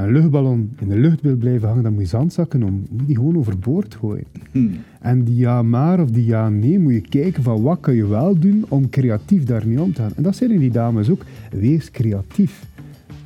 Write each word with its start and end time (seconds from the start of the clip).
met 0.00 0.06
een 0.08 0.12
luchtballon 0.20 0.70
in 0.78 0.88
de 0.88 0.96
lucht 0.98 1.20
wil 1.20 1.36
blijven 1.36 1.68
hangen, 1.68 1.82
dan 1.82 1.92
moet 1.92 2.02
je 2.02 2.08
zandzakken 2.08 2.62
om. 2.62 2.72
Moet 2.90 3.00
je 3.00 3.06
die 3.06 3.16
gewoon 3.16 3.36
overboord 3.36 3.94
gooien. 3.94 4.24
Hmm. 4.52 4.70
En 5.00 5.24
die 5.24 5.36
ja 5.36 5.62
maar 5.62 6.00
of 6.00 6.10
die 6.10 6.24
ja 6.26 6.48
nee, 6.48 6.78
moet 6.78 6.92
je 6.92 7.00
kijken 7.00 7.42
van 7.42 7.62
wat 7.62 7.78
kun 7.80 7.94
je 7.94 8.06
wel 8.06 8.38
doen 8.38 8.64
om 8.68 8.90
creatief 8.90 9.44
daarmee 9.44 9.80
om 9.82 9.92
te 9.92 10.00
gaan. 10.02 10.12
En 10.16 10.22
dat 10.22 10.36
zeiden 10.36 10.58
die 10.58 10.70
dames 10.70 11.10
ook. 11.10 11.22
Wees 11.50 11.90
creatief. 11.90 12.66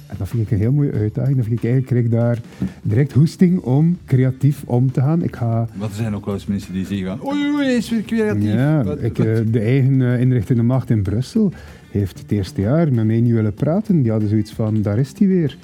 En 0.06 0.18
dat 0.18 0.28
vind 0.28 0.42
ik 0.42 0.50
een 0.50 0.58
heel 0.58 0.72
mooie 0.72 0.92
uitdaging. 0.92 1.36
Dat 1.36 1.46
vind 1.46 1.58
ik 1.58 1.64
eigenlijk 1.64 1.86
krijg 1.86 2.04
ik 2.04 2.10
daar 2.10 2.40
direct 2.82 3.12
hoesting 3.12 3.58
om 3.60 3.96
creatief 4.06 4.62
om 4.66 4.92
te 4.92 5.00
gaan. 5.00 5.22
Ik 5.22 5.36
ga 5.36 5.68
Want 5.76 5.90
er 5.90 5.96
zijn 5.96 6.14
ook 6.14 6.24
wel 6.24 6.34
eens 6.34 6.46
mensen 6.46 6.72
die 6.72 6.86
zeggen: 6.86 7.26
oei, 7.26 7.50
oei, 7.54 7.66
is 7.66 7.90
weer 7.90 8.02
creatief. 8.02 8.52
ja, 8.52 8.84
Wat- 8.84 9.02
ik, 9.02 9.16
wat- 9.16 9.26
eh, 9.26 9.38
de 9.50 9.60
eigen 9.60 10.02
eh, 10.02 10.20
inrichtende 10.20 10.62
macht 10.62 10.90
in 10.90 11.02
Brussel 11.02 11.52
heeft 11.90 12.18
het 12.18 12.30
eerste 12.30 12.60
jaar 12.60 12.92
met 12.92 13.04
mij 13.06 13.20
niet 13.20 13.32
willen 13.32 13.54
praten. 13.54 14.02
Die 14.02 14.10
hadden 14.10 14.28
zoiets 14.28 14.52
van, 14.52 14.82
daar 14.82 14.98
is 14.98 15.12
hij 15.18 15.26
weer. 15.28 15.58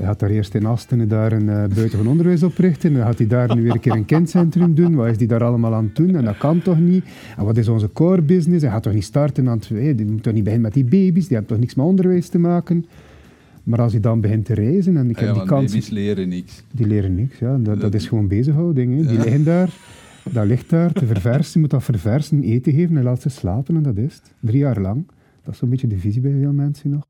Hij 0.00 0.08
had 0.08 0.18
daar 0.18 0.30
eerst 0.30 0.54
in 0.54 0.66
Astenen 0.66 1.08
daar 1.08 1.32
een 1.32 1.42
uh, 1.42 1.54
buitengewoon 1.54 2.06
onderwijs 2.06 2.42
oprichten. 2.42 2.92
Dan 2.92 3.02
gaat 3.02 3.18
hij 3.18 3.26
daar 3.26 3.54
nu 3.54 3.62
weer 3.62 3.72
een 3.72 3.80
keer 3.80 3.92
een 3.92 4.04
kindcentrum 4.04 4.74
doen. 4.74 4.94
Wat 4.94 5.06
is 5.06 5.16
hij 5.16 5.26
daar 5.26 5.44
allemaal 5.44 5.74
aan 5.74 5.84
het 5.84 5.96
doen? 5.96 6.14
En 6.14 6.24
dat 6.24 6.38
kan 6.38 6.62
toch 6.62 6.78
niet? 6.78 7.04
En 7.36 7.44
wat 7.44 7.56
is 7.56 7.68
onze 7.68 7.92
core 7.92 8.22
business? 8.22 8.62
Hij 8.62 8.72
gaat 8.72 8.82
toch 8.82 8.92
niet 8.92 9.04
starten 9.04 9.48
aan 9.48 9.58
twee? 9.58 9.94
Die 9.94 10.06
moet 10.06 10.22
toch 10.22 10.32
niet 10.32 10.44
beginnen 10.44 10.72
met 10.72 10.74
die 10.74 10.84
baby's? 10.84 11.26
Die 11.26 11.36
hebben 11.36 11.46
toch 11.46 11.58
niks 11.58 11.74
met 11.74 11.86
onderwijs 11.86 12.28
te 12.28 12.38
maken? 12.38 12.86
Maar 13.64 13.80
als 13.80 13.92
hij 13.92 14.00
dan 14.00 14.20
begint 14.20 14.44
te 14.44 14.54
reizen 14.54 14.96
en 14.96 15.10
ik 15.10 15.20
ja, 15.20 15.26
heb 15.26 15.34
die 15.34 15.44
kans... 15.44 15.72
baby's 15.72 15.88
leren 15.88 16.28
niks. 16.28 16.64
Die 16.72 16.86
leren 16.86 17.14
niks, 17.14 17.38
ja. 17.38 17.58
Dat, 17.58 17.80
dat 17.80 17.94
is 17.94 18.08
gewoon 18.08 18.28
bezighouding. 18.28 18.96
Hè. 18.96 19.06
Die 19.06 19.18
liggen 19.18 19.44
daar, 19.44 19.70
dat 20.32 20.46
ligt 20.46 20.70
daar 20.70 20.92
te 20.92 21.06
verversen. 21.06 21.52
Je 21.52 21.58
moet 21.58 21.70
dat 21.70 21.84
verversen, 21.84 22.42
eten 22.42 22.72
geven 22.72 22.96
en 22.96 23.02
laat 23.02 23.22
ze 23.22 23.28
slapen 23.28 23.76
en 23.76 23.82
dat 23.82 23.96
is 23.96 24.14
het. 24.14 24.32
Drie 24.40 24.58
jaar 24.58 24.80
lang. 24.80 25.06
Dat 25.44 25.52
is 25.52 25.58
zo'n 25.58 25.70
beetje 25.70 25.86
de 25.86 25.98
visie 25.98 26.20
bij 26.20 26.34
veel 26.40 26.52
mensen 26.52 26.90
nog. 26.90 27.09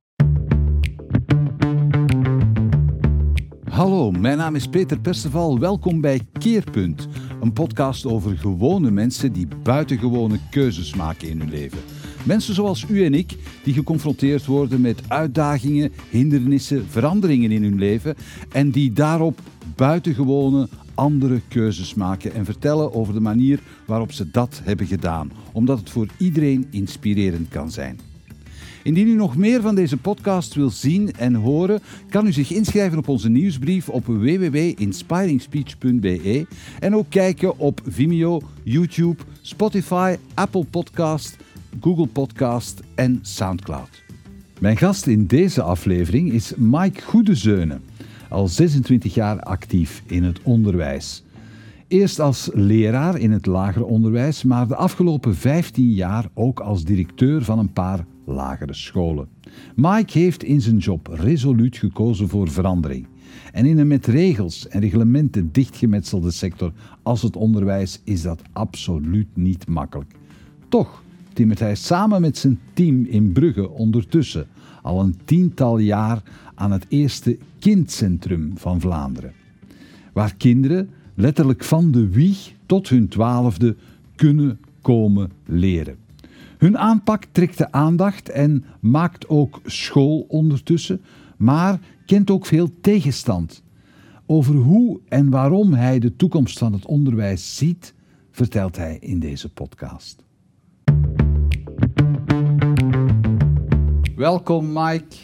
Hallo, 3.71 4.11
mijn 4.11 4.39
naam 4.39 4.55
is 4.55 4.69
Peter 4.69 4.99
Perceval. 5.01 5.59
Welkom 5.59 6.01
bij 6.01 6.21
Keerpunt, 6.33 7.09
een 7.41 7.53
podcast 7.53 8.07
over 8.07 8.39
gewone 8.39 8.91
mensen 8.91 9.33
die 9.33 9.49
buitengewone 9.63 10.39
keuzes 10.51 10.95
maken 10.95 11.29
in 11.29 11.39
hun 11.39 11.51
leven. 11.51 11.79
Mensen 12.25 12.55
zoals 12.55 12.87
u 12.89 13.05
en 13.05 13.15
ik, 13.15 13.37
die 13.65 13.75
geconfronteerd 13.75 14.47
worden 14.47 14.81
met 14.81 15.03
uitdagingen, 15.09 15.93
hindernissen, 16.09 16.87
veranderingen 16.89 17.51
in 17.51 17.63
hun 17.63 17.79
leven 17.79 18.15
en 18.53 18.71
die 18.71 18.93
daarop 18.93 19.41
buitengewone 19.77 20.69
andere 20.95 21.41
keuzes 21.49 21.95
maken 21.95 22.35
en 22.35 22.45
vertellen 22.45 22.95
over 22.95 23.15
de 23.15 23.21
manier 23.21 23.61
waarop 23.87 24.13
ze 24.13 24.31
dat 24.31 24.61
hebben 24.65 24.87
gedaan, 24.87 25.33
omdat 25.53 25.79
het 25.79 25.91
voor 25.91 26.07
iedereen 26.19 26.67
inspirerend 26.71 27.49
kan 27.49 27.71
zijn. 27.71 28.10
Indien 28.83 29.09
u 29.09 29.15
nog 29.15 29.37
meer 29.37 29.61
van 29.61 29.75
deze 29.75 29.97
podcast 29.97 30.55
wil 30.55 30.71
zien 30.71 31.13
en 31.13 31.35
horen, 31.35 31.81
kan 32.09 32.27
u 32.27 32.33
zich 32.33 32.53
inschrijven 32.53 32.99
op 32.99 33.09
onze 33.09 33.29
nieuwsbrief 33.29 33.89
op 33.89 34.07
www.inspiringspeech.be 34.07 36.47
en 36.81 36.97
ook 36.97 37.07
kijken 37.09 37.59
op 37.59 37.81
Vimeo, 37.87 38.41
YouTube, 38.63 39.23
Spotify, 39.41 40.17
Apple 40.35 40.65
Podcast, 40.65 41.37
Google 41.81 42.07
Podcast 42.07 42.81
en 42.95 43.19
SoundCloud. 43.23 44.03
Mijn 44.59 44.77
gast 44.77 45.07
in 45.07 45.27
deze 45.27 45.63
aflevering 45.63 46.33
is 46.33 46.53
Mike 46.57 47.03
Goedezeunen, 47.03 47.83
al 48.29 48.49
26 48.49 49.15
jaar 49.15 49.41
actief 49.41 50.03
in 50.07 50.25
het 50.25 50.41
onderwijs. 50.43 51.25
Eerst 51.89 52.21
als 52.21 52.51
leraar 52.53 53.19
in 53.19 53.33
het 53.33 53.47
lager 53.47 53.85
onderwijs, 53.85 54.43
maar 54.43 54.69
de 54.69 54.77
afgelopen 54.77 55.35
15 55.35 55.93
jaar 55.93 56.29
ook 56.35 56.61
als 56.61 56.85
directeur 56.85 57.45
van 57.45 57.59
een 57.59 57.73
paar 57.73 58.05
lagere 58.25 58.75
scholen. 58.75 59.29
Mike 59.77 60.19
heeft 60.19 60.43
in 60.43 60.61
zijn 60.61 60.79
job 60.79 61.07
resoluut 61.07 61.77
gekozen 61.77 62.29
voor 62.29 62.51
verandering. 62.51 63.07
En 63.53 63.67
in 63.67 63.79
een 63.79 63.87
met 63.87 64.07
regels 64.07 64.69
en 64.69 64.81
reglementen 64.81 65.53
dichtgemetselde 65.53 66.31
sector 66.31 66.73
als 67.03 67.23
het 67.23 67.37
onderwijs 67.37 68.01
is 68.05 68.23
dat 68.23 68.43
absoluut 68.53 69.29
niet 69.35 69.69
makkelijk. 69.69 70.15
Toch 70.69 71.03
timmert 71.33 71.59
hij 71.59 71.75
samen 71.75 72.21
met 72.21 72.39
zijn 72.39 72.59
team 72.73 73.05
in 73.05 73.33
Brugge 73.33 73.71
ondertussen 73.71 74.47
al 74.83 75.01
een 75.01 75.17
tiental 75.25 75.79
jaar 75.79 76.23
aan 76.55 76.73
het 76.73 76.87
eerste 76.89 77.39
kindcentrum 77.59 78.53
van 78.55 78.81
Vlaanderen. 78.81 79.33
Waar 80.13 80.35
kinderen 80.35 80.91
letterlijk 81.15 81.65
van 81.65 81.91
de 81.91 82.09
wieg 82.09 82.53
tot 82.67 82.89
hun 82.89 83.09
twaalfde 83.09 83.77
kunnen 84.15 84.61
komen 84.81 85.31
leren. 85.47 85.97
Hun 86.61 86.79
aanpak 86.79 87.25
trekt 87.33 87.59
de 87.59 87.73
aandacht 87.73 88.29
en 88.29 88.65
maakt 88.81 89.29
ook 89.29 89.61
school 89.65 90.25
ondertussen, 90.29 91.01
maar 91.37 91.81
kent 92.07 92.31
ook 92.31 92.47
veel 92.47 92.81
tegenstand. 92.81 93.63
Over 94.27 94.55
hoe 94.55 95.01
en 95.09 95.31
waarom 95.31 95.73
hij 95.73 95.99
de 95.99 96.17
toekomst 96.17 96.59
van 96.59 96.73
het 96.73 96.87
onderwijs 96.87 97.57
ziet, 97.57 97.95
vertelt 98.31 98.77
hij 98.77 98.97
in 98.99 99.19
deze 99.19 99.49
podcast. 99.53 100.25
Welkom 104.17 104.73
Mike. 104.73 105.17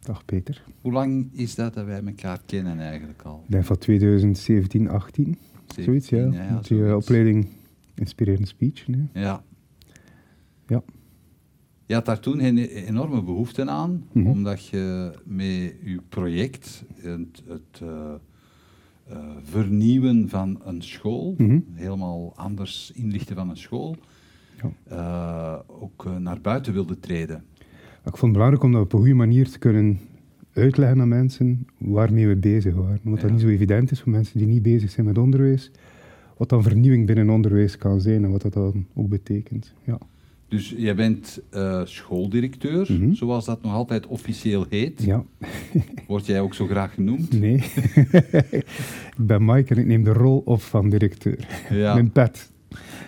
Dag 0.00 0.24
Peter. 0.24 0.62
Hoe 0.80 0.92
lang 0.92 1.28
is 1.32 1.54
dat 1.54 1.74
dat 1.74 1.84
wij 1.84 2.02
elkaar 2.04 2.40
kennen 2.46 2.78
eigenlijk 2.78 3.22
al? 3.22 3.42
Ik 3.44 3.50
denk 3.50 3.64
van 3.64 3.78
2017, 3.78 4.88
18. 4.88 5.38
Zoiets, 5.76 6.08
ja. 6.08 6.18
17, 6.18 6.42
ja, 6.42 6.48
die 6.48 6.78
eh, 6.78 6.86
zoiets. 6.86 7.04
opleiding 7.04 7.46
Inspirerende 7.94 8.46
Speech. 8.46 8.88
Nee. 8.88 9.08
Ja. 9.12 9.20
Ja. 9.20 9.42
Je 11.92 11.98
had 11.98 12.06
daar 12.06 12.20
toen 12.20 12.44
een 12.44 12.58
enorme 12.58 13.22
behoefte 13.22 13.66
aan, 13.66 14.04
Mhm. 14.12 14.26
omdat 14.26 14.66
je 14.66 15.10
met 15.24 15.74
je 15.84 16.00
project, 16.08 16.84
het, 16.94 17.42
het 17.46 17.80
eh, 17.82 17.88
eh, 19.08 19.16
vernieuwen 19.42 20.28
van 20.28 20.60
een 20.64 20.82
school, 20.82 21.34
Mhm. 21.38 21.58
helemaal 21.72 22.32
anders 22.36 22.92
inlichten 22.94 23.36
van 23.36 23.50
een 23.50 23.56
school, 23.56 23.96
Ja. 24.62 24.70
eh, 25.68 25.82
ook 25.82 26.06
naar 26.18 26.40
buiten 26.40 26.72
wilde 26.72 26.98
treden. 26.98 27.44
Ik 28.04 28.16
vond 28.16 28.20
het 28.20 28.32
belangrijk 28.32 28.62
om 28.62 28.72
dat 28.72 28.82
op 28.82 28.92
een 28.92 28.98
goede 28.98 29.14
manier 29.14 29.48
te 29.50 29.58
kunnen 29.58 29.98
uitleggen 30.52 31.00
aan 31.00 31.08
mensen 31.08 31.66
waarmee 31.78 32.26
we 32.28 32.36
bezig 32.36 32.74
waren. 32.74 33.00
Omdat 33.04 33.20
dat 33.20 33.30
niet 33.30 33.40
zo 33.40 33.48
evident 33.48 33.90
is 33.90 34.00
voor 34.00 34.12
mensen 34.12 34.38
die 34.38 34.46
niet 34.46 34.62
bezig 34.62 34.90
zijn 34.90 35.06
met 35.06 35.18
onderwijs. 35.18 35.70
Wat 36.36 36.48
dan 36.48 36.62
vernieuwing 36.62 37.06
binnen 37.06 37.30
onderwijs 37.30 37.76
kan 37.78 38.00
zijn 38.00 38.24
en 38.24 38.30
wat 38.30 38.42
dat 38.42 38.52
dan 38.52 38.86
ook 38.94 39.08
betekent. 39.08 39.74
Ja. 39.84 39.98
Dus 40.52 40.74
jij 40.76 40.94
bent 40.94 41.40
eh, 41.50 41.80
schooldirecteur, 41.84 42.92
Mhm. 42.92 43.12
zoals 43.12 43.44
dat 43.44 43.62
nog 43.62 43.72
altijd 43.72 44.06
officieel 44.06 44.66
heet. 44.68 45.02
ja, 45.02 45.24
Word 46.08 46.26
jij 46.26 46.40
ook 46.40 46.54
zo 46.54 46.66
graag 46.66 46.94
genoemd? 46.94 47.32
nee. 47.40 47.54
ik 48.50 48.64
ben 49.16 49.44
Mike 49.44 49.74
en 49.74 49.80
ik 49.80 49.86
neem 49.86 50.04
de 50.04 50.12
rol 50.12 50.42
op 50.44 50.62
van 50.62 50.88
directeur. 50.90 51.46
Ja. 51.70 51.94
Mijn 51.94 52.10
pet. 52.10 52.50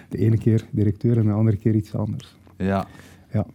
De 0.08 0.18
ene 0.18 0.38
keer 0.38 0.64
directeur 0.70 1.16
en 1.18 1.24
de 1.24 1.30
andere 1.32 1.56
keer 1.56 1.74
iets 1.74 1.94
anders. 1.94 2.34
Ja. 2.58 2.86
Ja. 3.32 3.46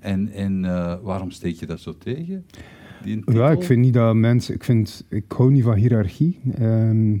En, 0.00 0.32
en 0.32 0.64
eh, 0.64 0.94
waarom 1.02 1.30
steek 1.30 1.54
je 1.56 1.66
dat 1.66 1.80
zo 1.80 1.94
tegen? 1.98 2.44
Ja, 3.26 3.50
ik 3.50 3.62
vind 3.62 3.80
niet 3.80 3.94
dat 3.94 4.14
mensen... 4.14 4.54
Ik, 4.54 4.64
vind, 4.64 5.04
ik 5.08 5.24
hou 5.28 5.52
niet 5.52 5.62
van 5.64 5.74
hiërarchie. 5.74 6.38
Ehm, 6.58 7.12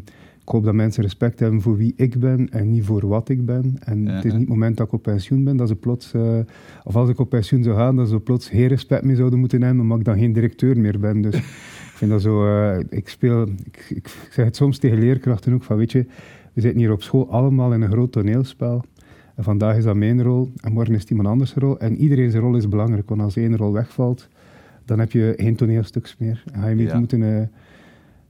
ik 0.46 0.52
hoop 0.52 0.64
dat 0.64 0.74
mensen 0.74 1.02
respect 1.02 1.40
hebben 1.40 1.60
voor 1.60 1.76
wie 1.76 1.92
ik 1.96 2.18
ben 2.18 2.48
en 2.50 2.70
niet 2.70 2.84
voor 2.84 3.06
wat 3.06 3.28
ik 3.28 3.44
ben. 3.46 3.76
En 3.80 4.06
het 4.06 4.24
is 4.24 4.30
niet 4.32 4.40
het 4.40 4.48
moment 4.48 4.76
dat 4.76 4.86
ik 4.86 4.92
op 4.92 5.02
pensioen 5.02 5.44
ben, 5.44 5.56
dat 5.56 5.68
ze 5.68 5.74
plots... 5.76 6.12
eh, 6.12 6.38
of 6.84 6.96
als 6.96 7.08
ik 7.08 7.18
op 7.18 7.28
pensioen 7.28 7.62
zou 7.62 7.76
gaan, 7.76 7.96
dat 7.96 8.08
ze 8.08 8.20
plots 8.20 8.48
geen 8.48 8.66
respect 8.66 9.04
meer 9.04 9.16
zouden 9.16 9.38
moeten 9.38 9.62
hebben, 9.62 9.82
omdat 9.82 9.98
ik 9.98 10.04
dan 10.04 10.18
geen 10.18 10.32
directeur 10.32 10.78
meer 10.78 10.98
ben. 10.98 11.20
Dus 11.20 11.34
ik 11.90 11.94
vind 11.94 12.10
dat 12.10 12.22
zo... 12.22 12.46
eh, 12.46 12.78
ik 12.88 13.08
speel... 13.08 13.42
Ik, 13.42 13.86
ik, 13.88 13.96
ik 13.96 14.28
zeg 14.30 14.44
het 14.44 14.56
soms 14.56 14.78
tegen 14.78 14.98
leerkrachten 14.98 15.52
ook, 15.54 15.62
van 15.62 15.76
weet 15.76 15.92
je, 15.92 16.06
we 16.52 16.60
zitten 16.60 16.80
hier 16.80 16.92
op 16.92 17.02
school 17.02 17.30
allemaal 17.30 17.72
in 17.72 17.82
een 17.82 17.90
groot 17.90 18.12
toneelspel. 18.12 18.84
En 19.34 19.44
vandaag 19.44 19.76
is 19.76 19.84
dat 19.84 19.96
mijn 19.96 20.22
rol 20.22 20.50
en 20.60 20.72
morgen 20.72 20.94
is 20.94 21.00
het 21.00 21.10
iemand 21.10 21.28
anders 21.28 21.54
rol. 21.54 21.78
En 21.78 21.96
iedereen 21.96 22.30
zijn 22.30 22.42
rol 22.42 22.56
is 22.56 22.68
belangrijk, 22.68 23.08
want 23.08 23.20
als 23.20 23.36
één 23.36 23.56
rol 23.56 23.72
wegvalt, 23.72 24.28
dan 24.84 24.98
heb 24.98 25.12
je 25.12 25.34
geen 25.36 25.56
toneelstuks 25.56 26.16
meer. 26.18 26.42
En 26.52 26.60
ga 26.60 26.68
je 26.68 26.74
mee 26.74 26.86
Ja. 26.86 26.98
moeten... 26.98 27.50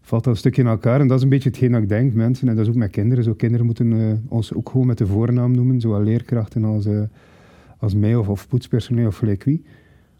valt 0.06 0.25
dat 0.25 0.32
een 0.32 0.38
stukje 0.38 0.62
in 0.62 0.69
elkaar. 0.69 1.00
En 1.00 1.06
dat 1.08 1.17
is 1.17 1.23
een 1.23 1.29
beetje 1.29 1.49
hetgeen 1.49 1.73
dat 1.73 1.82
ik 1.82 1.88
denk, 1.88 2.12
mensen. 2.14 2.49
En 2.49 2.55
dat 2.56 2.64
is 2.64 2.70
ook 2.70 2.79
met 2.79 2.91
kinderen. 2.91 3.25
Zo, 3.25 3.32
kinderen 3.35 3.67
moeten 3.67 3.93
eh, 3.93 4.12
ons 4.32 4.53
ook 4.55 4.69
gewoon 4.70 4.87
met 4.87 4.99
de 4.99 5.06
voornaam 5.06 5.53
noemen, 5.53 5.81
zowel 5.81 6.03
leerkrachten 6.03 6.64
als, 6.64 6.87
eh, 6.87 7.00
als 7.79 7.94
mij 7.94 8.14
of, 8.17 8.29
of 8.29 8.49
poetspersoneel 8.49 9.06
of 9.06 9.17
gelijk 9.17 9.44
wie. 9.44 9.64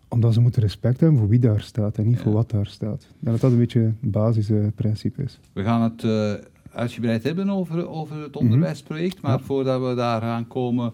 Omdat 0.09 0.35
ze 0.35 0.41
moeten 0.41 0.63
respect 0.63 1.01
hebben 1.01 1.19
voor 1.19 1.29
wie 1.29 1.39
daar 1.39 1.61
staat 1.61 1.99
en 1.99 2.07
niet 2.07 2.17
Ja. 2.17 2.23
voor 2.23 2.33
wat 2.33 2.51
daar 2.51 2.67
staat. 2.67 3.01
Denk 3.19 3.33
dat 3.33 3.41
dat 3.41 3.51
een 3.53 3.59
beetje 3.59 3.81
het 3.81 4.11
basisprincipe 4.11 5.23
is. 5.23 5.39
We 5.53 5.63
gaan 5.63 5.83
het 5.83 6.05
eh, 6.05 6.33
uitgebreid 6.73 7.23
hebben 7.23 7.51
over, 7.51 7.89
over 7.89 8.23
het 8.23 8.37
onderwijsproject, 8.37 9.21
maar 9.21 9.31
Mhm. 9.33 9.41
Ja. 9.41 9.47
voordat 9.47 9.89
we 9.89 9.95
daar 9.95 10.23
aan 10.23 10.47
komen, 10.49 10.93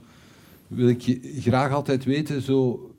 wil 0.69 0.89
ik 0.89 1.01
je 1.01 1.19
graag 1.23 1.73
altijd 1.73 2.05
weten, 2.05 2.43
zo, 2.43 2.91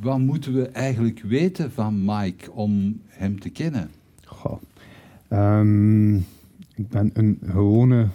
wat 0.00 0.18
moeten 0.18 0.54
we 0.54 0.68
eigenlijk 0.68 1.20
weten 1.20 1.72
van 1.72 2.04
Mike 2.04 2.50
om 2.52 3.00
hem 3.06 3.40
te 3.40 3.48
kennen? 3.50 3.90
Goh. 4.24 4.60
Ehm, 5.30 6.14
ik 6.74 6.88
ben 6.88 7.10
een 7.12 7.38
gewone 7.46 8.06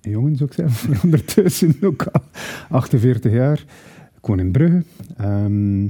jongen, 0.00 0.36
zou 0.36 0.50
ik 0.50 0.54
zeggen. 0.56 0.96
Ondertussen 1.04 1.74
ook 1.80 2.02
al 2.02 2.22
48 2.68 3.32
jaar. 3.32 3.64
Ik 4.16 4.26
woon 4.26 4.38
in 4.38 4.52
Brugge. 4.52 4.82
Ehm, 5.16 5.84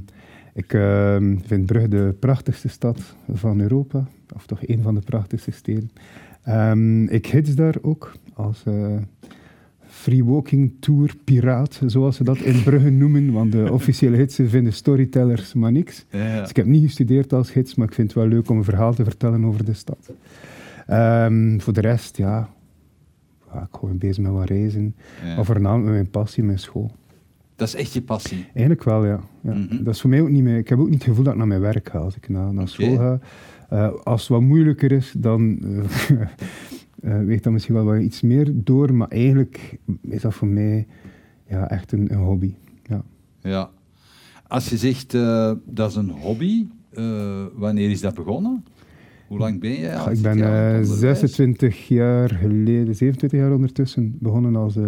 Ik 0.55 0.73
ehm, 0.73 1.37
vind 1.47 1.67
Brugge 1.67 1.89
de 1.89 2.15
prachtigste 2.19 2.69
stad 2.69 3.01
van 3.33 3.61
Europa, 3.61 4.09
of 4.35 4.47
toch 4.47 4.67
een 4.69 4.83
van 4.83 4.95
de 4.95 5.01
prachtigste 5.01 5.51
steden. 5.51 5.91
Ik 7.09 7.27
hits 7.27 7.55
daar 7.55 7.75
ook 7.83 8.13
als 8.35 8.63
eh, 8.65 8.97
free 9.87 10.25
walking 10.25 10.73
tour 10.81 11.15
piraat, 11.25 11.81
zoals 11.87 12.17
ze 12.17 12.25
dat 12.25 12.39
in 12.39 12.63
Brugge 12.63 12.91
noemen, 12.91 13.33
want 13.33 13.53
de 13.53 13.73
officiële 13.73 14.17
gidsen 14.17 14.49
vinden 14.49 14.73
storytellers 14.73 15.55
maar 15.55 15.73
niks. 15.73 16.05
Ja, 16.11 16.41
Dus 16.41 16.51
ik 16.51 16.57
heb 16.57 16.67
niet 16.67 16.85
gestudeerd 16.85 17.33
als 17.33 17.51
gids, 17.51 17.75
maar 17.75 17.87
ik 17.87 17.95
vind 17.95 18.09
het 18.09 18.17
wel 18.17 18.29
leuk 18.29 18.51
om 18.51 18.57
een 18.57 18.65
verhaal 18.65 18.95
te 18.95 19.05
vertellen 19.05 19.45
over 19.45 19.65
de 19.65 19.75
stad. 19.75 20.13
Ehm, 20.87 21.59
voor 21.59 21.73
de 21.73 21.81
rest, 21.81 22.17
ja, 22.17 22.49
ja, 23.53 23.69
ik 23.73 23.81
ben 23.81 23.99
bezig 23.99 24.23
met 24.23 24.33
wat 24.33 24.49
reizen, 24.49 24.95
ja. 25.25 25.35
maar 25.35 25.45
voornamelijk 25.45 25.85
met 25.85 25.95
mijn 25.95 26.11
passie, 26.11 26.43
mijn 26.43 26.59
school. 26.59 26.91
Dat 27.57 27.69
is 27.69 27.75
echt 27.75 27.93
je 27.93 28.03
passie. 28.03 28.47
Eigenlijk 28.55 28.85
wel, 28.85 29.07
ja. 29.07 29.21
ja. 29.41 29.53
Mhm. 29.55 29.85
Dat 29.85 29.95
is 29.95 30.01
voor 30.01 30.11
mij 30.11 30.21
ook 30.21 30.31
niet 30.31 30.43
meer... 30.43 30.59
Ik 30.59 30.69
heb 30.69 30.79
ook 30.79 30.89
niet 30.89 30.95
het 30.95 31.05
gevoel 31.05 31.25
dat 31.25 31.33
ik 31.33 31.39
naar 31.39 31.49
mijn 31.49 31.61
werk 31.61 31.89
ga 31.89 31.99
als 31.99 32.17
ik 32.17 32.29
naar, 32.29 32.55
naar 32.55 32.69
school 32.69 32.97
ga. 32.97 33.19
Eh, 33.69 33.93
als 34.03 34.21
het 34.21 34.31
wat 34.31 34.41
moeilijker 34.41 34.93
is, 34.93 35.15
dan 35.17 35.59
eh, 37.03 37.19
weegt 37.27 37.43
dat 37.43 37.53
misschien 37.53 37.75
wel 37.75 37.85
wat 37.85 38.01
iets 38.01 38.21
meer 38.21 38.51
door. 38.55 38.95
Maar 38.95 39.09
eigenlijk 39.09 39.79
is 40.01 40.23
dat 40.23 40.35
voor 40.35 40.49
mij 40.49 40.87
ja, 41.47 41.71
echt 41.71 41.93
een, 41.93 42.13
een 42.13 42.19
hobby. 42.19 42.55
Ja. 42.83 43.03
Ja. 43.41 43.71
Als 44.47 44.69
je 44.69 44.77
zegt 44.77 45.13
dat 45.65 45.91
is 45.91 45.95
een 45.95 46.11
hobby, 46.11 46.67
wanneer 47.55 47.91
is 47.91 48.01
dat 48.01 48.15
begonnen? 48.15 48.65
Hoe 49.33 49.41
lang 49.41 49.61
ben 49.61 49.71
je? 49.71 49.97
al? 49.97 50.11
ik 50.11 50.23
ben 50.23 50.39
het 50.39 50.41
eh, 50.41 50.81
onderwijs? 50.81 50.99
26 50.99 51.89
jaar 51.89 52.29
geleden, 52.29 52.95
27 52.95 53.41
jaar 53.41 53.53
ondertussen, 53.53 54.17
begonnen 54.19 54.57
als, 54.57 54.77
eh, 54.77 54.85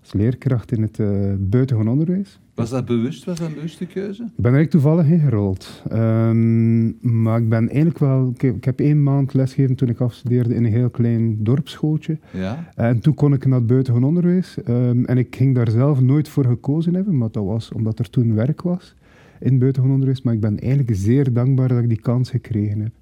als 0.00 0.12
leerkracht 0.12 0.72
in 0.72 0.82
het 0.82 1.00
eh 1.00 1.08
buitengewoon 1.38 1.92
onderwijs. 1.92 2.40
Was 2.54 2.70
dat 2.70 2.84
bewust? 2.84 3.24
Was 3.24 3.38
dat 3.38 3.48
een 3.48 3.54
bewuste 3.54 3.86
keuze? 3.86 4.22
Ik 4.22 4.30
ben 4.36 4.52
er 4.52 4.56
eigenlijk 4.56 4.70
toevallig 4.70 5.06
ingerold. 5.06 5.82
Ehm, 5.88 7.22
maar 7.22 7.40
ik 7.40 7.48
ben 7.48 7.68
eigenlijk 7.68 7.98
wel... 7.98 8.30
Ik 8.34 8.40
heb, 8.40 8.56
ik 8.56 8.64
heb 8.64 8.80
één 8.80 9.02
maand 9.02 9.34
lesgegeven 9.34 9.76
toen 9.76 9.88
ik 9.88 10.00
afstudeerde 10.00 10.54
in 10.54 10.64
een 10.64 10.72
heel 10.72 10.90
klein 10.90 11.44
dorpsschooltje. 11.44 12.18
Ja. 12.32 12.72
En 12.74 13.00
toen 13.00 13.14
kon 13.14 13.32
ik 13.32 13.46
naar 13.46 13.58
het 13.58 13.66
buitengewoon 13.66 14.08
onderwijs. 14.08 14.62
Ehm, 14.64 15.04
en 15.04 15.18
ik 15.18 15.36
ging 15.36 15.54
daar 15.54 15.70
zelf 15.70 16.00
nooit 16.00 16.28
voor 16.28 16.44
gekozen 16.44 16.94
hebben, 16.94 17.18
maar 17.18 17.30
dat 17.30 17.44
was 17.44 17.72
omdat 17.72 17.98
er 17.98 18.10
toen 18.10 18.34
werk 18.34 18.62
was 18.62 18.94
in 19.40 19.50
het 19.50 19.58
buitengewoon 19.58 19.94
onderwijs. 19.94 20.22
Maar 20.22 20.34
ik 20.34 20.40
ben 20.40 20.58
eigenlijk 20.58 20.96
zeer 20.96 21.32
dankbaar 21.32 21.68
dat 21.68 21.78
ik 21.78 21.88
die 21.88 22.00
kans 22.00 22.30
gekregen 22.30 22.80
heb. 22.80 22.92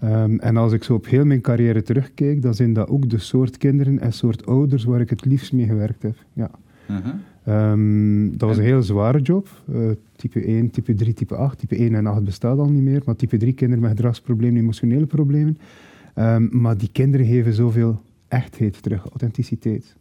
Ehm, 0.00 0.36
en 0.38 0.56
als 0.56 0.72
ik 0.72 0.84
zo 0.84 0.94
op 0.94 1.06
heel 1.06 1.24
mijn 1.24 1.40
carrière 1.40 1.82
terugkijk, 1.82 2.42
dan 2.42 2.54
zijn 2.54 2.72
dat 2.72 2.88
ook 2.88 3.10
de 3.10 3.18
soort 3.18 3.56
kinderen 3.56 3.98
en 4.00 4.12
soort 4.12 4.46
ouders 4.46 4.84
waar 4.84 5.00
ik 5.00 5.10
het 5.10 5.24
liefst 5.24 5.52
mee 5.52 5.66
gewerkt 5.66 6.02
heb. 6.02 6.16
Ja. 6.32 6.50
Uh-huh. 6.90 7.14
Ehm, 7.44 8.30
dat 8.30 8.48
was 8.48 8.56
En- 8.56 8.62
een 8.62 8.68
heel 8.68 8.82
zware 8.82 9.20
job. 9.20 9.48
Eh, 9.72 9.80
type 10.16 10.48
1, 10.48 10.70
type 10.70 10.94
3, 10.94 11.12
type 11.14 11.34
8. 11.36 11.58
Type 11.58 11.80
1 11.80 11.94
en 11.94 12.06
8 12.06 12.24
bestaat 12.24 12.58
al 12.58 12.68
niet 12.70 12.82
meer, 12.82 13.02
maar 13.04 13.16
type 13.16 13.36
3 13.36 13.52
kinderen 13.52 13.82
met 13.82 13.90
gedragsproblemen, 13.92 14.60
emotionele 14.60 15.06
problemen. 15.06 15.58
Ehm, 16.14 16.46
maar 16.50 16.78
die 16.78 16.88
kinderen 16.92 17.26
geven 17.26 17.52
zoveel 17.54 18.00
echtheid 18.28 18.82
terug, 18.82 19.04
authenticiteit. 19.10 19.96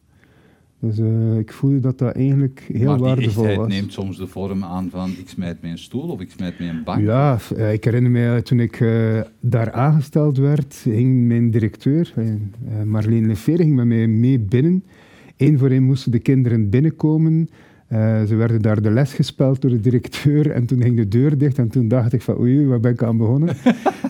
Dus 0.83 0.99
eh, 0.99 1.37
ik 1.37 1.51
voelde 1.51 1.79
dat 1.79 1.97
dat 1.97 2.15
eigenlijk 2.15 2.69
heel 2.73 2.85
maar 2.85 2.99
waardevol 2.99 3.55
was. 3.55 3.67
neemt 3.67 3.93
soms 3.93 4.17
de 4.17 4.27
vorm 4.27 4.63
aan 4.63 4.89
van 4.89 5.09
ik 5.09 5.29
smijt 5.29 5.61
mijn 5.61 5.77
stoel 5.77 6.09
of 6.09 6.21
ik 6.21 6.29
smijt 6.29 6.59
mijn 6.59 6.83
bank. 6.83 7.01
Ja, 7.01 7.37
eh, 7.57 7.73
ik 7.73 7.83
herinner 7.83 8.11
me 8.11 8.41
toen 8.43 8.59
ik 8.59 8.79
eh, 8.79 9.19
daar 9.39 9.71
aangesteld 9.71 10.37
werd, 10.37 10.75
ging 10.75 11.27
mijn 11.27 11.51
directeur, 11.51 12.13
eh, 12.15 12.27
eh, 12.27 12.37
Marleen 12.85 13.27
Lefere, 13.27 13.63
ging 13.63 13.75
met 13.75 13.85
mij 13.85 14.07
mee 14.07 14.39
binnen. 14.39 14.83
Eén 15.37 15.59
voor 15.59 15.69
één 15.69 15.83
moesten 15.83 16.11
de 16.11 16.19
kinderen 16.19 16.69
binnenkomen. 16.69 17.49
Eh, 17.87 18.23
ze 18.23 18.35
werden 18.35 18.61
daar 18.61 18.81
de 18.81 18.91
les 18.91 19.13
gespeld 19.13 19.61
door 19.61 19.71
de 19.71 19.79
directeur 19.79 20.51
en 20.51 20.65
toen 20.65 20.81
ging 20.81 20.95
de 20.95 21.07
deur 21.07 21.37
dicht 21.37 21.57
en 21.57 21.69
toen 21.69 21.87
dacht 21.87 22.13
ik 22.13 22.21
van 22.21 22.39
oei, 22.39 22.65
waar 22.65 22.79
ben 22.79 22.91
ik 22.91 23.03
aan 23.03 23.17
begonnen? 23.17 23.55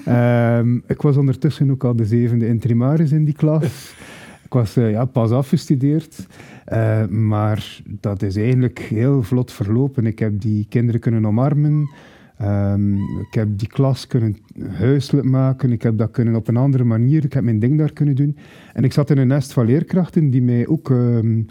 Ehm, 0.05 0.75
ik 0.87 1.01
was 1.01 1.17
ondertussen 1.17 1.71
ook 1.71 1.83
al 1.83 1.95
de 1.95 2.05
zevende 2.05 2.47
intrimaris 2.47 3.11
in 3.11 3.25
die 3.25 3.33
klas. 3.33 3.93
Ik 4.45 4.53
was 4.53 4.75
eh, 4.75 4.91
ja, 4.91 5.05
pas 5.05 5.31
afgestudeerd, 5.31 6.27
eh, 6.65 7.05
maar 7.07 7.81
dat 7.99 8.21
is 8.21 8.35
eigenlijk 8.35 8.79
heel 8.79 9.23
vlot 9.23 9.51
verlopen. 9.51 10.05
Ik 10.05 10.19
heb 10.19 10.41
die 10.41 10.65
kinderen 10.69 11.01
kunnen 11.01 11.25
omarmen. 11.25 11.89
Ehm, 12.37 12.93
ik 12.95 13.33
heb 13.33 13.47
die 13.57 13.67
klas 13.67 14.07
kunnen 14.07 14.37
huiselijk 14.67 15.27
maken. 15.29 15.71
Ik 15.71 15.81
heb 15.81 15.97
dat 15.97 16.11
kunnen 16.11 16.35
op 16.35 16.47
een 16.47 16.57
andere 16.57 16.83
manier. 16.83 17.23
Ik 17.23 17.33
heb 17.33 17.43
mijn 17.43 17.59
ding 17.59 17.77
daar 17.77 17.93
kunnen 17.93 18.15
doen. 18.15 18.37
En 18.73 18.83
ik 18.83 18.93
zat 18.93 19.09
in 19.09 19.17
een 19.17 19.27
nest 19.27 19.53
van 19.53 19.65
leerkrachten 19.65 20.29
die 20.29 20.41
mij 20.41 20.67
ook 20.67 20.89
ehm, 20.89 21.41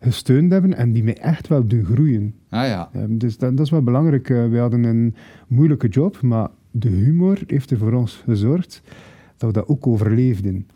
gesteund 0.00 0.52
hebben 0.52 0.76
en 0.76 0.92
die 0.92 1.04
mij 1.04 1.16
echt 1.16 1.48
wel 1.48 1.66
doen 1.66 1.84
groeien. 1.84 2.34
Ah 2.48 2.66
ja. 2.66 2.88
Ehm, 2.92 3.18
dus 3.18 3.38
dat, 3.38 3.56
dat 3.56 3.66
is 3.66 3.72
wel 3.72 3.82
belangrijk. 3.82 4.30
Eh, 4.30 4.48
we 4.48 4.58
hadden 4.58 4.84
een 4.84 5.14
moeilijke 5.48 5.88
job, 5.88 6.20
maar 6.22 6.48
de 6.70 6.88
humor 6.88 7.38
heeft 7.46 7.70
er 7.70 7.78
voor 7.78 7.92
ons 7.92 8.22
gezorgd 8.24 8.82
dat 9.36 9.48
we 9.48 9.60
dat 9.60 9.68
ook 9.68 9.86
overleefden. 9.86 10.66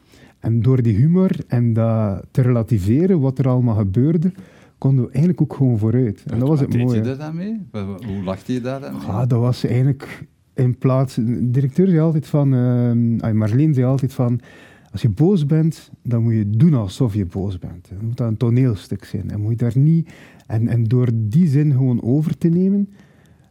En 0.40 0.62
door 0.62 0.82
die 0.82 0.96
humor 0.96 1.30
en 1.48 1.72
dat 1.72 2.26
te 2.30 2.42
relativeren, 2.42 3.20
wat 3.20 3.38
er 3.38 3.48
allemaal 3.48 3.74
gebeurde, 3.74 4.32
konden 4.78 5.04
we 5.04 5.10
eigenlijk 5.10 5.40
ook 5.42 5.54
gewoon 5.54 5.78
vooruit. 5.78 6.24
En 6.26 6.38
dat 6.38 6.48
was 6.48 6.60
het 6.60 6.70
deed 6.70 6.82
mooie. 6.82 6.96
je 6.96 7.02
daar 7.02 7.16
dan 7.18 7.34
mee? 7.36 7.60
Wa- 7.70 7.84
wa- 7.84 7.98
Hoe 8.06 8.22
lachte 8.24 8.52
je 8.52 8.60
daar 8.60 8.80
dan 8.80 8.92
mee? 8.92 9.00
Ah, 9.06 9.18
dat 9.28 9.40
was 9.40 9.64
eigenlijk 9.64 10.26
in 10.54 10.78
plaats... 10.78 11.14
De 11.14 11.50
directeur 11.50 11.86
zei 11.86 12.00
altijd 12.00 12.26
van... 12.26 12.54
ehm, 12.54 13.36
Marleen 13.36 13.74
zei 13.74 13.86
altijd 13.86 14.12
van... 14.12 14.40
Als 14.92 15.02
je 15.02 15.08
boos 15.10 15.46
bent, 15.46 15.90
dan 16.02 16.22
moet 16.22 16.34
je 16.34 16.50
doen 16.50 16.74
alsof 16.74 17.14
je 17.14 17.26
boos 17.26 17.58
bent. 17.58 17.88
Dan 17.88 18.04
moet 18.06 18.16
dat 18.16 18.28
een 18.28 18.36
toneelstuk 18.36 19.04
zijn. 19.04 19.30
En 19.30 19.40
moet 19.40 19.50
je 19.50 19.56
daar 19.56 19.78
niet... 19.78 20.10
En, 20.46 20.68
en 20.68 20.84
door 20.84 21.08
die 21.14 21.48
zin 21.48 21.72
gewoon 21.72 22.02
over 22.02 22.38
te 22.38 22.48
nemen, 22.48 22.88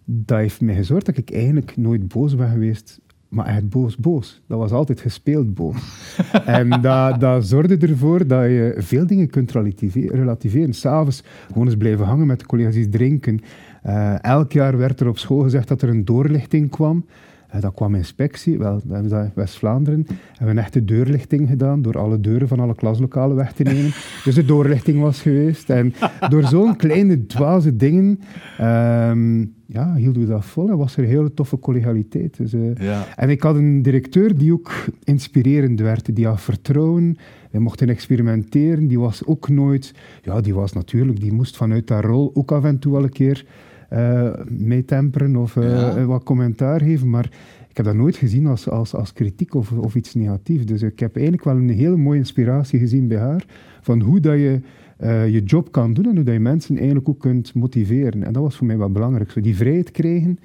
dat 0.05 0.37
heeft 0.37 0.61
mij 0.61 0.75
gezorgd 0.75 1.05
dat 1.05 1.17
ik 1.17 1.31
eigenlijk 1.31 1.77
nooit 1.77 2.07
boos 2.07 2.35
ben 2.35 2.49
geweest, 2.49 2.99
maar 3.29 3.45
echt 3.45 3.69
boos, 3.69 3.97
boos. 3.97 4.41
Dat 4.47 4.57
was 4.57 4.71
altijd 4.71 5.01
gespeeld 5.01 5.53
boos. 5.53 5.75
en 6.45 6.69
dat, 6.81 7.19
dat 7.19 7.47
zorgde 7.47 7.87
ervoor 7.87 8.27
dat 8.27 8.43
je 8.43 8.73
veel 8.77 9.07
dingen 9.07 9.29
kunt 9.29 9.51
relative- 9.51 10.07
relativeren. 10.15 10.73
S'avonds 10.73 11.23
gewoon 11.47 11.65
eens 11.65 11.75
blijven 11.75 12.05
hangen 12.05 12.27
met 12.27 12.39
de 12.39 12.45
collega's 12.45 12.75
iets 12.75 12.97
drinken. 12.97 13.39
Eh, 13.83 14.23
elk 14.23 14.51
jaar 14.51 14.77
werd 14.77 14.99
er 14.99 15.07
op 15.07 15.17
school 15.17 15.39
gezegd 15.39 15.67
dat 15.67 15.81
er 15.81 15.89
een 15.89 16.05
doorlichting 16.05 16.69
kwam. 16.69 17.05
Eh, 17.47 17.61
dat 17.61 17.73
kwam 17.73 17.95
inspectie, 17.95 18.57
wel, 18.57 18.73
dat 18.73 18.83
hebben 18.83 19.03
we 19.03 19.09
dat 19.09 19.23
in 19.25 19.31
West-Vlaanderen. 19.35 20.05
Hebben 20.07 20.45
we 20.45 20.49
een 20.51 20.57
echte 20.65 20.85
deurlichting 20.85 21.47
gedaan 21.49 21.81
door 21.81 21.97
alle 21.97 22.19
deuren 22.19 22.47
van 22.47 22.59
alle 22.59 22.75
klaslokalen 22.75 23.35
weg 23.35 23.53
te 23.53 23.63
nemen. 23.63 23.91
dus 24.25 24.35
de 24.35 24.45
doorlichting 24.45 24.99
was 25.01 25.21
geweest. 25.21 25.69
En 25.69 25.93
door 26.29 26.43
zo'n 26.43 26.75
kleine 26.75 27.25
dwaze 27.25 27.75
dingen 27.75 28.19
ehm, 28.57 29.39
ja, 29.65 29.93
hielden 29.95 30.21
we 30.21 30.27
dat 30.27 30.45
vol 30.45 30.69
en 30.69 30.77
was 30.77 30.97
er 30.97 31.03
heel 31.03 31.33
toffe 31.33 31.59
collegialiteit. 31.59 32.37
Dus, 32.37 32.53
eh, 32.53 32.75
Ja. 32.75 33.05
en 33.15 33.29
ik 33.29 33.41
had 33.41 33.55
een 33.55 33.81
directeur 33.81 34.37
die 34.37 34.53
ook 34.53 34.71
inspirerend 35.03 35.79
werd, 35.79 36.15
die 36.15 36.25
had 36.27 36.41
vertrouwen. 36.41 37.17
We 37.51 37.59
mochten 37.59 37.89
experimenteren. 37.89 38.87
Die 38.87 38.99
was 38.99 39.25
ook 39.25 39.49
nooit... 39.49 39.93
Ja, 40.21 40.41
die 40.41 40.53
was 40.53 40.73
natuurlijk... 40.73 41.19
Die 41.19 41.33
moest 41.33 41.57
vanuit 41.57 41.89
haar 41.89 42.03
rol 42.03 42.31
ook 42.33 42.51
af 42.51 42.63
en 42.63 42.79
toe 42.79 42.91
wel 42.91 43.03
een 43.03 43.09
keer 43.09 43.45
eh 43.89 44.31
meetemperen 44.49 45.35
of 45.35 45.57
eh, 45.57 45.63
Ja. 45.71 46.05
wat 46.05 46.23
commentaar 46.23 46.81
geven. 46.81 47.09
Maar 47.09 47.25
ik 47.69 47.77
heb 47.77 47.85
dat 47.85 47.95
nooit 47.95 48.15
gezien 48.15 48.45
als, 48.45 48.69
als, 48.69 48.93
als 48.93 49.13
kritiek 49.13 49.53
of, 49.53 49.71
of 49.71 49.95
iets 49.95 50.13
negatiefs. 50.13 50.65
Dus 50.65 50.81
ik 50.81 50.99
heb 50.99 51.13
eigenlijk 51.15 51.45
wel 51.45 51.55
een 51.55 51.69
hele 51.69 51.97
mooie 51.97 52.19
inspiratie 52.19 52.79
gezien 52.79 53.07
bij 53.07 53.17
haar. 53.17 53.45
Van 53.81 54.01
hoe 54.01 54.19
dat 54.19 54.33
je 54.35 54.61
eh, 54.97 55.29
je 55.29 55.43
job 55.43 55.71
kan 55.71 55.93
doen 55.93 56.05
en 56.05 56.15
hoe 56.15 56.23
dat 56.23 56.33
je 56.33 56.39
mensen 56.39 56.75
eigenlijk 56.75 57.09
ook 57.09 57.19
kunt 57.19 57.53
motiveren. 57.53 58.23
En 58.23 58.33
dat 58.33 58.43
was 58.43 58.55
voor 58.55 58.67
mij 58.67 58.77
wel 58.77 58.89
belangrijk. 58.91 59.31
Zo 59.31 59.41
die 59.41 59.55
vrijheid 59.55 59.91
krijgen 59.91 60.39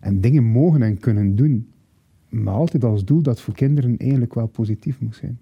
en 0.00 0.20
dingen 0.20 0.44
mogen 0.44 0.82
en 0.82 0.98
kunnen 0.98 1.36
doen. 1.36 1.66
Maar 2.28 2.54
altijd 2.54 2.84
als 2.84 3.04
doel 3.04 3.22
dat 3.22 3.40
voor 3.40 3.54
kinderen 3.54 3.96
eigenlijk 3.96 4.34
wel 4.34 4.46
positief 4.46 5.00
moet 5.00 5.16
zijn. 5.16 5.38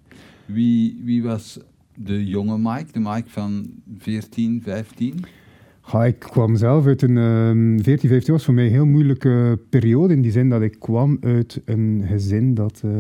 Wie, 0.46 1.00
wie 1.04 1.22
was 1.22 1.60
de 1.94 2.26
jonge 2.26 2.58
Mike? 2.58 2.92
De 2.92 3.00
Mike 3.00 3.28
van 3.30 3.66
14, 3.98 4.62
15? 4.62 5.14
Ja, 5.92 6.04
ik 6.04 6.18
kwam 6.18 6.56
zelf 6.56 6.86
uit 6.86 7.02
een... 7.02 7.16
ehm 7.16 7.78
14, 7.82 8.08
15 8.08 8.32
was 8.32 8.44
voor 8.44 8.54
mij 8.54 8.64
een 8.64 8.70
heel 8.70 8.86
moeilijke 8.86 9.58
periode. 9.70 10.14
In 10.14 10.22
die 10.22 10.30
zin 10.32 10.48
dat 10.48 10.62
ik 10.62 10.76
kwam 10.80 11.16
uit 11.20 11.62
een 11.64 12.02
gezin 12.06 12.54
dat... 12.54 12.80
eh 12.84 12.90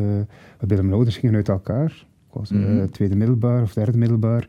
waarbij 0.58 0.76
mijn 0.76 0.92
ouders 0.92 1.16
gingen 1.16 1.34
uit 1.34 1.48
elkaar. 1.48 2.06
Ik 2.28 2.32
was 2.32 2.50
eh, 2.50 2.58
Mhm. 2.58 2.86
tweede 2.86 3.16
middelbaar 3.16 3.62
of 3.62 3.72
derde 3.72 3.98
middelbaar. 3.98 4.48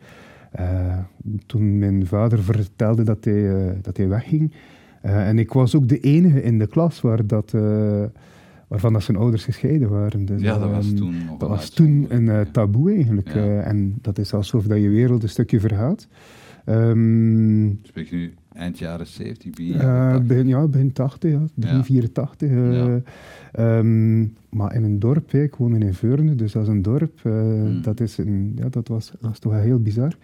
Eh, 0.51 0.97
toen 1.45 1.77
mijn 1.79 2.05
vader 2.05 2.43
vertelde 2.43 3.03
dat 3.03 3.23
hij, 3.25 3.77
dat 3.81 3.97
hij 3.97 4.07
wegging. 4.07 4.51
En 5.01 5.39
ik 5.39 5.53
was 5.53 5.75
ook 5.75 5.87
de 5.87 5.99
enige 5.99 6.41
in 6.43 6.59
de 6.59 6.67
klas 6.67 7.01
waar 7.01 7.27
dat, 7.27 7.51
waarvan 8.67 8.93
dat 8.93 9.03
zijn 9.03 9.17
ouders 9.17 9.43
gescheiden 9.45 9.89
waren. 9.89 10.25
Dus, 10.25 10.41
Ja, 10.41 10.57
dat 10.59 10.69
was 10.69 10.87
ehm, 10.87 10.95
toen 10.95 11.15
nog 11.25 11.37
Dat 11.37 11.49
was 11.49 11.69
toen 11.69 12.05
een 12.09 12.51
taboe 12.51 12.91
eigenlijk. 12.93 13.33
Ja. 13.33 13.59
en 13.59 13.95
dat 14.01 14.17
is 14.17 14.33
alsof 14.33 14.63
dat 14.65 14.77
je 14.81 14.89
wereld 14.89 15.23
een 15.23 15.29
stukje 15.29 15.59
vergaat. 15.59 16.07
Ehm, 16.67 17.69
Spreek 17.83 18.07
je 18.09 18.15
nu 18.15 18.33
eind 18.53 18.77
jaren 18.79 19.07
70, 19.07 19.51
begin 19.51 19.73
Eh, 19.73 19.79
jaren 19.79 20.11
80. 20.11 20.27
begin, 20.27 20.47
ja, 20.47 20.67
begin 20.67 20.93
80, 20.93 21.31
ja. 21.31 21.45
384. 21.55 22.49
eh, 22.49 22.73
Ja. 22.73 23.01
ehm, 23.51 24.19
maar 24.49 24.75
in 24.75 24.83
een 24.83 24.99
dorp, 24.99 25.33
ik 25.33 25.55
woon 25.55 25.75
in 25.81 25.93
Veurne, 25.93 26.35
dus 26.35 26.51
dat 26.51 26.61
is 26.63 26.67
een 26.69 26.81
dorp. 26.81 27.19
eh, 27.23 27.31
Hmm. 27.31 27.81
dat, 27.81 27.99
is 27.99 28.17
een, 28.17 28.51
ja, 28.55 28.69
dat, 28.69 28.87
was, 28.87 29.11
dat 29.11 29.21
was 29.21 29.39
toch 29.39 29.53
heel 29.53 29.79
bizar. 29.81 30.17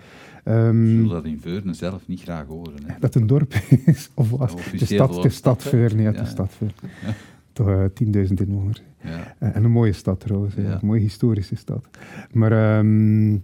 Ehm, 0.43 0.91
Ik 0.93 0.99
wil 0.99 1.09
dat 1.09 1.25
in 1.25 1.39
Veurne 1.39 1.73
zelf 1.73 2.07
niet 2.07 2.21
graag 2.21 2.45
horen. 2.45 2.73
Hè. 2.85 2.93
dat 2.99 3.15
een 3.15 3.27
dorp 3.27 3.53
is, 3.85 4.09
of 4.13 4.29
was 4.29 4.55
de 4.71 4.85
stad, 4.85 5.21
de 5.21 5.29
stad? 5.29 5.63
Veurne, 5.63 6.01
ja, 6.01 6.11
Ja. 6.11 6.19
de 6.21 6.25
stad 6.27 6.51
Veurne. 6.53 6.73
Ja. 7.05 7.13
Toch 7.53 7.67
eh, 7.69 7.83
10.000 8.27 8.33
inwoners. 8.47 8.83
Ja. 9.03 9.35
En 9.39 9.63
een 9.63 9.71
mooie 9.71 9.93
stad 9.93 10.19
trouwens. 10.19 10.55
Ja. 10.55 10.61
een 10.73 10.79
mooie 10.87 11.01
historische 11.01 11.55
stad. 11.55 11.85
Maar 12.31 12.51
ehm, 12.77 13.37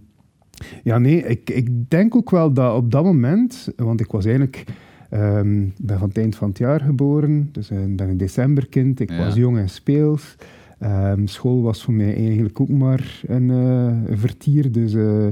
ja, 0.83 0.97
nee, 0.97 1.23
ik, 1.23 1.49
ik 1.49 1.89
denk 1.89 2.15
ook 2.15 2.29
wel 2.29 2.53
dat 2.53 2.75
op 2.75 2.91
dat 2.91 3.03
moment, 3.03 3.69
want 3.75 3.99
ik 3.99 4.11
was 4.11 4.25
eigenlijk, 4.25 4.63
ehm, 5.09 5.65
ben 5.81 5.99
van 5.99 6.07
het 6.07 6.17
eind 6.17 6.35
van 6.35 6.49
het 6.49 6.57
jaar 6.57 6.79
geboren, 6.81 7.49
dus 7.51 7.69
ik 7.71 7.95
ben 7.95 8.09
een 8.09 8.17
decemberkind, 8.17 8.99
ik 8.99 9.09
Ja. 9.09 9.17
was 9.17 9.35
jong 9.35 9.57
en 9.57 9.69
speels. 9.69 10.35
Ehm, 10.79 11.25
school 11.25 11.61
was 11.61 11.83
voor 11.83 11.93
mij 11.93 12.15
eigenlijk 12.15 12.59
ook 12.59 12.69
maar 12.69 13.21
een, 13.27 13.49
eh, 13.51 14.15
vertier, 14.17 14.71
dus 14.71 14.93
eh, 14.93 15.27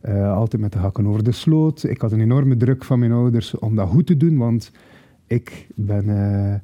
eh, 0.00 0.32
altijd 0.36 0.62
met 0.62 0.72
de 0.72 0.78
hakken 0.78 1.06
over 1.06 1.24
de 1.24 1.32
sloot. 1.32 1.82
Ik 1.84 2.00
had 2.00 2.12
een 2.12 2.20
enorme 2.20 2.56
druk 2.56 2.84
van 2.84 2.98
mijn 2.98 3.12
ouders 3.12 3.58
om 3.58 3.76
dat 3.76 3.88
goed 3.88 4.06
te 4.06 4.16
doen, 4.16 4.36
want 4.36 4.70
ik 5.26 5.66
ben... 5.74 6.08
eh, 6.08 6.54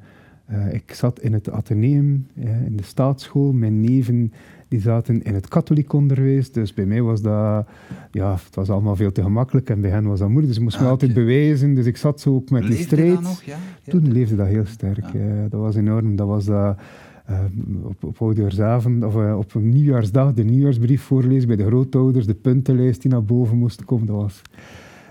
eh, 0.45 0.73
ik 0.73 0.93
zat 0.93 1.19
in 1.21 1.33
het 1.33 1.49
ateneum, 1.51 2.27
eh, 2.35 2.65
in 2.65 2.75
de 2.75 2.83
staatsschool. 2.83 3.51
Mijn 3.53 3.81
neven 3.81 4.33
die 4.69 4.81
zaten 4.81 5.23
in 5.23 5.33
het 5.33 5.47
katholiek 5.47 5.93
onderwijs. 5.93 6.51
Dus 6.51 6.73
bij 6.73 6.85
mij 6.85 7.01
was 7.01 7.21
dat... 7.21 7.67
Ja, 8.11 8.31
het 8.45 8.55
was 8.55 8.69
allemaal 8.69 8.95
veel 8.95 9.11
te 9.11 9.21
gemakkelijk. 9.21 9.69
En 9.69 9.81
bij 9.81 9.89
hen 9.89 10.03
was 10.07 10.19
dat 10.19 10.27
moeilijk. 10.27 10.47
Dus 10.47 10.57
ik 10.57 10.63
moest 10.63 10.79
me 10.79 10.85
Ah, 10.85 10.89
altijd 10.91 11.11
oké. 11.11 11.19
bewijzen. 11.19 11.73
Dus 11.73 11.85
ik 11.85 11.97
zat 11.97 12.21
zo 12.21 12.33
ook 12.35 12.49
met 12.49 12.61
die 12.61 12.69
Leefde 12.71 12.95
dat 12.95 12.99
strijd. 12.99 13.21
nog? 13.21 13.43
Ja? 13.43 13.55
Ja. 13.83 13.91
Toen 13.91 14.11
leefde 14.11 14.35
dat 14.35 14.47
heel 14.47 14.65
sterk. 14.65 15.05
Ja. 15.13 15.19
eh, 15.19 15.25
dat 15.49 15.59
was 15.61 15.75
enorm. 15.75 16.15
Dat 16.15 16.27
was 16.27 16.45
dat... 16.45 16.77
eh, 17.25 17.39
op, 17.83 18.03
op 18.03 18.21
oudejaarsavond, 18.21 19.03
of 19.03 19.15
eh, 19.15 19.37
op 19.37 19.53
een 19.55 19.69
nieuwjaarsdag, 19.69 20.33
de 20.33 20.43
nieuwjaarsbrief 20.43 21.01
voorlezen 21.01 21.47
bij 21.47 21.57
de 21.57 21.65
grootouders, 21.65 22.25
de 22.25 22.33
puntenlijst 22.33 23.01
die 23.01 23.11
naar 23.11 23.23
boven 23.23 23.57
moest 23.57 23.85
komen. 23.85 24.07
Dat 24.07 24.15
was 24.15 24.41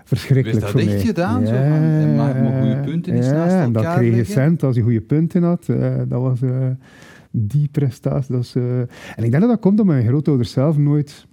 verschrikkelijk 0.04 0.60
Werd 0.60 0.72
dat 0.72 0.82
voor 0.82 0.90
echt 0.90 0.98
mij. 0.98 1.06
gedaan, 1.06 1.46
zo 1.46 1.52
en 1.52 2.16
maak 2.16 2.34
maar 2.34 2.60
goede 2.62 2.80
punten 2.90 3.16
ja, 3.16 3.32
naast 3.32 3.54
en 3.54 3.72
dat 3.72 3.82
elkaar 3.84 3.98
kreeg 3.98 4.16
je 4.16 4.24
cent 4.24 4.62
als 4.62 4.76
je 4.76 4.82
goede 4.82 5.00
punten 5.00 5.42
had. 5.42 5.68
Eh, 5.68 5.96
dat 6.08 6.20
was 6.20 6.42
eh, 6.42 6.50
die 7.30 7.68
prestatie. 7.68 8.34
Dat 8.34 8.42
is, 8.44 8.54
eh, 8.54 8.80
en 8.80 9.24
ik 9.24 9.30
denk 9.30 9.40
dat 9.40 9.48
dat 9.48 9.60
komt 9.60 9.80
omdat 9.80 9.94
mijn 9.94 10.06
grootouders 10.06 10.50
zelf 10.50 10.78
nooit 10.78 11.26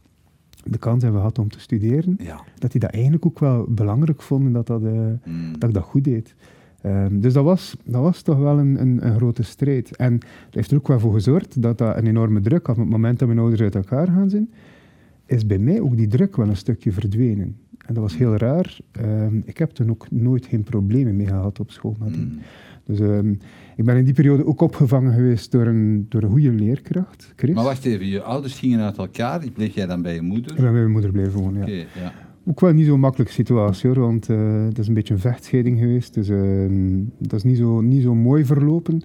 de 0.64 0.78
kans 0.78 1.04
hebben 1.04 1.22
gehad 1.22 1.40
om 1.40 1.50
te 1.50 1.60
studeren. 1.60 2.16
Ja. 2.20 2.42
Dat 2.60 2.72
die 2.72 2.80
dat 2.80 2.92
eigenlijk 2.92 3.26
ook 3.26 3.40
wel 3.40 3.66
belangrijk 3.70 4.22
vonden 4.22 4.52
dat, 4.52 4.68
dat, 4.68 4.84
eh, 4.84 4.92
Mm. 4.92 5.52
dat 5.60 5.70
ik 5.70 5.76
dat 5.76 5.84
goed 5.84 6.04
deed. 6.04 6.36
Ehm, 6.82 7.20
dus 7.20 7.34
dat 7.34 7.44
was, 7.44 7.78
dat 7.84 8.02
was 8.02 8.22
toch 8.22 8.38
wel 8.38 8.60
een, 8.60 8.82
een, 8.82 9.06
een 9.08 9.16
grote 9.16 9.44
strijd. 9.44 9.96
En 9.96 10.18
dat 10.20 10.54
heeft 10.54 10.72
er 10.72 10.78
ook 10.78 10.88
wel 10.88 11.00
voor 11.00 11.14
gezorgd 11.14 11.62
dat 11.62 11.78
dat 11.78 11.98
een 11.98 12.08
enorme 12.08 12.40
druk 12.42 12.68
had. 12.68 12.76
Op 12.76 12.82
het 12.82 12.92
moment 12.92 13.20
dat 13.20 13.28
mijn 13.28 13.40
ouders 13.40 13.62
uit 13.62 13.76
elkaar 13.76 14.08
gaan 14.08 14.30
zijn, 14.30 14.50
is 15.26 15.46
bij 15.46 15.58
mij 15.58 15.82
ook 15.82 15.98
die 15.98 16.08
druk 16.08 16.36
wel 16.36 16.48
een 16.48 16.58
stukje 16.58 16.92
verdwenen. 16.92 17.58
En 17.86 17.94
dat 17.94 18.04
was 18.04 18.18
heel 18.18 18.36
raar. 18.36 18.78
Ehm, 18.92 19.42
ik 19.46 19.58
heb 19.58 19.70
toen 19.70 19.90
ook 19.90 20.12
nooit 20.12 20.46
geen 20.46 20.64
problemen 20.64 21.16
mee 21.16 21.28
gehad 21.28 21.60
op 21.60 21.72
school. 21.72 21.96
Mm. 22.00 22.40
Dus 22.84 23.00
ehm, 23.00 23.34
ik 23.76 23.86
ben 23.86 23.98
in 23.98 24.06
die 24.06 24.14
periode 24.14 24.46
ook 24.46 24.62
opgevangen 24.62 25.14
geweest 25.14 25.52
door 25.52 25.66
een, 25.68 26.06
door 26.10 26.24
een 26.24 26.30
goede 26.30 26.52
leerkracht, 26.52 27.34
Chris. 27.36 27.56
Maar 27.56 27.64
wacht 27.64 27.86
even, 27.86 28.06
je 28.06 28.22
ouders 28.22 28.60
gingen 28.60 28.80
uit 28.80 28.98
elkaar, 28.98 29.50
bleef 29.54 29.74
jij 29.76 29.86
dan 29.86 30.02
bij 30.02 30.14
je 30.14 30.22
moeder? 30.22 30.52
Ik 30.52 30.58
ben 30.58 30.72
bij 30.72 30.80
mijn 30.80 30.92
moeder 30.92 31.12
blijven 31.12 31.40
wonen, 31.40 31.58
ja. 31.58 31.64
Oké, 31.64 32.00
ja. 32.00 32.14
Ook 32.48 32.60
wel 32.60 32.72
niet 32.74 32.86
zo'n 32.86 33.00
makkelijke 33.00 33.34
situatie 33.34 33.90
hoor, 33.90 34.00
want 34.00 34.30
eh 34.30 34.66
het 34.66 34.78
is 34.80 34.88
een 34.88 34.94
beetje 34.94 35.14
een 35.14 35.20
vechtscheiding 35.20 35.80
geweest. 35.80 36.14
Dus 36.14 36.30
ehm, 36.30 37.04
dat 37.20 37.34
is 37.34 37.44
niet 37.44 37.58
zo, 37.58 37.82
niet 37.82 38.04
zo 38.04 38.16
mooi 38.16 38.46
verlopen. 38.46 39.02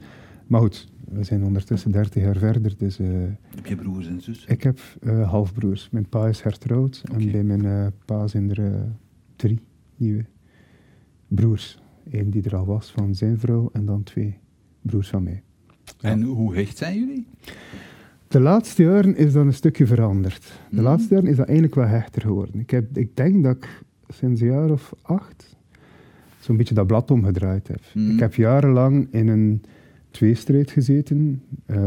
Maar 0.46 0.60
goed, 0.60 0.88
we 1.08 1.24
zijn 1.24 1.44
ondertussen 1.44 1.90
30 1.90 2.22
jaar 2.22 2.36
verder. 2.36 2.74
Dus 2.78 2.98
eh, 2.98 3.06
Heb 3.54 3.66
je 3.66 3.76
broers 3.76 4.06
en 4.06 4.20
zussen? 4.20 4.50
ik 4.50 4.62
heb 4.62 4.78
eh, 5.00 5.30
halfbroers. 5.30 5.88
Mijn 5.90 6.08
pa 6.08 6.26
is 6.28 6.40
hertrouwd 6.42 7.02
en 7.12 7.32
bij 7.32 7.42
mijn 7.42 7.64
eh, 7.64 7.86
pa 8.04 8.26
zijn 8.26 8.50
er 8.50 8.64
eh, 8.64 8.80
drie 9.36 9.60
nieuwe 9.96 10.24
broers. 11.28 11.78
Eén 12.10 12.30
die 12.30 12.42
er 12.42 12.56
al 12.56 12.66
was 12.66 12.90
van 12.90 13.14
zijn 13.14 13.38
vrouw 13.38 13.70
en 13.72 13.84
dan 13.84 14.02
twee 14.02 14.38
broers 14.82 15.08
van 15.08 15.22
mij. 15.22 15.42
En 16.00 16.22
hoe 16.22 16.54
hecht 16.54 16.76
zijn 16.76 16.99
jullie? 16.99 17.26
De 18.28 18.40
laatste 18.40 18.82
jaren 18.82 19.16
is 19.16 19.32
dat 19.32 19.44
een 19.44 19.52
stukje 19.54 19.87
veranderd. 19.87 20.42
De 20.70 20.75
Mhm. 20.76 20.84
laatste 20.84 21.14
jaren 21.14 21.30
is 21.30 21.37
dat 21.37 21.46
eigenlijk 21.46 21.75
wel 21.75 21.87
hechter 21.87 22.22
geworden. 22.22 22.60
Ik, 22.60 22.70
heb, 22.70 22.96
ik 22.96 23.16
denk 23.16 23.42
dat 23.44 23.56
ik 23.56 23.82
sinds 24.08 24.40
een 24.40 24.46
jaar 24.46 24.70
of 24.70 24.92
acht 25.02 25.56
zo'n 26.40 26.56
beetje 26.56 26.75
dat 26.75 26.87
blad 26.87 27.10
omgedraaid 27.10 27.68
heb. 27.68 27.80
Mhm. 27.94 28.10
Ik 28.10 28.18
heb 28.20 28.34
jarenlang 28.34 29.08
in 29.10 29.28
een 29.28 29.62
tweestrijd 30.10 30.70
gezeten. 30.70 31.42
Ehm, 31.66 31.82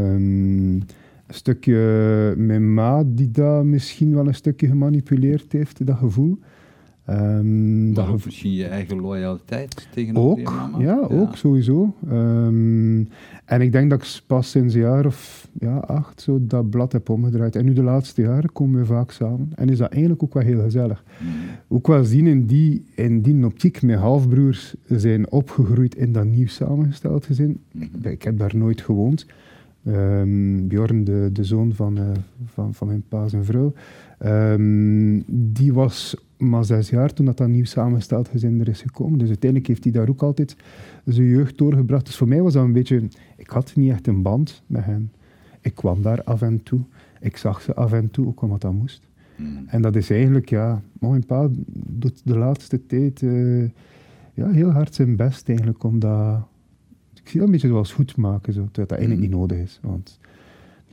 een 0.76 0.84
stukje 1.30 2.34
mijn 2.38 2.74
ma 2.74 3.04
die 3.06 3.32
dat 3.32 3.64
misschien 3.64 4.14
wel 4.14 4.28
een 4.28 4.36
stukje 4.36 4.68
gemanipuleerd 4.68 5.52
heeft, 5.52 5.86
dat 5.86 5.98
gevoel. 5.98 6.40
Ehm, 7.06 7.94
dat 7.94 8.08
ook 8.08 8.26
misschien 8.26 8.54
je 8.54 8.66
eigen 8.66 9.00
loyaliteit 9.02 9.88
tegenover 9.92 10.40
je 10.40 10.48
ook, 10.48 10.54
mama? 10.54 10.84
ja, 10.84 11.00
ook 11.00 11.36
sowieso. 11.36 11.96
Ehm, 12.10 13.04
en 13.46 13.62
ik 13.62 13.72
denk 13.72 13.90
dat 13.90 14.04
ik 14.04 14.22
pas 14.28 14.50
sinds 14.50 14.74
een 14.74 14.82
jaar 14.82 15.06
of 15.06 15.48
ja, 15.60 15.78
acht 15.78 16.22
zo 16.22 16.40
dat 16.42 16.70
blad 16.70 16.92
heb 16.92 17.10
omgedraaid. 17.10 17.56
En 17.56 17.66
nu 17.66 17.74
de 17.74 17.84
laatste 17.84 18.22
jaren 18.22 18.52
komen 18.52 18.80
we 18.80 18.86
vaak 18.86 19.12
samen. 19.12 19.52
En 19.56 19.70
is 19.70 19.78
dat 19.78 19.92
eigenlijk 19.92 20.24
ook 20.24 20.34
wel 20.34 20.44
heel 20.44 20.62
gezellig. 20.62 21.04
Mm. 21.22 21.30
Ook 21.68 21.88
wel 21.88 22.04
zien 22.04 22.28
in 22.28 22.46
die, 22.46 22.86
in 22.96 23.22
die 23.22 23.46
optiek, 23.46 23.82
mijn 23.82 24.00
halfbroers 24.00 24.76
zijn 24.88 25.32
opgegroeid 25.32 25.96
in 25.96 26.12
dat 26.12 26.26
nieuw 26.26 26.48
samengesteld 26.48 27.26
gezin. 27.26 27.60
Ik, 27.72 27.90
ik 28.02 28.24
heb 28.24 28.38
daar 28.38 28.56
nooit 28.56 28.82
gewoond. 28.82 29.26
Ehm, 29.86 30.68
Bjorn, 30.68 31.04
de, 31.04 31.30
de 31.34 31.44
zoon 31.44 31.74
van, 31.74 31.98
eh, 31.98 32.04
van, 32.46 32.74
van 32.74 32.88
mijn 32.88 33.04
pa 33.10 33.26
en 33.32 33.46
vrouw, 33.46 33.74
ehm, 34.18 35.20
die 35.28 35.74
was 35.74 36.16
maar 36.50 36.66
zes 36.66 36.90
jaar 36.90 37.14
toen 37.14 37.26
dat, 37.26 37.38
dat 37.38 37.48
nieuw 37.48 37.66
samengesteld 37.66 38.28
gezin 38.28 38.60
er 38.60 38.68
is 38.68 38.82
gekomen. 38.82 39.20
Dus 39.20 39.28
uiteindelijk 39.28 39.70
heeft 39.70 39.84
hij 39.84 39.94
daar 39.94 40.10
ook 40.10 40.22
altijd 40.22 40.56
zijn 41.06 41.28
jeugd 41.28 41.58
doorgebracht. 41.58 42.06
Dus 42.06 42.16
voor 42.16 42.28
mij 42.28 42.42
was 42.42 42.54
dat 42.54 42.64
een 42.64 42.74
beetje... 42.74 43.08
Ik 43.38 43.50
had 43.50 43.76
niet 43.76 43.92
echt 43.92 44.08
een 44.08 44.22
band 44.22 44.64
met 44.68 44.86
hen. 44.86 45.12
Ik 45.62 45.76
kwam 45.76 46.02
daar 46.02 46.24
af 46.24 46.42
en 46.42 46.64
toe. 46.64 46.80
Ik 47.20 47.38
zag 47.38 47.62
ze 47.62 47.74
af 47.74 47.94
en 47.94 48.12
toe, 48.12 48.28
ook 48.28 48.42
omdat 48.42 48.62
dat 48.62 48.74
moest. 48.74 49.08
Mm. 49.36 49.64
En 49.68 49.82
dat 49.82 49.96
is 49.96 50.10
eigenlijk, 50.10 50.50
ja... 50.50 50.82
Mijn 51.00 51.26
pa 51.26 51.50
doet 51.74 52.22
de 52.24 52.38
laatste 52.38 52.86
tijd 52.86 53.22
eh, 53.22 53.64
ja, 54.34 54.50
heel 54.50 54.72
hard 54.72 54.96
zijn 54.96 55.16
best 55.16 55.48
eigenlijk 55.48 55.84
om 55.84 56.00
dat... 56.00 56.48
Ik 57.14 57.30
zie 57.30 57.40
dat 57.40 57.46
een 57.46 57.52
beetje 57.54 57.68
zoals 57.68 57.94
goed 57.94 58.18
maken, 58.18 58.54
zo, 58.54 58.60
terwijl 58.60 58.88
dat 58.88 58.98
eigenlijk 58.98 59.22
Mm. 59.22 59.30
niet 59.30 59.40
nodig 59.40 59.58
is. 59.58 59.80
Want 59.82 60.20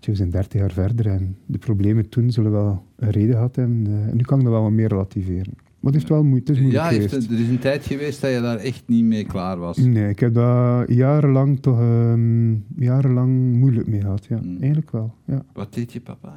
we 0.07 0.15
zijn 0.15 0.31
dertig 0.31 0.61
jaar 0.61 0.71
verder 0.73 1.07
en 1.07 1.37
de 1.47 1.59
problemen 1.59 2.09
toen 2.09 2.31
zullen 2.31 2.51
wel 2.53 2.85
een 2.97 3.11
reden 3.11 3.35
gehad 3.35 3.57
hebben. 3.57 3.87
eh, 3.87 3.93
en 4.09 4.17
nu 4.17 4.23
kan 4.23 4.39
ik 4.39 4.45
dat 4.45 4.53
wel 4.53 4.63
wat 4.63 4.71
meer 4.71 4.89
relativeren. 4.89 5.53
Maar 5.57 5.93
het 5.93 6.01
heeft 6.01 6.09
wel 6.13 6.25
moeite, 6.25 6.53
het 6.53 6.61
is 6.61 6.73
Ja, 6.73 6.89
heeft, 6.89 7.13
er 7.13 7.41
is 7.41 7.49
een 7.49 7.59
tijd 7.59 7.85
geweest 7.87 8.21
dat 8.21 8.33
je 8.33 8.41
daar 8.41 8.57
echt 8.57 8.83
niet 8.87 9.05
mee 9.05 9.25
klaar 9.25 9.59
was. 9.59 9.77
Nee, 9.77 10.09
ik 10.09 10.19
heb 10.21 10.35
daar 10.35 10.93
jarenlang 10.93 11.61
toch 11.61 11.79
ehm, 11.81 12.53
jarenlang 12.77 13.57
moeilijk 13.57 13.87
mee 13.89 14.01
gehad. 14.01 14.25
Ja. 14.27 14.39
Mm. 14.43 14.57
Eigenlijk 14.61 14.91
wel. 14.91 15.15
Ja. 15.25 15.43
Wat 15.53 15.75
deed 15.75 15.93
je 15.93 16.01
papa 16.01 16.35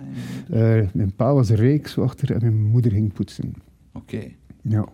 je? 0.47 0.55
Eh, 0.55 0.87
mijn 0.93 1.13
pa 1.15 1.33
was 1.33 1.49
rijkswachter 1.49 2.31
en 2.31 2.39
mijn 2.41 2.63
moeder 2.71 2.91
ging 2.91 3.13
poetsen. 3.13 3.53
Oké, 3.93 4.21
Ja, 4.61 4.85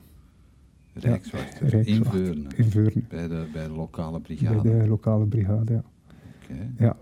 Rijkswachter. 0.94 1.70
Veurne, 1.70 1.86
in 2.56 2.66
Veurne. 2.70 3.02
bij 3.10 3.28
de, 3.28 3.46
bij 3.54 3.68
de 3.68 3.74
lokale 3.74 4.12
Bij 4.12 4.36
brigade. 4.36 4.78
de 4.80 4.88
lokale 4.88 5.26
brigade, 5.26 5.74
ja. 5.74 5.84
Ja. 6.78 6.98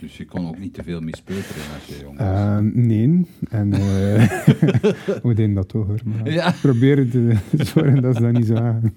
Dus 0.00 0.16
je 0.16 0.24
kon 0.24 0.46
ook 0.48 0.58
niet 0.58 0.74
te 0.74 0.82
veel 0.82 1.00
mispeuteren 1.00 1.62
als 1.74 1.86
je 1.86 2.02
jong 2.04 2.18
was. 2.18 2.26
Ehm, 2.26 2.70
nee, 2.86 3.26
en 3.50 3.72
eh 3.72 3.80
we 5.22 5.34
deden 5.34 5.54
dat 5.54 5.68
toch 5.68 5.86
hoor. 5.86 6.00
Maar 6.04 6.30
Ja. 6.32 6.48
ik 6.48 6.60
probeer 6.60 7.10
te 7.10 7.36
zorgen 7.74 8.02
dat 8.02 8.16
ze 8.16 8.22
dat 8.22 8.32
niet 8.32 8.46
zo 8.46 8.54
aan. 8.54 8.92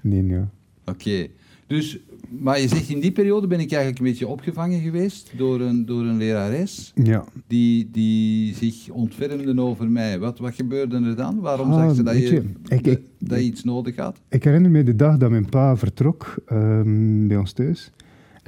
Nee, 0.00 0.26
ja. 0.26 0.50
Oké, 0.84 1.26
dus, 1.66 1.98
maar 2.40 2.60
je 2.60 2.68
zegt 2.68 2.88
in 2.88 3.00
die 3.00 3.12
periode 3.12 3.46
ben 3.46 3.60
ik 3.60 3.70
eigenlijk 3.72 3.98
een 3.98 4.06
beetje 4.10 4.26
opgevangen 4.28 4.80
geweest 4.80 5.32
door 5.36 5.60
een, 5.60 5.86
door 5.86 6.02
een 6.04 6.16
lerares 6.16 6.92
Ja, 6.94 7.24
die, 7.46 7.88
die 7.92 8.54
zich 8.54 8.88
ontfermde 8.90 9.60
over 9.62 9.90
mij. 9.90 10.18
Wat, 10.18 10.38
wat 10.38 10.54
gebeurde 10.54 10.96
er 11.04 11.16
dan? 11.16 11.40
Waarom 11.40 11.72
Ah, 11.72 11.78
zag 11.86 11.94
ze 11.94 12.02
dat 12.02 12.14
je, 12.16 12.22
je, 12.34 12.42
ik- 12.68 12.86
ik- 12.86 13.00
dat 13.18 13.38
je 13.38 13.44
iets 13.44 13.64
nodig 13.64 13.96
had? 13.96 14.20
Ik 14.28 14.44
herinner 14.44 14.70
me 14.70 14.82
de 14.82 14.96
dag 14.96 15.16
dat 15.16 15.30
mijn 15.30 15.48
pa 15.48 15.76
vertrok 15.76 16.34
ehm, 16.46 17.26
bij 17.26 17.36
ons 17.36 17.52
thuis. 17.52 17.90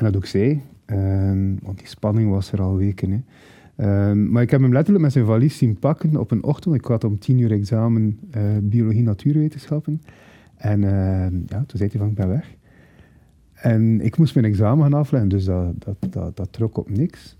En 0.02 0.08
dat 0.12 0.16
ook 0.16 0.26
zij, 0.26 0.62
ehm, 0.84 1.54
want 1.62 1.78
die 1.78 1.86
spanning 1.86 2.30
was 2.30 2.52
er 2.52 2.60
al 2.60 2.76
weken. 2.76 3.10
Hè. 3.10 3.20
Ehm, 3.76 4.30
maar 4.30 4.42
ik 4.42 4.50
heb 4.50 4.60
hem 4.60 4.72
letterlijk 4.72 5.04
met 5.04 5.12
zijn 5.12 5.24
valies 5.24 5.58
zien 5.58 5.78
pakken 5.78 6.16
op 6.16 6.30
een 6.30 6.44
ochtend. 6.44 6.74
Ik 6.74 6.84
had 6.84 7.04
om 7.04 7.18
tien 7.18 7.38
uur 7.38 7.52
examen 7.52 8.18
eh, 8.30 8.42
biologie 8.62 9.02
natuurwetenschappen. 9.02 10.02
En 10.56 10.84
ehm, 10.84 11.34
ja, 11.46 11.64
toen 11.66 11.78
zei 11.78 11.88
hij 11.90 12.00
van, 12.00 12.08
ik 12.08 12.14
ben 12.14 12.28
weg. 12.28 12.56
En 13.52 14.00
ik 14.00 14.18
moest 14.18 14.34
mijn 14.34 14.46
examen 14.46 14.82
gaan 14.84 15.00
afleggen, 15.00 15.28
dus 15.28 15.44
dat, 15.44 15.74
dat, 16.10 16.36
dat, 16.36 16.52
trok 16.52 16.76
op 16.76 16.90
niks. 16.90 17.36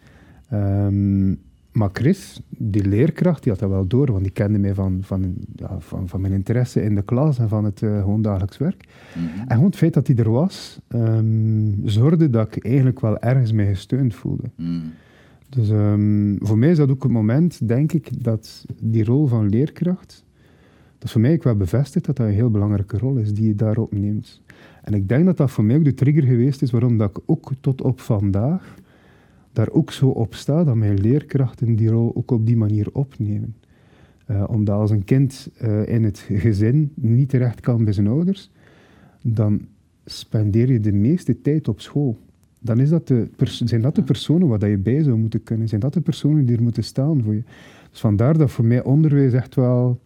Maar 1.72 1.90
Chris, 1.92 2.40
die 2.48 2.88
leerkracht, 2.88 3.42
die 3.42 3.52
had 3.52 3.60
dat 3.60 3.70
wel 3.70 3.86
door, 3.86 4.12
want 4.12 4.22
die 4.22 4.32
kende 4.32 4.58
mij 4.58 4.74
van, 4.74 4.98
van, 5.02 5.34
ja, 5.56 5.76
van, 5.78 6.08
van 6.08 6.20
mijn 6.20 6.32
interesse 6.32 6.82
in 6.82 6.94
de 6.94 7.02
klas 7.02 7.38
en 7.38 7.48
van 7.48 7.64
het 7.64 7.80
uh, 7.80 8.00
gewoon 8.00 8.22
dagelijks 8.22 8.58
werk. 8.58 8.84
Mhm. 9.14 9.40
En 9.40 9.48
gewoon 9.48 9.66
het 9.66 9.76
feit 9.76 9.94
dat 9.94 10.06
hij 10.06 10.16
er 10.16 10.30
was, 10.30 10.80
ehm, 10.88 11.72
zorgde 11.84 12.30
dat 12.30 12.56
ik 12.56 12.64
eigenlijk 12.64 13.00
wel 13.00 13.18
ergens 13.18 13.52
mij 13.52 13.66
gesteund 13.66 14.14
voelde. 14.14 14.50
Mhm. 14.56 14.80
Dus 15.48 15.70
ehm, 15.70 16.36
voor 16.38 16.58
mij 16.58 16.70
is 16.70 16.76
dat 16.76 16.90
ook 16.90 17.02
het 17.02 17.12
moment, 17.12 17.68
denk 17.68 17.92
ik, 17.92 18.24
dat 18.24 18.64
die 18.82 19.04
rol 19.04 19.26
van 19.26 19.48
leerkracht, 19.48 20.24
dat 20.98 21.04
is 21.04 21.12
voor 21.12 21.20
mij 21.20 21.32
ook 21.32 21.42
wel 21.42 21.56
bevestigd 21.56 22.06
dat 22.06 22.16
dat 22.16 22.26
een 22.26 22.32
heel 22.32 22.50
belangrijke 22.50 22.98
rol 22.98 23.16
is 23.16 23.34
die 23.34 23.46
je 23.46 23.54
daarop 23.54 23.92
neemt. 23.92 24.40
En 24.82 24.94
ik 24.94 25.08
denk 25.08 25.24
dat 25.24 25.36
dat 25.36 25.50
voor 25.50 25.64
mij 25.64 25.76
ook 25.76 25.84
de 25.84 25.94
trigger 25.94 26.22
geweest 26.22 26.62
is 26.62 26.70
waarom 26.70 26.98
dat 26.98 27.10
ik 27.10 27.18
ook 27.26 27.50
tot 27.60 27.82
op 27.82 28.00
vandaag 28.00 28.74
daar 29.52 29.70
ook 29.70 29.92
zo 29.92 30.08
op 30.08 30.34
sta, 30.34 30.64
dat 30.64 30.74
mijn 30.74 31.00
leerkrachten 31.00 31.76
die 31.76 31.88
rol 31.88 32.16
ook 32.16 32.30
op 32.30 32.46
die 32.46 32.56
manier 32.56 32.88
opnemen. 32.92 33.54
Uh, 34.30 34.44
omdat 34.46 34.74
als 34.74 34.90
een 34.90 35.04
kind 35.04 35.50
uh, 35.62 35.88
in 35.88 36.04
het 36.04 36.18
gezin 36.18 36.92
niet 36.94 37.28
terecht 37.28 37.60
kan 37.60 37.84
bij 37.84 37.92
zijn 37.92 38.06
ouders, 38.06 38.50
dan 39.22 39.60
spendeer 40.04 40.72
je 40.72 40.80
de 40.80 40.92
meeste 40.92 41.40
tijd 41.40 41.68
op 41.68 41.80
school. 41.80 42.18
Dan 42.58 42.80
is 42.80 42.88
dat 42.88 43.08
de 43.08 43.28
zijn 43.64 43.80
dat 43.80 43.94
de 43.94 44.02
personen 44.02 44.48
waar 44.48 44.68
je 44.68 44.78
bij 44.78 45.02
zou 45.02 45.16
moeten 45.16 45.42
kunnen. 45.42 45.68
Zijn 45.68 45.80
dat 45.80 45.94
de 45.94 46.00
personen 46.00 46.44
die 46.44 46.56
er 46.56 46.62
moeten 46.62 46.84
staan 46.84 47.22
voor 47.22 47.34
je. 47.34 47.42
Dus 47.90 48.00
vandaar 48.00 48.38
dat 48.38 48.50
voor 48.50 48.64
mij 48.64 48.82
onderwijs 48.82 49.32
echt 49.32 49.54
wel 49.54 50.00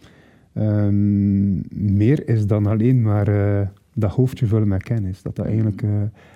um, 0.55 1.62
meer 1.69 2.29
is 2.29 2.47
dan 2.47 2.67
alleen 2.67 3.03
maar 3.03 3.29
uh, 3.29 3.69
dat 3.99 4.11
hoofdje 4.11 4.47
vullen 4.47 4.69
met 4.69 4.83
kennis. 4.83 5.23
Dat 5.23 5.37
dat 5.37 5.47
eigenlijk, 5.47 5.83
uh, 5.83 5.91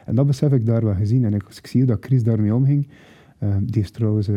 en 0.05 0.15
dat 0.15 0.27
besef 0.27 0.53
ik 0.53 0.67
daar 0.67 0.85
wel 0.85 0.95
gezien. 0.95 1.25
En 1.25 1.35
ik, 1.35 1.43
ik 1.43 1.67
zie 1.67 1.85
dat 1.85 2.05
Chris 2.05 2.23
daarmee 2.23 2.55
omging, 2.55 2.89
uh, 3.39 3.55
die 3.63 3.83
is 3.83 3.91
trouwens 3.91 4.29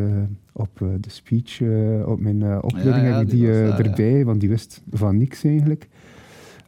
op 0.51 0.77
de 0.99 1.09
speech, 1.09 1.61
op 2.05 2.19
mijn 2.19 2.63
opleiding, 2.63 3.07
ja, 3.07 3.19
ja, 3.19 3.23
die, 3.23 3.35
die 3.35 3.49
erbij, 3.49 4.17
ja. 4.17 4.23
want 4.23 4.39
die 4.39 4.49
wist 4.49 4.81
van 4.91 5.17
niks 5.17 5.43
eigenlijk. 5.43 5.87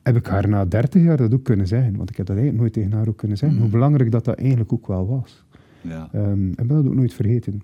Heb 0.04 0.16
ik 0.16 0.26
haar 0.26 0.50
na 0.50 0.66
30 0.66 1.04
jaar 1.04 1.18
dat 1.18 1.34
ook 1.34 1.44
kunnen 1.44 1.68
zeggen, 1.68 1.98
want 1.98 2.10
ik 2.10 2.18
heb 2.18 2.26
dat 2.26 2.36
eigenlijk 2.36 2.64
nooit 2.64 2.74
tegen 2.74 2.98
haar 2.98 3.08
ook 3.08 3.18
kunnen 3.18 3.38
zeggen, 3.38 3.58
mm. 3.58 3.64
hoe 3.64 3.72
belangrijk 3.74 4.12
dat 4.12 4.26
dat 4.26 4.38
eigenlijk 4.38 4.74
ook 4.74 4.88
wel 4.88 5.08
was. 5.08 5.46
Ja. 5.82 6.10
Um, 6.16 6.50
ik 6.50 6.56
ben 6.56 6.68
dat 6.68 6.88
ook 6.88 6.96
nooit 6.96 7.14
vergeten. 7.14 7.62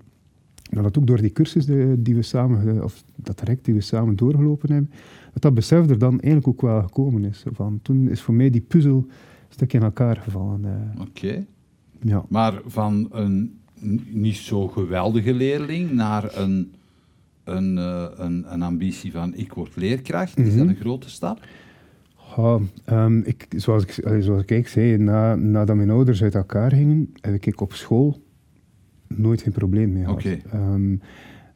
Dat 0.69 0.83
dat 0.83 0.98
ook 0.98 1.07
door 1.07 1.21
die 1.21 1.31
cursus 1.31 1.65
die, 1.65 2.01
die 2.01 2.15
we 2.15 2.21
samen, 2.21 2.83
of 2.83 3.03
dat 3.15 3.38
traject 3.38 3.65
die 3.65 3.74
we 3.74 3.81
samen 3.81 4.15
doorgelopen 4.15 4.71
hebben, 4.71 4.91
dat 5.33 5.41
dat 5.41 5.53
besef 5.53 5.89
er 5.89 6.00
dan 6.00 6.19
eigenlijk 6.19 6.47
ook 6.47 6.61
wel 6.61 6.81
gekomen 6.81 7.25
is. 7.25 7.43
Van, 7.51 7.79
toen 7.81 8.09
is 8.09 8.21
voor 8.21 8.33
mij 8.33 8.50
die 8.50 8.61
puzzel 8.61 8.95
een 8.97 9.09
stuk 9.50 9.73
in 9.73 9.83
elkaar 9.83 10.17
gevallen. 10.17 10.61
Uh. 10.63 11.01
Oké. 11.01 11.09
Okay. 11.09 11.45
Ja. 12.01 12.25
Maar 12.29 12.61
van 12.65 13.07
een 13.11 13.59
niet 14.09 14.35
zo 14.35 14.67
geweldige 14.67 15.33
leerling 15.33 15.91
naar 15.91 16.38
een, 16.38 16.71
een, 17.43 17.77
uh, 17.77 18.05
een, 18.15 18.53
een, 18.53 18.61
ambitie 18.61 19.11
van 19.11 19.35
ik 19.35 19.53
word 19.53 19.75
leerkracht, 19.75 20.38
mm 20.38 20.43
-hmm. 20.43 20.53
is 20.53 20.59
dat 20.59 20.67
een 20.67 20.75
grote 20.75 21.09
stap? 21.09 21.39
Ja, 22.35 22.59
um, 23.05 23.21
ik, 23.25 23.47
zoals, 23.55 23.83
ik, 23.85 24.23
zoals 24.23 24.43
ik 24.45 24.67
zei, 24.67 24.97
na, 24.97 25.35
nadat 25.35 25.75
mijn 25.75 25.89
ouders 25.89 26.23
uit 26.23 26.35
elkaar 26.35 26.71
gingen, 26.71 27.13
heb 27.21 27.45
ik 27.45 27.61
op 27.61 27.73
school 27.73 28.21
nooit 29.07 29.41
geen 29.41 29.53
probleem 29.53 29.91
mee 29.91 30.03
gehad. 30.03 30.19
Okay. 30.19 30.41
Um, 30.53 31.01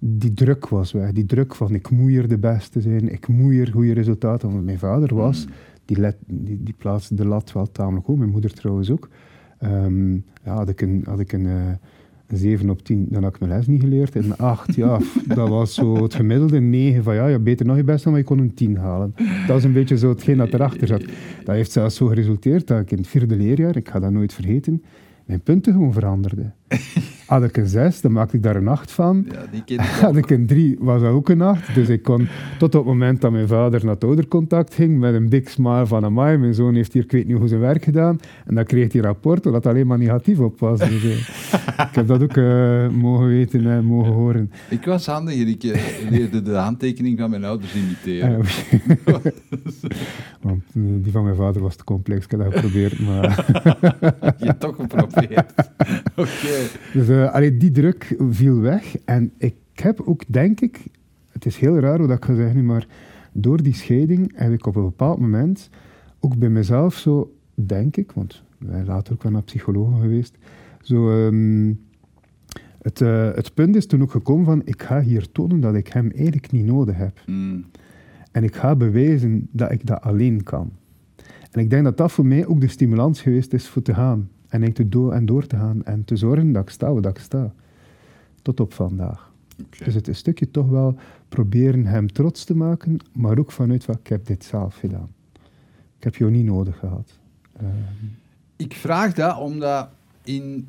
die 0.08 0.34
druk 0.34 0.68
was 0.68 0.92
weg. 0.92 1.12
Die 1.12 1.26
druk 1.26 1.56
van 1.56 1.74
ik 1.74 1.90
moet 1.90 2.10
hier 2.10 2.28
de 2.28 2.38
beste 2.38 2.82
zijn, 2.82 3.12
ik 3.12 3.28
moet 3.28 3.52
hier 3.52 3.72
goede 3.72 3.94
resultaten. 3.94 4.52
Want 4.52 4.66
mijn 4.66 4.80
vader 4.80 5.16
was, 5.16 5.46
mm. 5.46 5.52
die, 5.86 6.00
let, 6.00 6.16
die, 6.28 6.64
die 6.64 6.76
plaatste 6.78 7.16
de 7.16 7.26
lat 7.26 7.52
wel 7.52 7.72
tamelijk 7.72 8.06
hoog. 8.06 8.18
Mijn 8.18 8.30
moeder 8.30 8.54
trouwens 8.54 8.92
ook. 8.92 9.10
Um, 9.64 10.24
ja, 10.44 10.56
had 10.56 10.70
ik 10.70 10.82
een, 10.82 11.02
had 11.06 11.20
ik 11.20 11.32
een, 11.34 11.46
uh, 11.46 11.54
een 12.28 12.38
7 12.38 12.70
op 12.70 12.84
10, 12.84 13.08
dan 13.10 13.24
had 13.24 13.34
ik 13.34 13.40
mijn 13.40 13.52
les 13.52 13.68
niet 13.68 13.82
geleerd. 13.82 14.16
En 14.16 14.24
een 14.24 14.38
8, 14.38 14.76
ja, 14.76 15.00
dat 15.36 15.50
was 15.50 15.74
zo 15.74 16.04
het 16.04 16.14
gemiddelde. 16.14 16.60
9 16.60 17.04
van 17.04 17.16
ja, 17.16 17.28
ja, 17.28 17.40
beter 17.40 17.66
nog 17.66 17.76
je 17.76 17.84
best 17.84 18.04
dan, 18.04 18.12
maar 18.12 18.22
je 18.22 18.28
kon 18.28 18.40
een 18.40 18.54
10 18.54 18.78
halen. 18.78 19.16
Dat 19.48 19.58
is 19.58 19.64
een 19.64 19.74
beetje 19.74 19.98
zo 19.98 20.10
hetgeen 20.10 20.38
dat 20.38 20.54
erachter 20.54 20.88
zat. 20.88 21.04
Dat 21.44 21.56
heeft 21.56 21.72
zelfs 21.72 21.96
zo 21.96 22.08
geresulteerd 22.08 22.68
dat 22.68 22.80
ik 22.80 22.92
in 22.92 22.98
het 22.98 23.08
vierde 23.08 23.36
leerjaar, 23.36 23.76
ik 23.76 23.90
ga 23.90 24.00
dat 24.00 24.12
nooit 24.12 24.34
vergeten, 24.34 24.84
mijn 25.26 25.42
punten 25.42 25.74
gewoon 25.74 25.94
veranderden. 25.94 26.54
Had 27.25 27.43
ik 27.43 27.57
een 27.57 27.67
6, 27.67 28.01
dan 28.01 28.12
maakte 28.12 28.36
ik 28.36 28.43
daar 28.43 28.55
een 28.55 28.67
8 28.67 28.91
van. 28.91 29.25
Ja, 29.31 29.63
die 29.65 29.79
Had 29.79 30.15
ik 30.15 30.29
een 30.29 30.45
3, 30.45 30.75
was 30.79 31.01
dat 31.01 31.12
ook 31.12 31.29
een 31.29 31.41
8. 31.41 31.75
Dus 31.75 31.89
ik 31.89 32.03
kon 32.03 32.27
tot 32.57 32.75
op 32.75 32.81
het 32.86 32.93
moment 32.93 33.22
dat 33.22 33.31
mijn 33.31 33.48
vader 33.48 33.86
naar 33.86 33.93
het 33.93 34.03
oudercontact 34.03 34.74
ging, 34.74 35.00
met 35.00 35.13
een 35.13 35.29
big 35.29 35.50
smile 35.50 35.88
van 35.88 36.05
amai, 36.05 36.38
mijn 36.38 36.53
zoon 36.53 36.75
heeft 36.75 36.93
hier 36.93 37.03
ik 37.03 37.12
weet 37.12 37.27
niet 37.27 37.38
hoe 37.38 37.48
zijn 37.48 37.60
werk 37.60 37.84
gedaan. 37.84 38.19
En 38.45 38.55
dan 38.55 38.63
kreeg 38.63 38.91
hij 38.91 39.01
rapport 39.01 39.43
dat 39.43 39.65
alleen 39.65 39.88
maar 39.88 39.98
negatief 39.98 40.39
op 40.39 40.60
was. 40.60 40.79
Dus, 40.79 41.03
uh, 41.03 41.17
ik 41.89 41.95
heb 41.95 42.07
dat 42.07 42.24
ook 42.24 42.36
uh, 42.36 42.89
mogen 42.89 43.27
weten 43.27 43.65
en 43.67 43.86
mogen 43.86 44.13
horen. 44.13 44.51
Ik 44.69 44.86
was 44.86 45.05
handig, 45.05 45.36
ik 45.36 45.63
uh, 45.63 45.75
leerde 46.10 46.41
de 46.41 46.51
handtekening 46.51 47.19
van 47.19 47.30
mijn 47.30 47.43
ouders 47.43 47.75
imiteren. 47.75 48.38
Want 50.41 50.63
die 50.73 51.12
van 51.12 51.23
mijn 51.23 51.36
vader 51.36 51.62
was 51.62 51.75
te 51.75 51.84
complex, 51.84 52.25
ik 52.25 52.32
heb 52.32 52.39
dat 52.39 52.54
geprobeerd, 52.54 52.99
maar... 52.99 53.45
Je 54.39 54.45
hebt 54.45 54.60
toch 54.60 54.75
geprobeerd. 54.75 55.54
Oké. 56.15 56.21
Okay. 56.21 56.55
Dus 56.94 57.10
uh, 57.10 57.34
allee, 57.34 57.58
die 57.58 57.72
druk 57.72 58.15
viel 58.30 58.60
weg. 58.60 58.98
En 59.06 59.32
ik 59.38 59.56
heb 59.74 60.02
ook, 60.02 60.24
denk 60.28 60.62
ik, 60.62 60.84
het 61.32 61.46
is 61.46 61.58
heel 61.58 61.80
raar 61.80 62.08
wat 62.08 62.18
ik 62.18 62.26
ga 62.26 62.36
zeggen, 62.36 62.65
maar 62.65 62.88
door 63.32 63.63
die 63.63 63.74
scheiding 63.74 64.32
heb 64.36 64.52
ik 64.52 64.65
op 64.65 64.76
een 64.76 64.84
bepaald 64.84 65.20
moment 65.20 65.70
ook 66.20 66.38
bij 66.38 66.50
mezelf 66.50 66.96
zo, 66.96 67.34
denk 67.54 67.98
ik, 67.98 68.12
want 68.12 68.44
wij 68.58 68.86
later 68.86 69.13
ook 69.13 69.24
wel 69.24 69.32
naar 69.32 69.44
psychologen 69.44 70.02
geweest, 70.02 70.38
zo... 70.82 71.10
Um, 71.10 71.84
het, 72.86 73.00
uh, 73.00 73.34
het 73.34 73.54
punt 73.54 73.76
is 73.76 73.88
toen 73.88 74.02
ook 74.02 74.12
gekomen 74.12 74.46
van, 74.46 74.62
ik 74.65 74.82
ga 74.82 75.02
hier 75.02 75.32
tonen 75.32 75.60
dat 75.60 75.76
ik 75.76 75.88
hem 75.88 76.12
eigenlijk 76.12 76.52
niet 76.52 76.65
nodig 76.65 76.98
heb. 76.98 77.22
Mm. 77.26 77.65
En 78.32 78.44
ik 78.44 78.56
ga 78.56 78.76
bewijzen 78.76 79.48
dat 79.52 79.72
ik 79.72 79.86
dat 79.86 80.02
alleen 80.02 80.44
kan. 80.44 80.72
En 81.52 81.62
ik 81.62 81.70
denk 81.70 81.84
dat 81.84 81.98
dat 81.98 82.12
voor 82.12 82.26
mij 82.26 82.46
ook 82.46 82.62
de 82.62 82.68
stimulans 82.68 83.22
geweest 83.22 83.54
is 83.54 83.68
voor 83.68 83.82
te 83.82 83.94
gaan. 83.94 84.30
En 84.63 84.74
te 84.74 84.89
door 84.89 85.12
en 85.12 85.26
door 85.26 85.48
te 85.48 85.56
gaan 85.56 85.84
en 85.84 86.06
te 86.06 86.15
zorgen 86.15 86.52
dat 86.52 86.63
ik 86.63 86.70
sta 86.70 86.94
waar 86.94 87.06
ik 87.12 87.18
sta. 87.18 87.54
Tot 88.41 88.60
op 88.60 88.74
vandaag. 88.74 89.34
Okay. 89.54 89.86
Dus 89.86 89.94
het 89.94 90.04
is 90.04 90.08
een 90.08 90.15
stukje 90.15 90.52
toch 90.52 90.70
wel 90.70 90.96
proberen 91.30 91.86
hem 91.86 92.12
trots 92.12 92.44
te 92.44 92.56
maken, 92.56 92.98
maar 93.13 93.38
ook 93.39 93.52
vanuit 93.52 93.86
wat 93.86 94.00
ik 94.00 94.08
heb 94.08 94.26
dit 94.26 94.44
zelf 94.44 94.76
gedaan. 94.76 95.10
Ik 95.98 96.04
heb 96.04 96.15
jou 96.15 96.32
niet 96.32 96.46
nodig 96.46 96.80
gehad. 96.80 97.20
Uh, 97.62 97.68
ik 98.56 98.74
vraag 98.74 99.13
dat 99.13 99.39
omdat 99.39 99.89
in, 100.24 100.68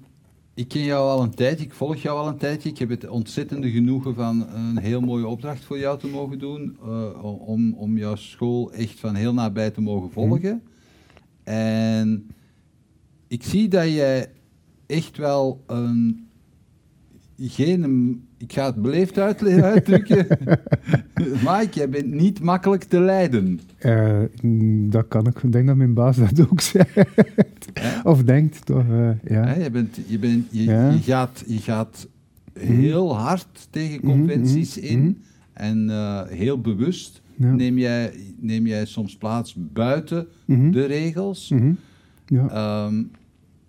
ik 0.55 0.69
ken 0.69 0.83
jou 0.83 1.09
al 1.09 1.23
een 1.23 1.35
tijdje, 1.35 1.65
ik 1.65 1.75
volg 1.75 1.97
jou 1.97 2.19
al 2.19 2.29
een 2.29 2.37
tijdje. 2.37 2.69
Ik 2.69 2.79
heb 2.79 2.89
het 2.89 3.09
ontzettende 3.09 3.71
genoegen 3.71 4.15
van 4.15 4.47
een 4.55 4.79
heel 4.79 5.01
mooie 5.01 5.27
opdracht 5.27 5.65
voor 5.65 5.79
jou 5.79 5.99
te 5.99 6.07
mogen 6.07 6.39
doen. 6.39 6.77
Uh, 6.85 7.25
om, 7.49 7.75
om 7.75 7.97
jouw 7.99 8.17
school 8.17 8.73
echt 8.73 9.01
van 9.01 9.15
heel 9.15 9.35
nabij 9.35 9.71
te 9.71 9.81
mogen 9.81 10.11
volgen. 10.11 10.51
Hmm. 10.51 11.55
En 11.55 12.31
ik 13.29 13.43
zie 13.43 13.69
dat 13.69 13.89
jij 13.89 14.27
echt 14.87 15.17
wel 15.17 15.65
een. 15.67 16.25
Geen, 17.39 18.25
ik 18.39 18.53
ga 18.53 18.67
het 18.67 18.83
beleefd 18.83 19.19
uitdrukken. 19.19 20.27
Mike, 21.47 21.69
jij 21.71 21.89
bent 21.89 22.15
niet 22.15 22.41
makkelijk 22.41 22.85
te 22.85 23.01
leiden. 23.01 23.61
Uh, 23.81 24.23
dat 24.91 25.09
kan 25.09 25.27
ik. 25.27 25.43
Ik 25.43 25.53
denk 25.53 25.67
dat 25.67 25.77
mijn 25.77 25.95
baas 25.95 26.17
dat 26.17 26.51
ook 26.51 26.61
zegt. 26.73 27.07
Of 28.03 28.23
denkt 28.23 28.67
toch. 28.67 28.85
Uh, 28.91 29.11
ja. 29.25 29.47
ja. 29.49 29.55
je, 29.55 29.71
bent, 29.71 29.99
je, 30.07 30.19
bent, 30.19 30.47
je, 30.51 30.65
ja. 30.65 30.91
je, 30.91 30.99
gaat, 30.99 31.45
je 31.47 31.59
gaat 31.59 32.09
heel 32.59 33.17
hard 33.17 33.69
tegen 33.71 34.01
conventies 34.01 34.81
mm 34.81 34.87
-hmm. 34.87 34.93
in. 34.93 35.23
En 35.53 35.89
uh, 35.89 36.23
heel 36.27 36.61
bewust 36.61 37.23
neem, 37.37 37.79
jij, 37.79 38.13
neem 38.39 38.67
jij 38.67 38.85
soms 38.85 39.17
plaats 39.17 39.55
buiten 39.57 40.27
mm 40.45 40.57
-hmm. 40.57 40.73
de 40.73 40.85
regels. 40.85 41.53
Ja. 42.27 42.87
Um, 42.87 43.11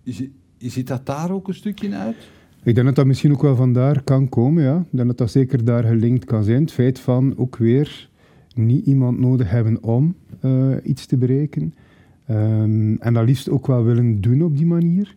je, 0.04 0.30
je 0.58 0.70
ziet 0.70 0.88
dat 0.88 1.06
daar 1.06 1.32
ook 1.32 1.48
een 1.48 1.54
stukje 1.54 1.96
uit? 1.96 2.16
Ik 2.64 2.76
denk 2.76 2.88
dat 2.88 2.96
dat 2.96 3.06
misschien 3.06 3.32
ook 3.32 3.42
wel 3.42 3.56
vandaar 3.56 4.02
kan 4.02 4.30
komen, 4.30 4.64
ja. 4.64 4.78
Ik 4.78 4.98
denk 4.98 5.08
dat 5.08 5.18
dat 5.18 5.32
zeker 5.32 5.66
daar 5.66 5.84
gelinkt 5.84 6.26
kan 6.26 6.44
zijn. 6.44 6.62
Het 6.62 6.72
feit 6.72 7.00
van 7.00 7.38
ook 7.38 7.58
weer 7.58 8.10
niet 8.56 8.86
iemand 8.86 9.20
nodig 9.20 9.50
hebben 9.50 9.84
om 9.84 10.16
uh, 10.46 10.76
iets 10.84 11.06
te 11.06 11.18
bereiken. 11.18 11.74
Um, 12.30 12.98
en 13.00 13.14
dat 13.14 13.26
liefst 13.26 13.50
ook 13.50 13.68
wel 13.68 13.84
willen 13.84 14.22
doen 14.22 14.42
op 14.42 14.58
die 14.58 14.66
manier. 14.66 15.16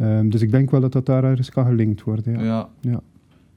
Um, 0.00 0.30
dus 0.30 0.42
ik 0.42 0.50
denk 0.50 0.70
wel 0.70 0.80
dat 0.80 0.92
dat 0.92 1.06
daar 1.06 1.24
ergens 1.24 1.50
kan 1.50 1.66
gelinkt 1.66 2.02
worden. 2.02 2.32
Ja. 2.32 2.42
ja. 2.42 2.68
ja. 2.80 3.00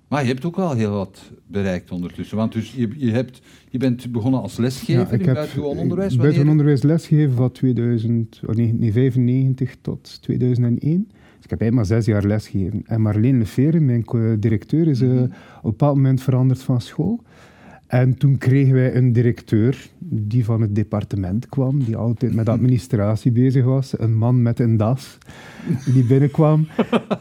Maar 0.08 0.22
je 0.22 0.28
hebt 0.28 0.46
ook 0.46 0.56
wel 0.56 0.74
heel 0.74 0.92
wat 0.92 1.32
bereikt 1.48 1.92
ondertussen. 1.92 2.38
Want 2.38 2.54
dus 2.54 2.74
je, 2.74 2.90
je, 2.98 3.12
hebt, 3.12 3.42
je 3.70 3.78
bent 3.78 4.12
begonnen 4.12 4.42
als 4.42 4.58
lesgever 4.58 5.12
ja, 5.12 5.26
in 5.26 5.34
buitengewoon 5.34 5.78
onderwijs. 5.78 6.12
Ik 6.12 6.18
buitengewoon 6.18 6.52
onderwijs 6.52 6.82
lesgegeven 6.82 7.36
van 7.36 7.52
1995 7.54 9.76
tot 9.82 10.22
2001. 10.22 11.08
Dus 11.08 11.44
ik 11.44 11.50
heb 11.50 11.62
eigenlijk 11.62 11.74
maar 11.74 11.86
zes 11.86 12.06
jaar 12.06 12.26
lesgegeven. 12.26 12.82
En 12.86 13.02
Marleen 13.02 13.38
Lefere, 13.38 13.80
mijn 13.80 14.06
directeur, 14.40 14.88
is 14.88 15.02
mm 15.02 15.10
-hmm. 15.10 15.18
uh, 15.18 15.24
op 15.24 15.64
een 15.64 15.70
bepaald 15.70 15.96
moment 15.96 16.22
veranderd 16.22 16.62
van 16.62 16.82
school. 16.82 17.24
En 17.96 18.18
toen 18.18 18.38
kregen 18.38 18.74
wij 18.74 18.96
een 18.96 19.14
directeur 19.14 19.90
die 20.00 20.46
van 20.46 20.62
het 20.62 20.76
departement 20.76 21.50
kwam, 21.50 21.84
die 21.84 21.96
altijd 21.98 22.34
met 22.34 22.50
administratie 22.50 23.32
bezig 23.32 23.64
was. 23.64 24.00
Een 24.00 24.18
man 24.18 24.42
met 24.42 24.60
een 24.60 24.78
das 24.78 25.18
die 25.94 26.04
binnenkwam. 26.06 26.68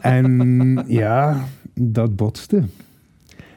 en 0.01 0.83
ja, 0.87 1.45
dat 1.73 2.15
botste. 2.15 2.63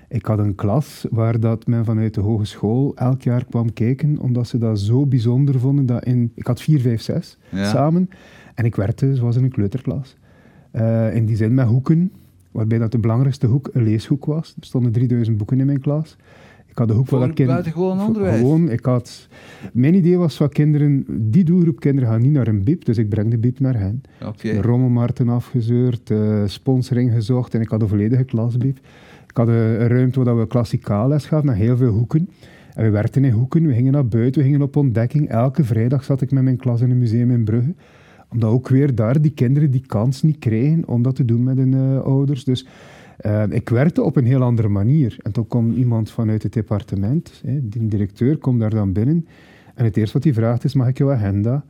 Ik 0.08 0.26
had 0.26 0.38
een 0.38 0.54
klas 0.54 1.06
waar 1.10 1.40
dat 1.40 1.66
men 1.66 1.84
vanuit 1.84 2.14
de 2.14 2.20
hogeschool 2.20 2.92
elk 2.96 3.22
jaar 3.22 3.44
kwam 3.44 3.72
kijken, 3.72 4.18
omdat 4.18 4.48
ze 4.48 4.58
dat 4.58 4.78
zo 4.80 5.06
bijzonder 5.06 5.60
vonden. 5.60 5.86
Dat 5.86 6.04
in, 6.04 6.32
ik 6.34 6.46
had 6.46 6.60
vier, 6.60 6.80
vijf, 6.80 7.00
zes 7.02 7.38
Ja. 7.48 7.64
samen 7.70 8.08
en 8.54 8.64
ik 8.64 8.76
werkte 8.76 9.16
zoals 9.16 9.36
in 9.36 9.44
een 9.44 9.50
kleuterklas. 9.50 10.16
Eh, 10.70 11.14
in 11.14 11.26
die 11.26 11.36
zin 11.36 11.54
met 11.54 11.66
hoeken, 11.66 12.12
waarbij 12.50 12.78
dat 12.78 12.92
de 12.92 12.98
belangrijkste 12.98 13.46
hoek 13.46 13.70
een 13.72 13.82
leeshoek 13.82 14.24
was. 14.24 14.54
Er 14.60 14.66
stonden 14.66 14.92
3000 14.92 15.36
boeken 15.36 15.60
in 15.60 15.66
mijn 15.66 15.80
klas. 15.80 16.16
Ik 16.78 16.84
had 16.84 16.96
de 16.96 17.02
hoek 17.02 17.20
dat 17.20 17.34
kind- 17.34 17.48
buitengewoon 17.48 18.00
onderwijs? 18.00 18.38
Gewoon, 18.38 18.70
ik 18.70 18.84
had... 18.84 19.28
Mijn 19.72 19.94
idee 19.94 20.18
was 20.18 20.36
van 20.36 20.48
kinderen, 20.48 21.04
die 21.08 21.44
doelgroep 21.44 21.80
kinderen 21.80 22.08
gaan 22.08 22.22
niet 22.22 22.32
naar 22.32 22.46
een 22.46 22.64
biep, 22.64 22.84
dus 22.84 22.98
ik 22.98 23.08
breng 23.08 23.30
de 23.30 23.38
biep 23.38 23.60
naar 23.60 23.78
hen. 23.78 24.02
Oké. 24.26 24.52
De 24.52 24.62
rommelmarkten 24.62 25.28
afgezeurd, 25.28 26.10
eh, 26.10 26.42
sponsoring 26.46 27.12
gezocht 27.12 27.54
en 27.54 27.60
ik 27.60 27.68
had 27.68 27.82
een 27.82 27.88
volledige 27.88 28.24
klasbiep. 28.24 28.78
Ik 29.26 29.36
had 29.36 29.48
een, 29.48 29.54
een 29.54 29.88
ruimte 29.88 30.22
waar 30.22 30.38
we 30.38 30.46
klassikaal 30.46 31.08
les 31.08 31.26
gaven, 31.26 31.46
naar 31.46 31.54
heel 31.54 31.76
veel 31.76 31.92
hoeken. 31.92 32.28
En 32.74 32.84
we 32.84 32.90
werkten 32.90 33.24
in 33.24 33.32
hoeken, 33.32 33.66
we 33.66 33.74
gingen 33.74 33.92
naar 33.92 34.08
buiten, 34.08 34.40
we 34.40 34.46
gingen 34.46 34.62
op 34.62 34.76
ontdekking. 34.76 35.28
Elke 35.28 35.64
vrijdag 35.64 36.04
zat 36.04 36.20
ik 36.20 36.30
met 36.30 36.42
mijn 36.42 36.56
klas 36.56 36.80
in 36.80 36.90
een 36.90 36.98
museum 36.98 37.30
in 37.30 37.44
Brugge. 37.44 37.74
Omdat 38.32 38.50
ook 38.50 38.68
weer 38.68 38.94
daar 38.94 39.20
die 39.20 39.30
kinderen 39.30 39.70
die 39.70 39.84
kans 39.86 40.22
niet 40.22 40.38
kregen 40.38 40.82
om 40.86 41.02
dat 41.02 41.16
te 41.16 41.24
doen 41.24 41.42
met 41.42 41.56
hun 41.56 41.74
eh, 41.74 42.00
ouders. 42.00 42.44
Dus 42.44 42.66
eh, 43.18 43.42
ik 43.48 43.68
werkte 43.68 44.02
op 44.02 44.16
een 44.16 44.26
heel 44.26 44.42
andere 44.42 44.68
manier. 44.68 45.16
En 45.22 45.32
toen 45.32 45.46
kwam 45.46 45.72
iemand 45.72 46.10
vanuit 46.10 46.42
het 46.42 46.52
departement, 46.52 47.40
hè, 47.46 47.68
die 47.68 47.86
directeur, 47.86 48.36
komt 48.36 48.60
daar 48.60 48.70
dan 48.70 48.92
binnen. 48.92 49.26
En 49.74 49.84
het 49.84 49.96
eerste 49.96 50.12
wat 50.12 50.24
hij 50.24 50.32
vraagt 50.32 50.64
is, 50.64 50.74
mag 50.74 50.88
ik 50.88 50.98
jouw 50.98 51.12
agenda? 51.12 51.64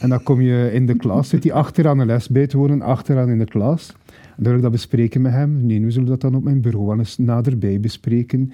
En 0.00 0.08
dan 0.08 0.22
kom 0.22 0.40
je 0.40 0.70
in 0.72 0.86
de 0.86 0.96
klas, 0.96 1.28
zit 1.28 1.44
hij 1.44 1.52
achteraan 1.52 1.98
de 1.98 2.06
les 2.06 2.28
bij 2.28 2.46
te 2.46 2.56
wonen, 2.56 2.82
achteraan 2.82 3.28
in 3.28 3.38
de 3.38 3.44
klas. 3.44 3.94
En 4.06 4.42
dan 4.42 4.44
wil 4.44 4.54
ik 4.54 4.62
dat 4.62 4.70
bespreken 4.70 5.20
met 5.20 5.32
hem. 5.32 5.66
Nee, 5.66 5.84
we 5.84 5.90
zullen 5.90 6.08
dat 6.08 6.20
dan 6.20 6.34
op 6.34 6.42
mijn 6.42 6.60
bureau 6.60 6.86
wel 6.86 6.98
eens 6.98 7.18
naderbij 7.18 7.80
bespreken. 7.80 8.52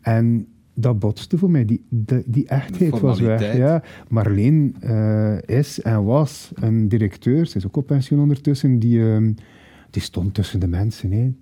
En 0.00 0.46
dat 0.74 0.98
botste 0.98 1.38
voor 1.38 1.50
mij. 1.50 1.64
Die, 1.64 1.84
die, 1.88 2.22
die 2.26 2.46
echtheid 2.46 3.00
was 3.00 3.20
weg. 3.20 3.56
Ja. 3.56 3.82
Marleen 4.08 4.76
eh, 4.80 5.42
is 5.42 5.80
en 5.80 6.04
was 6.04 6.50
een 6.54 6.88
directeur, 6.88 7.46
ze 7.46 7.56
is 7.56 7.66
ook 7.66 7.76
op 7.76 7.86
pensioen 7.86 8.20
ondertussen, 8.20 8.78
die, 8.78 9.00
ehm, 9.00 9.32
die 9.90 10.02
stond 10.02 10.34
tussen 10.34 10.60
de 10.60 10.68
mensen. 10.68 11.12
Hè. 11.12 11.32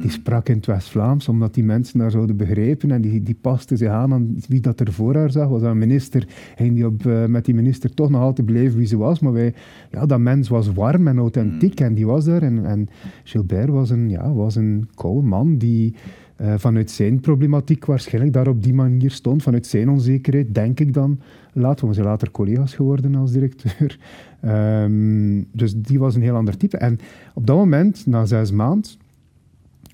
Die 0.00 0.10
sprak 0.10 0.48
in 0.48 0.56
het 0.56 0.66
West-Vlaams, 0.66 1.28
omdat 1.28 1.54
die 1.54 1.64
mensen 1.64 1.98
daar 1.98 2.10
zouden 2.10 2.36
begrijpen. 2.36 2.90
En 2.90 3.00
die, 3.00 3.22
die 3.22 3.36
paste 3.40 3.76
zich 3.76 3.88
aan 3.88 4.12
aan 4.12 4.36
wie 4.48 4.60
dat 4.60 4.80
er 4.80 4.92
voor 4.92 5.14
haar 5.14 5.30
zag. 5.30 5.48
Was 5.48 5.60
dat 5.60 5.70
een 5.70 5.78
minister. 5.78 6.28
Ging 6.56 6.74
die 6.74 6.86
op, 6.86 7.06
eh, 7.06 7.24
met 7.24 7.44
die 7.44 7.54
minister 7.54 7.94
toch 7.94 8.10
nog 8.10 8.20
altijd 8.20 8.46
blijven 8.46 8.78
wie 8.78 8.86
ze 8.86 8.96
was. 8.96 9.20
Maar 9.20 9.32
wij, 9.32 9.54
ja, 9.90 10.06
dat 10.06 10.18
mens 10.18 10.48
was 10.48 10.72
warm 10.72 11.08
en 11.08 11.18
authentiek. 11.18 11.80
En 11.80 11.94
die 11.94 12.06
was 12.06 12.24
daar. 12.24 12.42
En, 12.42 12.66
en 12.66 12.88
Gilbert 13.24 13.68
was 13.68 13.90
een, 13.90 14.08
ja, 14.08 14.32
was 14.32 14.56
een 14.56 14.88
koude 14.94 15.26
man 15.26 15.56
die 15.58 15.94
eh, 16.36 16.54
vanuit 16.56 16.90
zijn 16.90 17.20
problematiek 17.20 17.84
waarschijnlijk 17.84 18.32
daar 18.32 18.48
op 18.48 18.62
die 18.62 18.74
manier 18.74 19.10
stond. 19.10 19.42
Vanuit 19.42 19.66
zijn 19.66 19.88
onzekerheid, 19.88 20.54
denk 20.54 20.80
ik 20.80 20.94
dan. 20.94 21.20
Later, 21.52 21.88
we 21.88 21.94
zijn 21.94 22.06
later 22.06 22.30
collega's 22.30 22.74
geworden 22.74 23.14
als 23.14 23.32
directeur. 23.32 23.98
Ehm, 24.40 25.42
dus 25.52 25.74
die 25.76 25.98
was 25.98 26.14
een 26.14 26.22
heel 26.22 26.34
ander 26.34 26.56
type. 26.56 26.76
En 26.76 26.98
op 27.34 27.46
dat 27.46 27.56
moment, 27.56 28.06
na 28.06 28.24
zes 28.24 28.50
maanden, 28.50 28.90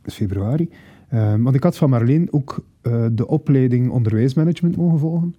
dus 0.09 0.17
februari. 0.17 0.71
Ehm, 1.09 1.43
want 1.43 1.57
ik 1.57 1.63
had 1.63 1.77
van 1.77 1.91
Marleen 1.91 2.29
ook 2.31 2.65
eh, 2.83 3.07
de 3.13 3.27
opleiding 3.27 3.91
onderwijsmanagement 3.91 4.77
mogen 4.77 4.99
volgen. 4.99 5.35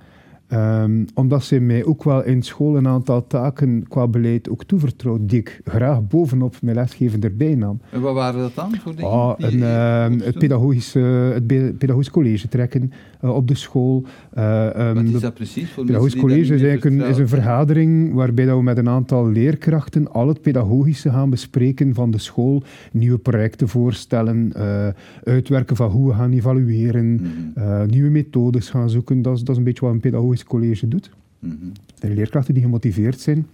Ehm, 0.48 1.06
omdat 1.14 1.44
ze 1.44 1.60
mij 1.60 1.86
ook 1.86 2.04
wel 2.04 2.24
in 2.24 2.42
school 2.42 2.78
een 2.78 2.88
aantal 2.88 3.28
taken 3.28 3.88
qua 3.88 4.08
beleid 4.08 4.50
ook 4.50 4.64
toevertrouwt, 4.64 5.30
die 5.30 5.40
ik 5.40 5.62
graag 5.64 6.08
bovenop 6.08 6.56
mijn 6.62 6.76
lesgeven 6.76 7.22
erbij 7.22 7.56
nam. 7.56 7.82
En 7.92 8.02
wat 8.02 8.14
waren 8.14 8.40
dat 8.40 8.56
dan 8.56 8.76
voor 8.76 8.96
dingen? 8.96 9.12
Ah, 9.12 9.34
een, 9.38 9.64
ehm, 9.64 10.20
het, 10.20 10.38
pedagogische, 10.38 11.00
het 11.00 11.48
pedagogisch 11.78 12.12
college 12.12 12.48
trekken 12.48 12.92
eh, 13.20 13.36
op 13.36 13.48
de 13.48 13.56
school. 13.56 14.04
Ehm, 14.34 14.94
Wat 14.94 15.04
is 15.04 15.20
dat 15.22 15.34
precies 15.34 15.72
voor 15.72 15.86
Pedagogisch 15.86 16.16
college 16.16 16.54
is 16.54 16.62
eigenlijk 16.62 16.86
een, 16.86 17.10
is 17.10 17.18
een 17.18 17.28
vergadering 17.28 18.14
waarbij 18.14 18.46
dat 18.46 18.58
we 18.58 18.64
met 18.64 18.78
een 18.78 18.90
aantal 18.90 19.28
leerkrachten 19.30 20.12
al 20.12 20.28
het 20.28 20.42
pedagogische 20.42 21.10
gaan 21.10 21.30
bespreken 21.30 21.94
van 21.94 22.12
de 22.12 22.18
school, 22.18 22.64
nieuwe 22.92 23.18
projecten 23.18 23.68
voorstellen, 23.68 24.52
eh, 24.54 24.88
uitwerken 25.24 25.76
van 25.76 25.90
hoe 25.92 26.08
we 26.08 26.14
gaan 26.14 26.32
evalueren, 26.32 27.14
Mhm, 27.56 27.90
nieuwe 27.90 28.10
methodes 28.10 28.70
gaan 28.70 28.90
zoeken. 28.90 29.22
Dat 29.22 29.36
is, 29.36 29.40
dat 29.40 29.50
is 29.50 29.58
een 29.58 29.64
beetje 29.64 29.86
wat 29.86 29.94
een 29.94 30.00
pedagogisch 30.00 30.44
college 30.44 30.88
doet. 30.88 31.10
mhm. 31.40 31.54
De 32.00 32.10
leerkrachten 32.10 32.54
die 32.54 32.64
gemotiveerd 32.64 33.20
zijn 33.20 33.48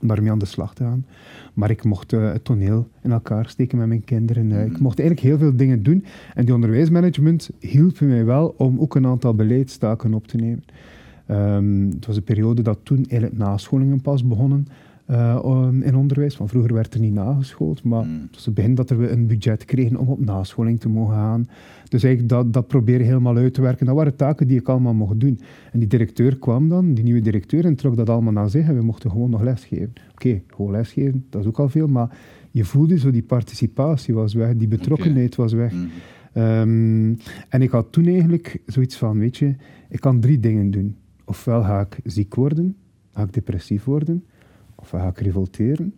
om 0.00 0.08
daarmee 0.08 0.30
aan 0.30 0.38
de 0.38 0.44
slag 0.46 0.74
te 0.74 0.82
gaan. 0.82 1.04
Maar 1.56 1.70
ik 1.70 1.84
mocht 1.84 2.12
eh, 2.12 2.32
het 2.32 2.44
toneel 2.44 2.88
in 3.02 3.12
elkaar 3.12 3.48
steken 3.48 3.78
met 3.78 3.86
mijn 3.88 4.04
kinderen. 4.04 4.52
Eh, 4.52 4.64
Ik 4.64 4.78
mocht 4.78 4.98
eigenlijk 4.98 5.28
heel 5.28 5.38
veel 5.38 5.56
dingen 5.56 5.82
doen. 5.82 6.04
En 6.34 6.44
die 6.44 6.54
onderwijsmanagement 6.54 7.50
hielp 7.60 8.00
mij 8.00 8.24
wel 8.24 8.54
om 8.56 8.80
ook 8.80 8.94
een 8.94 9.06
aantal 9.06 9.34
beleidstaken 9.34 10.14
op 10.14 10.26
te 10.26 10.36
nemen. 10.36 10.64
Ehm, 11.26 11.90
het 11.90 12.06
was 12.06 12.16
een 12.16 12.22
periode 12.22 12.62
dat 12.62 12.78
toen 12.82 12.96
eigenlijk 13.08 13.38
nascholingen 13.38 14.00
pas 14.00 14.26
begonnen 14.26 14.66
eh, 15.06 15.68
in 15.80 15.96
onderwijs. 15.96 16.36
Want 16.36 16.50
vroeger 16.50 16.74
werd 16.74 16.94
er 16.94 17.00
niet 17.00 17.14
nageschoold, 17.14 17.82
maar 17.82 18.04
Mm. 18.04 18.20
het 18.22 18.34
was 18.34 18.44
het 18.44 18.54
begin 18.54 18.74
dat 18.74 18.90
we 18.90 19.10
een 19.10 19.26
budget 19.26 19.64
kregen 19.64 19.96
om 19.96 20.08
op 20.08 20.24
nascholing 20.24 20.80
te 20.80 20.88
mogen 20.88 21.14
gaan. 21.14 21.48
Dus 21.88 22.02
eigenlijk 22.02 22.34
dat, 22.34 22.52
dat 22.52 22.66
proberen 22.66 23.06
helemaal 23.06 23.36
uit 23.36 23.54
te 23.54 23.60
werken. 23.60 23.86
Dat 23.86 23.94
waren 23.94 24.16
taken 24.16 24.48
die 24.48 24.58
ik 24.58 24.68
allemaal 24.68 24.94
mocht 24.94 25.20
doen. 25.20 25.40
En 25.72 25.78
die 25.78 25.88
directeur 25.88 26.38
kwam 26.38 26.68
dan, 26.68 26.94
die 26.94 27.04
nieuwe 27.04 27.20
directeur, 27.20 27.64
en 27.64 27.74
trok 27.76 27.96
dat 27.96 28.10
allemaal 28.10 28.32
naar 28.32 28.50
zich 28.50 28.68
en 28.68 28.76
we 28.76 28.82
mochten 28.82 29.10
gewoon 29.10 29.30
nog 29.30 29.42
lesgeven. 29.42 29.92
Oké, 30.12 30.42
gewoon 30.46 30.70
lesgeven, 30.70 31.24
dat 31.30 31.40
is 31.40 31.46
ook 31.46 31.58
al 31.58 31.68
veel, 31.68 31.86
maar 31.86 32.18
je 32.50 32.64
voelde 32.64 32.98
zo 32.98 33.10
die 33.10 33.22
participatie 33.22 34.14
was 34.14 34.34
weg, 34.34 34.56
die 34.56 34.68
betrokkenheid 34.68 35.34
was 35.34 35.52
weg. 35.52 35.72
Mhm. 35.72 35.84
Ehm, 36.32 37.14
en 37.48 37.62
ik 37.62 37.70
had 37.70 37.92
toen 37.92 38.06
eigenlijk 38.06 38.62
zoiets 38.66 38.96
van, 38.96 39.18
weet 39.18 39.36
je, 39.36 39.54
ik 39.88 40.00
kan 40.00 40.20
drie 40.20 40.40
dingen 40.40 40.70
doen. 40.70 40.96
Ofwel 41.24 41.62
ga 41.62 41.80
ik 41.80 41.98
ziek 42.04 42.34
worden, 42.34 42.76
ga 43.12 43.22
ik 43.22 43.32
depressief 43.32 43.84
worden, 43.84 44.24
of 44.74 44.88
ga 44.88 45.08
ik 45.08 45.18
revolteren, 45.18 45.94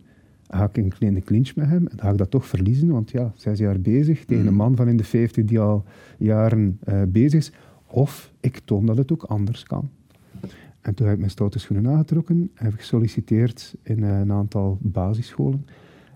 ga 0.49 0.63
ik 0.63 0.77
een 0.77 0.89
kleine 0.89 1.21
clinch 1.21 1.55
met 1.55 1.67
hem 1.67 1.87
en 1.87 1.99
ga 1.99 2.09
ik 2.09 2.17
dat 2.17 2.31
toch 2.31 2.45
verliezen, 2.45 2.87
want 2.87 3.11
ja, 3.11 3.31
zes 3.35 3.59
jaar 3.59 3.79
bezig 3.79 4.25
tegen 4.25 4.47
een 4.47 4.53
man 4.53 4.75
van 4.75 4.87
in 4.87 4.97
de 4.97 5.03
vijftig 5.03 5.45
die 5.45 5.59
al 5.59 5.83
jaren 6.17 6.77
eh, 6.83 7.01
bezig 7.07 7.39
is, 7.39 7.51
of 7.85 8.33
ik 8.39 8.61
toon 8.65 8.85
dat 8.85 8.97
het 8.97 9.11
ook 9.11 9.23
anders 9.23 9.63
kan. 9.63 9.89
En 10.81 10.93
toen 10.93 11.05
heb 11.05 11.13
ik 11.13 11.19
mijn 11.19 11.31
stoute 11.31 11.59
schoenen 11.59 11.91
aangetrokken, 11.91 12.51
heb 12.53 12.73
ik 12.73 12.79
gesolliciteerd 12.79 13.75
in 13.83 14.03
eh, 14.03 14.19
een 14.19 14.31
aantal 14.31 14.77
basisscholen 14.81 15.65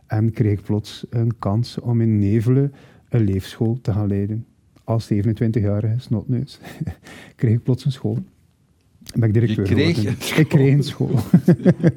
en 0.08 0.32
kreeg 0.32 0.60
ik 0.60 0.66
plots 0.66 1.06
een 1.10 1.38
kans 1.40 1.80
om 1.80 2.02
in 2.02 2.20
Nevelen 2.20 2.74
een 3.10 3.24
leefschool 3.24 3.78
te 3.82 3.94
gaan 3.94 4.08
leiden. 4.08 4.46
Als 4.84 5.14
27-jarige 5.14 6.00
snotneus 6.00 6.60
kreeg 7.36 7.54
ik 7.54 7.64
plots 7.64 7.86
een 7.86 7.92
school. 7.92 8.18
Ben 9.16 9.28
ik 9.28 9.34
directeur 9.34 9.68
Je 9.68 9.74
kreeg 9.74 9.96
geworden. 9.96 10.14
een 10.14 10.22
school. 10.24 10.40
Ik 10.42 10.48
kreeg 10.48 10.74
een 10.74 10.84
school. 10.84 11.12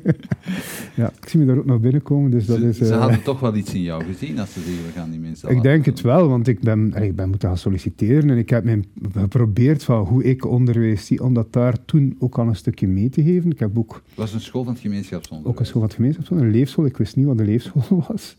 ja, 1.02 1.12
ik 1.20 1.28
zie 1.28 1.40
me 1.40 1.46
daar 1.46 1.56
ook 1.58 1.64
nog 1.64 1.80
binnenkomen, 1.80 2.30
dus 2.30 2.46
dat 2.46 2.58
Ze, 2.58 2.68
is... 2.68 2.76
ze 2.76 2.92
eh, 2.92 3.00
hadden 3.00 3.22
toch 3.22 3.40
wel 3.40 3.56
iets 3.56 3.74
in 3.74 3.82
jou 3.82 4.04
gezien 4.04 4.38
als 4.38 4.52
ze 4.52 4.60
zeggen, 4.60 4.84
we 4.86 4.92
gaan 4.94 5.10
die 5.10 5.20
mensen 5.20 5.50
ik 5.50 5.62
denk 5.62 5.84
het 5.84 6.00
wel, 6.00 6.28
want 6.28 6.48
ik 6.48 6.60
ben, 6.60 6.94
ik 7.02 7.16
ben 7.16 7.28
moeten 7.28 7.48
gaan 7.48 7.58
solliciteren 7.58 8.30
en 8.30 8.36
ik 8.38 8.50
heb 8.50 8.64
mijn, 8.64 8.84
geprobeerd 9.12 9.84
van 9.84 10.04
hoe 10.06 10.24
ik 10.24 10.44
onderwijs 10.46 11.06
zie, 11.06 11.22
om 11.22 11.34
dat 11.34 11.52
daar 11.52 11.84
toen 11.84 12.16
ook 12.18 12.38
al 12.38 12.46
een 12.46 12.56
stukje 12.56 12.86
mee 12.86 13.08
te 13.08 13.22
geven. 13.22 13.50
Ik 13.50 13.58
heb 13.58 13.78
ook 13.78 14.02
Het 14.06 14.16
was 14.16 14.32
een 14.32 14.40
school 14.40 14.64
van 14.64 14.72
het 14.72 14.82
gemeenschapsonderwijs. 14.82 15.54
ook 15.54 15.60
een 15.60 15.66
school 15.66 15.80
van 15.80 15.88
het 15.88 15.96
gemeenschapschool, 15.98 16.38
een 16.38 16.50
leefschool. 16.50 16.84
Ik 16.86 16.96
wist 16.96 17.16
niet 17.16 17.26
wat 17.26 17.38
een 17.38 17.46
leefschool 17.46 18.04
was. 18.08 18.36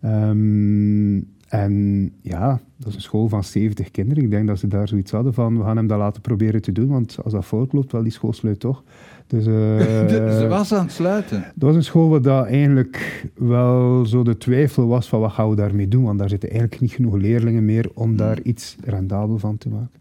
Ehm, 0.00 1.16
en 1.48 2.12
ja, 2.20 2.60
dat 2.76 2.88
is 2.88 2.94
een 2.94 3.00
school 3.00 3.28
van 3.28 3.44
70 3.44 3.90
kinderen. 3.90 4.24
Ik 4.24 4.30
denk 4.30 4.46
dat 4.46 4.58
ze 4.58 4.66
daar 4.66 4.88
zoiets 4.88 5.10
hadden 5.10 5.34
van, 5.34 5.58
we 5.58 5.64
gaan 5.64 5.76
hem 5.76 5.86
dat 5.86 5.98
laten 5.98 6.22
proberen 6.22 6.62
te 6.62 6.72
doen, 6.72 6.88
want 6.88 7.18
als 7.24 7.32
dat 7.32 7.44
fout 7.44 7.72
loopt, 7.72 7.92
wel, 7.92 8.02
die 8.02 8.12
school 8.12 8.32
sluit 8.32 8.60
toch. 8.60 8.82
Dus, 9.26 9.46
eh, 9.46 9.52
ze 10.40 10.46
was 10.48 10.74
aan 10.74 10.84
het 10.84 10.92
sluiten. 10.92 11.40
dat 11.40 11.68
was 11.68 11.74
een 11.74 11.84
school 11.84 12.08
waar 12.08 12.22
dat 12.22 12.46
eigenlijk 12.46 13.24
wel 13.34 14.06
zo 14.06 14.22
de 14.22 14.38
twijfel 14.38 14.86
was 14.86 15.08
van 15.08 15.20
wat 15.20 15.32
gaan 15.32 15.50
we 15.50 15.56
daarmee 15.56 15.88
doen, 15.88 16.04
want 16.04 16.18
daar 16.18 16.28
zitten 16.28 16.50
eigenlijk 16.50 16.80
niet 16.80 16.92
genoeg 16.92 17.14
leerlingen 17.14 17.64
meer 17.64 17.90
om 17.94 18.16
daar 18.16 18.40
iets 18.42 18.76
rendabel 18.84 19.38
van 19.38 19.58
te 19.58 19.68
maken. 19.68 20.00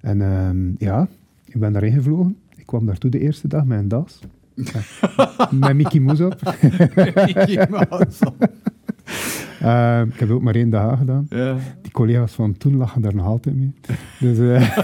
En 0.00 0.22
ehm, 0.22 0.70
ja, 0.78 1.08
ik 1.44 1.60
ben 1.60 1.72
daarin 1.72 1.92
gevlogen. 1.92 2.36
Ik 2.56 2.66
kwam 2.66 2.86
daartoe 2.86 3.10
de 3.10 3.20
eerste 3.20 3.48
dag 3.48 3.64
met 3.64 3.78
een 3.78 3.88
das. 3.88 4.20
met 5.60 5.74
Mickey 5.74 6.00
Mouse 6.00 6.26
op. 6.26 6.40
Ehm, 9.60 10.08
ik 10.08 10.18
heb 10.18 10.30
ook 10.30 10.42
maar 10.42 10.54
één 10.54 10.70
dag 10.70 10.98
gedaan. 10.98 11.26
ja. 11.30 11.56
Die 11.82 11.92
collega's 11.92 12.32
van 12.32 12.56
toen 12.56 12.76
lachen 12.76 13.02
daar 13.02 13.14
nog 13.14 13.26
altijd 13.26 13.56
mee. 13.56 13.74
Dus, 14.20 14.38
eh, 14.38 14.78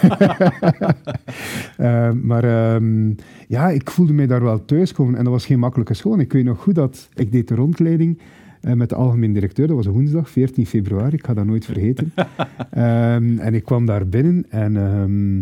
eh, 2.09 2.13
maar 2.13 2.45
ehm, 2.45 3.13
ja, 3.49 3.71
ik 3.71 3.91
voelde 3.91 4.13
mij 4.13 4.27
daar 4.27 4.43
wel 4.43 4.65
thuiskomen 4.65 5.15
en 5.17 5.25
dat 5.25 5.33
was 5.33 5.47
geen 5.47 5.59
makkelijke 5.59 5.95
school. 5.95 6.19
Ik 6.19 6.33
weet 6.33 6.45
nog 6.45 6.63
goed 6.63 6.75
dat 6.75 7.09
ik 7.15 7.33
deed 7.33 7.49
de 7.49 7.55
rondleiding 7.55 8.19
eh, 8.61 8.73
met 8.73 8.89
de 8.89 8.95
algemeen 8.95 9.33
directeur. 9.33 9.67
Dat 9.67 9.77
was 9.77 9.87
een 9.87 9.93
woensdag, 9.93 10.31
14 10.31 10.67
februari. 10.67 11.17
Ik 11.17 11.27
ga 11.27 11.35
dat 11.35 11.45
nooit 11.45 11.65
vergeten. 11.65 12.13
Ehm, 12.71 13.39
en 13.39 13.55
ik 13.55 13.65
kwam 13.65 13.87
daar 13.87 14.09
binnen 14.09 14.47
en 14.51 14.77
ehm, 14.77 15.41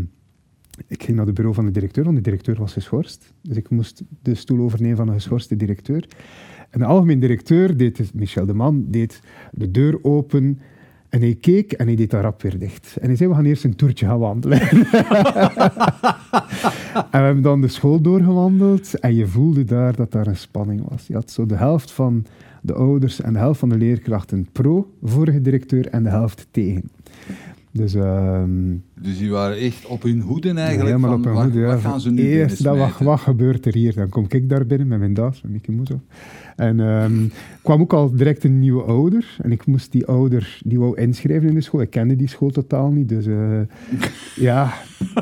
ik 0.86 1.02
ging 1.02 1.16
naar 1.16 1.26
het 1.26 1.34
bureau 1.34 1.54
van 1.54 1.64
de 1.64 1.70
directeur, 1.70 2.04
want 2.04 2.16
de 2.16 2.22
directeur 2.22 2.58
was 2.58 2.72
geschorst. 2.72 3.32
Dus 3.40 3.56
ik 3.56 3.70
moest 3.70 4.02
de 4.22 4.34
stoel 4.34 4.60
overnemen 4.64 4.96
van 4.96 5.08
een 5.08 5.14
geschorste 5.14 5.56
directeur. 5.56 6.08
En 6.72 6.78
de 6.78 6.84
algemeen 6.84 7.20
directeur, 7.20 7.76
deed, 7.76 8.14
Michel 8.14 8.46
de 8.46 8.54
Man, 8.54 8.84
deed 8.88 9.20
de 9.52 9.70
deur 9.70 9.98
open 10.02 10.60
En 11.08 11.20
hij 11.20 11.34
keek 11.34 11.72
en 11.72 11.86
hij 11.86 11.96
deed 11.96 12.10
dat 12.10 12.42
weer 12.42 12.58
dicht. 12.58 12.96
En 13.00 13.06
hij 13.06 13.16
zei, 13.16 13.28
we 13.28 13.34
gaan 13.34 13.44
eerst 13.44 13.64
een 13.64 13.76
toertje 13.76 14.06
gaan 14.06 14.18
wandelen. 14.18 14.60
en 14.70 14.80
we 17.10 17.26
hebben 17.26 17.42
dan 17.42 17.60
de 17.60 17.68
school 17.68 18.00
doorgewandeld 18.00 18.98
en 18.98 19.14
je 19.14 19.26
voelde 19.26 19.64
daar 19.64 19.96
dat 19.96 20.12
daar 20.12 20.26
een 20.26 20.36
spanning 20.36 20.88
was. 20.88 21.06
Je 21.06 21.14
had 21.14 21.30
zo 21.30 21.46
de 21.46 21.56
helft 21.56 21.92
van 21.92 22.24
de 22.62 22.74
ouders 22.74 23.20
en 23.20 23.32
de 23.32 23.38
helft 23.38 23.58
van 23.58 23.68
de 23.68 23.78
leerkrachten 23.78 24.48
pro, 24.52 24.92
vorige 25.02 25.40
directeur, 25.40 25.88
en 25.88 26.02
de 26.02 26.08
helft 26.08 26.46
tegen. 26.50 26.90
Dus, 27.72 27.94
ehm, 27.94 28.76
dus 29.00 29.18
die 29.18 29.30
waren 29.30 29.56
echt 29.56 29.86
op 29.86 30.02
hun 30.02 30.20
hoede 30.20 30.48
eigenlijk? 30.48 30.86
Helemaal 30.86 31.22
van, 31.22 31.46
op 31.46 31.52
hun 31.52 31.60
ja. 31.60 31.66
Wat 31.66 31.80
gaan 31.80 32.00
ze 32.00 32.10
nu 32.10 32.22
Eerst, 32.22 32.62
dat, 32.62 32.98
wat, 32.98 33.20
gebeurt 33.20 33.66
er 33.66 33.74
hier? 33.74 33.94
Dan 33.94 34.08
kom 34.08 34.24
ik 34.28 34.48
daar 34.48 34.66
binnen 34.66 34.88
met 34.88 34.98
mijn 34.98 35.14
das, 35.14 35.42
met 35.42 35.50
Mieke 35.50 35.72
Moezo. 35.72 36.00
En 36.56 36.80
ehm 36.80 37.28
kwam 37.62 37.80
ook 37.80 37.92
al 37.92 38.10
direct 38.10 38.44
een 38.44 38.58
nieuwe 38.58 38.82
ouder. 38.82 39.36
En 39.42 39.52
ik 39.52 39.66
moest 39.66 39.92
die 39.92 40.06
ouder, 40.06 40.60
die 40.64 40.78
wou 40.78 40.96
inschrijven 41.00 41.48
in 41.48 41.54
de 41.54 41.60
school. 41.60 41.80
Ik 41.80 41.90
kende 41.90 42.16
die 42.16 42.28
school 42.28 42.50
totaal 42.50 42.90
niet, 42.90 43.08
dus 43.08 43.26
eh, 43.26 43.60
ja. 44.48 44.72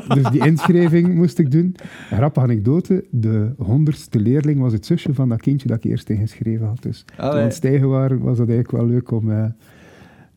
Dus 0.07 0.29
die 0.29 0.45
inschrijving 0.45 1.15
moest 1.15 1.39
ik 1.39 1.51
doen. 1.51 1.75
Een 2.09 2.17
grappige 2.17 2.45
anekdote, 2.45 3.05
de 3.09 3.53
honderdste 3.57 4.19
leerling 4.19 4.59
was 4.59 4.73
het 4.73 4.85
zusje 4.85 5.13
van 5.13 5.29
dat 5.29 5.41
kindje 5.41 5.67
dat 5.67 5.77
ik 5.77 5.91
eerst 5.91 6.09
ingeschreven 6.09 6.67
had. 6.67 6.81
Dus 6.81 7.03
toen 7.03 7.29
we 7.29 7.31
aan 7.31 7.37
het 7.37 7.53
stijgen 7.53 7.89
waren, 7.89 8.19
was 8.19 8.37
dat 8.37 8.47
eigenlijk 8.49 8.77
wel 8.77 8.91
leuk 8.91 9.11
om... 9.11 9.31
eh, 9.31 9.45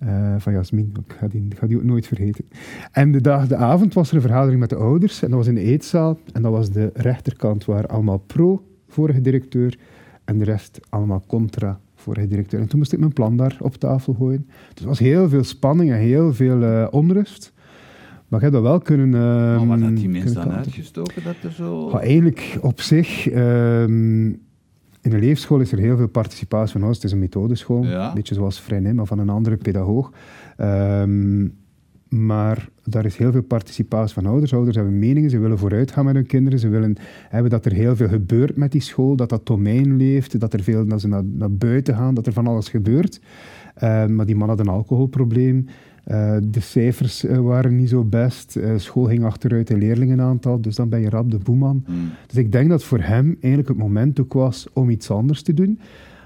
eh, 0.07 0.35
van 0.38 0.53
Jasmin, 0.53 0.93
ik 1.07 1.14
ga, 1.19 1.29
die, 1.29 1.47
ik 1.49 1.59
ga 1.59 1.67
die 1.67 1.77
ook 1.77 1.85
nooit 1.85 2.07
vergeten. 2.07 2.45
En 2.93 3.12
de, 3.12 3.21
dag, 3.21 3.47
de 3.47 3.57
avond 3.57 3.95
was 3.95 4.09
er 4.09 4.14
een 4.14 4.21
vergadering 4.21 4.61
met 4.61 4.71
de 4.71 4.77
ouders 4.77 5.23
en 5.23 5.29
dat 5.29 5.38
was 5.38 5.47
in 5.47 5.55
de 5.55 5.61
eetzaal. 5.61 6.19
En 6.33 6.43
dat 6.43 6.53
was 6.53 6.71
de 6.71 6.90
rechterkant 6.95 7.64
waar 7.64 7.87
allemaal 7.87 8.19
pro, 8.19 8.62
vorige 8.88 9.21
directeur, 9.21 9.79
en 10.25 10.38
de 10.38 10.45
rest 10.45 10.81
allemaal 10.88 11.23
contra, 11.27 11.81
vorige 11.95 12.27
directeur. 12.27 12.61
En 12.61 12.67
toen 12.67 12.79
moest 12.79 12.93
ik 12.93 12.99
mijn 12.99 13.12
plan 13.12 13.37
daar 13.37 13.57
op 13.61 13.75
tafel 13.75 14.14
gooien. 14.14 14.47
Dus 14.75 14.83
er 14.83 14.88
was 14.88 14.99
heel 14.99 15.29
veel 15.29 15.45
spanning 15.45 15.90
en 15.90 15.99
heel 15.99 16.35
veel 16.35 16.62
eh, 16.62 16.87
onrust. 16.90 17.53
Maar 18.29 18.38
ik 18.38 18.45
heb 18.45 18.55
dat 18.55 18.62
wel 18.62 18.79
kunnen... 18.79 19.69
Wat 19.69 19.81
had 19.81 19.97
die 19.97 20.09
mensen 20.09 20.35
dan 20.35 20.53
uitgestoken 20.53 21.23
dat 21.25 21.37
er 21.43 21.53
zo... 21.53 21.90
Maar 21.90 22.03
eigenlijk 22.03 22.59
op 22.61 22.81
zich, 22.81 23.29
ehm, 23.29 24.33
in 25.05 25.12
een 25.12 25.21
leefschool 25.21 25.61
is 25.61 25.73
er 25.73 25.79
heel 25.79 25.97
veel 25.97 26.09
participatie 26.09 26.79
van 26.79 26.87
ons. 26.88 26.97
Het 26.97 27.05
is 27.05 27.12
een 27.12 27.19
methodeschool, 27.19 27.85
Ja. 27.85 28.09
een 28.09 28.14
beetje 28.14 28.35
zoals 28.35 28.59
Freinet, 28.59 28.95
maar 28.95 29.07
van 29.07 29.19
een 29.19 29.29
andere 29.29 29.57
pedagoog. 29.57 30.12
Ehm, 30.57 31.49
maar 32.09 32.69
daar 32.85 33.05
is 33.05 33.17
heel 33.17 33.33
veel 33.33 33.43
participatie 33.43 34.14
van 34.14 34.27
ouders. 34.27 34.55
Ouders 34.55 34.77
hebben 34.77 34.99
meningen, 34.99 35.31
ze 35.31 35.38
willen 35.38 35.59
vooruit 35.59 35.90
gaan 35.90 36.05
met 36.05 36.14
hun 36.14 36.27
kinderen. 36.27 36.59
Ze 36.59 36.69
willen 36.69 36.97
hebben 37.29 37.51
dat 37.51 37.64
er 37.64 37.73
heel 37.73 37.97
veel 37.97 38.09
gebeurt 38.09 38.57
met 38.57 38.73
die 38.73 38.81
school, 38.81 39.17
dat 39.17 39.29
dat 39.29 39.47
domein 39.47 39.97
leeft, 39.97 40.40
dat, 40.40 40.53
er 40.53 40.62
veel, 40.62 40.87
dat 40.87 41.01
ze 41.01 41.09
naar, 41.09 41.25
naar 41.25 41.53
buiten 41.53 41.95
gaan, 41.95 42.14
dat 42.14 42.27
er 42.27 42.33
van 42.33 42.47
alles 42.47 42.69
gebeurt. 42.69 43.21
Ehm, 43.75 44.14
maar 44.14 44.27
die 44.27 44.37
man 44.37 44.49
had 44.49 44.61
een 44.61 44.69
alcoholprobleem. 44.69 45.67
Eh, 46.05 46.37
de 46.43 46.61
cijfers 46.61 47.25
eh, 47.25 47.38
waren 47.38 47.77
niet 47.77 47.88
zo 47.88 48.05
best. 48.05 48.57
Eh, 48.57 48.71
school 48.77 49.05
ging 49.05 49.25
achteruit 49.25 49.71
in 49.71 49.79
leerlingenaantal. 49.79 50.61
Dus 50.61 50.77
dan 50.77 50.88
ben 50.88 51.01
je 51.01 51.09
rap 51.09 51.31
de 51.31 51.38
boeman. 51.38 51.83
Hmm. 51.87 52.11
Dus 52.27 52.37
ik 52.37 52.53
denk 52.53 52.69
dat 52.69 52.85
voor 52.85 53.01
hem 53.01 53.37
eigenlijk 53.40 53.69
het 53.69 53.79
moment 53.79 54.21
ook 54.21 54.33
was 54.33 54.67
om 54.73 54.90
iets 54.90 55.11
anders 55.11 55.43
te 55.43 55.55
doen. 55.55 55.79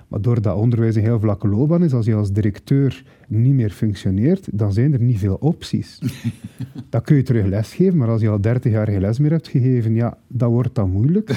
Maar 0.09 0.21
doordat 0.21 0.57
onderwijs 0.57 0.97
een 0.97 1.03
heel 1.03 1.21
vlakke 1.21 1.49
loopbaan 1.49 1.85
is, 1.85 1.93
als 1.93 2.07
je 2.07 2.15
als 2.15 2.33
directeur 2.33 3.05
niet 3.27 3.55
meer 3.55 3.71
functioneert, 3.71 4.49
dan 4.53 4.73
zijn 4.73 4.93
er 4.93 5.01
niet 5.01 5.19
veel 5.19 5.35
opties. 5.35 5.99
dan 6.91 7.03
kun 7.03 7.17
je 7.17 7.23
terug 7.23 7.45
lesgeven, 7.45 7.99
maar 7.99 8.09
als 8.09 8.21
je 8.21 8.29
al 8.29 8.41
30 8.41 8.73
jaar 8.73 8.89
geen 8.89 9.01
les 9.01 9.19
meer 9.19 9.31
hebt 9.31 9.49
gegeven, 9.49 9.95
ja, 9.95 10.19
dat 10.27 10.51
wordt 10.51 10.75
dan 10.75 10.91
moeilijk. 10.91 11.31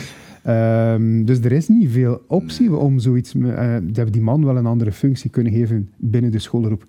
Ehm, 0.44 1.24
dus 1.24 1.40
er 1.40 1.52
is 1.52 1.68
niet 1.68 1.92
veel 1.92 2.22
optie 2.28 2.76
om 2.76 3.00
zoiets... 3.00 3.34
hebben 3.34 4.12
die 4.12 4.22
man 4.22 4.46
wel 4.46 4.58
een 4.58 4.66
andere 4.66 4.92
functie 4.92 5.30
kunnen 5.30 5.54
geven 5.54 5.90
binnen 5.98 6.32
de 6.32 6.40
schoolgroep 6.40 6.86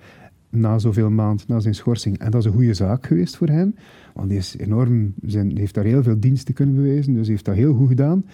na 0.53 0.79
zoveel 0.79 1.11
maand, 1.11 1.49
na 1.49 1.61
zijn 1.61 1.75
schorsing. 1.75 2.19
En 2.19 2.31
dat 2.31 2.41
is 2.41 2.47
een 2.47 2.53
goede 2.57 2.75
zaak 2.75 3.07
geweest 3.07 3.37
voor 3.37 3.49
hem, 3.49 3.75
want 4.15 4.29
die 4.29 4.38
is 4.38 4.57
enorm, 4.59 5.15
zijn, 5.27 5.57
heeft 5.59 5.75
daar 5.75 5.85
heel 5.85 6.03
veel 6.03 6.21
diensten 6.21 6.55
kunnen 6.55 6.75
bewijzen, 6.75 7.12
dus 7.12 7.23
hij 7.23 7.31
heeft 7.31 7.45
dat 7.45 7.55
heel 7.55 7.75
goed 7.75 7.88
gedaan. 7.88 8.25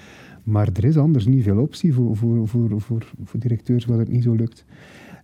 Maar 0.42 0.68
er 0.74 0.84
is 0.84 0.96
anders 0.96 1.26
niet 1.26 1.42
veel 1.42 1.58
optie 1.58 1.94
voor, 1.94 2.16
voor, 2.16 2.48
voor, 2.48 2.80
voor, 2.80 3.06
voor 3.24 3.40
directeurs 3.40 3.84
waar 3.84 3.98
het 3.98 4.08
niet 4.08 4.22
zo 4.22 4.34
lukt. 4.34 4.64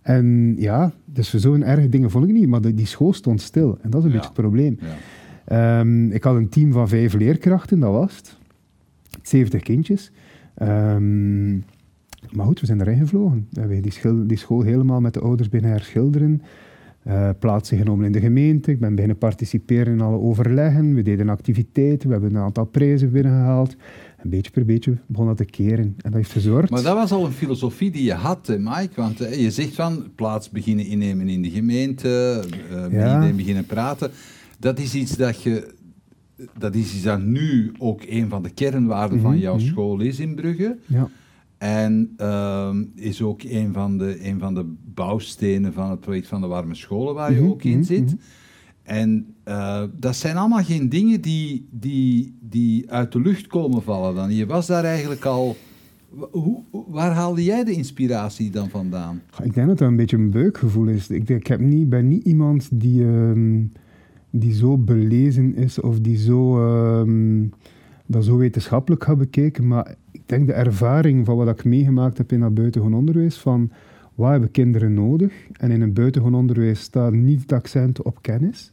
En 0.01 0.55
ja, 0.57 0.93
dus 1.05 1.33
zo'n 1.33 1.63
erge 1.63 1.89
dingen 1.89 2.11
vond 2.11 2.27
ik 2.27 2.33
niet, 2.33 2.47
maar 2.47 2.61
de- 2.61 2.73
die 2.73 2.85
school 2.85 3.13
stond 3.13 3.41
stil. 3.41 3.77
En 3.81 3.89
dat 3.89 3.99
is 3.99 4.05
een 4.05 4.11
Ja. 4.13 4.15
beetje 4.17 4.31
het 4.33 4.41
probleem. 4.41 4.77
Ja. 4.79 5.79
Ehm, 5.79 6.11
ik 6.11 6.23
had 6.23 6.35
een 6.35 6.49
team 6.49 6.71
van 6.71 6.87
vijf 6.87 7.13
leerkrachten, 7.13 7.79
dat 7.79 7.91
was 7.91 8.15
het. 8.15 8.37
70 9.21 9.61
kindjes. 9.61 10.11
Ehm, 10.55 11.53
maar 12.31 12.45
goed, 12.45 12.59
we 12.59 12.65
zijn 12.65 12.81
erin 12.81 12.97
gevlogen. 12.97 13.47
We 13.51 13.59
hebben 13.59 14.27
die, 14.27 14.37
school 14.37 14.61
helemaal 14.61 15.01
met 15.01 15.13
de 15.13 15.19
ouders 15.19 15.49
binnen 15.49 15.71
herschilderen. 15.71 16.41
Eh, 17.05 17.29
plaatsen 17.39 17.77
genomen 17.77 18.05
in 18.05 18.11
de 18.11 18.19
gemeente. 18.19 18.71
Ik 18.71 18.79
ben 18.79 18.93
beginnen 18.93 19.17
participeren 19.17 19.93
in 19.93 20.01
alle 20.01 20.17
overleggen. 20.17 20.93
We 20.93 21.01
deden 21.01 21.29
activiteiten. 21.29 22.07
We 22.07 22.13
hebben 22.13 22.35
een 22.35 22.41
aantal 22.41 22.65
prijzen 22.65 23.11
binnengehaald. 23.11 23.75
En 24.17 24.29
beetje 24.29 24.51
per 24.51 24.65
beetje 24.65 24.97
begon 25.07 25.25
dat 25.25 25.37
te 25.37 25.45
keren. 25.45 25.83
En 25.85 25.95
dat 25.97 26.13
heeft 26.13 26.31
gezorgd. 26.31 26.69
Maar 26.69 26.81
dat 26.83 26.95
was 26.95 27.11
al 27.11 27.25
een 27.25 27.31
filosofie 27.31 27.91
die 27.91 28.03
je 28.03 28.13
had, 28.13 28.47
hè, 28.47 28.57
Mike. 28.59 28.89
Want 28.95 29.17
je 29.17 29.51
zegt 29.51 29.75
van 29.75 30.03
plaats 30.15 30.49
beginnen 30.49 30.85
innemen 30.85 31.27
in 31.29 31.41
de 31.41 31.49
gemeente, 31.49 32.43
Ja. 32.71 32.85
iedereen 32.87 33.35
beginnen 33.35 33.65
praten. 33.65 34.11
Dat 34.59 34.79
is 34.79 34.95
iets 34.95 35.17
dat 35.17 35.41
je. 35.43 35.73
Dat 36.57 36.75
is 36.75 36.93
iets 36.93 37.03
dat 37.03 37.21
nu 37.21 37.71
ook 37.77 38.01
een 38.07 38.29
van 38.29 38.43
de 38.43 38.49
kernwaarden 38.49 39.19
van 39.19 39.31
Mhm, 39.31 39.39
jouw 39.39 39.55
mhm. 39.55 39.65
school 39.65 39.99
is 39.99 40.19
in 40.19 40.35
Brugge. 40.35 40.77
Ja. 40.85 41.09
En 41.57 42.13
ehm, 42.17 42.83
is 42.95 43.21
ook 43.21 43.43
een 43.43 43.73
van, 43.73 43.97
de, 43.97 44.27
een 44.27 44.39
van 44.39 44.53
de 44.53 44.73
bouwstenen 44.93 45.73
van 45.73 45.89
het 45.89 45.99
project 45.99 46.27
van 46.27 46.41
de 46.41 46.47
warme 46.47 46.75
scholen 46.75 47.13
waar 47.13 47.31
je 47.33 47.39
Mhm, 47.41 47.49
ook 47.49 47.63
in 47.63 47.71
mhm, 47.77 47.83
zit. 47.83 48.05
mhm. 48.05 48.15
En 48.83 49.25
eh, 49.43 49.83
dat 49.99 50.15
zijn 50.15 50.37
allemaal 50.37 50.63
geen 50.63 50.89
dingen 50.89 51.21
die, 51.21 51.67
die, 51.71 52.37
die 52.41 52.91
uit 52.91 53.11
de 53.11 53.19
lucht 53.19 53.47
komen 53.47 53.83
vallen 53.83 54.15
dan. 54.15 54.33
Je 54.35 54.45
was 54.45 54.67
daar 54.67 54.83
eigenlijk 54.83 55.25
al... 55.25 55.55
Hoe, 56.31 56.61
waar 56.87 57.11
haalde 57.11 57.43
jij 57.43 57.63
de 57.63 57.71
inspiratie 57.71 58.51
dan 58.51 58.69
vandaan? 58.69 59.21
Ik 59.43 59.53
denk 59.53 59.67
dat 59.67 59.77
dat 59.77 59.87
een 59.87 59.95
beetje 59.95 60.17
een 60.17 60.29
buikgevoel 60.31 60.87
is. 60.87 61.09
Ik, 61.09 61.27
denk, 61.27 61.39
ik 61.39 61.47
heb 61.47 61.59
niet, 61.59 61.89
ben 61.89 62.07
niet 62.07 62.23
iemand 62.23 62.69
die, 62.71 63.03
ehm, 63.03 63.63
die 64.29 64.53
zo 64.53 64.77
belezen 64.77 65.55
is 65.55 65.79
of 65.79 65.99
die 65.99 66.17
zo, 66.17 66.65
ehm, 66.67 67.43
dat 68.05 68.25
zo 68.25 68.37
wetenschappelijk 68.37 69.03
gaat 69.03 69.17
bekijken. 69.17 69.67
Maar 69.67 69.95
denk 70.25 70.47
de 70.47 70.53
ervaring 70.53 71.25
van 71.25 71.37
wat 71.37 71.47
ik 71.47 71.65
meegemaakt 71.65 72.17
heb 72.17 72.31
in 72.31 72.39
dat 72.39 72.53
buitengewoon 72.53 72.97
onderwijs, 72.97 73.37
van 73.37 73.71
wat 74.15 74.31
hebben 74.31 74.51
kinderen 74.51 74.93
nodig? 74.93 75.33
En 75.51 75.71
in 75.71 75.81
een 75.81 75.93
buitengewoon 75.93 76.39
onderwijs 76.39 76.79
staat 76.79 77.13
niet 77.13 77.41
het 77.41 77.51
accent 77.51 78.01
op 78.01 78.21
kennis. 78.21 78.71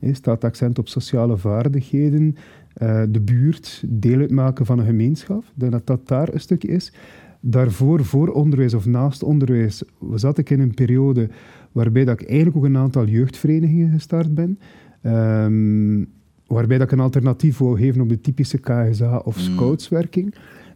Hè, 0.00 0.14
staat 0.14 0.34
het 0.34 0.44
accent 0.44 0.78
op 0.78 0.88
sociale 0.88 1.36
vaardigheden, 1.36 2.36
eh, 2.74 3.02
de 3.08 3.20
buurt, 3.20 3.82
deel 3.86 4.18
uitmaken 4.18 4.66
van 4.66 4.78
een 4.78 4.84
gemeenschap. 4.84 5.42
Ik 5.42 5.50
denk 5.54 5.72
dat 5.72 5.86
dat 5.86 6.08
daar 6.08 6.32
een 6.32 6.40
stukje 6.40 6.68
is. 6.68 6.92
Daarvoor, 7.40 8.04
voor 8.04 8.28
onderwijs 8.28 8.74
of 8.74 8.86
naast 8.86 9.22
onderwijs, 9.22 9.82
zat 10.14 10.38
ik 10.38 10.50
in 10.50 10.60
een 10.60 10.74
periode 10.74 11.28
waarbij 11.72 12.04
dat 12.04 12.20
ik 12.20 12.28
eigenlijk 12.28 12.56
ook 12.56 12.64
een 12.64 12.76
aantal 12.76 13.06
jeugdverenigingen 13.06 13.92
gestart 13.92 14.34
ben. 14.34 14.58
Ehm, 15.02 16.04
waarbij 16.46 16.78
dat 16.78 16.86
ik 16.86 16.92
een 16.92 17.00
alternatief 17.00 17.58
wou 17.58 17.78
geven 17.78 18.00
op 18.00 18.08
de 18.08 18.20
typische 18.20 18.58
KSA 18.58 19.16
of 19.16 19.48
Mm. 19.48 19.56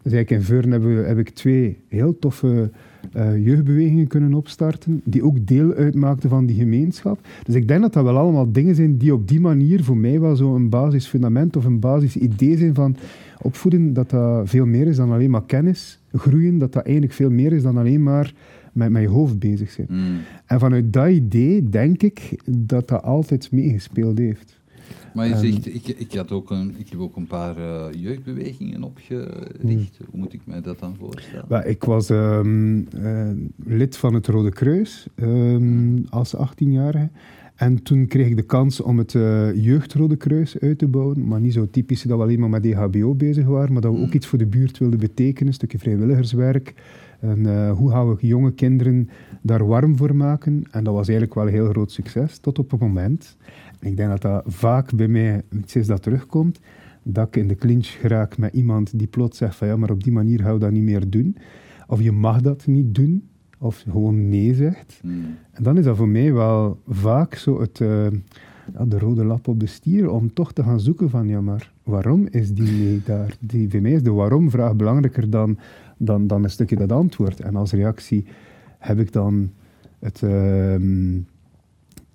Dus 0.06 0.14
eigenlijk 0.14 0.30
in 0.30 0.46
Veurne 0.54 0.70
hebben 0.72 0.96
we- 0.96 1.06
heb 1.08 1.18
ik 1.18 1.28
twee 1.28 1.76
heel 1.88 2.18
toffe 2.18 2.70
eh, 3.12 3.44
jeugdbewegingen 3.44 4.06
kunnen 4.06 4.34
opstarten, 4.34 5.00
die 5.04 5.22
ook 5.24 5.46
deel 5.46 5.72
uitmaakten 5.74 6.28
van 6.30 6.46
die 6.46 6.56
gemeenschap. 6.56 7.18
Dus 7.44 7.54
ik 7.54 7.68
denk 7.68 7.80
dat 7.82 7.92
dat 7.92 8.04
wel 8.04 8.16
allemaal 8.16 8.52
dingen 8.52 8.74
zijn 8.74 8.96
die 8.96 9.14
op 9.14 9.28
die 9.28 9.40
manier 9.40 9.84
voor 9.84 9.96
mij 9.96 10.20
wel 10.20 10.36
zo'n 10.36 10.68
basisfundament 10.68 11.56
of 11.56 11.64
een 11.64 11.80
basisidee 11.80 12.56
zijn 12.56 12.74
van 12.74 12.96
opvoeden, 13.42 13.92
dat 13.92 14.10
dat 14.10 14.48
veel 14.48 14.66
meer 14.66 14.86
is 14.86 14.96
dan 14.96 15.12
alleen 15.12 15.30
maar 15.30 15.44
kennis, 15.46 15.98
groeien, 16.12 16.58
dat 16.58 16.72
dat 16.72 16.84
eigenlijk 16.84 17.14
veel 17.14 17.30
meer 17.30 17.52
is 17.52 17.62
dan 17.62 17.76
alleen 17.76 18.02
maar 18.02 18.34
met, 18.72 18.96
je 19.00 19.08
hoofd 19.08 19.38
bezig 19.38 19.70
zijn. 19.70 19.86
Mm. 19.90 20.16
En 20.46 20.58
vanuit 20.60 20.92
dat 20.92 21.08
idee 21.10 21.68
denk 21.68 22.02
ik 22.02 22.38
dat 22.50 22.88
dat 22.88 23.02
altijd 23.02 23.52
meegespeeld 23.52 24.18
heeft. 24.18 24.55
Maar 25.16 25.28
je 25.28 25.36
zegt, 25.36 25.66
ik, 25.66 25.86
ik, 25.86 26.12
had 26.14 26.32
ook 26.32 26.50
een, 26.50 26.74
ik 26.78 26.88
heb 26.88 27.00
ook 27.00 27.16
een 27.16 27.26
paar 27.26 27.56
eh, 27.56 28.02
jeugdbewegingen 28.02 28.82
opgericht. 28.82 29.98
Hoe 30.10 30.20
moet 30.20 30.32
ik 30.32 30.40
mij 30.44 30.60
dat 30.60 30.78
dan 30.78 30.96
voorstellen? 30.98 31.68
Ik 31.68 31.84
was 31.84 32.10
ehm, 32.10 32.82
eh, 33.02 33.30
lid 33.64 33.96
van 33.96 34.14
het 34.14 34.26
Rode 34.26 34.50
Kruis 34.50 35.06
ehm, 35.14 35.98
als 36.08 36.36
18-jarige. 36.36 37.08
En 37.54 37.82
toen 37.82 38.06
kreeg 38.06 38.26
ik 38.26 38.36
de 38.36 38.42
kans 38.42 38.80
om 38.80 38.98
het 38.98 39.14
eh, 39.14 39.54
Jeugd 39.54 39.92
Rode 39.92 40.16
Kruis 40.16 40.58
uit 40.58 40.78
te 40.78 40.88
bouwen. 40.88 41.28
Maar 41.28 41.40
niet 41.40 41.52
zo 41.52 41.70
typisch 41.70 42.02
dat 42.02 42.16
we 42.16 42.22
alleen 42.22 42.40
maar 42.40 42.48
met 42.48 42.64
EHBO 42.64 43.14
bezig 43.14 43.46
waren, 43.46 43.72
maar 43.72 43.82
dat 43.82 43.94
we 43.94 44.00
ook 44.00 44.12
iets 44.12 44.26
voor 44.26 44.38
de 44.38 44.46
buurt 44.46 44.78
wilden 44.78 44.98
betekenen. 44.98 45.48
Een 45.48 45.54
stukje 45.54 45.78
vrijwilligerswerk. 45.78 46.74
En 47.20 47.46
eh, 47.46 47.72
hoe 47.72 47.90
gaan 47.90 48.08
we 48.08 48.26
jonge 48.26 48.52
kinderen 48.52 49.08
daar 49.42 49.66
warm 49.66 49.96
voor 49.96 50.16
maken? 50.16 50.64
En 50.70 50.84
dat 50.84 50.94
was 50.94 51.08
eigenlijk 51.08 51.34
wel 51.34 51.46
een 51.46 51.52
heel 51.52 51.68
groot 51.68 51.92
succes, 51.92 52.38
tot 52.38 52.58
op 52.58 52.70
het 52.70 52.80
moment. 52.80 53.36
Ik 53.80 53.96
denk 53.96 54.10
dat 54.10 54.22
dat 54.22 54.42
vaak 54.46 54.94
bij 54.94 55.08
mij 55.08 55.42
is 55.72 55.86
dat 55.86 56.02
terugkomt. 56.02 56.60
Dat 57.02 57.26
ik 57.26 57.36
in 57.36 57.48
de 57.48 57.54
clinch 57.54 57.86
geraak 57.86 58.38
met 58.38 58.54
iemand 58.54 58.98
die 58.98 59.06
plots 59.06 59.38
zegt 59.38 59.56
van 59.56 59.68
ja, 59.68 59.76
maar 59.76 59.90
op 59.90 60.04
die 60.04 60.12
manier 60.12 60.40
gaan 60.40 60.52
we 60.52 60.58
dat 60.58 60.70
niet 60.70 60.82
meer 60.82 61.10
doen. 61.10 61.36
Of 61.86 62.02
je 62.02 62.12
mag 62.12 62.40
dat 62.40 62.66
niet 62.66 62.94
doen. 62.94 63.28
of 63.58 63.84
gewoon 63.88 64.28
nee 64.28 64.54
zegt. 64.54 64.98
Hmm. 65.02 65.36
En 65.52 65.62
dan 65.62 65.78
is 65.78 65.84
dat 65.84 65.96
voor 65.96 66.08
mij 66.08 66.32
wel 66.32 66.80
vaak 66.88 67.34
zo 67.34 67.60
het, 67.60 67.80
eh, 67.80 68.06
ja, 68.74 68.84
de 68.84 68.98
rode 68.98 69.24
lap 69.24 69.48
op 69.48 69.60
de 69.60 69.66
stier 69.66 70.10
om 70.10 70.32
toch 70.32 70.52
te 70.52 70.62
gaan 70.62 70.80
zoeken 70.80 71.10
van, 71.10 71.28
ja, 71.28 71.40
maar 71.40 71.72
waarom 71.82 72.26
is 72.30 72.52
die 72.52 72.70
nee 72.70 73.02
daar? 73.04 73.36
Die, 73.40 73.70
voor 73.70 73.80
mij 73.80 73.92
is 73.92 74.02
de 74.02 74.12
waarom-vraag 74.12 74.76
belangrijker 74.76 75.30
dan, 75.30 75.58
dan, 75.96 76.26
dan 76.26 76.44
een 76.44 76.50
stukje 76.50 76.76
dat 76.76 76.92
antwoord. 76.92 77.40
En 77.40 77.56
als 77.56 77.72
reactie 77.72 78.24
heb 78.78 78.98
ik 78.98 79.12
dan 79.12 79.50
het, 79.98 80.22
ehm, 80.22 81.18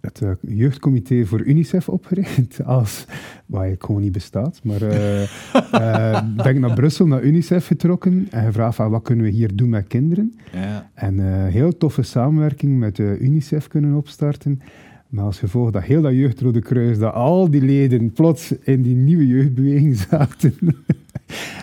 het 0.01 0.21
eh, 0.21 0.31
jeugdcomité 0.41 1.25
voor 1.25 1.41
UNICEF 1.41 1.89
opgericht, 1.89 2.63
als, 2.65 3.05
waar 3.45 3.69
ik 3.69 3.83
gewoon 3.83 4.01
niet 4.01 4.11
bestaat. 4.11 4.59
Maar 4.63 4.81
eh, 4.91 6.23
ben 6.35 6.55
ik 6.55 6.59
naar 6.59 6.73
Brussel, 6.73 7.07
naar 7.07 7.23
UNICEF 7.23 7.67
getrokken 7.67 8.27
en 8.29 8.45
gevraagd 8.45 8.75
van, 8.75 8.89
wat 8.89 9.01
kunnen 9.01 9.25
we 9.25 9.31
hier 9.31 9.55
doen 9.55 9.69
met 9.69 9.87
kinderen? 9.87 10.33
Ja. 10.51 10.89
En 10.93 11.19
eh 11.19 11.45
heel 11.45 11.77
toffe 11.77 12.01
samenwerking 12.01 12.79
met 12.79 12.97
UNICEF 12.97 13.67
kunnen 13.67 13.93
opstarten. 13.93 14.61
Maar 15.07 15.25
als 15.25 15.39
gevolg 15.39 15.71
dat 15.71 15.83
heel 15.83 16.01
dat 16.01 16.13
Jeugdrode 16.13 16.61
Kruis, 16.61 16.99
dat 16.99 17.13
al 17.13 17.49
die 17.49 17.61
leden 17.61 18.11
plots 18.11 18.51
in 18.51 18.81
die 18.81 18.95
nieuwe 18.95 19.27
jeugdbeweging 19.27 19.97
zaten. 20.09 20.53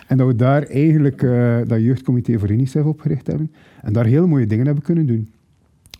en 0.07 0.17
dat 0.17 0.27
we 0.27 0.35
daar 0.35 0.63
eigenlijk 0.63 1.19
dat 1.67 1.81
jeugdcomité 1.81 2.39
voor 2.39 2.49
UNICEF 2.49 2.85
opgericht 2.85 3.27
hebben. 3.27 3.51
En 3.81 3.93
daar 3.93 4.05
heel 4.05 4.27
mooie 4.27 4.47
dingen 4.47 4.65
hebben 4.65 4.83
kunnen 4.83 5.05
doen. 5.05 5.27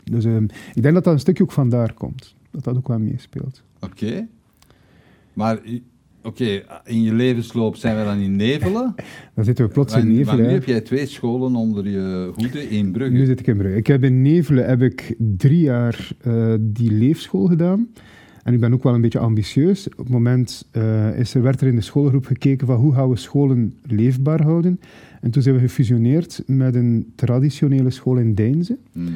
Dus 0.09 0.25
ehm, 0.25 0.43
ik 0.73 0.81
denk 0.81 0.93
dat 0.93 1.03
dat 1.03 1.13
een 1.13 1.19
stukje 1.19 1.43
ook 1.43 1.51
vandaar 1.51 1.93
komt. 1.93 2.35
Dat 2.51 2.63
dat 2.63 2.77
ook 2.77 2.87
wel 2.87 2.99
meespeelt. 2.99 3.63
Oké. 3.79 4.27
Maar 5.33 5.59
oké, 6.23 6.63
in 6.85 7.01
je 7.01 7.13
levensloop 7.13 7.75
zijn 7.75 7.97
we 7.97 8.03
dan 8.03 8.17
in 8.17 8.35
Nevelen. 8.35 8.95
Dan 9.35 9.43
zitten 9.45 9.65
we 9.65 9.71
plots 9.71 9.93
Maar, 9.93 10.01
in 10.01 10.07
maar 10.07 10.15
Nevelen. 10.17 10.41
nu 10.41 10.47
hè. 10.47 10.53
heb 10.53 10.63
jij 10.65 10.81
twee 10.81 11.05
scholen 11.05 11.55
onder 11.55 11.87
je 11.89 12.31
hoede 12.35 12.69
in 12.69 12.91
Brugge. 12.91 13.13
Nu 13.13 13.25
zit 13.25 13.39
ik 13.39 13.47
in 13.47 13.57
Brugge. 13.57 13.77
Ik 13.77 13.87
heb 13.87 14.03
in 14.03 14.21
Nevelen 14.21 14.65
heb 14.65 14.81
ik 14.81 15.15
drie 15.17 15.59
jaar 15.59 16.11
eh, 16.21 16.53
die 16.59 16.91
leefschool 16.91 17.45
gedaan. 17.45 17.87
En 18.43 18.53
ik 18.53 18.59
ben 18.59 18.73
ook 18.73 18.83
wel 18.83 18.93
een 18.93 19.01
beetje 19.01 19.19
ambitieus. 19.19 19.89
Op 19.89 19.97
het 19.97 20.09
moment 20.09 20.67
eh, 20.71 21.19
is 21.19 21.33
er, 21.33 21.41
werd 21.41 21.61
er 21.61 21.67
in 21.67 21.75
de 21.75 21.81
schoolgroep 21.81 22.25
gekeken 22.25 22.67
van 22.67 22.75
hoe 22.75 22.93
gaan 22.93 23.09
we 23.09 23.15
scholen 23.15 23.73
leefbaar 23.83 24.41
houden. 24.43 24.79
En 25.21 25.31
toen 25.31 25.41
zijn 25.41 25.55
we 25.55 25.61
gefusioneerd 25.61 26.43
met 26.45 26.75
een 26.75 27.11
traditionele 27.15 27.89
school 27.89 28.17
in 28.17 28.35
Deinze, 28.35 28.77
Hmm. 28.91 29.07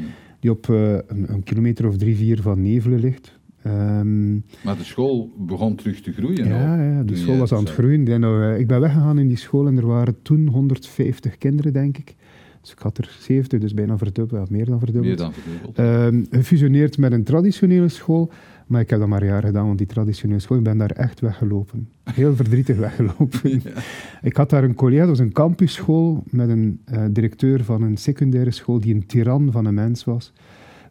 Die 0.44 0.52
op 0.52 0.70
eh, 0.70 0.92
een, 0.94 1.26
een 1.34 1.44
kilometer 1.44 1.88
of 1.88 1.98
drie, 1.98 2.16
vier 2.16 2.42
van 2.42 2.62
Nevelen 2.62 3.00
ligt. 3.00 3.40
Ehm, 3.62 4.34
Maar 4.34 4.78
de 4.78 4.84
school 4.84 5.32
begon 5.38 5.76
terug 5.76 6.02
te 6.02 6.12
groeien. 6.12 6.48
ja, 6.48 6.68
hoor. 6.76 6.86
ja, 6.86 7.04
de 7.04 7.16
school 7.16 7.38
was 7.38 7.52
aan 7.54 7.60
het 7.64 7.70
groeien. 7.74 8.06
We- 8.06 8.56
ik 8.60 8.68
ben 8.68 8.80
weggegaan 8.80 9.20
in 9.20 9.28
die 9.28 9.38
school 9.38 9.68
en 9.68 9.78
er 9.78 9.86
waren 9.88 10.16
toen 10.22 10.48
150 10.48 11.38
kinderen, 11.38 11.74
denk 11.74 11.98
ik. 11.98 12.16
Dus 12.62 12.72
ik 12.72 12.80
had 12.80 12.98
er 12.98 13.18
70, 13.20 13.60
dus 13.60 13.74
bijna 13.74 13.98
verdubbeld, 13.98 14.50
meer 14.50 14.66
dan 14.66 14.80
verdubbeld. 14.80 15.06
Meer 15.08 15.18
dan 15.18 15.34
verdubbeld. 15.34 15.78
Ehm, 15.78 16.24
gefusioneerd 16.40 16.98
met 16.98 17.12
een 17.12 17.24
traditionele 17.24 17.90
school. 17.90 18.32
Maar 18.68 18.82
ik 18.82 18.90
heb 18.90 19.00
dat 19.00 19.08
maar 19.08 19.22
een 19.22 19.28
jaar 19.28 19.44
gedaan, 19.44 19.66
want 19.66 19.78
die 19.78 19.88
traditionele 19.88 20.40
school, 20.40 20.58
ik 20.58 20.64
ben 20.64 20.78
daar 20.78 20.92
echt 20.92 21.20
weggelopen. 21.20 21.90
Heel 22.04 22.36
verdrietig 22.36 22.78
weggelopen. 22.78 23.62
Ik 24.22 24.38
had 24.38 24.50
daar 24.50 24.64
een 24.64 24.76
collega, 24.76 25.00
dat 25.00 25.10
was 25.10 25.20
een 25.20 25.32
campusschool, 25.32 26.24
met 26.30 26.50
een 26.50 26.82
eh, 26.86 27.04
directeur 27.12 27.64
van 27.64 27.82
een 27.82 27.98
secundaire 27.98 28.52
school 28.52 28.80
die 28.80 28.94
een 28.94 29.06
tiran 29.06 29.52
van 29.52 29.66
een 29.66 29.74
mens 29.74 30.04
was. 30.04 30.34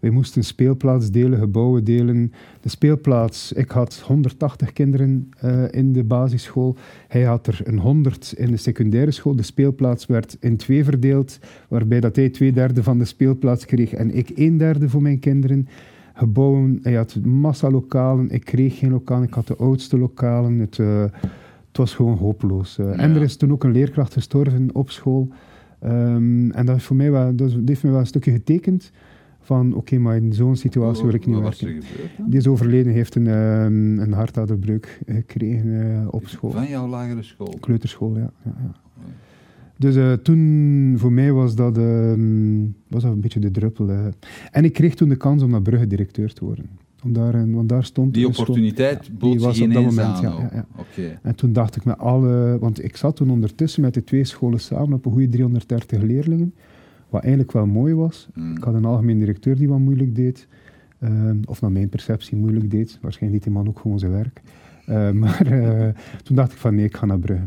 Wij 0.02 0.10
moesten 0.10 0.44
speelplaats 0.44 1.10
delen, 1.10 1.38
gebouwen 1.38 1.84
delen. 1.84 2.32
De 2.60 2.68
speelplaats, 2.68 3.52
ik 3.52 3.70
had 3.70 4.02
180 4.06 4.72
kinderen 4.72 5.30
eh, 5.38 5.64
in 5.70 5.92
de 5.92 6.04
basisschool. 6.04 6.76
Hij 7.08 7.22
had 7.22 7.46
er 7.46 7.60
een 7.64 7.78
100 7.78 8.34
in 8.36 8.50
de 8.50 8.56
secundaire 8.56 9.10
school. 9.10 9.36
De 9.36 9.42
speelplaats 9.42 10.06
werd 10.06 10.36
in 10.40 10.56
twee 10.56 10.84
verdeeld, 10.84 11.38
waarbij 11.68 12.00
dat 12.00 12.16
hij 12.16 12.28
twee 12.28 12.52
derde 12.52 12.82
van 12.82 12.98
de 12.98 13.04
speelplaats 13.04 13.64
kreeg 13.64 13.92
en 13.92 14.14
ik 14.14 14.30
een 14.34 14.56
derde 14.56 14.88
voor 14.88 15.02
mijn 15.02 15.18
kinderen. 15.18 15.68
Gebouwen, 16.14 16.78
hij 16.82 16.94
had 16.94 17.18
massa 17.24 17.70
lokalen, 17.70 18.30
ik 18.30 18.44
kreeg 18.44 18.78
geen 18.78 18.90
lokalen, 18.90 19.26
ik 19.28 19.34
had 19.34 19.46
de 19.46 19.56
oudste 19.56 19.98
lokalen. 19.98 20.58
Het, 20.58 20.78
eh, 20.78 21.02
het 21.68 21.76
was 21.76 21.94
gewoon 21.94 22.16
hopeloos. 22.16 22.78
eh. 22.78 23.02
En 23.02 23.14
er 23.14 23.22
is 23.22 23.36
toen 23.36 23.52
ook 23.52 23.64
een 23.64 23.72
leerkracht 23.72 24.12
gestorven 24.12 24.70
op 24.72 24.90
school. 24.90 25.28
Ehm, 25.78 26.50
en 26.50 26.66
dat, 26.66 26.76
is 26.76 26.84
voor 26.84 26.96
mij 26.96 27.10
wel, 27.10 27.36
dat, 27.36 27.56
heeft 27.64 27.82
me 27.82 27.90
wel 27.90 28.00
een 28.00 28.06
stukje 28.06 28.32
getekend 28.32 28.92
van 29.40 29.74
oké, 29.74 29.98
maar 29.98 30.16
in 30.16 30.32
zo'n 30.32 30.56
situatie 30.56 31.04
wil 31.04 31.14
ik 31.14 31.26
niet 31.26 31.38
werken. 31.38 31.66
er 31.66 31.82
gebeurd? 31.82 32.30
Die 32.30 32.38
is 32.38 32.46
overleden, 32.46 32.92
heeft 32.92 33.14
een, 33.14 33.26
ehm 33.26 33.98
een 33.98 34.12
hartaderbreuk 34.12 35.00
gekregen 35.06 36.00
eh, 36.00 36.06
op 36.10 36.28
school. 36.28 36.50
Van 36.50 36.68
jouw 36.68 36.88
lagere 36.88 37.22
school. 37.22 37.54
Kleuterschool, 37.60 38.14
ja. 38.16 38.30
ja, 38.42 38.54
ja. 38.62 38.74
Dus 39.78 39.96
eh, 39.96 40.12
toen, 40.12 40.94
voor 40.98 41.12
mij 41.12 41.32
was 41.32 41.54
dat, 41.54 41.78
ehm, 41.78 42.60
was 42.88 43.02
dat 43.02 43.12
een 43.12 43.20
beetje 43.20 43.40
de 43.40 43.50
druppel. 43.50 43.90
En 44.50 44.64
ik 44.64 44.72
kreeg 44.72 44.94
toen 44.94 45.08
de 45.08 45.16
kans 45.16 45.42
om 45.42 45.50
naar 45.50 45.62
Brugge 45.62 45.86
directeur 45.86 46.32
te 46.32 46.44
worden. 46.44 46.64
Om 47.04 47.12
daar, 47.12 47.50
want 47.52 47.68
daar 47.68 47.84
stond... 47.84 48.14
Die 48.14 48.26
er 48.26 48.32
stond- 48.32 48.48
opportuniteit 48.48 49.04
die 49.04 49.14
bood 49.14 49.40
was 49.40 49.56
zich 49.56 49.66
op 49.66 49.72
dat 49.72 49.84
moment, 49.84 50.06
aan. 50.08 50.22
ja, 50.22 50.30
ja, 50.38 50.50
ja. 50.52 50.66
Oké. 50.76 51.18
En 51.22 51.34
toen 51.34 51.52
dacht 51.52 51.76
ik 51.76 51.84
met 51.84 51.98
alle... 51.98 52.56
Want 52.60 52.84
ik 52.84 52.96
zat 52.96 53.16
toen 53.16 53.30
ondertussen 53.30 53.82
met 53.82 53.94
de 53.94 54.04
twee 54.04 54.24
scholen 54.24 54.60
samen 54.60 54.92
op 54.92 55.06
een 55.06 55.12
goede 55.12 55.28
330 55.28 56.02
leerlingen. 56.02 56.54
Wat 57.08 57.20
eigenlijk 57.22 57.52
wel 57.52 57.66
mooi 57.66 57.94
was. 57.94 58.28
Hmm. 58.34 58.56
Ik 58.56 58.62
had 58.64 58.74
een 58.74 58.84
algemeen 58.84 59.18
directeur 59.18 59.56
die 59.56 59.68
wat 59.68 59.78
moeilijk 59.78 60.14
deed. 60.14 60.46
Ehm, 60.98 61.36
of 61.44 61.60
naar 61.60 61.72
mijn 61.72 61.88
perceptie 61.88 62.36
moeilijk 62.36 62.70
deed. 62.70 62.98
Waarschijnlijk 63.00 63.44
deed 63.44 63.52
die 63.52 63.62
man 63.62 63.72
ook 63.72 63.78
gewoon 63.78 63.98
zijn 63.98 64.12
werk. 64.12 64.40
Eh, 64.86 65.10
maar 65.22 65.46
eh, 65.46 65.88
toen 66.22 66.36
dacht 66.36 66.52
ik 66.52 66.58
van 66.58 66.74
nee, 66.74 66.84
ik 66.84 66.96
ga 66.96 67.06
naar 67.06 67.18
Brugge. 67.18 67.46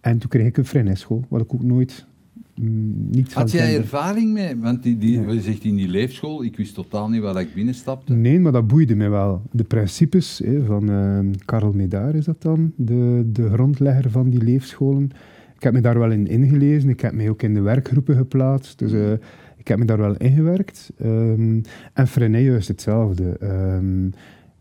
En 0.00 0.18
toen 0.18 0.28
kreeg 0.28 0.46
ik 0.46 0.56
een 0.56 0.64
frenesschool, 0.64 1.24
wat 1.28 1.40
ik 1.40 1.54
ook 1.54 1.62
nooit 1.62 2.06
mm, 2.54 3.08
niet 3.10 3.32
Had 3.32 3.50
jij 3.50 3.76
ervaring 3.76 4.32
mee? 4.32 4.56
Want 4.56 4.82
die, 4.82 4.98
die, 4.98 5.20
Ja. 5.20 5.40
zegt 5.40 5.64
in 5.64 5.76
die 5.76 5.88
leefschool, 5.88 6.44
ik 6.44 6.56
wist 6.56 6.74
totaal 6.74 7.08
niet 7.08 7.20
waar 7.20 7.40
ik 7.40 7.54
binnenstapte. 7.54 8.12
Nee, 8.12 8.40
maar 8.40 8.52
dat 8.52 8.66
boeide 8.66 8.94
mij 8.94 9.10
wel. 9.10 9.42
De 9.50 9.64
principes 9.64 10.40
hè, 10.44 10.64
van 10.64 10.90
ehm 10.90 11.32
Karel 11.44 11.72
Medaar 11.72 12.14
is 12.14 12.24
dat 12.24 12.42
dan, 12.42 12.72
de, 12.76 13.28
de 13.32 13.50
grondlegger 13.50 14.10
van 14.10 14.30
die 14.30 14.42
leefscholen. 14.42 15.10
Ik 15.56 15.62
heb 15.66 15.72
me 15.74 15.80
daar 15.80 15.98
wel 15.98 16.10
in 16.10 16.26
ingelezen. 16.26 16.88
Ik 16.88 17.00
heb 17.00 17.12
mij 17.12 17.28
ook 17.28 17.42
in 17.42 17.54
de 17.54 17.60
werkgroepen 17.60 18.16
geplaatst. 18.16 18.78
Dus 18.78 18.92
eh, 18.92 19.12
ik 19.56 19.68
heb 19.68 19.78
me 19.78 19.84
daar 19.84 19.98
wel 19.98 20.16
ingewerkt. 20.16 20.90
Ehm 20.98 21.60
en 21.92 22.06
Freinet 22.06 22.44
juist 22.44 22.68
hetzelfde. 22.68 23.36
Ehm, 23.40 24.08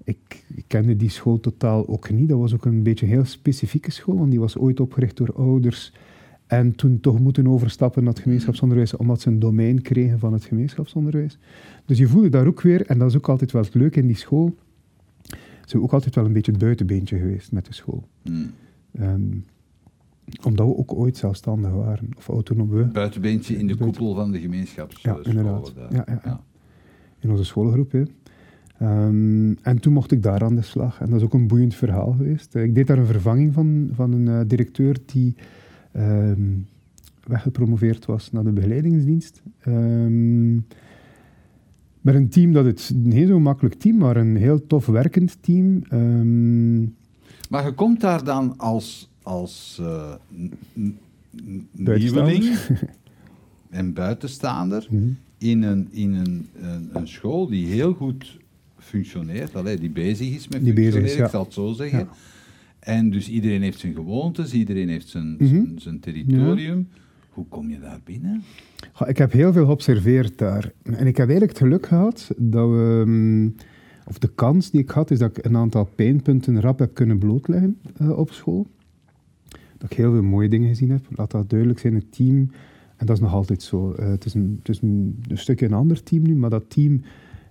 ik, 0.09 0.43
ik 0.55 0.63
kende 0.67 0.95
die 0.95 1.09
school 1.09 1.39
totaal 1.39 1.87
ook 1.87 2.09
niet. 2.09 2.29
Dat 2.29 2.39
was 2.39 2.53
ook 2.53 2.65
een 2.65 2.83
beetje 2.83 3.05
een 3.05 3.11
heel 3.11 3.25
specifieke 3.25 3.91
school, 3.91 4.17
want 4.17 4.29
die 4.29 4.39
was 4.39 4.57
ooit 4.57 4.79
opgericht 4.79 5.17
door 5.17 5.33
ouders 5.33 5.93
en 6.47 6.75
toen 6.75 6.99
toch 6.99 7.19
moeten 7.19 7.47
overstappen 7.47 8.03
naar 8.03 8.13
het 8.13 8.21
gemeenschapsonderwijs, 8.21 8.95
omdat 8.97 9.21
ze 9.21 9.27
een 9.29 9.39
domein 9.39 9.81
kregen 9.81 10.19
van 10.19 10.33
het 10.33 10.43
gemeenschapsonderwijs. 10.43 11.37
Dus 11.85 11.97
je 11.97 12.07
voelde 12.07 12.29
daar 12.29 12.47
ook 12.47 12.61
weer, 12.61 12.85
en 12.85 12.99
dat 12.99 13.09
is 13.09 13.17
ook 13.17 13.29
altijd 13.29 13.51
wel 13.51 13.61
het 13.61 13.73
leuke 13.73 13.99
in 13.99 14.07
die 14.07 14.15
school, 14.15 14.55
ze 15.23 15.37
zijn 15.65 15.81
ook 15.83 15.93
altijd 15.93 16.15
wel 16.15 16.25
een 16.25 16.33
beetje 16.33 16.51
het 16.51 16.61
buitenbeentje 16.61 17.17
geweest 17.17 17.51
met 17.51 17.65
de 17.65 17.73
school. 17.73 18.07
Hmm. 18.21 18.51
Omdat 20.43 20.67
we 20.67 20.77
ook 20.77 20.93
ooit 20.93 21.17
zelfstandig 21.17 21.71
waren, 21.71 22.09
of 22.17 22.27
autonoom. 22.27 22.69
we, 22.69 22.83
Buitenbeentje 22.83 23.53
in 23.57 23.67
de 23.67 23.75
Buiten- 23.75 23.85
koepel 24.01 24.15
van 24.15 24.31
de 24.31 24.39
gemeenschapsscholen. 24.39 25.21
Ja, 25.23 25.29
inderdaad. 25.29 25.73
Ja, 25.75 26.03
ja, 26.07 26.21
ja. 26.23 26.43
in 27.19 27.31
onze 27.31 27.43
schoolgroep. 27.43 27.91
Hè. 27.91 28.03
Ehm, 28.79 29.51
en 29.61 29.79
toen 29.79 29.93
mocht 29.93 30.11
ik 30.11 30.23
daar 30.23 30.43
aan 30.43 30.55
de 30.55 30.61
slag. 30.61 30.99
En 30.99 31.09
dat 31.09 31.19
is 31.19 31.25
ook 31.25 31.33
een 31.33 31.47
boeiend 31.47 31.75
verhaal 31.75 32.11
geweest. 32.11 32.55
Eh, 32.55 32.63
Ik 32.63 32.75
deed 32.75 32.87
daar 32.87 32.97
een 32.97 33.05
vervanging 33.05 33.53
van, 33.53 33.89
van 33.93 34.11
een 34.11 34.27
eh, 34.27 34.39
directeur 34.47 34.97
die 35.05 35.35
ehm, 35.91 36.41
weggepromoveerd 37.23 38.05
was 38.05 38.31
naar 38.31 38.43
de 38.43 38.51
begeleidingsdienst. 38.51 39.41
Ehm, 39.59 40.55
met 42.01 42.15
een 42.15 42.29
team 42.29 42.53
dat 42.53 42.65
het 42.65 42.91
niet 42.95 43.27
zo'n 43.27 43.41
makkelijk 43.41 43.75
team, 43.75 43.97
maar 43.97 44.17
een 44.17 44.35
heel 44.35 44.67
tof 44.67 44.85
werkend 44.85 45.37
team. 45.41 45.83
Maar 47.49 47.65
je 47.65 47.73
komt 47.75 48.01
daar 48.01 48.23
dan 48.23 48.53
als, 48.57 49.09
als 49.21 49.79
eh, 49.81 50.13
nieuweling 51.71 52.57
en 53.69 53.93
buitenstaander 53.93 54.87
mhm. 54.89 55.09
in, 55.37 55.63
een, 55.63 55.87
in 55.91 56.13
een, 56.13 56.47
een, 56.61 56.89
een 56.93 57.07
school 57.07 57.47
die 57.47 57.65
heel 57.65 57.93
goed 57.93 58.37
functioneert, 58.89 59.55
allee, 59.55 59.77
die 59.77 59.89
bezig 59.89 60.35
is 60.35 60.47
met 60.47 60.63
Die 60.63 60.73
bezig 60.73 60.93
functioneren, 60.93 61.05
is, 61.11 61.15
ja. 61.17 61.23
ik 61.25 61.29
zal 61.31 61.43
het 61.43 61.53
zo 61.53 61.71
zeggen. 61.73 61.99
Ja. 61.99 62.09
En 62.79 63.09
dus 63.09 63.29
iedereen 63.29 63.61
heeft 63.61 63.79
zijn 63.79 63.93
gewoontes, 63.93 64.53
iedereen 64.53 64.89
heeft 64.89 65.07
zijn, 65.07 65.31
Mhm. 65.39 65.45
zijn, 65.47 65.73
zijn 65.79 65.99
territorium. 65.99 66.87
Hoe 67.29 67.45
kom 67.49 67.69
je 67.69 67.79
daar 67.79 67.99
binnen? 68.03 68.43
Ik 69.07 69.17
heb 69.17 69.31
heel 69.31 69.53
veel 69.53 69.65
geobserveerd 69.65 70.37
daar. 70.37 70.71
En 70.83 71.07
ik 71.07 71.17
heb 71.17 71.29
eigenlijk 71.29 71.49
het 71.49 71.57
geluk 71.57 71.85
gehad 71.85 72.31
dat 72.37 72.69
we... 72.69 73.03
mm, 73.05 73.55
Of 74.07 74.17
de 74.17 74.29
kans 74.35 74.71
die 74.71 74.81
ik 74.81 74.89
had, 74.89 75.11
is 75.11 75.19
dat 75.19 75.37
ik 75.37 75.45
een 75.45 75.57
aantal 75.57 75.89
pijnpunten 75.95 76.61
rap 76.61 76.79
heb 76.79 76.93
kunnen 76.93 77.17
blootleggen 77.17 77.77
eh, 77.97 78.17
op 78.17 78.31
school. 78.31 78.67
Dat 79.77 79.91
ik 79.91 79.97
heel 79.97 80.11
veel 80.11 80.23
mooie 80.23 80.49
dingen 80.49 80.67
gezien 80.67 80.89
heb. 80.89 81.05
Laat 81.15 81.31
dat 81.31 81.49
duidelijk 81.49 81.79
zijn, 81.79 81.93
het 81.93 82.11
team... 82.11 82.51
En 82.97 83.05
dat 83.05 83.15
is 83.15 83.21
nog 83.21 83.33
altijd 83.33 83.63
zo. 83.63 83.91
Eh, 83.93 84.07
het 84.09 84.25
is, 84.25 84.33
een, 84.33 84.55
het 84.59 84.69
is 84.69 84.81
een, 84.81 85.19
een 85.27 85.37
stukje 85.37 85.65
een 85.65 85.73
ander 85.73 86.03
team 86.03 86.23
nu, 86.23 86.35
maar 86.35 86.49
dat 86.49 86.63
team 86.67 87.01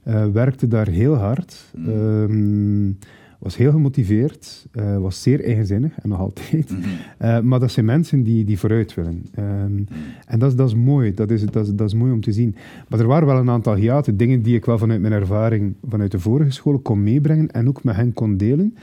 eh, 0.09 0.27
werkte 0.27 0.69
daar 0.69 0.89
heel 0.89 1.15
hard. 1.15 1.73
Mm. 1.77 1.89
Ehm, 1.89 2.93
was 3.39 3.57
heel 3.57 3.71
gemotiveerd, 3.71 4.67
uh, 4.73 4.99
was 4.99 5.23
zeer 5.23 5.45
eigenzinnig 5.45 5.99
en 5.99 6.09
nog 6.09 6.19
altijd. 6.19 6.71
Mhm. 6.71 6.81
Uh, 7.23 7.41
maar 7.41 7.61
dat 7.61 7.71
zijn 7.71 7.87
mensen 7.87 8.23
die, 8.23 8.45
die 8.45 8.59
vooruit 8.59 8.95
willen. 8.95 9.25
Um, 9.39 9.87
en 10.27 10.39
dat 10.39 10.51
is, 10.51 10.57
dat 10.57 10.69
is 10.69 10.75
mooi, 10.75 11.15
dat 11.15 11.31
is, 11.31 11.45
dat, 11.45 11.67
is, 11.67 11.75
dat 11.75 11.89
is 11.89 11.95
mooi 11.95 12.13
om 12.13 12.21
te 12.21 12.33
zien. 12.33 12.57
Maar 12.89 13.01
er 13.01 13.07
waren 13.07 13.27
wel 13.27 13.39
een 13.39 13.51
aantal 13.51 13.75
hiaten, 13.75 14.17
dingen 14.17 14.43
die 14.43 14.57
ik 14.57 14.65
wel 14.65 14.79
vanuit 14.79 15.01
mijn 15.01 15.13
ervaring 15.13 15.75
vanuit 15.89 16.11
de 16.11 16.19
vorige 16.19 16.51
school 16.51 16.79
kon 16.79 17.03
meebrengen 17.03 17.51
en 17.51 17.69
ook 17.69 17.85
met 17.85 17.97
hen 17.97 18.13
kon 18.13 18.37
delen. 18.37 18.75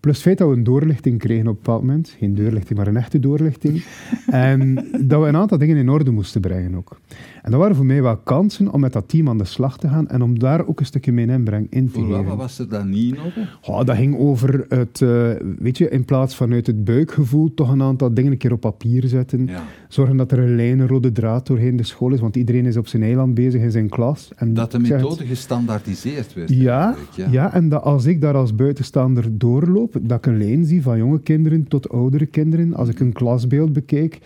Plus 0.00 0.14
het 0.14 0.22
feit 0.22 0.38
dat 0.38 0.48
we 0.48 0.56
een 0.56 0.64
doorlichting 0.64 1.18
kregen 1.18 1.46
op 1.46 1.56
een 1.56 1.62
bepaald 1.62 1.80
moment. 1.80 2.16
Geen 2.18 2.34
doorlichting, 2.34 2.78
maar 2.78 2.86
een 2.86 2.96
echte 2.96 3.18
doorlichting. 3.18 3.84
en 4.30 4.74
dat 5.00 5.20
we 5.22 5.28
een 5.28 5.36
aantal 5.36 5.58
dingen 5.58 5.76
in 5.76 5.88
orde 5.88 6.10
moesten 6.10 6.40
brengen 6.40 6.74
ook. 6.74 7.00
En 7.42 7.50
dat 7.50 7.60
waren 7.60 7.76
voor 7.76 7.86
mij 7.86 8.02
wel 8.02 8.16
kansen 8.16 8.72
om 8.72 8.80
met 8.80 8.92
dat 8.92 9.08
team 9.08 9.28
aan 9.28 9.38
de 9.38 9.44
slag 9.44 9.78
te 9.78 9.88
gaan 9.88 10.08
en 10.08 10.22
om 10.22 10.38
daar 10.38 10.66
ook 10.66 10.80
een 10.80 10.86
stukje 10.86 11.12
mijn 11.12 11.30
inbreng 11.30 11.66
in 11.70 11.90
te 11.90 12.00
geven. 12.00 12.24
Wat 12.24 12.36
was 12.36 12.58
er 12.58 12.68
dan 12.68 12.90
niet 12.90 13.16
orde? 13.18 13.48
Oh, 13.62 13.84
dat 13.84 13.96
ging 13.96 14.18
over 14.18 14.64
het, 14.68 15.00
uh, 15.00 15.30
weet 15.58 15.78
je, 15.78 15.88
in 15.88 16.04
plaats 16.04 16.36
vanuit 16.36 16.66
het 16.66 16.84
buikgevoel 16.84 17.54
toch 17.54 17.70
een 17.70 17.82
aantal 17.82 18.14
dingen 18.14 18.32
een 18.32 18.38
keer 18.38 18.52
op 18.52 18.60
papier 18.60 19.06
zetten. 19.06 19.46
Ja. 19.46 19.62
Zorgen 19.88 20.16
dat 20.16 20.32
er 20.32 20.38
een 20.38 20.56
lijn, 20.56 20.78
een 20.78 20.88
rode 20.88 21.12
draad 21.12 21.46
doorheen 21.46 21.76
de 21.76 21.82
school 21.82 22.12
is, 22.12 22.20
want 22.20 22.36
iedereen 22.36 22.66
is 22.66 22.76
op 22.76 22.86
zijn 22.86 23.02
eiland 23.02 23.34
bezig 23.34 23.62
in 23.62 23.70
zijn 23.70 23.88
klas. 23.88 24.30
En 24.36 24.54
dat 24.54 24.72
de 24.72 24.78
methode 24.78 25.26
gestandaardiseerd 25.26 26.34
werd. 26.34 26.48
Ja, 26.48 26.96
ja, 27.14 27.28
ja. 27.30 27.54
en 27.54 27.68
dat 27.68 27.82
als 27.82 28.04
ik 28.04 28.20
daar 28.20 28.34
als 28.34 28.54
buitenstaander 28.54 29.38
doorloop, 29.38 29.96
dat 30.00 30.18
ik 30.18 30.26
een 30.26 30.38
lijn 30.38 30.64
zie 30.64 30.82
van 30.82 30.98
jonge 30.98 31.20
kinderen 31.20 31.68
tot 31.68 31.88
oudere 31.88 32.26
kinderen. 32.26 32.74
Als 32.74 32.88
ik 32.88 33.00
een 33.00 33.12
klasbeeld 33.12 33.72
bekijk, 33.72 34.18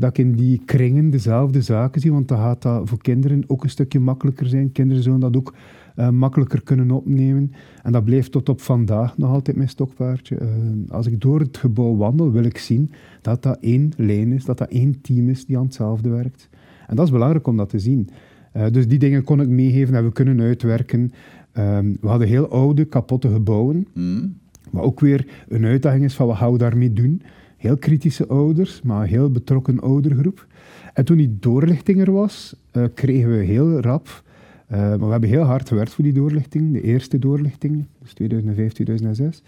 dat 0.00 0.10
ik 0.10 0.18
in 0.18 0.32
die 0.32 0.62
kringen 0.64 1.10
dezelfde 1.10 1.62
zaken 1.62 2.00
zie, 2.00 2.12
want 2.12 2.28
dan 2.28 2.38
gaat 2.38 2.62
dat 2.62 2.88
voor 2.88 2.98
kinderen 2.98 3.44
ook 3.46 3.62
een 3.62 3.70
stukje 3.70 4.00
makkelijker 4.00 4.46
zijn. 4.46 4.72
Kinderen 4.72 5.02
zullen 5.02 5.20
dat 5.20 5.36
ook 5.36 5.54
uh, 5.96 6.08
makkelijker 6.08 6.62
kunnen 6.62 6.90
opnemen. 6.90 7.52
En 7.82 7.92
dat 7.92 8.04
blijft 8.04 8.32
tot 8.32 8.48
op 8.48 8.60
vandaag 8.60 9.18
nog 9.18 9.30
altijd 9.30 9.56
mijn 9.56 9.68
stokpaardje. 9.68 10.38
Uh, 10.40 10.48
als 10.90 11.06
ik 11.06 11.20
door 11.20 11.40
het 11.40 11.56
gebouw 11.56 11.96
wandel, 11.96 12.32
wil 12.32 12.44
ik 12.44 12.58
zien 12.58 12.90
dat 13.22 13.42
dat 13.42 13.58
één 13.60 13.92
lijn 13.96 14.32
is, 14.32 14.44
dat 14.44 14.58
dat 14.58 14.68
één 14.68 15.00
team 15.00 15.28
is 15.28 15.46
die 15.46 15.56
aan 15.56 15.64
hetzelfde 15.64 16.08
werkt. 16.08 16.48
En 16.86 16.96
dat 16.96 17.04
is 17.04 17.12
belangrijk 17.12 17.46
om 17.46 17.56
dat 17.56 17.68
te 17.68 17.78
zien. 17.78 18.08
Uh, 18.56 18.66
dus 18.70 18.88
die 18.88 18.98
dingen 18.98 19.24
kon 19.24 19.40
ik 19.40 19.48
meegeven 19.48 19.94
en 19.94 20.04
we 20.04 20.12
kunnen 20.12 20.40
uitwerken. 20.40 21.10
Um, 21.58 21.96
we 22.00 22.08
hadden 22.08 22.28
heel 22.28 22.48
oude, 22.48 22.84
kapotte 22.84 23.28
gebouwen. 23.28 23.86
Mm. 23.94 24.38
Maar 24.70 24.82
ook 24.82 25.00
weer 25.00 25.26
een 25.48 25.64
uitdaging 25.64 26.04
is 26.04 26.14
van 26.14 26.26
wat 26.26 26.36
gaan 26.36 26.52
we 26.52 26.58
daarmee 26.58 26.92
doen? 26.92 27.22
Heel 27.60 27.76
kritische 27.76 28.26
ouders, 28.26 28.82
maar 28.82 29.02
een 29.02 29.08
heel 29.08 29.30
betrokken 29.30 29.80
oudergroep. 29.80 30.46
En 30.94 31.04
toen 31.04 31.16
die 31.16 31.36
doorlichting 31.40 32.00
er 32.00 32.12
was, 32.12 32.56
uh, 32.72 32.84
kregen 32.94 33.30
we 33.30 33.44
heel 33.44 33.80
rap... 33.80 34.22
Uh, 34.72 34.78
maar 34.78 34.98
we 34.98 35.10
hebben 35.10 35.28
heel 35.28 35.42
hard 35.42 35.68
gewerkt 35.68 35.92
voor 35.92 36.04
die 36.04 36.12
doorlichting. 36.12 36.72
De 36.72 36.80
eerste 36.80 37.18
doorlichting, 37.18 37.84
dus 38.02 38.12
2005, 38.12 38.72
2006. 38.72 39.42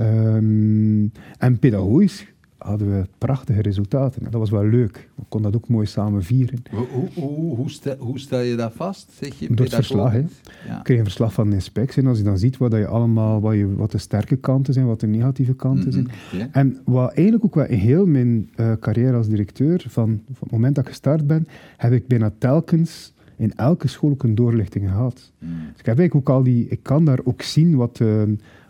Um, 0.00 1.12
en 1.38 1.58
pedagogisch 1.58 2.26
hadden 2.66 2.98
we 2.98 3.06
prachtige 3.18 3.62
resultaten. 3.62 4.22
Dat 4.22 4.32
was 4.32 4.50
wel 4.50 4.64
leuk. 4.64 5.08
We 5.14 5.22
konden 5.28 5.52
dat 5.52 5.60
ook 5.62 5.68
mooi 5.68 5.86
samen 5.86 6.22
vieren. 6.22 6.62
Hoe, 6.70 7.08
hoe, 7.14 7.56
hoe, 7.56 7.70
stel, 7.70 7.96
hoe 7.98 8.18
stel 8.18 8.40
je 8.40 8.56
dat 8.56 8.72
vast? 8.72 9.10
Zeg 9.12 9.38
je 9.38 9.48
Door 9.48 9.64
het 9.66 9.74
verslag. 9.74 10.12
Ja. 10.12 10.78
Ik 10.78 10.84
kreeg 10.84 10.98
een 10.98 11.04
verslag 11.04 11.32
van 11.32 11.48
de 11.48 11.54
inspectie. 11.54 12.02
En 12.02 12.08
als 12.08 12.18
je 12.18 12.24
dan 12.24 12.38
ziet 12.38 12.56
wat, 12.56 12.72
je 12.72 12.86
allemaal, 12.86 13.40
wat, 13.40 13.54
je, 13.54 13.74
wat 13.74 13.90
de 13.90 13.98
sterke 13.98 14.36
kanten 14.36 14.72
zijn, 14.74 14.86
wat 14.86 15.00
de 15.00 15.06
negatieve 15.06 15.54
kanten 15.54 15.92
zijn. 15.92 16.04
Mm 16.04 16.40
-hmm. 16.40 16.48
En 16.52 16.80
wat 16.84 17.12
eigenlijk 17.12 17.44
ook 17.44 17.54
wel 17.54 17.66
in 17.66 17.78
heel 17.78 18.06
mijn 18.06 18.50
uh, 18.56 18.72
carrière 18.80 19.16
als 19.16 19.28
directeur, 19.28 19.84
van, 19.88 20.20
van 20.26 20.36
het 20.40 20.50
moment 20.50 20.74
dat 20.74 20.84
ik 20.84 20.90
gestart 20.90 21.26
ben, 21.26 21.48
heb 21.76 21.92
ik 21.92 22.06
bijna 22.06 22.32
telkens 22.38 23.14
in 23.36 23.52
elke 23.54 23.88
school 23.88 24.10
ook 24.10 24.22
een 24.22 24.34
doorlichting 24.34 24.88
gehad. 24.88 25.32
Mm. 25.38 25.48
Dus 25.48 25.80
ik 25.80 25.86
heb 25.86 25.98
eigenlijk 25.98 26.14
ook 26.14 26.36
al 26.36 26.42
die... 26.42 26.66
Ik 26.68 26.82
kan 26.82 27.04
daar 27.04 27.20
ook 27.24 27.42
zien 27.42 27.76
wat... 27.76 27.98
Uh, 27.98 28.22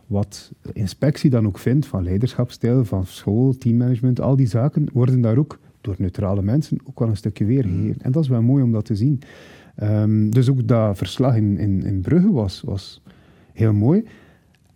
wat 0.06 0.52
de 0.62 0.72
inspectie 0.72 1.30
dan 1.30 1.46
ook 1.46 1.58
vindt 1.58 1.86
van 1.86 2.02
leiderschapsstijl, 2.02 2.84
van 2.84 3.06
school, 3.06 3.56
teammanagement, 3.58 4.20
al 4.20 4.36
die 4.36 4.46
zaken 4.46 4.88
worden 4.92 5.20
daar 5.20 5.36
ook 5.36 5.58
door 5.80 5.94
neutrale 5.98 6.42
mensen 6.42 6.78
ook 6.84 6.98
wel 6.98 7.08
een 7.08 7.16
stukje 7.16 7.44
weergegeven. 7.44 8.02
En 8.02 8.12
dat 8.12 8.22
is 8.22 8.28
wel 8.28 8.42
mooi 8.42 8.62
om 8.62 8.72
dat 8.72 8.84
te 8.84 8.96
zien. 8.96 9.20
Um, 9.82 10.30
dus 10.30 10.50
ook 10.50 10.68
dat 10.68 10.96
verslag 10.96 11.36
in, 11.36 11.58
in, 11.58 11.82
in 11.82 12.00
Brugge 12.00 12.32
was, 12.32 12.62
was 12.64 13.02
heel 13.52 13.72
mooi. 13.72 14.04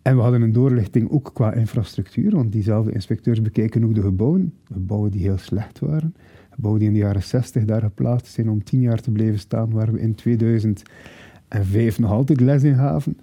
En 0.01 0.15
we 0.15 0.21
hadden 0.21 0.41
een 0.41 0.51
doorlichting 0.51 1.09
ook 1.09 1.31
qua 1.33 1.53
infrastructuur, 1.53 2.31
want 2.31 2.51
diezelfde 2.51 2.91
inspecteurs 2.91 3.41
bekijken 3.41 3.83
ook 3.83 3.95
de 3.95 4.01
gebouwen, 4.01 4.53
gebouwen 4.71 5.11
die 5.11 5.21
heel 5.21 5.37
slecht 5.37 5.79
waren, 5.79 6.15
gebouwen 6.49 6.81
die 6.81 6.89
in 6.89 6.95
de 6.95 7.01
jaren 7.03 7.23
60 7.23 7.65
daar 7.65 7.81
geplaatst 7.81 8.33
zijn 8.33 8.49
om 8.49 8.63
tien 8.63 8.81
jaar 8.81 9.01
te 9.01 9.11
blijven 9.11 9.39
staan, 9.39 9.71
waar 9.71 9.91
we 9.91 9.99
in 9.99 10.15
2005 10.15 11.99
nog 11.99 12.11
altijd 12.11 12.39
les 12.39 12.63
in 12.63 12.75
gaven. 12.75 13.17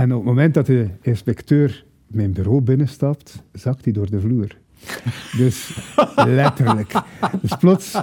En 0.00 0.12
op 0.12 0.16
het 0.16 0.26
moment 0.26 0.54
dat 0.54 0.66
de 0.66 0.88
inspecteur 1.00 1.84
mijn 2.06 2.32
bureau 2.32 2.60
binnenstapt, 2.60 3.42
zakt 3.52 3.84
hij 3.84 3.92
door 3.92 4.10
de 4.10 4.20
vloer. 4.20 4.56
Dus 5.36 5.76
letterlijk. 6.40 6.92
Dus 7.40 7.56
plots, 7.58 8.00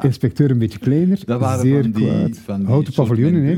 inspecteur 0.00 0.50
een 0.50 0.58
beetje 0.58 0.78
kleiner, 0.78 1.20
dat 1.26 1.40
waren 1.40 1.60
zeer 1.60 1.82
van 1.82 1.90
die, 1.92 2.06
kwaad. 2.06 2.38
Van 2.38 2.58
die 2.58 2.66
houten 2.68 2.92
paviljoenen, 2.92 3.44
hè? 3.44 3.50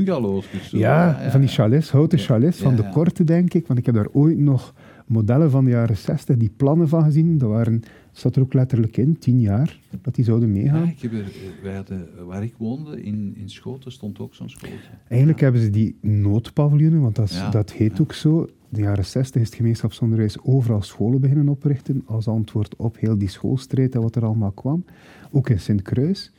ja, 0.71 1.19
ja, 1.21 1.31
van 1.31 1.39
die 1.39 1.49
chalets, 1.49 1.91
houten 1.91 2.17
ja. 2.17 2.23
chalets, 2.23 2.57
van 2.57 2.75
de 2.75 2.89
korte, 2.89 3.23
denk 3.23 3.53
ik. 3.53 3.67
Want 3.67 3.79
ik 3.79 3.85
heb 3.85 3.95
daar 3.95 4.09
ooit 4.11 4.37
nog 4.37 4.73
modellen 5.05 5.51
van 5.51 5.65
de 5.65 5.71
jaren 5.71 5.97
60, 5.97 6.37
die 6.37 6.51
plannen 6.57 6.87
van 6.87 7.03
gezien. 7.03 7.37
Dat 7.37 7.49
waren, 7.49 7.81
zat 8.11 8.35
er 8.35 8.41
ook 8.41 8.53
letterlijk 8.53 8.97
in, 8.97 9.17
tien 9.19 9.39
jaar, 9.39 9.79
dat 10.01 10.15
die 10.15 10.25
zouden 10.25 10.51
meegaan. 10.51 10.87
ik 10.87 11.01
heb 11.01 11.13
er, 11.13 11.31
wij 11.63 11.75
hadden, 11.75 12.07
waar 12.25 12.43
ik 12.43 12.53
woonde, 12.57 13.03
in, 13.03 13.33
in 13.35 13.49
Schoten, 13.49 13.91
stond 13.91 14.19
ook 14.19 14.35
zo'n 14.35 14.49
schooltje. 14.49 14.89
Eigenlijk 15.07 15.39
hebben 15.41 15.61
ze 15.61 15.69
die 15.69 15.97
noodpaviljoenen, 16.01 17.01
want 17.01 17.15
dat, 17.15 17.29
is, 17.29 17.43
dat 17.51 17.71
heet 17.71 18.01
ook 18.01 18.13
zo. 18.13 18.41
In 18.41 18.79
de 18.79 18.81
jaren 18.81 19.05
60 19.05 19.41
is 19.41 19.47
het 19.47 19.57
gemeenschapsonderwijs 19.57 20.41
overal 20.41 20.81
scholen 20.81 21.21
beginnen 21.21 21.49
oprichten, 21.49 22.03
als 22.05 22.27
antwoord 22.27 22.75
op 22.75 22.97
heel 22.99 23.17
die 23.17 23.29
schoolstrijd 23.29 23.95
en 23.95 24.01
wat 24.01 24.15
er 24.15 24.25
allemaal 24.25 24.51
kwam. 24.51 24.85
Ook 25.31 25.49
in 25.49 25.59
Sint-Kruis. 25.59 26.31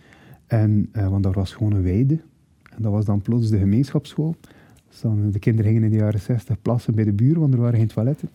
En, 0.46 0.88
uh, 0.92 1.08
want 1.08 1.22
dat 1.22 1.34
was 1.34 1.52
gewoon 1.52 1.72
een 1.72 1.82
weide. 1.82 2.20
En 2.76 2.82
dat 2.82 2.92
was 2.92 3.04
dan 3.04 3.22
plots 3.22 3.48
de 3.48 3.58
gemeenschapsschool. 3.58 4.36
Dus 5.02 5.32
de 5.32 5.38
kinderen 5.38 5.72
gingen 5.72 5.84
in 5.84 5.90
de 5.90 5.96
jaren 5.96 6.20
60 6.20 6.62
plassen 6.62 6.94
bij 6.94 7.04
de 7.04 7.12
buren, 7.12 7.40
want 7.40 7.54
er 7.54 7.60
waren 7.60 7.78
geen 7.78 7.86
toiletten. 7.86 8.28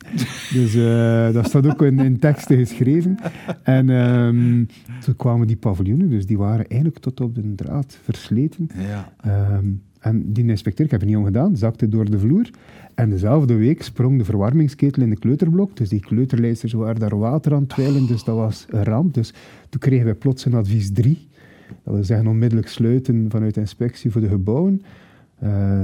Dus 0.54 0.76
uh, 0.76 1.34
dat 1.34 1.46
staat 1.46 1.68
ook 1.68 1.82
in, 1.82 2.00
in, 2.00 2.20
teksten 2.20 2.58
geschreven. 2.58 3.18
En 3.64 3.90
um, 3.90 4.68
toen 5.04 5.16
kwamen 5.16 5.48
die 5.48 5.56
paviljoenen, 5.56 6.10
dus 6.10 6.26
die 6.26 6.38
waren 6.38 6.68
eigenlijk 6.68 7.02
tot 7.02 7.22
op 7.22 7.36
de 7.36 7.56
draad 7.56 8.00
versleten. 8.04 8.70
Ja. 8.78 9.14
Um, 9.56 9.82
en 10.00 10.34
die 10.34 10.46
inspecteur, 10.46 10.86
ik 10.86 10.92
heb 10.92 11.00
het 11.00 11.10
niet 11.10 11.18
ongedaan, 11.18 11.58
zakte 11.58 11.88
door 11.88 12.10
de 12.10 12.20
vloer. 12.20 12.50
En 12.94 13.10
dezelfde 13.10 13.56
week 13.56 13.84
sprong 13.84 14.18
de 14.18 14.26
verwarmingsketel 14.26 15.04
in 15.04 15.10
de 15.10 15.20
kleuterblok. 15.20 15.78
Dus 15.78 15.90
die 15.90 16.00
kleuterleidsters 16.00 16.74
waren 16.74 17.00
daar 17.00 17.18
water 17.18 17.54
aan 17.54 17.60
het 17.60 17.70
twijlen, 17.70 18.08
dus 18.08 18.24
dat 18.24 18.36
was 18.36 18.66
een 18.70 18.84
ramp. 18.84 19.14
Dus 19.14 19.34
toen 19.70 19.80
kregen 19.80 20.06
wij 20.06 20.14
plots 20.14 20.46
een 20.46 20.54
advies 20.54 20.92
3. 20.92 21.28
Dat 21.84 21.94
wil 21.94 22.04
zeggen 22.04 22.28
onmiddellijk 22.28 22.68
sluiten 22.68 23.26
vanuit 23.30 23.54
de 23.54 23.60
inspectie 23.60 24.12
voor 24.12 24.22
de 24.22 24.28
gebouwen. 24.28 24.82
Uh, 25.44 25.82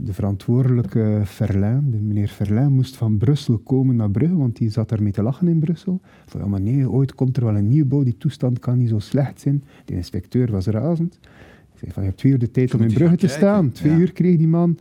de 0.00 0.12
verantwoordelijke 0.12 1.20
Verlijn, 1.24 1.90
de 1.90 1.96
meneer 1.96 2.28
Verlijn, 2.28 2.72
moest 2.72 2.96
van 2.96 3.16
Brussel 3.16 3.58
komen 3.58 3.96
naar 3.96 4.10
Brugge, 4.10 4.36
want 4.36 4.56
die 4.56 4.70
zat 4.70 4.88
daarmee 4.88 5.12
te 5.12 5.22
lachen 5.22 5.48
in 5.48 5.58
Brussel. 5.58 6.00
Van, 6.26 6.40
ja, 6.40 6.46
maar 6.46 6.60
nee, 6.60 6.90
ooit 6.90 7.14
komt 7.14 7.36
er 7.36 7.44
wel 7.44 7.56
een 7.56 7.68
nieuwbouw, 7.68 8.02
die 8.02 8.16
toestand 8.18 8.58
kan 8.58 8.78
niet 8.78 8.88
zo 8.88 8.98
slecht 8.98 9.40
zijn. 9.40 9.64
De 9.84 9.94
inspecteur 9.94 10.50
was 10.50 10.66
razend. 10.66 11.18
Ik 11.72 11.78
zei 11.78 11.92
van, 11.92 12.02
je 12.02 12.08
hebt 12.08 12.20
twee 12.20 12.32
uur 12.32 12.38
de 12.38 12.50
tijd 12.50 12.74
om 12.74 12.80
in 12.80 12.92
Brugge 12.92 13.16
te 13.16 13.28
staan. 13.28 13.70
Twee 13.70 13.92
ja. 13.92 13.98
uur 13.98 14.12
kreeg 14.12 14.36
die 14.36 14.48
man. 14.48 14.78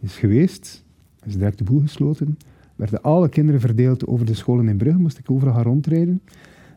Is 0.00 0.16
geweest, 0.16 0.84
is 1.24 1.36
direct 1.36 1.58
de 1.58 1.64
boel 1.64 1.80
gesloten. 1.80 2.38
Werden 2.76 3.02
alle 3.02 3.28
kinderen 3.28 3.60
verdeeld 3.60 4.06
over 4.06 4.26
de 4.26 4.34
scholen 4.34 4.68
in 4.68 4.76
Brugge, 4.76 4.98
moest 4.98 5.18
ik 5.18 5.30
overal 5.30 5.54
gaan 5.54 5.62
rondrijden. 5.62 6.20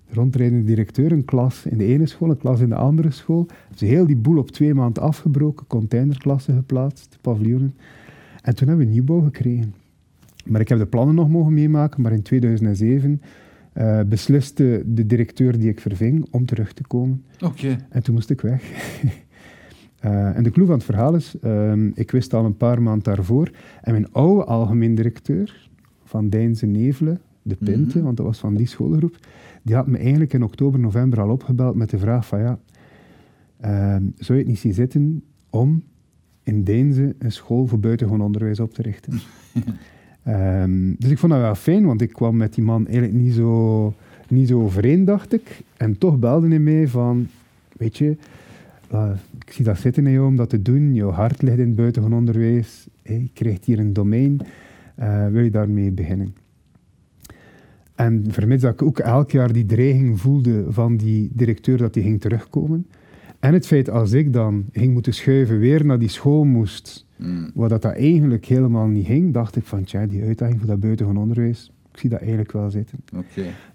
De 0.10 0.14
rondrijdende 0.14 0.64
directeur, 0.64 1.12
een 1.12 1.26
klas 1.26 1.66
in 1.66 1.78
de 1.78 1.86
ene 1.86 2.06
school, 2.06 2.30
een 2.30 2.38
klas 2.38 2.60
in 2.60 2.70
de 2.70 2.76
andere 2.76 3.12
school. 3.12 3.48
Ze 3.76 3.86
heel 3.86 4.06
die 4.06 4.16
boel 4.16 4.38
op 4.38 4.52
twee 4.52 4.74
maanden 4.74 5.04
afgebroken, 5.04 5.68
containerklassen 5.68 6.56
geplaatst, 6.56 7.18
paviljoenen. 7.22 7.76
En 8.42 8.56
toen 8.56 8.68
hebben 8.68 8.86
we 8.86 8.92
nieuwbouw 8.92 9.22
gekregen. 9.22 9.74
Maar 10.46 10.62
ik 10.62 10.70
heb 10.70 10.78
de 10.78 10.86
plannen 10.86 11.16
nog 11.16 11.30
mogen 11.30 11.54
meemaken, 11.54 12.02
maar 12.02 12.12
in 12.12 12.22
2007 12.22 13.22
uh, 13.78 14.00
besliste 14.08 14.84
de 14.86 15.06
directeur 15.06 15.60
die 15.60 15.70
ik 15.70 15.80
verving 15.80 16.28
om 16.32 16.46
terug 16.46 16.74
te 16.74 16.84
komen. 16.88 17.24
Okay. 17.44 17.78
En 17.90 18.04
toen 18.04 18.14
moest 18.14 18.30
ik 18.30 18.42
weg. 18.42 18.64
uh, 20.06 20.36
en 20.38 20.44
de 20.44 20.52
clue 20.52 20.66
van 20.66 20.76
het 20.76 20.84
verhaal 20.84 21.16
is, 21.16 21.36
uh, 21.44 21.74
ik 21.94 22.12
wist 22.12 22.34
al 22.34 22.46
een 22.46 22.58
paar 22.58 22.82
maanden 22.82 23.16
daarvoor, 23.16 23.52
en 23.82 23.92
mijn 23.92 24.12
oude 24.12 24.44
algemeen 24.44 24.96
directeur 24.96 25.70
van 26.04 26.30
Deinze 26.30 26.66
Nevelen, 26.66 27.22
de 27.42 27.56
Pinte, 27.56 27.82
mm 27.82 27.92
-hmm. 27.92 28.04
want 28.04 28.18
dat 28.18 28.26
was 28.26 28.40
van 28.40 28.56
die 28.56 28.68
schoolgroep, 28.68 29.18
die 29.66 29.76
had 29.76 29.88
me 29.88 29.98
eigenlijk 29.98 30.34
in 30.34 30.44
oktober, 30.44 30.80
november 30.80 31.22
al 31.22 31.30
opgebeld 31.30 31.76
met 31.76 31.90
de 31.90 31.98
vraag 31.98 32.28
van 32.28 32.40
ja, 32.40 32.60
uh, 33.66 33.96
zou 34.18 34.38
je 34.38 34.44
het 34.44 34.48
niet 34.48 34.60
zien 34.60 34.74
zitten 34.74 35.24
om 35.50 35.84
in 36.44 36.64
Deinze 36.64 37.16
een 37.20 37.32
school 37.32 37.68
voor 37.68 37.80
buitengewoon 37.80 38.22
onderwijs 38.22 38.60
op 38.60 38.74
te 38.74 38.82
richten? 38.82 39.20
um, 40.28 40.96
dus 41.00 41.12
ik 41.12 41.18
vond 41.18 41.32
dat 41.32 41.42
wel 41.42 41.56
fijn, 41.56 41.86
want 41.86 42.02
ik 42.02 42.14
kwam 42.14 42.38
met 42.38 42.54
die 42.54 42.64
man 42.64 42.88
eigenlijk 42.88 43.18
niet 43.18 43.34
zo, 43.34 43.94
niet 44.28 44.48
zo 44.48 44.62
overeen, 44.62 45.06
dacht 45.06 45.34
ik. 45.34 45.62
En 45.78 45.98
toch 45.98 46.20
belde 46.20 46.48
hij 46.48 46.60
mij 46.60 46.88
van, 46.88 47.28
weet 47.78 47.98
je, 47.98 48.18
uh, 48.94 49.10
ik 49.46 49.52
zie 49.52 49.66
dat 49.66 49.80
zitten 49.80 50.06
in 50.06 50.14
jou 50.14 50.28
om 50.28 50.36
dat 50.36 50.50
te 50.50 50.62
doen. 50.62 50.94
Jouw 50.94 51.12
hart 51.12 51.42
ligt 51.42 51.58
in 51.58 51.68
het 51.68 51.76
buitengewoon 51.76 52.18
onderwijs. 52.18 52.88
Hey, 53.02 53.20
je 53.20 53.30
krijgt 53.34 53.66
hier 53.66 53.80
een 53.80 53.94
domein. 53.94 54.42
eh, 54.96 55.28
wil 55.28 55.44
je 55.44 55.52
daarmee 55.52 55.92
beginnen. 55.92 56.36
En 57.96 58.24
vermits 58.28 58.62
dat 58.62 58.74
ik 58.74 58.82
ook 58.82 59.00
elk 59.00 59.32
jaar 59.32 59.54
die 59.54 59.66
dreiging 59.66 60.20
voelde 60.20 60.66
van 60.70 60.98
die 60.98 61.30
directeur 61.34 61.78
dat 61.78 61.94
die 61.94 62.04
ging 62.04 62.22
terugkomen. 62.22 62.88
En 63.40 63.54
het 63.54 63.68
feit 63.68 63.90
als 63.90 64.12
ik 64.12 64.34
dan 64.34 64.66
ging 64.72 64.94
moeten 64.94 65.14
schuiven, 65.14 65.60
weer 65.60 65.86
naar 65.86 66.00
die 66.00 66.10
school 66.10 66.44
moest, 66.44 67.06
Mm. 67.18 67.52
waar 67.54 67.70
dat, 67.70 67.82
dat 67.82 67.94
eigenlijk 67.94 68.46
helemaal 68.46 68.88
niet 68.88 69.06
ging, 69.06 69.34
dacht 69.34 69.56
ik 69.56 69.64
van, 69.64 69.84
tja, 69.84 70.06
die 70.06 70.24
uitdaging 70.24 70.60
voor 70.60 70.68
dat 70.68 70.80
buitengewoon 70.80 71.22
onderwijs, 71.22 71.72
ik 71.92 72.00
zie 72.00 72.10
dat 72.10 72.20
eigenlijk 72.20 72.52
wel 72.52 72.70
zitten. 72.70 73.00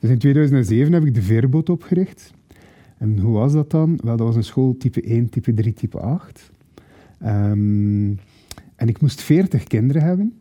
Dus 0.00 0.10
in 0.10 0.18
2007 0.18 0.92
heb 0.92 1.04
ik 1.04 1.14
de 1.14 1.22
Veerboot 1.22 1.68
opgericht. 1.70 2.32
En 2.98 3.18
hoe 3.18 3.32
was 3.32 3.52
dat 3.52 3.70
dan? 3.70 3.98
Wel, 4.04 4.16
dat 4.16 4.26
was 4.26 4.36
een 4.36 4.44
school 4.44 4.76
type 4.76 5.00
1, 5.02 5.28
type 5.28 5.54
3, 5.54 5.72
type 5.72 5.98
8. 5.98 6.50
Ehm, 7.20 8.10
en 8.76 8.88
ik 8.88 9.00
moest 9.00 9.22
40 9.22 9.64
kinderen 9.64 10.02
hebben. 10.02 10.32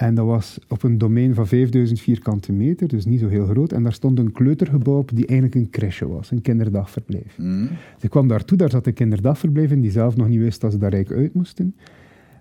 En 0.00 0.14
dat 0.14 0.26
was 0.26 0.58
op 0.68 0.82
een 0.82 0.98
domein 0.98 1.34
van 1.34 1.46
5000 1.46 2.00
vierkante 2.00 2.52
meter, 2.52 2.88
dus 2.88 3.04
niet 3.04 3.20
zo 3.20 3.28
heel 3.28 3.46
groot. 3.46 3.72
En 3.72 3.82
daar 3.82 3.92
stond 3.92 4.18
een 4.18 4.32
kleutergebouw 4.32 4.98
op 4.98 5.10
die 5.14 5.26
eigenlijk 5.26 5.54
een 5.60 5.70
crèche 5.70 6.08
was, 6.08 6.30
een 6.30 6.42
kinderdagverblijf. 6.42 7.38
Mm. 7.38 7.68
Dus 7.68 8.02
ik 8.02 8.10
kwam 8.10 8.28
daartoe, 8.28 8.56
daar 8.56 8.70
zat 8.70 8.86
een 8.86 8.92
kinderdagverblijf 8.92 9.70
in, 9.70 9.80
die 9.80 9.90
zelf 9.90 10.16
nog 10.16 10.28
niet 10.28 10.38
wist 10.38 10.60
dat 10.60 10.72
ze 10.72 10.78
daar 10.78 10.92
eigenlijk 10.92 11.22
uit 11.22 11.34
moesten. 11.34 11.74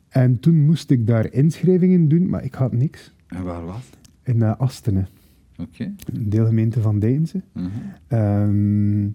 En 0.09 0.39
toen 0.39 0.65
moest 0.65 0.91
ik 0.91 1.07
daar 1.07 1.33
inschrijvingen 1.33 2.07
doen, 2.07 2.29
maar 2.29 2.43
ik 2.43 2.53
had 2.53 2.71
niks. 2.71 3.13
En 3.27 3.43
waar 3.43 3.65
was 3.65 3.89
het? 3.89 4.09
In 4.23 4.41
uh, 4.41 4.55
Astene, 4.57 5.05
Oké. 5.57 5.83
een 6.13 6.29
deelgemeente 6.29 6.81
van 6.81 6.99
Deinze. 6.99 7.41
Mhm. 7.53 7.67
Ehm, 8.07 9.07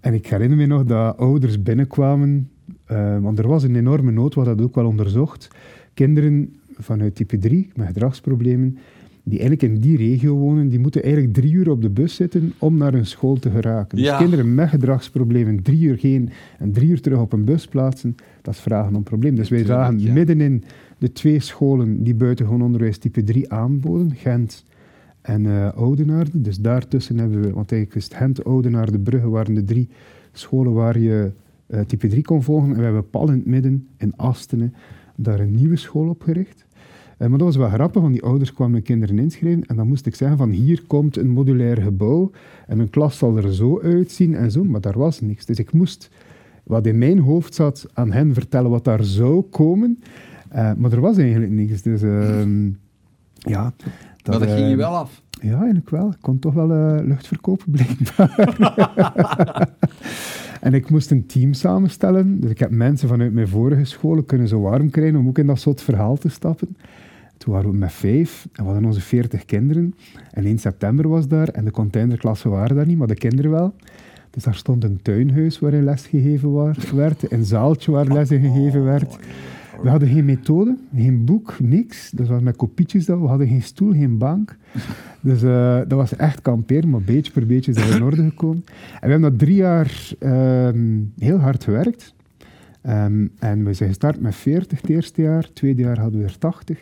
en 0.00 0.14
ik 0.14 0.26
herinner 0.26 0.58
me 0.58 0.66
nog 0.66 0.84
dat 0.84 1.16
ouders 1.16 1.62
binnenkwamen, 1.62 2.50
eh, 2.84 3.18
want 3.18 3.38
er 3.38 3.48
was 3.48 3.62
een 3.62 3.76
enorme 3.76 4.10
nood, 4.10 4.34
wat 4.34 4.44
dat 4.44 4.60
ook 4.60 4.74
wel 4.74 4.86
onderzocht. 4.86 5.48
Kinderen 5.94 6.54
vanuit 6.82 7.14
type 7.14 7.38
3 7.38 7.70
met 7.74 7.86
gedragsproblemen, 7.86 8.78
die 9.24 9.38
eigenlijk 9.38 9.74
in 9.74 9.80
die 9.80 9.96
regio 9.96 10.36
wonen, 10.36 10.68
die 10.68 10.78
moeten 10.78 11.02
eigenlijk 11.02 11.34
drie 11.34 11.52
uur 11.52 11.70
op 11.70 11.82
de 11.82 11.90
bus 11.90 12.14
zitten 12.14 12.52
om 12.58 12.76
naar 12.76 12.94
een 12.94 13.06
school 13.06 13.38
te 13.38 13.50
geraken. 13.50 13.98
Ja. 13.98 14.10
Dus 14.10 14.18
kinderen 14.18 14.54
met 14.54 14.68
gedragsproblemen 14.68 15.62
drie 15.62 15.80
uur 15.80 15.98
heen 16.00 16.30
en 16.58 16.72
drie 16.72 16.88
uur 16.88 17.00
terug 17.00 17.20
op 17.20 17.32
een 17.32 17.44
bus 17.44 17.66
plaatsen, 17.66 18.16
dat 18.42 18.54
is 18.54 18.60
vragen 18.60 18.96
om 18.96 19.02
probleem. 19.02 19.34
Dus 19.34 19.48
wij 19.48 19.64
zagen 19.64 20.00
ja. 20.00 20.12
middenin 20.12 20.64
de 20.98 21.12
twee 21.12 21.40
scholen 21.40 22.02
die 22.02 22.14
buitengewoon 22.14 22.62
onderwijs 22.62 22.98
type 22.98 23.24
3 23.24 23.52
aanboden, 23.52 24.14
Gent 24.14 24.64
en 25.20 25.46
eh 25.46 25.72
Oudenaarde. 25.74 26.40
Dus 26.40 26.58
daartussen 26.58 27.18
hebben 27.18 27.40
we, 27.40 27.52
want 27.52 27.72
eigenlijk 27.72 27.94
is 28.00 28.04
het 28.04 28.14
Gent, 28.14 28.44
Oudenaarde, 28.44 28.98
Brugge 28.98 29.28
waren 29.28 29.54
de 29.54 29.64
drie 29.64 29.88
scholen 30.32 30.72
waar 30.72 30.98
je 30.98 31.30
eh, 31.66 31.80
type 31.80 32.08
3 32.08 32.22
kon 32.22 32.42
volgen. 32.42 32.70
En 32.70 32.76
we 32.76 32.82
hebben 32.82 33.10
pal 33.10 33.28
in 33.28 33.34
het 33.34 33.46
midden, 33.46 33.88
in 33.96 34.12
Astene, 34.16 34.70
daar 35.16 35.40
een 35.40 35.54
nieuwe 35.54 35.76
school 35.76 36.08
opgericht. 36.08 36.66
Eh, 37.22 37.28
maar 37.28 37.38
dat 37.38 37.46
was 37.46 37.56
wel 37.56 37.68
grappig, 37.68 38.00
want 38.02 38.12
die 38.12 38.22
ouders 38.22 38.52
kwamen 38.52 38.74
hun 38.74 38.82
kinderen 38.82 39.18
inschrijven 39.18 39.66
en 39.66 39.76
dan 39.76 39.88
moest 39.88 40.06
ik 40.06 40.14
zeggen 40.14 40.36
van 40.36 40.50
hier 40.50 40.82
komt 40.86 41.16
een 41.16 41.30
modulair 41.30 41.82
gebouw 41.82 42.30
en 42.66 42.78
een 42.78 42.90
klas 42.90 43.18
zal 43.18 43.36
er 43.36 43.54
zo 43.54 43.80
uitzien 43.80 44.34
en 44.34 44.50
zo, 44.50 44.64
maar 44.64 44.80
daar 44.80 44.98
was 44.98 45.20
niks. 45.20 45.46
Dus 45.46 45.58
ik 45.58 45.72
moest, 45.72 46.10
wat 46.62 46.86
in 46.86 46.98
mijn 46.98 47.18
hoofd 47.18 47.54
zat, 47.54 47.86
aan 47.94 48.12
hen 48.12 48.34
vertellen 48.34 48.70
wat 48.70 48.84
daar 48.84 49.04
zou 49.04 49.42
komen, 49.42 50.02
Eh, 50.48 50.72
maar 50.76 50.92
er 50.92 51.00
was 51.00 51.16
eigenlijk 51.16 51.52
niks. 51.52 51.82
Dus 51.82 52.02
ehm, 52.02 52.70
ja... 53.38 53.72
Maar 54.24 54.38
dat 54.38 54.50
ging 54.50 54.66
je 54.66 54.72
eh, 54.72 54.76
wel 54.76 54.96
af. 54.96 55.22
ja, 55.40 55.56
eigenlijk 55.56 55.90
wel. 55.90 56.08
Ik 56.08 56.20
kon 56.20 56.38
toch 56.38 56.54
wel 56.54 56.72
eh, 56.72 57.04
lucht 57.04 57.26
verkopen, 57.26 57.70
blijkbaar. 57.76 59.68
en 60.66 60.74
ik 60.74 60.90
moest 60.90 61.10
een 61.10 61.26
team 61.26 61.52
samenstellen. 61.52 62.40
Dus 62.40 62.50
ik 62.50 62.58
heb 62.58 62.70
mensen 62.70 63.08
vanuit 63.08 63.32
mijn 63.32 63.48
vorige 63.48 63.84
scholen 63.84 64.24
kunnen 64.24 64.48
zo 64.48 64.60
warm 64.60 64.90
krijgen 64.90 65.18
om 65.18 65.28
ook 65.28 65.38
in 65.38 65.46
dat 65.46 65.60
soort 65.60 65.82
verhaal 65.82 66.16
te 66.16 66.28
stappen. 66.28 66.76
Toen 67.42 67.54
waren 67.54 67.70
we 67.70 67.76
met 67.76 67.92
vijf 67.92 68.46
en 68.52 68.64
we 68.64 68.70
hadden 68.70 68.84
onze 68.88 69.00
veertig 69.00 69.44
kinderen. 69.44 69.94
En 70.30 70.44
1 70.44 70.58
september 70.58 71.08
was 71.08 71.28
daar 71.28 71.48
en 71.48 71.64
de 71.64 71.70
containerklassen 71.70 72.50
waren 72.50 72.76
daar 72.76 72.86
niet, 72.86 72.98
maar 72.98 73.06
de 73.06 73.14
kinderen 73.14 73.50
wel. 73.50 73.74
Dus 74.30 74.42
daar 74.42 74.54
stond 74.54 74.84
een 74.84 75.02
tuinhuis 75.02 75.58
waarin 75.58 75.84
les 75.84 76.06
gegeven 76.06 76.52
wa- 76.52 76.74
werd, 76.94 77.32
een 77.32 77.44
zaaltje 77.44 77.92
waar 77.92 78.06
les 78.06 78.30
in 78.30 78.40
gegeven 78.52 78.84
werd. 78.84 79.18
We 79.82 79.88
hadden 79.88 80.08
geen 80.08 80.24
methode, 80.24 80.76
geen 80.96 81.24
boek, 81.24 81.56
niks. 81.60 82.10
Dus 82.10 82.28
was 82.28 82.40
met 82.42 82.56
kopietjes 82.56 83.04
dat. 83.06 83.18
We 83.20 83.26
hadden 83.26 83.48
geen 83.48 83.62
stoel, 83.62 83.92
geen 83.92 84.18
bank. 84.18 84.56
Dus 85.20 85.42
eh, 85.42 85.74
dat 85.76 85.92
was 85.98 86.16
echt 86.16 86.42
kamperen, 86.42 86.90
maar 86.90 87.00
beetje 87.02 87.32
per 87.32 87.46
beetje 87.46 87.72
zijn 87.72 87.88
we 87.88 87.94
in 87.96 88.02
orde 88.02 88.22
gekomen. 88.22 88.64
En 89.00 89.00
we 89.00 89.10
hebben 89.10 89.30
dat 89.30 89.38
drie 89.38 89.54
jaar 89.56 90.12
ehm, 90.18 90.98
heel 91.18 91.38
hard 91.38 91.64
gewerkt. 91.64 92.14
Ehm, 92.82 93.26
en 93.38 93.64
we 93.64 93.72
zijn 93.74 93.88
gestart 93.88 94.20
met 94.20 94.34
40 94.34 94.80
het 94.80 94.90
eerste 94.90 95.22
jaar. 95.22 95.42
Het 95.42 95.54
tweede 95.54 95.82
jaar 95.82 95.98
hadden 95.98 96.20
we 96.20 96.26
er 96.26 96.38
80. 96.38 96.78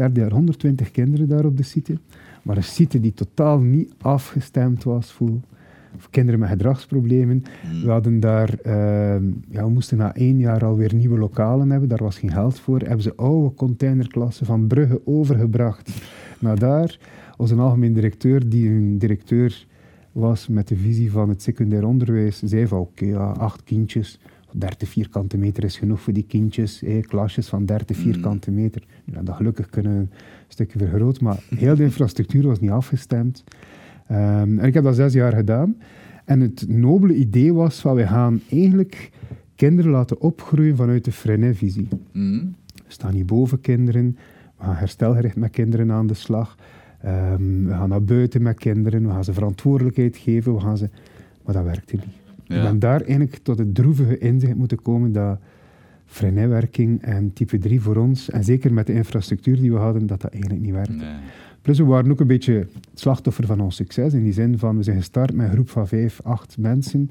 Derde 0.00 0.20
jaar 0.20 0.32
120 0.32 0.90
kinderen 0.90 1.28
daar 1.28 1.44
op 1.44 1.56
de 1.56 1.62
site. 1.62 1.98
Maar 2.42 2.56
een 2.56 2.64
site 2.64 3.00
die 3.00 3.14
totaal 3.14 3.58
niet 3.58 3.92
afgestemd 4.00 4.84
was 4.84 5.12
voor, 5.12 5.40
voor 5.96 6.10
kinderen 6.10 6.40
met 6.40 6.48
gedragsproblemen. 6.48 7.42
We 7.84 7.90
hadden 7.90 8.20
daar, 8.20 8.54
ehm, 8.62 9.24
ja, 9.48 9.64
we 9.64 9.70
moesten 9.70 9.98
na 9.98 10.14
één 10.14 10.38
jaar 10.38 10.64
alweer 10.64 10.94
nieuwe 10.94 11.18
lokalen 11.18 11.70
hebben. 11.70 11.88
Daar 11.88 12.02
was 12.02 12.18
geen 12.18 12.32
geld 12.32 12.60
voor. 12.60 12.78
Hebben 12.78 13.02
ze 13.02 13.14
oude 13.16 13.54
containerklassen 13.54 14.46
van 14.46 14.66
Brugge 14.66 15.00
overgebracht 15.04 15.90
naar 16.38 16.58
daar. 16.58 16.98
Onze 17.36 17.54
algemeen 17.54 17.92
directeur, 17.92 18.48
die 18.48 18.68
een 18.68 18.98
directeur 18.98 19.66
was 20.12 20.48
met 20.48 20.68
de 20.68 20.76
visie 20.76 21.10
van 21.10 21.28
het 21.28 21.42
secundair 21.42 21.86
onderwijs, 21.86 22.42
zei 22.44 22.66
van 22.66 22.78
oké, 22.78 23.04
ja, 23.04 23.30
acht 23.30 23.64
kindjes, 23.64 24.20
30 24.52 24.88
vierkante 24.88 25.38
meter 25.38 25.64
is 25.64 25.76
genoeg 25.76 26.00
voor 26.00 26.12
die 26.12 26.24
kindjes. 26.28 26.80
Hé, 26.80 27.00
klasjes 27.00 27.48
van 27.48 27.66
30 27.66 27.96
vierkante 27.96 28.50
meter. 28.50 28.82
Ja, 29.04 29.22
dat 29.22 29.34
gelukkig 29.34 29.68
kunnen 29.68 29.96
een 29.96 30.10
stukje 30.48 30.78
vergroten, 30.78 31.24
maar 31.24 31.42
heel 31.54 31.76
de 31.76 31.82
infrastructuur 31.82 32.46
was 32.46 32.60
niet 32.60 32.70
afgestemd. 32.70 33.44
Ehm, 34.06 34.58
en 34.58 34.64
ik 34.64 34.74
heb 34.74 34.84
dat 34.84 34.94
zes 34.94 35.12
jaar 35.12 35.32
gedaan. 35.32 35.76
En 36.24 36.40
het 36.40 36.64
nobele 36.68 37.14
idee 37.14 37.54
was 37.54 37.80
van, 37.80 37.94
we 37.94 38.06
gaan 38.06 38.40
eigenlijk 38.50 39.10
kinderen 39.54 39.90
laten 39.90 40.20
opgroeien 40.20 40.76
vanuit 40.76 41.04
de 41.04 41.12
Freinet-visie. 41.12 41.88
Mm. 42.12 42.54
We 42.74 42.82
staan 42.92 43.12
hier 43.12 43.24
boven 43.24 43.60
kinderen. 43.60 44.16
We 44.58 44.64
gaan 44.64 44.74
herstelgericht 44.74 45.36
met 45.36 45.50
kinderen 45.50 45.92
aan 45.92 46.06
de 46.06 46.14
slag. 46.14 46.56
Ehm, 47.02 47.64
we 47.64 47.70
gaan 47.70 47.88
naar 47.88 48.04
buiten 48.04 48.42
met 48.42 48.58
kinderen. 48.58 49.02
We 49.02 49.10
gaan 49.10 49.24
ze 49.24 49.32
verantwoordelijkheid 49.32 50.16
geven. 50.16 50.54
We 50.54 50.60
gaan 50.60 50.76
ze... 50.76 50.88
Maar 51.44 51.54
dat 51.54 51.64
werkte 51.64 51.96
niet. 51.96 52.19
Ik 52.50 52.56
Ja. 52.56 52.62
ben 52.62 52.78
daar 52.78 53.00
eigenlijk 53.00 53.36
tot 53.42 53.58
het 53.58 53.74
droevige 53.74 54.18
inzicht 54.18 54.54
moeten 54.54 54.82
komen 54.82 55.12
dat 55.12 55.38
Freinet-werking 56.06 57.02
en 57.02 57.32
type 57.32 57.58
3 57.58 57.80
voor 57.80 57.96
ons, 57.96 58.30
en 58.30 58.44
zeker 58.44 58.72
met 58.72 58.86
de 58.86 58.92
infrastructuur 58.92 59.56
die 59.60 59.70
we 59.72 59.76
hadden, 59.78 60.06
dat 60.06 60.20
dat 60.20 60.30
eigenlijk 60.32 60.62
niet 60.62 60.72
werkte. 60.72 60.92
Nee. 60.92 61.14
Plus 61.62 61.78
we 61.78 61.84
waren 61.84 62.10
ook 62.10 62.20
een 62.20 62.26
beetje 62.26 62.52
het 62.54 63.00
slachtoffer 63.00 63.46
van 63.46 63.60
ons 63.60 63.76
succes. 63.76 64.12
In 64.12 64.22
die 64.22 64.32
zin 64.32 64.58
van, 64.58 64.76
we 64.76 64.82
zijn 64.82 64.96
gestart 64.96 65.34
met 65.34 65.46
een 65.46 65.52
groep 65.52 65.68
van 65.70 65.88
vijf, 65.88 66.20
acht 66.22 66.58
mensen. 66.58 67.10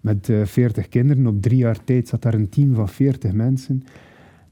Met 0.00 0.28
eh 0.28 0.44
40 0.44 0.88
kinderen. 0.88 1.26
Op 1.26 1.42
drie 1.42 1.58
jaar 1.58 1.84
tijd 1.84 2.08
zat 2.08 2.22
daar 2.22 2.34
een 2.34 2.48
team 2.48 2.74
van 2.74 2.88
40 2.88 3.32
mensen. 3.32 3.84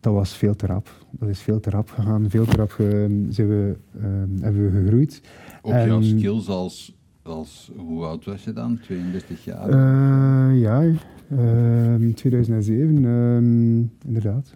Dat 0.00 0.12
was 0.14 0.36
veel 0.36 0.54
te 0.56 0.66
rap. 0.66 1.04
Dat 1.10 1.28
is 1.28 1.40
veel 1.40 1.60
te 1.60 1.70
rap 1.70 1.90
gegaan. 1.90 2.30
Veel 2.30 2.44
te 2.44 2.56
rap 2.56 2.70
ge- 2.70 3.26
zijn 3.28 3.48
we, 3.48 3.76
eh, 3.98 4.02
hebben 4.40 4.64
we 4.72 4.80
gegroeid. 4.80 5.20
Op 5.62 5.72
jouw 5.72 6.02
skills 6.02 6.48
als, 6.48 6.94
als... 7.32 7.70
Hoe 7.76 8.04
oud 8.04 8.24
was 8.24 8.44
je 8.44 8.52
dan? 8.52 8.78
32 8.82 9.44
jaar? 9.44 9.68
Eh, 9.68 10.60
ja, 10.60 10.82
ehm 11.30 12.12
2007, 12.12 12.96
ehm, 13.04 14.06
inderdaad. 14.08 14.54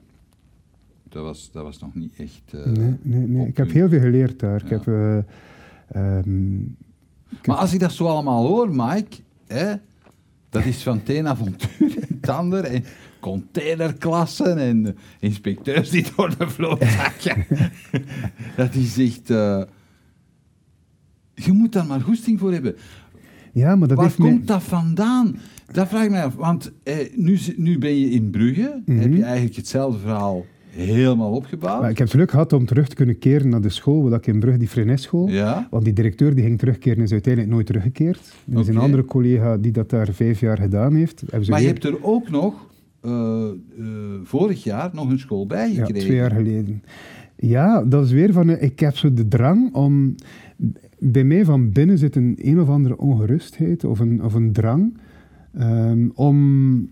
dat, 1.09 1.23
was, 1.23 1.51
dat 1.53 1.63
was 1.63 1.79
nog 1.79 1.95
niet 1.95 2.13
echt... 2.19 2.43
eh, 2.65 2.65
nee, 2.73 2.95
nee, 3.03 3.27
nee. 3.27 3.47
Ik 3.47 3.57
heb 3.57 3.71
heel 3.71 3.89
veel 3.89 4.01
geleerd 4.01 4.39
daar. 4.41 4.63
Ik 4.65 4.69
heb... 4.71 4.87
eh, 4.87 5.17
ehm, 5.89 6.57
ik 6.61 7.47
Maar 7.47 7.57
heb- 7.57 7.57
als 7.57 7.73
ik 7.73 7.81
dat 7.81 7.93
zo 7.93 8.07
allemaal 8.07 8.47
hoor, 8.47 8.69
Mike, 8.75 9.17
hè, 9.47 9.75
dat 10.51 10.65
is 10.65 10.83
van 10.83 10.97
het 10.99 11.09
een 11.09 11.29
avontuur 11.29 11.97
en 11.99 12.17
het 12.21 12.29
ander. 12.29 12.65
En 12.65 12.85
containerklassen 13.21 14.59
en 14.59 14.97
inspecteurs 15.21 15.91
die 15.91 16.07
door 16.17 16.35
de 16.39 16.49
vloot 16.49 16.85
zakken. 16.85 17.45
dat 18.57 18.75
is 18.75 18.99
echt... 18.99 19.31
je 21.45 21.53
moet 21.53 21.73
daar 21.73 21.87
maar 21.87 22.01
goesting 22.01 22.39
voor 22.39 22.53
hebben. 22.53 22.75
ja, 23.53 23.77
maar 23.77 23.89
dat 23.89 23.97
Waar 23.97 24.07
heeft 24.07 24.19
mij- 24.19 24.29
komt 24.31 24.47
dat 24.47 24.63
vandaan? 24.63 25.37
Dat 25.73 25.89
vraag 25.89 26.05
ik 26.05 26.11
mij 26.11 26.25
af. 26.25 26.35
Want 26.35 26.73
eh, 26.83 26.95
nu, 27.17 27.39
nu 27.57 27.79
ben 27.79 28.01
je 28.01 28.11
in 28.11 28.31
Brugge. 28.31 28.83
Mhm. 28.87 28.99
Heb 28.99 29.15
je 29.15 29.23
eigenlijk 29.23 29.57
hetzelfde 29.57 29.99
verhaal 29.99 30.45
helemaal 30.71 31.31
opgebouwd. 31.33 31.81
Maar 31.81 31.91
ik 31.91 31.99
heb 31.99 32.09
geluk 32.09 32.31
gehad 32.31 32.53
om 32.53 32.67
terug 32.67 32.89
te 32.89 32.95
kunnen 32.95 33.19
keren 33.19 33.49
naar 33.49 33.61
de 33.61 33.69
school, 33.69 34.09
waar 34.09 34.19
ik 34.19 34.27
in 34.27 34.41
Brugge, 34.41 34.59
die 34.59 34.69
Freinet 34.69 35.01
school. 35.01 35.29
Ja? 35.29 35.67
Want 35.71 35.85
die 35.85 35.93
directeur 35.93 36.35
die 36.35 36.45
ging 36.45 36.59
terugkeren, 36.59 37.03
is 37.03 37.13
uiteindelijk 37.13 37.53
nooit 37.55 37.67
teruggekeerd. 37.67 38.33
Er 38.53 38.61
is 38.61 38.69
een 38.69 38.77
andere 38.77 39.05
collega 39.05 39.57
die 39.57 39.73
dat 39.73 39.91
daar 39.91 40.09
vijf 40.13 40.41
jaar 40.41 40.59
gedaan 40.59 40.95
heeft. 40.95 41.21
Hebben 41.21 41.45
ze 41.45 41.51
Maar 41.51 41.61
je 41.61 41.67
hebt 41.67 41.85
er 41.85 42.05
ook 42.05 42.31
nog 42.31 42.67
eh, 43.01 43.11
eh, 43.11 43.85
vorig 44.23 44.65
jaar 44.65 44.91
nog 44.93 45.11
een 45.11 45.19
school 45.19 45.47
bij 45.47 45.69
Ja, 45.73 45.75
gekregen. 45.85 46.07
twee 46.07 46.17
jaar 46.17 46.31
geleden. 46.31 46.83
Ja, 47.37 47.85
dat 47.85 48.05
is 48.05 48.13
weer 48.13 48.33
van... 48.33 48.49
eh, 48.49 48.63
Ik 48.63 48.81
heb 48.81 48.97
zo 48.97 49.13
de 49.13 49.29
drang 49.29 49.75
om... 49.75 50.15
Bij 50.99 51.25
mij 51.25 51.45
van 51.45 51.73
binnen 51.73 51.99
zit 51.99 52.17
een 52.17 52.39
een 52.43 52.61
of 52.61 52.69
andere 52.69 52.99
ongerustheid 52.99 53.85
of 53.85 53.99
een, 53.99 54.25
of 54.25 54.35
een 54.35 54.53
drang 54.53 54.99
ehm, 55.53 56.09
om 56.15 56.91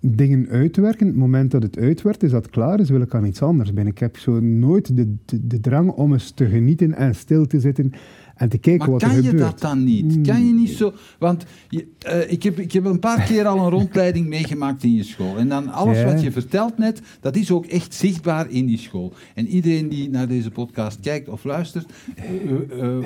dingen 0.00 0.48
uitwerken. 0.48 1.06
Het 1.06 1.16
moment 1.16 1.50
dat 1.50 1.62
het 1.62 1.78
uitwerkt, 1.78 2.22
is 2.22 2.30
dat 2.30 2.50
klaar 2.50 2.80
is, 2.80 2.90
wil 2.90 3.00
ik 3.00 3.14
aan 3.14 3.24
iets 3.24 3.42
anders 3.42 3.72
ben. 3.72 3.86
Ik 3.86 3.98
heb 3.98 4.16
zo 4.16 4.40
nooit 4.40 4.96
de, 4.96 5.14
de, 5.24 5.46
de 5.46 5.60
drang 5.60 5.90
om 5.90 6.12
eens 6.12 6.30
te 6.30 6.46
genieten 6.46 6.94
en 6.94 7.14
stil 7.14 7.46
te 7.46 7.60
zitten 7.60 7.92
en 8.38 8.48
te 8.48 8.58
kijken 8.58 8.90
maar 8.90 9.00
wat 9.00 9.02
er 9.02 9.08
gebeurt. 9.08 9.28
kan 9.28 9.38
je 9.38 9.44
dat 9.44 9.60
dan 9.60 9.84
niet? 9.84 10.26
Kan 10.26 10.46
je 10.46 10.52
niet 10.52 10.70
zo... 10.70 10.92
Want 11.18 11.44
je, 11.68 11.86
eh, 11.98 12.32
ik, 12.32 12.42
heb, 12.42 12.58
ik 12.58 12.72
heb 12.72 12.84
een 12.84 12.98
paar 12.98 13.22
keer 13.22 13.46
al 13.46 13.58
een 13.58 13.70
rondleiding 13.70 14.26
meegemaakt 14.36 14.82
in 14.82 14.94
je 14.94 15.02
school. 15.02 15.36
En 15.36 15.48
dan 15.48 15.68
alles 15.72 15.98
Ja. 15.98 16.04
wat 16.04 16.22
je 16.22 16.32
vertelt 16.32 16.78
net, 16.78 17.00
dat 17.20 17.36
is 17.36 17.50
ook 17.50 17.66
echt 17.66 17.94
zichtbaar 17.94 18.50
in 18.50 18.66
die 18.66 18.78
school. 18.78 19.12
En 19.34 19.46
iedereen 19.46 19.88
die 19.88 20.10
naar 20.10 20.28
deze 20.28 20.50
podcast 20.50 21.00
kijkt 21.00 21.28
of 21.28 21.44
luistert, 21.44 21.92
eh, 22.16 22.82
eh, 22.82 23.04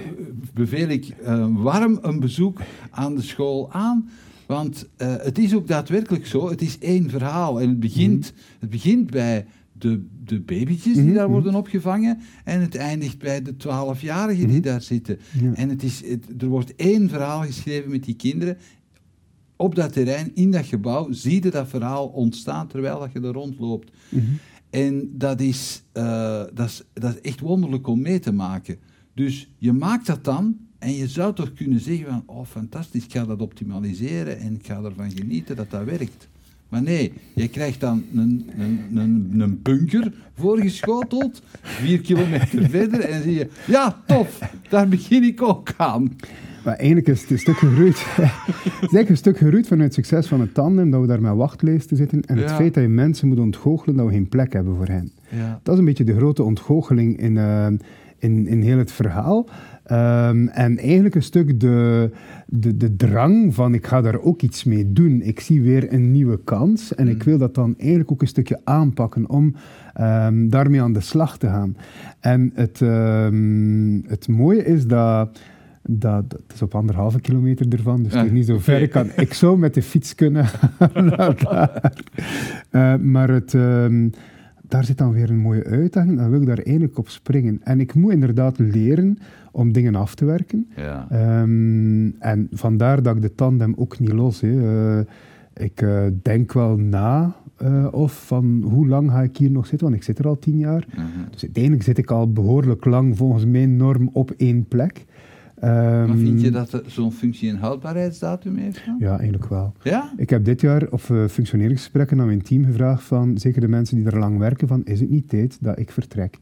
beveel 0.54 0.88
ik 0.88 1.14
warm 1.52 1.98
een 2.02 2.20
bezoek 2.20 2.60
aan 2.90 3.14
de 3.14 3.22
school 3.22 3.72
aan. 3.72 4.10
Want 4.46 4.88
het 4.96 5.38
is 5.38 5.54
ook 5.54 5.68
daadwerkelijk 5.68 6.26
zo, 6.26 6.50
het 6.50 6.60
is 6.62 6.78
één 6.78 7.10
verhaal. 7.10 7.60
En 7.60 7.68
het 7.68 7.80
begint, 7.80 8.32
het 8.58 8.70
begint 8.70 9.10
bij 9.10 9.46
de, 9.82 10.06
de 10.24 10.40
babytjes 10.40 10.94
die 10.94 11.02
Mhm, 11.04 11.14
daar 11.14 11.24
mhm. 11.24 11.32
worden 11.32 11.54
opgevangen. 11.54 12.18
En 12.44 12.60
het 12.60 12.74
eindigt 12.74 13.18
bij 13.18 13.42
de 13.42 13.56
twaalfjarigen 13.56 14.46
die 14.46 14.56
Mhm. 14.58 14.66
daar 14.66 14.82
zitten. 14.82 15.18
Ja. 15.40 15.52
En 15.54 15.68
het 15.68 15.82
is, 15.82 16.02
het- 16.06 16.42
er 16.42 16.48
wordt 16.48 16.74
één 16.76 17.08
verhaal 17.08 17.42
geschreven 17.42 17.90
met 17.90 18.04
die 18.04 18.14
kinderen. 18.14 18.56
Op 19.56 19.74
dat 19.74 19.92
terrein, 19.92 20.30
in 20.34 20.50
dat 20.50 20.66
gebouw, 20.66 21.12
zie 21.12 21.42
je 21.44 21.50
dat 21.50 21.68
verhaal 21.68 22.06
ontstaan 22.06 22.66
terwijl 22.68 22.98
dat 22.98 23.12
je 23.12 23.20
er 23.20 23.32
rondloopt. 23.32 23.90
En 24.70 25.10
dat 25.12 25.40
is, 25.40 25.82
eh, 25.92 26.42
dat, 26.54 26.66
is, 26.68 26.82
dat 26.92 27.14
is 27.14 27.20
echt 27.20 27.40
wonderlijk 27.40 27.86
om 27.86 28.00
mee 28.00 28.18
te 28.18 28.32
maken. 28.32 28.76
Dus 29.14 29.50
je 29.58 29.72
maakt 29.72 30.06
dat 30.06 30.24
dan 30.24 30.56
en 30.78 30.92
je 30.94 31.08
zou 31.08 31.34
toch 31.34 31.52
kunnen 31.52 31.80
zeggen 31.80 32.06
van, 32.06 32.22
oh 32.26 32.46
fantastisch, 32.46 33.04
ik 33.04 33.12
ga 33.12 33.24
dat 33.24 33.40
optimaliseren 33.40 34.38
en 34.38 34.54
ik 34.54 34.66
ga 34.66 34.82
ervan 34.82 35.10
genieten 35.10 35.56
dat 35.56 35.70
dat 35.70 35.84
werkt. 35.84 36.28
Maar 36.72 36.82
nee, 36.82 37.12
je 37.34 37.48
krijgt 37.48 37.80
dan 37.80 38.04
een, 38.14 38.50
een, 38.58 38.80
een, 38.94 39.40
een 39.40 39.60
bunker 39.62 40.12
voorgeschoteld, 40.38 41.42
vier 41.62 42.00
kilometer 42.00 42.70
verder, 42.70 43.00
en 43.00 43.22
zie 43.22 43.34
je, 43.34 43.48
ja, 43.66 44.02
tof, 44.06 44.38
daar 44.68 44.88
begin 44.88 45.22
ik 45.22 45.42
ook 45.42 45.72
aan. 45.76 46.16
Maar 46.64 46.74
eigenlijk 46.74 47.08
is 47.08 47.20
het 47.20 47.30
een 47.30 47.38
stuk 47.38 47.56
gegroeid. 47.56 47.98
het 48.16 48.24
is 48.64 48.78
eigenlijk 48.78 49.08
een 49.08 49.16
stuk 49.16 49.36
gegroeid 49.38 49.66
vanuit 49.66 49.96
het 49.96 50.06
succes 50.06 50.26
van 50.26 50.40
het 50.40 50.54
tandem, 50.54 50.90
dat 50.90 51.00
we 51.00 51.06
daar 51.06 51.20
met 51.20 51.34
wachtlijsten 51.34 51.96
zitten. 51.96 52.22
En 52.24 52.36
het 52.38 52.48
Ja. 52.50 52.56
feit 52.56 52.74
dat 52.74 52.82
je 52.82 52.88
mensen 52.88 53.28
moet 53.28 53.38
ontgoochelen 53.38 53.96
dat 53.96 54.06
we 54.06 54.12
geen 54.12 54.28
plek 54.28 54.52
hebben 54.52 54.76
voor 54.76 54.86
hen. 54.86 55.12
Ja. 55.28 55.60
Dat 55.62 55.74
is 55.74 55.78
een 55.80 55.86
beetje 55.86 56.04
de 56.04 56.16
grote 56.16 56.42
ontgoocheling 56.42 57.18
in, 57.18 57.36
eh, 57.36 57.66
in, 58.22 58.46
in 58.46 58.62
heel 58.62 58.78
het 58.78 58.92
verhaal. 58.92 59.48
Ehm, 59.84 60.46
en 60.46 60.78
eigenlijk 60.78 61.14
een 61.14 61.22
stuk 61.22 61.60
de, 61.60 62.10
de, 62.46 62.76
de 62.76 62.96
drang 62.96 63.54
van 63.54 63.74
ik 63.74 63.86
ga 63.86 64.00
daar 64.00 64.20
ook 64.20 64.42
iets 64.42 64.64
mee 64.64 64.92
doen. 64.92 65.22
Ik 65.22 65.40
zie 65.40 65.62
weer 65.62 65.92
een 65.92 66.10
nieuwe 66.10 66.40
kans 66.44 66.94
en 66.94 67.08
ik 67.08 67.22
wil 67.22 67.38
dat 67.38 67.54
dan 67.54 67.74
eigenlijk 67.78 68.12
ook 68.12 68.20
een 68.20 68.28
stukje 68.28 68.60
aanpakken 68.64 69.28
om 69.28 69.54
ehm, 69.94 70.48
daarmee 70.48 70.82
aan 70.82 70.92
de 70.92 71.00
slag 71.00 71.38
te 71.38 71.46
gaan. 71.46 71.76
En 72.20 72.50
het, 72.54 72.82
ehm, 72.82 74.00
het 74.06 74.28
mooie 74.28 74.64
is 74.64 74.86
dat, 74.86 75.40
dat, 75.82 76.30
dat 76.30 76.42
is 76.54 76.62
op 76.62 76.74
anderhalve 76.74 77.20
kilometer 77.20 77.66
ervan, 77.68 78.02
dus 78.02 78.12
Ja, 78.12 78.22
niet 78.22 78.46
zo 78.46 78.58
ver. 78.58 78.82
Ik, 78.82 78.90
kan, 78.90 79.10
ik 79.16 79.34
zou 79.34 79.58
met 79.58 79.74
de 79.74 79.82
fiets 79.82 80.14
kunnen 80.14 80.46
naar 80.94 81.36
daar. 81.42 81.80
Eh, 82.70 82.96
maar 82.96 83.28
het, 83.28 83.54
daar 84.72 84.84
zit 84.84 84.98
dan 84.98 85.12
weer 85.12 85.30
een 85.30 85.38
mooie 85.38 85.64
uitdaging. 85.64 86.18
Dan 86.18 86.30
wil 86.30 86.40
ik 86.40 86.46
daar 86.46 86.58
eigenlijk 86.58 86.98
op 86.98 87.08
springen. 87.08 87.60
En 87.62 87.80
ik 87.80 87.94
moet 87.94 88.12
inderdaad 88.12 88.58
leren 88.58 89.18
om 89.50 89.72
dingen 89.72 89.94
af 89.94 90.14
te 90.14 90.24
werken. 90.24 90.70
Ja. 90.76 91.06
Ehm, 91.10 92.10
en 92.18 92.48
vandaar 92.50 93.02
dat 93.02 93.16
ik 93.16 93.22
de 93.22 93.34
tandem 93.34 93.72
ook 93.76 93.98
niet 93.98 94.12
los. 94.12 94.40
Hè. 94.40 94.98
Eh, 94.98 95.04
ik 95.54 95.82
eh, 95.82 96.02
denk 96.22 96.52
wel 96.52 96.76
na 96.76 97.34
eh, 97.56 97.86
of 97.90 98.26
van 98.26 98.64
hoe 98.70 98.88
lang 98.88 99.10
ga 99.10 99.22
ik 99.22 99.36
hier 99.36 99.50
nog 99.50 99.66
zitten, 99.66 99.86
want 99.86 99.98
ik 99.98 100.04
zit 100.06 100.18
er 100.18 100.26
al 100.26 100.38
tien 100.38 100.58
jaar. 100.58 100.86
Mhm. 100.90 101.30
Dus 101.30 101.42
uiteindelijk 101.42 101.82
zit 101.82 101.98
ik 101.98 102.10
al 102.10 102.32
behoorlijk 102.32 102.84
lang 102.84 103.16
volgens 103.16 103.44
mijn 103.44 103.76
norm 103.76 104.10
op 104.12 104.30
één 104.36 104.64
plek. 104.64 105.04
Maar 105.62 106.08
Ehm, 106.08 106.18
vind 106.18 106.40
je 106.40 106.50
dat 106.50 106.82
zo'n 106.86 107.12
functie 107.12 107.50
een 107.50 107.56
houdbaarheidsdatum 107.56 108.56
heeft? 108.56 108.86
dan? 108.86 108.96
Ja, 108.98 109.18
eigenlijk 109.18 109.48
wel. 109.48 109.72
Ja? 109.82 110.12
Ik 110.16 110.30
heb 110.30 110.44
dit 110.44 110.60
jaar 110.60 110.86
op 110.90 111.02
eh, 111.10 111.26
functioneringsgesprekken 111.26 112.20
aan 112.20 112.26
mijn 112.26 112.42
team 112.42 112.64
gevraagd 112.64 113.02
van, 113.02 113.38
zeker 113.38 113.60
de 113.60 113.68
mensen 113.68 113.96
die 113.96 114.06
er 114.06 114.18
lang 114.18 114.38
werken, 114.38 114.68
van 114.68 114.84
is 114.84 115.00
het 115.00 115.10
niet 115.10 115.28
tijd 115.28 115.58
dat 115.60 115.78
ik 115.78 115.90
vertrek? 115.90 116.38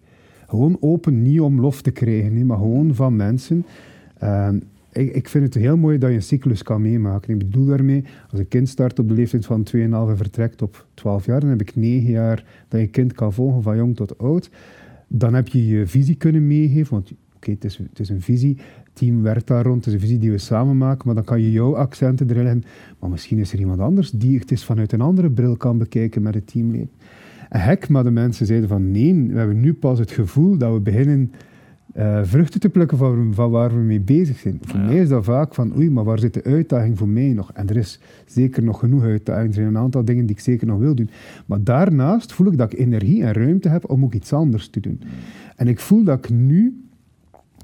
Gewoon 0.48 0.76
open, 0.80 1.22
niet 1.22 1.40
om 1.40 1.60
lof 1.60 1.82
te 1.82 1.90
krijgen, 1.90 2.34
nee, 2.34 2.44
maar 2.44 2.56
gewoon 2.56 2.94
van 2.94 3.16
mensen. 3.16 3.66
Ehm, 4.18 4.58
ik, 4.92 5.14
ik 5.14 5.28
vind 5.28 5.44
het 5.44 5.54
heel 5.54 5.76
mooi 5.76 5.98
dat 5.98 6.10
je 6.10 6.16
een 6.16 6.22
cyclus 6.22 6.62
kan 6.62 6.82
meemaken. 6.82 7.32
Ik 7.32 7.38
bedoel 7.38 7.66
daarmee, 7.66 8.04
als 8.30 8.40
een 8.40 8.48
kind 8.48 8.68
start 8.68 8.98
op 8.98 9.08
de 9.08 9.14
leeftijd 9.14 9.46
van 9.46 9.66
2,5 9.76 9.80
en 9.80 10.16
vertrekt 10.16 10.62
op 10.62 10.86
12 10.94 11.26
jaar, 11.26 11.40
dan 11.40 11.48
heb 11.48 11.60
ik 11.60 11.76
9 11.76 12.10
jaar 12.10 12.44
dat 12.68 12.80
je 12.80 12.86
kind 12.86 13.12
kan 13.12 13.32
volgen 13.32 13.62
van 13.62 13.76
jong 13.76 13.96
tot 13.96 14.18
oud. 14.18 14.50
Dan 15.08 15.34
heb 15.34 15.48
je 15.48 15.66
je 15.66 15.86
visie 15.86 16.16
kunnen 16.16 16.46
meegeven, 16.46 16.92
want 16.92 17.12
oké, 17.36 17.50
het, 17.50 17.64
is, 17.64 17.78
het 17.78 18.00
is 18.00 18.08
een 18.08 18.20
visie, 18.20 18.56
team 18.92 19.22
werkt 19.22 19.46
daar 19.46 19.64
rond, 19.64 19.76
het 19.84 19.86
is 19.86 19.92
een 19.92 20.00
visie 20.00 20.18
die 20.18 20.30
we 20.30 20.38
samen 20.38 20.78
maken, 20.78 21.02
maar 21.06 21.14
dan 21.14 21.24
kan 21.24 21.40
je 21.40 21.52
jouw 21.52 21.76
accenten 21.76 22.30
erin 22.30 22.42
leggen. 22.42 22.62
Maar 22.98 23.10
misschien 23.10 23.38
is 23.38 23.52
er 23.52 23.58
iemand 23.58 23.80
anders 23.80 24.10
die 24.10 24.38
het 24.38 24.50
eens 24.50 24.64
vanuit 24.64 24.92
een 24.92 25.00
andere 25.00 25.30
bril 25.30 25.56
kan 25.56 25.78
bekijken 25.78 26.22
met 26.22 26.34
het 26.34 26.46
teamleden. 26.46 26.90
En 27.48 27.60
hek, 27.60 27.88
maar 27.88 28.04
de 28.04 28.10
mensen 28.10 28.46
zeiden 28.46 28.68
van 28.68 28.90
nee, 28.90 29.14
we 29.28 29.38
hebben 29.38 29.60
nu 29.60 29.74
pas 29.74 29.98
het 29.98 30.10
gevoel 30.10 30.56
dat 30.56 30.72
we 30.72 30.80
beginnen 30.80 31.32
eh, 31.92 32.20
vruchten 32.22 32.60
te 32.60 32.68
plukken 32.68 32.98
van, 32.98 33.34
van 33.34 33.50
waar 33.50 33.70
we 33.74 33.80
mee 33.80 34.00
bezig 34.00 34.38
zijn. 34.38 34.58
Voor 34.62 34.80
Ja. 34.80 34.86
mij 34.86 34.96
is 34.98 35.08
dat 35.08 35.24
vaak 35.24 35.54
van 35.54 35.76
oei, 35.76 35.90
maar 35.90 36.04
waar 36.04 36.18
zit 36.18 36.34
de 36.34 36.44
uitdaging 36.44 36.98
voor 36.98 37.08
mij 37.08 37.32
nog? 37.32 37.52
En 37.52 37.68
er 37.68 37.76
is 37.76 38.00
zeker 38.26 38.62
nog 38.62 38.78
genoeg 38.78 39.02
uitdaging. 39.02 39.48
Er 39.48 39.54
zijn 39.54 39.66
een 39.66 39.78
aantal 39.78 40.04
dingen 40.04 40.26
die 40.26 40.36
ik 40.36 40.42
zeker 40.42 40.66
nog 40.66 40.78
wil 40.78 40.94
doen. 40.94 41.10
Maar 41.46 41.64
daarnaast 41.64 42.32
voel 42.32 42.46
ik 42.46 42.58
dat 42.58 42.72
ik 42.72 42.78
energie 42.78 43.22
en 43.24 43.32
ruimte 43.32 43.68
heb 43.68 43.90
om 43.90 44.04
ook 44.04 44.14
iets 44.14 44.32
anders 44.32 44.68
te 44.68 44.80
doen. 44.80 45.00
En 45.56 45.68
ik 45.68 45.80
voel 45.80 46.04
dat 46.04 46.18
ik 46.18 46.30
nu 46.30 46.84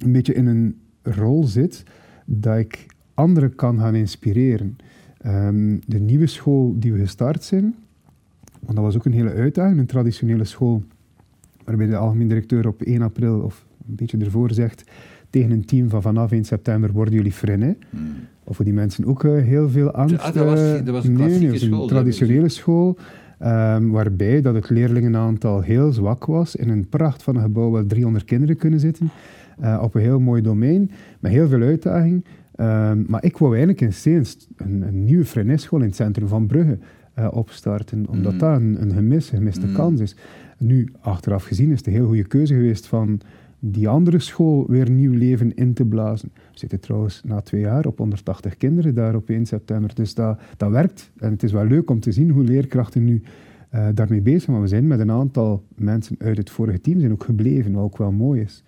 een 0.04 0.12
beetje 0.12 0.34
in 0.34 0.46
een 0.46 0.76
rol 1.06 1.44
zit 1.44 1.82
dat 2.24 2.58
ik 2.58 2.86
anderen 3.14 3.54
kan 3.54 3.78
gaan 3.78 3.94
inspireren. 3.94 4.76
Ehm, 5.18 5.76
de 5.86 5.98
nieuwe 5.98 6.26
school 6.26 6.74
die 6.78 6.92
we 6.92 6.98
gestart 6.98 7.44
zijn, 7.44 7.74
want 8.60 8.74
dat 8.76 8.84
was 8.84 8.96
ook 8.96 9.04
een 9.04 9.12
hele 9.12 9.32
uitdaging, 9.32 9.78
een 9.78 9.86
traditionele 9.86 10.44
school, 10.44 10.82
waarbij 11.64 11.86
de 11.86 11.96
algemeen 11.96 12.28
directeur 12.28 12.66
op 12.66 12.82
1 12.82 13.02
april 13.02 13.38
of 13.40 13.64
een 13.88 13.94
beetje 13.94 14.18
ervoor 14.18 14.52
zegt 14.52 14.84
tegen 15.30 15.50
een 15.50 15.64
team 15.64 15.88
van 15.88 16.02
vanaf 16.02 16.32
1 16.32 16.44
september 16.44 16.92
worden 16.92 17.14
jullie 17.14 17.32
fren. 17.32 17.60
Hmm. 17.62 17.76
Of 18.44 18.56
voor 18.56 18.64
die 18.64 18.74
mensen 18.74 19.04
ook 19.04 19.24
eh, 19.24 19.42
heel 19.42 19.68
veel 19.70 19.90
angst. 19.90 20.18
Ah, 20.18 20.34
dat 20.34 20.44
was- 20.44 20.60
eh, 20.60 20.72
dat 20.84 20.88
was 20.94 21.04
een 21.04 21.12
nee, 21.12 21.58
school, 21.58 21.82
Een 21.82 21.88
traditionele 21.88 22.48
school, 22.48 22.96
ehm, 23.38 23.88
waarbij 23.88 24.40
dat 24.40 24.54
het 24.54 24.70
leerlingenaantal 24.70 25.60
heel 25.60 25.92
zwak 25.92 26.24
was. 26.24 26.56
In 26.56 26.68
een 26.68 26.88
pracht 26.88 27.22
van 27.22 27.36
een 27.36 27.42
gebouw 27.42 27.70
waar 27.70 27.86
300 27.86 28.24
kinderen 28.24 28.56
kunnen 28.56 28.80
zitten. 28.80 29.10
Eh, 29.60 29.80
op 29.82 29.94
een 29.94 30.00
heel 30.00 30.20
mooi 30.20 30.42
domein, 30.42 30.90
met 31.20 31.32
heel 31.32 31.48
veel 31.48 31.60
uitdaging. 31.60 32.24
Ehm, 32.54 33.02
maar 33.06 33.24
ik 33.24 33.36
wou 33.38 33.56
eigenlijk 33.56 33.80
in 33.80 34.22
C 34.22 34.26
een, 34.56 34.82
een 34.82 35.04
nieuwe 35.04 35.24
Freinet-school 35.24 35.80
in 35.80 35.86
het 35.86 35.96
centrum 35.96 36.28
van 36.28 36.46
Brugge 36.46 36.78
eh, 37.14 37.28
opstarten, 37.30 38.06
omdat 38.08 38.32
Mm. 38.32 38.38
dat 38.38 38.56
een, 38.60 38.82
een 38.82 38.92
gemis, 38.92 39.30
een 39.30 39.38
gemiste 39.38 39.66
Mm. 39.66 39.72
kans 39.72 40.00
is. 40.00 40.16
Nu, 40.58 40.92
achteraf 41.00 41.44
gezien 41.44 41.70
is 41.70 41.78
het 41.78 41.86
een 41.86 41.92
heel 41.92 42.06
goede 42.06 42.26
keuze 42.26 42.54
geweest 42.54 42.86
van 42.86 43.20
die 43.58 43.88
andere 43.88 44.18
school 44.18 44.64
weer 44.68 44.90
nieuw 44.90 45.12
leven 45.12 45.54
in 45.54 45.72
te 45.72 45.84
blazen. 45.84 46.30
We 46.34 46.58
zitten 46.58 46.80
trouwens 46.80 47.22
na 47.24 47.40
twee 47.40 47.60
jaar 47.60 47.86
op 47.86 47.98
180 47.98 48.56
kinderen 48.56 48.94
daar 48.94 49.14
op 49.14 49.28
1 49.28 49.46
september. 49.46 49.94
Dus 49.94 50.14
dat, 50.14 50.40
dat 50.56 50.70
werkt. 50.70 51.10
En 51.18 51.30
het 51.30 51.42
is 51.42 51.52
wel 51.52 51.64
leuk 51.64 51.90
om 51.90 52.00
te 52.00 52.12
zien 52.12 52.30
hoe 52.30 52.44
leerkrachten 52.44 53.04
nu 53.04 53.22
eh, 53.70 53.86
daarmee 53.94 54.20
bezig 54.20 54.40
zijn. 54.42 54.52
Maar 54.52 54.64
we 54.64 54.70
zijn 54.70 54.86
met 54.86 55.00
een 55.00 55.10
aantal 55.10 55.62
mensen 55.74 56.16
uit 56.18 56.36
het 56.36 56.50
vorige 56.50 56.80
team 56.80 57.00
zijn 57.00 57.12
ook 57.12 57.24
gebleven, 57.24 57.72
wat 57.72 57.84
ook 57.84 57.98
wel 57.98 58.12
mooi 58.12 58.40
is. 58.40 58.62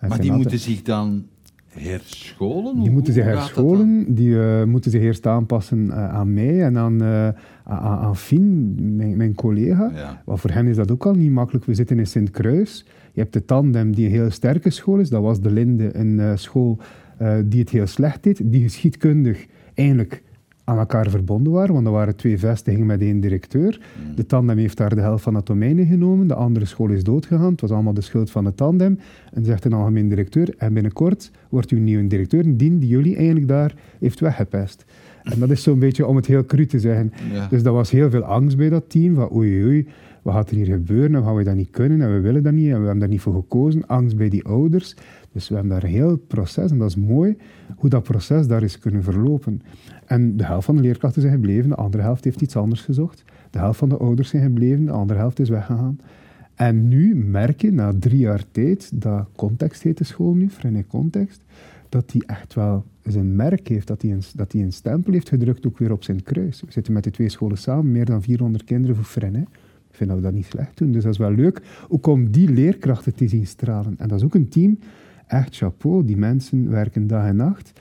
Maar 0.00 0.20
die 0.20 0.32
moeten 0.32 0.58
zich 0.58 0.82
dan 0.82 1.26
herscholen? 1.68 2.80
die 2.80 2.90
moeten 2.90 3.12
zich 3.12 3.24
herscholen, 3.24 4.14
die 4.14 4.40
eh, 4.40 4.64
moeten 4.64 4.90
zich 4.90 5.02
eerst 5.02 5.26
aanpassen 5.26 5.90
eh, 5.90 6.14
aan 6.14 6.34
mij 6.34 6.62
en 6.62 6.78
aan, 6.78 7.02
eh 7.02 7.28
aan, 7.64 7.98
aan 7.98 8.16
Fien, 8.16 8.74
mijn, 8.96 9.16
mijn 9.16 9.34
collega. 9.34 9.90
Ja. 9.94 10.22
Maar 10.26 10.38
voor 10.38 10.50
hen 10.50 10.66
is 10.66 10.76
dat 10.76 10.90
ook 10.90 11.06
al 11.06 11.14
niet 11.14 11.30
makkelijk. 11.30 11.64
We 11.64 11.74
zitten 11.74 11.98
in 11.98 12.06
Sint-Kruis. 12.06 12.84
Je 13.12 13.20
hebt 13.20 13.32
de 13.32 13.44
Tandem, 13.44 13.94
die 13.94 14.06
een 14.06 14.12
heel 14.12 14.30
sterke 14.30 14.70
school 14.70 14.98
is. 14.98 15.08
Dat 15.08 15.22
was 15.22 15.40
de 15.40 15.50
Linde, 15.50 15.96
een 15.96 16.38
school 16.38 16.78
die 17.44 17.60
het 17.60 17.70
heel 17.70 17.86
slecht 17.86 18.22
deed. 18.22 18.40
Die 18.44 18.62
geschiedkundig 18.62 19.46
eigenlijk 19.74 20.22
aan 20.68 20.78
elkaar 20.78 21.10
verbonden 21.10 21.52
waren, 21.52 21.74
want 21.74 21.86
er 21.86 21.92
waren 21.92 22.16
twee 22.16 22.38
vestigingen 22.38 22.86
met 22.86 23.00
één 23.00 23.20
directeur. 23.20 23.80
Mm. 24.08 24.14
De 24.14 24.26
Tandem 24.26 24.58
heeft 24.58 24.76
daar 24.76 24.94
de 24.94 25.00
helft 25.00 25.22
van 25.22 25.34
het 25.34 25.46
domein 25.46 25.86
genomen. 25.86 26.28
De 26.28 26.34
andere 26.34 26.64
school 26.64 26.88
is 26.88 27.04
doodgegaan. 27.04 27.50
Het 27.50 27.60
was 27.60 27.70
allemaal 27.70 27.94
de 27.94 28.00
schuld 28.00 28.30
van 28.30 28.44
de 28.44 28.54
Tandem. 28.54 28.98
En 29.32 29.44
zegt 29.44 29.64
een 29.64 29.72
algemeen 29.72 30.08
directeur. 30.08 30.54
En 30.58 30.72
binnenkort 30.72 31.30
wordt 31.48 31.70
uw 31.70 31.78
nieuwe 31.78 32.06
directeur, 32.06 32.56
die 32.56 32.78
die 32.78 32.88
jullie 32.88 33.16
eigenlijk 33.16 33.48
daar 33.48 33.74
heeft 33.98 34.20
weggepest. 34.20 34.84
En 35.22 35.38
dat 35.38 35.50
is 35.50 35.62
zo'n 35.62 35.78
beetje 35.78 36.06
om 36.06 36.16
het 36.16 36.26
heel 36.26 36.44
cru 36.44 36.66
te 36.66 36.80
zeggen. 36.80 37.12
Ja. 37.32 37.46
Dus 37.48 37.62
dat 37.62 37.74
was 37.74 37.90
heel 37.90 38.10
veel 38.10 38.22
angst 38.22 38.56
bij 38.56 38.68
dat 38.68 38.90
team. 38.90 39.14
Van 39.14 39.34
oei 39.34 39.64
oei, 39.64 39.86
wat 40.22 40.34
gaat 40.34 40.50
er 40.50 40.56
hier 40.56 40.66
gebeuren? 40.66 41.14
En 41.14 41.22
gaan 41.22 41.34
we 41.34 41.44
dat 41.44 41.54
niet 41.54 41.70
kunnen? 41.70 42.00
En 42.00 42.14
we 42.14 42.20
willen 42.20 42.42
dat 42.42 42.52
niet. 42.52 42.66
En 42.66 42.78
we 42.78 42.84
hebben 42.84 42.98
daar 42.98 43.08
niet 43.08 43.20
voor 43.20 43.34
gekozen. 43.34 43.86
Angst 43.86 44.16
bij 44.16 44.28
die 44.28 44.44
ouders. 44.44 44.96
Dus 45.32 45.48
we 45.48 45.54
hebben 45.54 45.72
daar 45.72 45.82
een 45.82 45.94
heel 45.94 46.16
proces. 46.16 46.70
En 46.70 46.78
dat 46.78 46.88
is 46.88 46.96
mooi 46.96 47.36
hoe 47.76 47.90
dat 47.90 48.02
proces 48.02 48.46
daar 48.46 48.62
is 48.62 48.78
kunnen 48.78 49.02
verlopen. 49.02 49.62
En 50.08 50.36
de 50.36 50.44
helft 50.44 50.64
van 50.64 50.76
de 50.76 50.82
leerkrachten 50.82 51.20
zijn 51.20 51.34
gebleven. 51.34 51.68
De 51.68 51.74
andere 51.74 52.02
helft 52.02 52.24
heeft 52.24 52.40
iets 52.40 52.56
anders 52.56 52.80
gezocht. 52.80 53.24
De 53.50 53.58
helft 53.58 53.78
van 53.78 53.88
de 53.88 53.96
ouders 53.96 54.28
zijn 54.28 54.42
gebleven, 54.42 54.84
de 54.84 54.90
andere 54.90 55.18
helft 55.18 55.40
is 55.40 55.48
weggegaan. 55.48 56.00
En 56.54 56.88
nu 56.88 57.14
merk 57.14 57.60
je, 57.60 57.72
na 57.72 57.92
drie 57.98 58.18
jaar 58.18 58.44
tijd, 58.50 58.90
dat 59.00 59.28
Context 59.36 59.82
heet 59.82 59.98
de 59.98 60.04
school 60.04 60.34
nu, 60.34 60.50
Frenet 60.50 60.86
Context, 60.86 61.40
dat 61.88 62.12
hij 62.12 62.22
echt 62.26 62.54
wel 62.54 62.84
zijn 63.02 63.36
merk 63.36 63.68
heeft, 63.68 63.86
dat 63.86 64.02
hij, 64.02 64.10
een, 64.10 64.22
dat 64.34 64.52
hij 64.52 64.62
een 64.62 64.72
stempel 64.72 65.12
heeft 65.12 65.28
gedrukt 65.28 65.66
ook 65.66 65.78
weer 65.78 65.92
op 65.92 66.04
zijn 66.04 66.22
kruis. 66.22 66.60
We 66.60 66.72
zitten 66.72 66.92
met 66.92 67.04
de 67.04 67.10
twee 67.10 67.28
scholen 67.28 67.58
samen, 67.58 67.92
meer 67.92 68.04
dan 68.04 68.22
400 68.22 68.64
kinderen 68.64 68.96
voor 68.96 69.04
Frenet. 69.04 69.46
Ik 69.90 69.94
vind 69.94 70.08
dat 70.10 70.18
we 70.18 70.24
dat 70.24 70.34
niet 70.34 70.46
slecht 70.46 70.78
doen, 70.78 70.92
dus 70.92 71.02
dat 71.02 71.12
is 71.12 71.18
wel 71.18 71.32
leuk, 71.32 71.62
ook 71.88 72.06
om 72.06 72.30
die 72.30 72.50
leerkrachten 72.50 73.14
te 73.14 73.28
zien 73.28 73.46
stralen. 73.46 73.94
En 73.98 74.08
dat 74.08 74.18
is 74.18 74.24
ook 74.24 74.34
een 74.34 74.48
team, 74.48 74.78
echt 75.26 75.56
chapeau, 75.56 76.04
die 76.04 76.16
mensen 76.16 76.70
werken 76.70 77.06
dag 77.06 77.26
en 77.26 77.36
nacht 77.36 77.72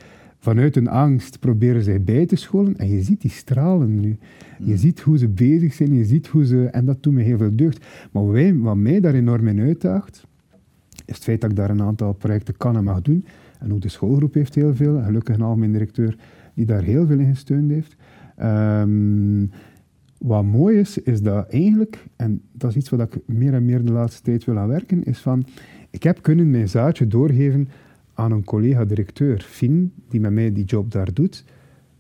vanuit 0.48 0.76
een 0.76 0.88
angst 0.88 1.40
proberen 1.40 1.84
zij 1.84 2.02
bij 2.02 2.26
te 2.26 2.36
scholen. 2.36 2.78
En 2.78 2.90
je 2.90 3.02
ziet 3.02 3.22
die 3.22 3.32
stralen 3.32 4.00
nu. 4.00 4.18
Je 4.60 4.72
mm. 4.72 4.78
ziet 4.78 5.00
hoe 5.00 5.18
ze 5.18 5.28
bezig 5.28 5.74
zijn, 5.74 5.94
je 5.94 6.06
ziet 6.06 6.28
hoe 6.28 6.46
ze... 6.46 6.66
En 6.66 6.86
dat 6.86 7.04
doet 7.04 7.14
me 7.14 7.22
heel 7.22 7.38
veel 7.38 7.56
deugd. 7.56 7.86
Maar 8.12 8.28
wij, 8.28 8.58
wat 8.58 8.76
mij 8.76 9.00
daar 9.00 9.14
enorm 9.14 9.48
in 9.48 9.60
uitdaagt, 9.60 10.28
is 11.06 11.16
het 11.16 11.24
feit 11.24 11.42
dat 11.42 11.50
ik 11.50 11.56
daar 11.56 11.70
een 11.70 11.82
aantal 11.82 12.14
projecten 12.14 12.58
kan 12.58 12.76
en 12.76 12.84
mag 12.84 13.02
doen. 13.02 13.26
En 13.60 13.74
ook 13.74 13.82
de 13.82 13.90
schoolgroep 13.90 14.34
heeft 14.34 14.56
heel 14.56 14.76
veel. 14.76 15.02
Gelukkig 15.02 15.36
een 15.36 15.42
algemeen 15.42 15.72
directeur 15.72 16.18
die 16.54 16.66
daar 16.66 16.84
heel 16.84 17.06
veel 17.06 17.20
in 17.20 17.34
gesteund 17.34 17.72
heeft. 17.72 17.96
Um, 18.42 19.52
wat 20.18 20.44
mooi 20.44 20.78
is, 20.78 20.98
is 20.98 21.22
dat 21.22 21.50
eigenlijk, 21.50 22.06
en 22.16 22.42
dat 22.52 22.70
is 22.70 22.76
iets 22.76 22.90
wat 22.90 23.02
ik 23.02 23.20
meer 23.26 23.54
en 23.54 23.66
meer 23.66 23.86
de 23.86 23.92
laatste 23.92 24.22
tijd 24.22 24.46
wil 24.46 24.58
aan 24.58 24.68
werken, 24.68 25.04
is 25.04 25.20
van, 25.20 25.46
ik 25.90 26.04
heb 26.04 26.22
kunnen 26.22 26.50
mijn 26.50 26.70
zaadje 26.70 27.08
doorgeven 27.08 27.68
aan 28.18 28.32
een 28.32 28.44
collega-directeur, 28.44 29.46
Fien, 29.50 29.94
die 30.10 30.20
met 30.20 30.32
mij 30.32 30.52
die 30.52 30.66
job 30.66 30.92
daar 30.92 31.14
doet, 31.14 31.44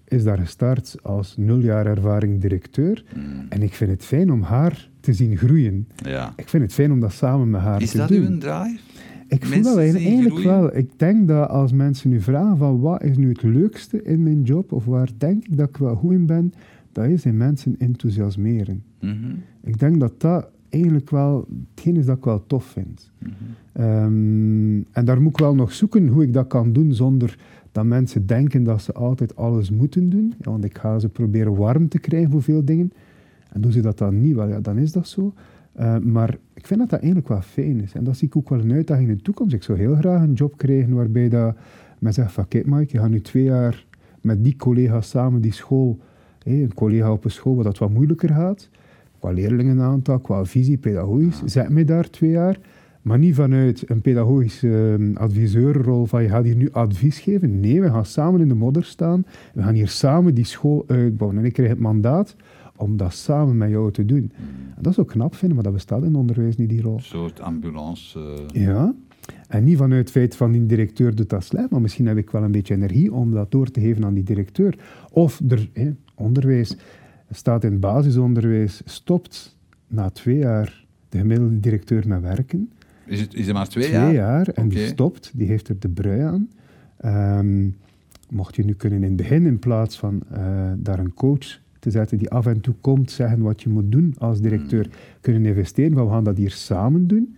is 0.07 0.23
daar 0.23 0.37
gestart 0.37 0.95
als 1.01 1.37
nul 1.37 1.59
jaar 1.59 1.85
ervaring 1.85 2.41
directeur. 2.41 3.03
Hmm. 3.13 3.45
En 3.49 3.61
ik 3.61 3.73
vind 3.73 3.91
het 3.91 4.03
fijn 4.03 4.31
om 4.31 4.41
haar 4.41 4.89
te 4.99 5.13
zien 5.13 5.37
groeien. 5.37 5.87
Ja. 5.95 6.33
Ik 6.35 6.49
vind 6.49 6.63
het 6.63 6.73
fijn 6.73 6.91
om 6.91 6.99
dat 6.99 7.13
samen 7.13 7.49
met 7.49 7.61
haar 7.61 7.81
is 7.81 7.91
te 7.91 7.97
doen. 7.97 8.07
Is 8.07 8.23
dat 8.23 8.29
uw 8.29 8.37
drive? 8.37 8.79
Ik 9.27 9.45
voel 9.45 9.63
dat 9.63 9.77
eigenlijk 9.77 10.43
wel. 10.43 10.75
Ik 10.75 10.99
denk 10.99 11.27
dat 11.27 11.49
als 11.49 11.71
mensen 11.71 12.09
nu 12.09 12.21
vragen 12.21 12.57
van 12.57 12.79
wat 12.79 13.03
is 13.03 13.17
nu 13.17 13.29
het 13.29 13.43
leukste 13.43 14.01
in 14.03 14.23
mijn 14.23 14.41
job, 14.41 14.71
of 14.71 14.85
waar 14.85 15.09
denk 15.17 15.45
ik 15.45 15.57
dat 15.57 15.69
ik 15.69 15.77
wel 15.77 15.95
goed 15.95 16.11
in 16.11 16.25
ben, 16.25 16.53
dat 16.91 17.05
is 17.05 17.25
in 17.25 17.37
mensen 17.37 17.75
enthousiasmeren. 17.77 18.83
Mhm. 18.99 19.35
Ik 19.63 19.79
denk 19.79 19.99
dat 19.99 20.21
dat 20.21 20.49
eigenlijk 20.81 21.09
wel 21.09 21.47
hetgeen 21.73 21.95
is 21.95 22.05
dat 22.05 22.17
ik 22.17 22.23
wel 22.23 22.43
tof 22.47 22.65
vind. 22.65 23.11
Mhm. 23.17 23.31
Ehm, 23.71 24.77
en 24.91 25.05
daar 25.05 25.21
moet 25.21 25.31
ik 25.31 25.37
wel 25.37 25.55
nog 25.55 25.73
zoeken 25.73 26.07
hoe 26.07 26.23
ik 26.23 26.33
dat 26.33 26.47
kan 26.47 26.73
doen 26.73 26.93
zonder 26.93 27.37
dat 27.71 27.85
mensen 27.85 28.25
denken 28.25 28.63
dat 28.63 28.81
ze 28.81 28.93
altijd 28.93 29.35
alles 29.35 29.71
moeten 29.71 30.09
doen. 30.09 30.33
Ja, 30.39 30.51
want 30.51 30.63
ik 30.63 30.77
ga 30.77 30.99
ze 30.99 31.09
proberen 31.09 31.55
warm 31.55 31.87
te 31.87 31.99
krijgen 31.99 32.31
voor 32.31 32.41
veel 32.41 32.65
dingen. 32.65 32.91
En 33.51 33.61
doen 33.61 33.71
ze 33.71 33.81
dat 33.81 33.97
dan 33.97 34.21
niet, 34.21 34.35
wel, 34.35 34.47
ja, 34.47 34.59
dan 34.59 34.77
is 34.77 34.91
dat 34.91 35.07
zo. 35.07 35.33
Uh, 35.79 35.97
maar 35.97 36.37
ik 36.53 36.67
vind 36.67 36.79
dat 36.79 36.89
dat 36.89 36.99
eigenlijk 36.99 37.27
wel 37.27 37.41
fijn 37.41 37.81
is. 37.81 37.93
En 37.93 38.03
dat 38.03 38.17
zie 38.17 38.27
ik 38.27 38.35
ook 38.35 38.49
wel 38.49 38.59
een 38.59 38.71
uitdaging 38.71 39.09
in 39.09 39.15
de 39.15 39.21
toekomst. 39.21 39.53
Ik 39.53 39.63
zou 39.63 39.77
heel 39.77 39.95
graag 39.95 40.21
een 40.21 40.33
job 40.33 40.57
krijgen 40.57 40.93
waarbij 40.93 41.29
dat 41.29 41.55
men 41.99 42.13
zegt 42.13 42.31
van 42.31 42.47
kijk 42.47 42.65
Mike, 42.65 42.91
je 42.91 42.99
gaat 42.99 43.09
nu 43.09 43.21
twee 43.21 43.43
jaar 43.43 43.85
met 44.21 44.43
die 44.43 44.55
collega's 44.55 45.09
samen 45.09 45.41
die 45.41 45.53
school, 45.53 45.99
een 46.43 46.73
collega 46.73 47.11
op 47.11 47.23
een 47.23 47.31
school 47.31 47.55
waar 47.55 47.63
dat 47.63 47.77
wat 47.77 47.89
moeilijker 47.89 48.29
gaat, 48.29 48.69
qua 49.19 49.31
leerlingenaantal, 49.31 50.19
qua 50.19 50.45
visie, 50.45 50.77
pedagogisch, 50.77 51.41
zet 51.45 51.69
mij 51.69 51.85
daar 51.85 52.09
twee 52.09 52.29
jaar. 52.29 52.59
Maar 53.01 53.17
niet 53.17 53.35
vanuit 53.35 53.89
een 53.89 54.01
pedagogische 54.01 54.97
uh, 54.99 55.15
adviseurrol 55.15 56.05
van 56.05 56.23
je 56.23 56.29
gaat 56.29 56.43
hier 56.43 56.55
nu 56.55 56.71
advies 56.71 57.19
geven. 57.19 57.59
Nee, 57.59 57.81
we 57.81 57.89
gaan 57.89 58.05
samen 58.05 58.41
in 58.41 58.47
de 58.47 58.53
modder 58.53 58.83
staan. 58.83 59.25
We 59.53 59.61
gaan 59.61 59.73
hier 59.73 59.87
samen 59.87 60.33
die 60.33 60.45
school 60.45 60.83
uitbouwen. 60.87 61.39
En 61.39 61.45
ik 61.45 61.53
krijg 61.53 61.69
het 61.69 61.79
mandaat 61.79 62.35
om 62.75 62.97
dat 62.97 63.13
samen 63.13 63.57
met 63.57 63.69
jou 63.69 63.91
te 63.91 64.05
doen. 64.05 64.31
En 64.75 64.81
dat 64.81 64.91
is 64.91 64.99
ook 64.99 65.07
knap 65.07 65.35
vinden, 65.35 65.55
maar 65.55 65.65
dat 65.65 65.73
bestaat 65.73 66.03
in 66.03 66.15
onderwijs 66.15 66.55
niet, 66.55 66.69
die 66.69 66.81
rol. 66.81 66.93
Een 66.93 67.01
soort 67.01 67.39
ambulance. 67.39 68.19
Uh... 68.53 68.63
Ja. 68.63 68.93
En 69.47 69.63
niet 69.63 69.77
vanuit 69.77 70.01
het 70.01 70.11
feit 70.11 70.35
van 70.35 70.51
die 70.51 70.65
directeur 70.65 71.15
doet 71.15 71.29
dat 71.29 71.43
slecht, 71.43 71.69
maar 71.69 71.81
misschien 71.81 72.07
heb 72.07 72.17
ik 72.17 72.29
wel 72.29 72.43
een 72.43 72.51
beetje 72.51 72.73
energie 72.73 73.13
om 73.13 73.31
dat 73.31 73.51
door 73.51 73.71
te 73.71 73.79
geven 73.79 74.05
aan 74.05 74.13
die 74.13 74.23
directeur. 74.23 74.77
Of 75.11 75.41
er, 75.47 75.69
onderwijs 76.15 76.77
staat 77.31 77.63
in 77.63 77.71
het 77.71 77.79
basisonderwijs, 77.79 78.81
stopt 78.85 79.57
na 79.87 80.09
twee 80.09 80.37
jaar 80.37 80.85
de 81.09 81.17
gemiddelde 81.17 81.59
directeur 81.59 82.07
met 82.07 82.21
werken. 82.21 82.69
Is 83.05 83.19
het, 83.19 83.33
is 83.33 83.45
het 83.45 83.55
maar 83.55 83.67
twee, 83.67 83.83
twee 83.83 83.99
jaar? 83.99 84.13
jaar? 84.13 84.47
en 84.47 84.69
die 84.69 84.87
stopt, 84.87 85.31
die 85.35 85.47
heeft 85.47 85.67
er 85.67 85.79
de 85.79 85.89
brui 85.89 86.21
aan. 86.21 86.49
Um, 87.39 87.75
mocht 88.29 88.55
je 88.55 88.65
nu 88.65 88.73
kunnen 88.73 89.03
in 89.03 89.07
het 89.07 89.15
begin, 89.15 89.45
in 89.45 89.59
plaats 89.59 89.97
van 89.97 90.21
uh, 90.31 90.71
daar 90.77 90.99
een 90.99 91.13
coach 91.13 91.59
te 91.79 91.91
zetten 91.91 92.17
die 92.17 92.29
af 92.29 92.45
en 92.45 92.61
toe 92.61 92.75
komt 92.81 93.11
zeggen 93.11 93.41
wat 93.41 93.61
je 93.61 93.69
moet 93.69 93.91
doen 93.91 94.15
als 94.17 94.41
directeur, 94.41 94.83
hmm. 94.83 94.93
kunnen 95.21 95.45
investeren 95.45 95.93
van 95.93 96.05
we 96.05 96.11
gaan 96.11 96.23
dat 96.23 96.37
hier 96.37 96.51
samen 96.51 97.07
doen, 97.07 97.35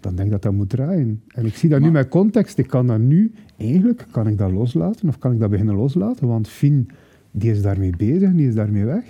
dan 0.00 0.14
denk 0.14 0.26
ik 0.26 0.32
dat 0.32 0.42
dat 0.42 0.52
moet 0.52 0.68
draaien. 0.68 1.22
En 1.28 1.46
ik 1.46 1.56
zie 1.56 1.68
dat 1.68 1.80
nu 1.80 1.90
met 1.90 2.08
context. 2.08 2.58
Ik 2.58 2.66
kan 2.66 2.86
dat 2.86 2.98
nu, 2.98 3.32
eigenlijk, 3.56 4.06
kan 4.10 4.26
ik 4.26 4.38
dat 4.38 4.52
loslaten 4.52 5.08
of 5.08 5.18
kan 5.18 5.32
ik 5.32 5.38
dat 5.38 5.50
beginnen 5.50 5.74
loslaten, 5.74 6.26
want 6.26 6.48
Fien, 6.48 6.88
die 7.30 7.50
is 7.50 7.62
daarmee 7.62 7.96
bezig, 7.96 8.32
die 8.32 8.48
is 8.48 8.54
daarmee 8.54 8.84
weg. 8.84 9.04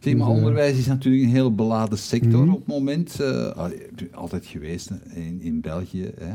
Zeg, 0.00 0.14
maar 0.16 0.26
dus, 0.26 0.36
eh, 0.36 0.42
onderwijs 0.42 0.78
is 0.78 0.86
natuurlijk 0.86 1.24
een 1.24 1.30
heel 1.30 1.54
beladen 1.54 1.98
sector 1.98 2.44
mhm. 2.44 2.52
op 2.52 2.58
het 2.58 2.66
moment. 2.66 3.18
Uh, 3.20 3.50
altijd 4.12 4.46
geweest 4.46 4.90
in, 5.14 5.40
in 5.40 5.60
België. 5.60 6.10
Hè. 6.20 6.34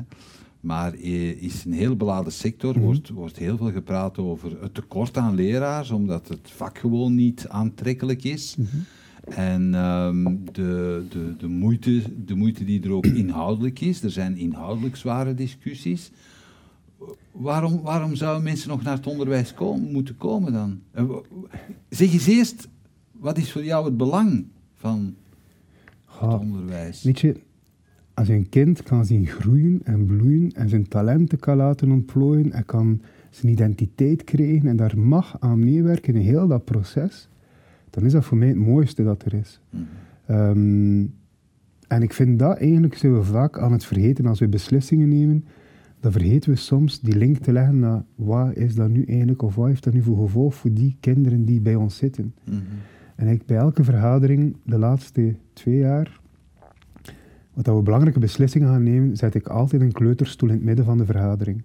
Maar 0.59 0.95
is 0.95 1.65
een 1.65 1.73
heel 1.73 1.95
beladen 1.95 2.31
sector. 2.31 2.77
Mm 2.77 2.83
wordt, 2.83 3.09
wordt 3.09 3.37
heel 3.37 3.57
veel 3.57 3.71
gepraat 3.71 4.17
over 4.17 4.61
het 4.61 4.73
tekort 4.73 5.17
aan 5.17 5.35
leraars, 5.35 5.91
omdat 5.91 6.27
het 6.27 6.51
vak 6.55 6.77
gewoon 6.77 7.15
niet 7.15 7.45
aantrekkelijk 7.47 8.23
is. 8.23 8.55
Mhm. 8.57 8.67
En 9.35 9.73
um, 9.73 10.45
de, 10.51 11.03
de, 11.09 11.35
de, 11.37 11.47
moeite, 11.47 12.01
de 12.25 12.35
moeite 12.35 12.63
die 12.63 12.83
er 12.83 12.91
ook 12.91 13.05
inhoudelijk 13.23 13.79
is. 13.79 14.03
Er 14.03 14.11
zijn 14.11 14.37
inhoudelijk 14.37 14.95
zware 14.95 15.33
discussies. 15.33 16.11
Waarom, 17.31 17.81
waarom 17.81 18.15
zouden 18.15 18.43
mensen 18.43 18.69
nog 18.69 18.83
naar 18.83 18.95
het 18.95 19.07
onderwijs 19.07 19.53
komen, 19.53 19.91
moeten 19.91 20.17
komen 20.17 20.53
dan? 20.53 20.79
Zeg 21.89 22.13
eens 22.13 22.27
eerst, 22.27 22.67
wat 23.11 23.37
is 23.37 23.51
voor 23.51 23.63
jou 23.63 23.85
het 23.85 23.97
belang 23.97 24.45
van 24.75 25.15
het 26.05 26.39
onderwijs? 26.39 27.03
Weet 27.03 27.19
je, 27.19 27.35
als 28.13 28.27
je 28.27 28.33
een 28.33 28.49
kind 28.49 28.83
kan 28.83 29.05
zien 29.05 29.27
groeien 29.27 29.79
en 29.83 30.05
bloeien 30.05 30.51
en 30.51 30.69
zijn 30.69 30.87
talenten 30.87 31.39
kan 31.39 31.57
laten 31.57 31.91
ontplooien 31.91 32.51
en 32.51 32.65
kan 32.65 33.01
zijn 33.29 33.51
identiteit 33.51 34.23
krijgen 34.23 34.67
en 34.67 34.75
daar 34.75 34.99
mag 34.99 35.35
aan 35.39 35.59
meewerken 35.59 36.15
in 36.15 36.21
heel 36.21 36.47
dat 36.47 36.65
proces, 36.65 37.29
dan 37.89 38.05
is 38.05 38.11
dat 38.11 38.25
voor 38.25 38.37
mij 38.37 38.47
het 38.47 38.57
mooiste 38.57 39.03
dat 39.03 39.25
er 39.25 39.33
is. 39.33 39.59
Mhm. 39.69 39.83
Ehm, 40.25 41.05
en 41.87 42.01
ik 42.01 42.13
vind 42.13 42.39
dat 42.39 42.57
eigenlijk 42.57 42.97
zijn 42.97 43.13
we 43.13 43.23
vaak 43.23 43.59
aan 43.59 43.71
het 43.71 43.85
vergeten 43.85 44.25
als 44.25 44.39
we 44.39 44.47
beslissingen 44.47 45.09
nemen. 45.09 45.45
Dan 46.03 46.11
vergeten 46.11 46.49
we 46.49 46.55
soms 46.55 46.99
die 46.99 47.15
link 47.15 47.37
te 47.37 47.51
leggen 47.51 47.79
naar 47.79 48.03
wat 48.15 48.55
is 48.55 48.75
dat 48.75 48.89
nu 48.89 49.03
eigenlijk 49.03 49.41
of 49.41 49.55
wat 49.55 49.67
heeft 49.67 49.83
dat 49.83 49.93
nu 49.93 50.01
voor 50.01 50.17
gevolg 50.17 50.55
voor 50.55 50.73
die 50.73 50.97
kinderen 50.99 51.45
die 51.45 51.61
bij 51.61 51.75
ons 51.75 51.97
zitten. 51.97 52.33
Mhm. 52.43 52.57
En 53.15 53.27
ik 53.27 53.45
bij 53.45 53.57
elke 53.57 53.83
vergadering 53.83 54.55
de 54.63 54.77
laatste 54.77 55.35
twee 55.53 55.77
jaar, 55.77 56.19
wat 57.53 57.65
we 57.65 57.81
belangrijke 57.81 58.19
beslissingen 58.19 58.67
gaan 58.67 58.83
nemen, 58.83 59.17
zet 59.17 59.35
ik 59.35 59.47
altijd 59.47 59.81
een 59.81 59.91
kleuterstoel 59.91 60.49
in 60.49 60.55
het 60.55 60.63
midden 60.63 60.85
van 60.85 60.97
de 60.97 61.05
vergadering. 61.05 61.63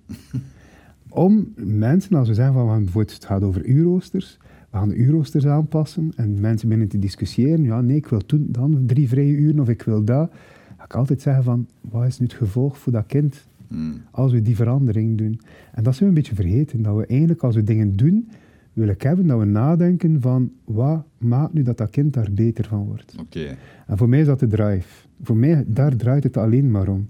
Om 1.08 1.52
mensen, 1.56 2.16
als 2.16 2.28
we 2.28 2.34
zeggen 2.34 2.54
van 2.54 2.84
bijvoorbeeld 2.84 3.14
het 3.14 3.24
gaat 3.24 3.42
over 3.42 3.64
uurroosters, 3.64 4.38
we 4.70 4.76
gaan 4.76 4.88
de 4.88 4.96
uurroosters 4.96 5.46
aanpassen 5.46 6.12
en 6.16 6.40
mensen 6.40 6.68
beginnen 6.68 6.90
te 6.90 6.98
discussiëren, 6.98 7.62
ja 7.62 7.80
nee, 7.80 7.96
ik 7.96 8.06
wil 8.06 8.26
toen 8.26 8.46
dan 8.50 8.82
drie 8.86 9.08
vrije 9.08 9.32
uren 9.32 9.60
of 9.60 9.68
ik 9.68 9.82
wil 9.82 10.04
dat, 10.04 10.30
ga 10.76 10.84
ik 10.84 10.94
altijd 10.94 11.22
zeggen 11.22 11.44
van, 11.44 11.68
wat 11.80 12.06
is 12.06 12.18
nu 12.18 12.26
het 12.26 12.34
gevolg 12.34 12.78
voor 12.78 12.92
dat 12.92 13.06
kind 13.06 13.47
hmm. 13.68 14.00
als 14.10 14.32
we 14.32 14.42
die 14.42 14.56
verandering 14.56 15.18
doen? 15.18 15.40
En 15.72 15.82
dat 15.82 15.94
zijn 15.94 16.10
we 16.10 16.16
een 16.16 16.22
beetje 16.22 16.42
vergeten, 16.42 16.82
dat 16.82 16.96
we 16.96 17.06
eigenlijk 17.06 17.42
als 17.42 17.54
we 17.54 17.62
dingen 17.62 17.96
doen, 17.96 18.28
wil 18.72 18.88
ik 18.88 19.02
hebben 19.02 19.26
dat 19.26 19.38
we 19.38 19.44
nadenken 19.44 20.20
van 20.20 20.52
wat 20.64 21.04
maakt 21.18 21.52
nu 21.52 21.62
dat 21.62 21.76
dat 21.76 21.90
kind 21.90 22.12
daar 22.12 22.28
beter 22.32 22.64
van 22.64 22.84
wordt. 22.84 23.14
Okay. 23.20 23.56
En 23.86 23.96
voor 23.96 24.08
mij 24.08 24.20
is 24.20 24.26
dat 24.26 24.40
de 24.40 24.46
drive. 24.46 25.06
Voor 25.22 25.36
mij, 25.36 25.64
daar 25.66 25.96
draait 25.96 26.24
het 26.24 26.36
alleen 26.36 26.70
maar 26.70 26.88
om. 26.88 27.08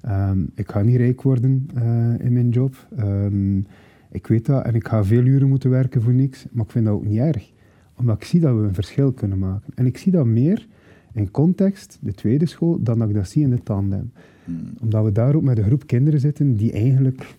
Ehm, 0.00 0.42
ik 0.54 0.70
ga 0.70 0.82
niet 0.82 0.96
rijk 0.96 1.22
worden 1.22 1.68
uh, 1.76 2.24
in 2.24 2.32
mijn 2.32 2.48
job. 2.48 2.86
Um, 2.98 3.66
ik 4.10 4.26
weet 4.26 4.46
dat 4.46 4.64
en 4.64 4.74
ik 4.74 4.88
ga 4.88 5.04
veel 5.04 5.24
uren 5.24 5.48
moeten 5.48 5.70
werken 5.70 6.02
voor 6.02 6.14
niks, 6.14 6.46
maar 6.50 6.64
ik 6.64 6.70
vind 6.70 6.84
dat 6.84 6.94
ook 6.94 7.04
niet 7.04 7.18
erg. 7.18 7.52
Omdat 7.96 8.16
ik 8.16 8.24
zie 8.24 8.40
dat 8.40 8.56
we 8.56 8.62
een 8.62 8.74
verschil 8.74 9.12
kunnen 9.12 9.38
maken. 9.38 9.72
En 9.74 9.86
ik 9.86 9.98
zie 9.98 10.12
dat 10.12 10.26
meer 10.26 10.66
in 11.12 11.30
context, 11.30 11.98
de 12.00 12.12
tweede 12.12 12.46
school, 12.46 12.82
dan 12.82 12.98
dat 12.98 13.08
ik 13.08 13.14
dat 13.14 13.28
zie 13.28 13.42
in 13.42 13.50
de 13.50 13.62
tandem. 13.62 14.12
Hmm. 14.44 14.72
Omdat 14.80 15.04
we 15.04 15.12
daar 15.12 15.34
ook 15.34 15.42
met 15.42 15.58
een 15.58 15.64
groep 15.64 15.86
kinderen 15.86 16.20
zitten 16.20 16.56
die 16.56 16.72
eigenlijk, 16.72 17.34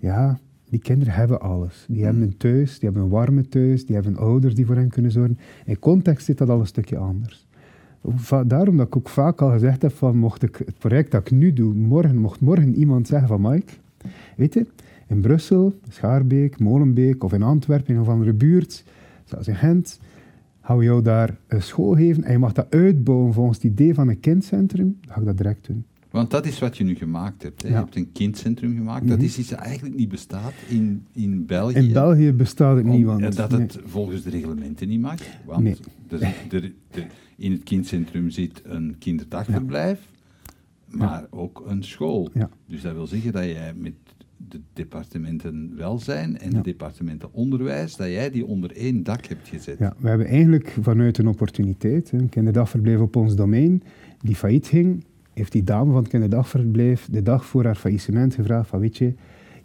ja, 0.00 0.38
die 0.72 0.80
kinderen 0.80 1.14
hebben 1.14 1.40
alles. 1.40 1.84
Die 1.88 2.04
hebben 2.04 2.22
een 2.22 2.36
thuis, 2.36 2.78
die 2.78 2.84
hebben 2.84 3.02
een 3.02 3.08
warme 3.08 3.48
thuis, 3.48 3.86
die 3.86 3.94
hebben 3.94 4.16
ouders 4.16 4.54
die 4.54 4.66
voor 4.66 4.76
hen 4.76 4.88
kunnen 4.88 5.10
zorgen. 5.10 5.38
In 5.64 5.78
context 5.78 6.26
zit 6.26 6.38
dat 6.38 6.48
al 6.48 6.60
een 6.60 6.66
stukje 6.66 6.96
anders. 6.96 7.46
Daarom 8.46 8.76
dat 8.76 8.86
ik 8.86 8.96
ook 8.96 9.08
vaak 9.08 9.40
al 9.40 9.50
gezegd 9.50 9.82
heb 9.82 9.92
van, 9.92 10.16
mocht 10.16 10.42
ik 10.42 10.62
het 10.64 10.78
project 10.78 11.10
dat 11.10 11.20
ik 11.20 11.30
nu 11.30 11.52
doe, 11.52 11.74
morgen, 11.74 12.16
mocht 12.16 12.40
morgen 12.40 12.74
iemand 12.74 13.06
zeggen 13.06 13.28
van 13.28 13.40
Mike, 13.40 13.72
weet 14.36 14.54
je, 14.54 14.66
in 15.06 15.20
Brussel, 15.20 15.78
Schaarbeek, 15.88 16.58
Molenbeek 16.58 17.24
of 17.24 17.32
in 17.32 17.42
Antwerpen, 17.42 17.88
in 17.88 17.94
een 17.94 18.00
of 18.00 18.08
andere 18.08 18.32
buurt, 18.32 18.84
zoals 19.24 19.48
in 19.48 19.54
Gent, 19.54 20.00
gaan 20.60 20.78
we 20.78 20.84
jou 20.84 21.02
daar 21.02 21.36
een 21.46 21.62
school 21.62 21.94
geven 21.94 22.24
en 22.24 22.32
je 22.32 22.38
mag 22.38 22.52
dat 22.52 22.66
uitbouwen 22.70 23.32
volgens 23.32 23.56
het 23.56 23.66
idee 23.66 23.94
van 23.94 24.08
een 24.08 24.20
kindcentrum, 24.20 24.98
dan 25.00 25.14
ga 25.14 25.20
ik 25.20 25.26
dat 25.26 25.36
direct 25.36 25.66
doen. 25.66 25.84
Want 26.12 26.30
dat 26.30 26.46
is 26.46 26.58
wat 26.58 26.76
je 26.76 26.84
nu 26.84 26.94
gemaakt 26.94 27.42
hebt. 27.42 27.62
Hè? 27.62 27.68
Je 27.68 27.74
hebt 27.74 27.96
een 27.96 28.12
kindcentrum 28.12 28.74
gemaakt. 28.76 29.08
Dat 29.08 29.16
Mhm. 29.16 29.26
is 29.26 29.38
iets 29.38 29.48
dat 29.48 29.58
eigenlijk 29.58 29.96
niet 29.96 30.08
bestaat 30.08 30.52
in, 30.68 31.06
in 31.12 31.46
België. 31.46 31.78
In 31.78 31.92
België 31.92 32.32
bestaat 32.32 32.76
het 32.76 32.84
Om- 32.86 32.90
niet, 32.90 33.04
want... 33.04 33.22
eh, 33.22 33.30
dat 33.30 33.50
nee. 33.50 33.60
het 33.60 33.78
volgens 33.84 34.22
de 34.22 34.30
reglementen 34.30 34.88
niet 34.88 35.00
mag. 35.00 35.20
Want 35.44 35.62
Nee. 35.62 35.76
er- 36.08 36.22
er- 36.50 36.72
er- 36.90 37.06
in 37.36 37.52
het 37.52 37.62
kindcentrum 37.62 38.30
zit 38.30 38.62
een 38.64 38.96
kinderdagverblijf, 38.98 40.10
maar 40.86 41.26
ook 41.30 41.62
een 41.66 41.82
school. 41.84 42.30
Dus 42.66 42.82
dat 42.82 42.92
wil 42.94 43.06
zeggen 43.06 43.32
dat 43.32 43.44
jij 43.44 43.72
met 43.76 43.92
de 44.48 44.60
departementen 44.72 45.72
welzijn 45.76 46.38
en 46.38 46.50
de 46.50 46.60
departementen 46.60 47.32
onderwijs, 47.32 47.96
dat 47.96 48.06
jij 48.06 48.30
die 48.30 48.46
onder 48.46 48.76
één 48.76 49.02
dak 49.02 49.26
hebt 49.26 49.48
gezet. 49.48 49.78
Ja, 49.78 49.94
we 49.98 50.08
hebben 50.08 50.26
eigenlijk 50.26 50.76
vanuit 50.80 51.18
een 51.18 51.26
opportuniteit, 51.26 52.12
een 52.12 52.28
kinderdagverblijf 52.28 52.98
op 53.00 53.16
ons 53.16 53.34
domein, 53.36 53.82
die 54.20 54.34
failliet 54.36 54.66
ging, 54.66 55.04
heeft 55.34 55.52
die 55.52 55.64
dame 55.64 55.92
van 55.92 56.00
het 56.00 56.08
kinderdagverblijf 56.08 57.08
de 57.10 57.22
dag 57.22 57.46
voor 57.46 57.64
haar 57.64 57.74
faillissement 57.74 58.34
gevraagd 58.34 58.68
van 58.68 58.80
weet 58.80 58.96
je, 58.96 59.14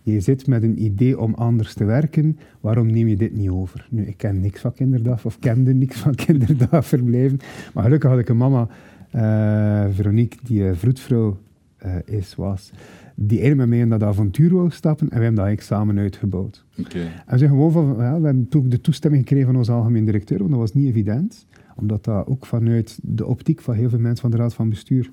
je 0.01 0.19
zit 0.19 0.47
met 0.47 0.63
een 0.63 0.83
idee 0.83 1.19
om 1.19 1.33
anders 1.33 1.73
te 1.73 1.85
werken, 1.85 2.37
waarom 2.61 2.91
neem 2.91 3.07
je 3.07 3.17
dit 3.17 3.35
niet 3.35 3.49
over? 3.49 3.87
Nu, 3.89 4.05
ik 4.05 4.17
ken 4.17 4.39
niks 4.39 4.61
van 4.61 4.73
kinderdag, 4.73 5.25
of 5.25 5.39
kende 5.39 5.73
niks 5.73 5.97
van 5.97 6.15
kinderdagverblijven, 6.25 7.39
maar 7.73 7.83
gelukkig 7.83 8.09
had 8.09 8.19
ik 8.19 8.29
een 8.29 8.37
mama, 8.37 8.67
eh, 9.11 9.85
Veronique, 9.93 10.39
die 10.43 10.67
eh, 10.67 10.75
vroedvrouw 10.75 11.37
eh, 11.77 11.95
is, 12.05 12.35
was, 12.35 12.71
die 13.15 13.39
eigenlijk 13.39 13.57
met 13.57 13.69
mij 13.69 13.79
in 13.79 13.89
dat 13.89 14.03
avontuur 14.03 14.53
wou 14.53 14.69
stappen 14.69 15.09
en 15.09 15.17
we 15.17 15.23
hebben 15.23 15.35
dat 15.35 15.45
eigenlijk 15.45 15.75
samen 15.79 15.99
uitgebouwd. 16.03 16.65
Oké. 16.79 16.99
En 16.99 17.11
we 17.27 17.37
zijn 17.37 17.49
gewoon 17.49 17.71
van, 17.71 17.95
ja, 17.97 18.19
we 18.19 18.25
hebben 18.25 18.47
toen 18.49 18.69
de 18.69 18.81
toestemming 18.81 19.21
gekregen 19.21 19.47
van 19.47 19.57
onze 19.57 19.71
algemeen 19.71 20.05
directeur, 20.05 20.37
want 20.37 20.49
dat 20.49 20.59
was 20.59 20.73
niet 20.73 20.87
evident. 20.87 21.45
Omdat 21.75 22.03
dat 22.03 22.27
ook 22.27 22.45
vanuit 22.45 22.99
de 23.01 23.25
optiek 23.25 23.61
van 23.61 23.75
heel 23.75 23.89
veel 23.89 23.99
mensen 23.99 24.21
van 24.21 24.31
de 24.31 24.37
Raad 24.37 24.53
van 24.53 24.69
Bestuur. 24.69 25.11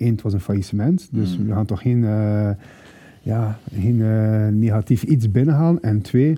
Eén, 0.00 0.12
het 0.12 0.22
was 0.22 0.32
een 0.32 0.40
faillissement, 0.40 1.08
dus 1.12 1.38
Mm. 1.38 1.46
we 1.46 1.52
gaan 1.52 1.66
toch 1.66 1.82
geen, 1.82 2.04
eh, 2.04 2.50
ja, 3.22 3.58
geen 3.72 4.02
eh, 4.02 4.48
negatief 4.48 5.02
iets 5.02 5.30
binnenhalen. 5.30 5.82
En 5.82 6.00
twee, 6.00 6.36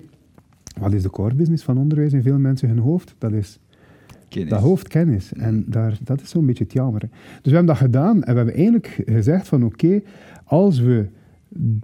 wat 0.80 0.92
is 0.92 1.02
de 1.02 1.10
core 1.10 1.34
business 1.34 1.64
van 1.64 1.78
onderwijs 1.78 2.12
in 2.12 2.22
veel 2.22 2.38
mensen 2.38 2.68
hun 2.68 2.78
hoofd? 2.78 3.14
Dat 3.18 3.32
is 3.32 3.58
Kennis. 4.28 4.50
dat 4.50 4.60
hoofdkennis. 4.60 5.32
En 5.32 5.64
daar, 5.68 5.98
dat 6.04 6.20
is 6.20 6.30
zo'n 6.30 6.46
beetje 6.46 6.64
het 6.64 6.72
jammer. 6.72 7.00
hè. 7.00 7.08
Dus 7.10 7.18
we 7.42 7.56
hebben 7.56 7.66
dat 7.66 7.76
gedaan 7.76 8.22
en 8.24 8.30
we 8.30 8.36
hebben 8.36 8.54
eigenlijk 8.54 9.02
gezegd 9.06 9.48
van 9.48 9.64
oké, 9.64 10.00
als 10.44 10.80
we 10.80 11.06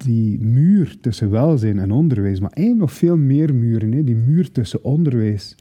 die 0.04 0.40
muur 0.40 0.96
tussen 1.00 1.30
welzijn 1.30 1.78
en 1.78 1.90
onderwijs, 1.90 2.40
maar 2.40 2.52
één 2.54 2.76
nog 2.76 2.92
veel 2.92 3.16
meer 3.16 3.54
muren, 3.54 3.92
hè, 3.92 4.04
die 4.04 4.16
muur 4.16 4.52
tussen 4.52 4.84
onderwijs 4.84 5.54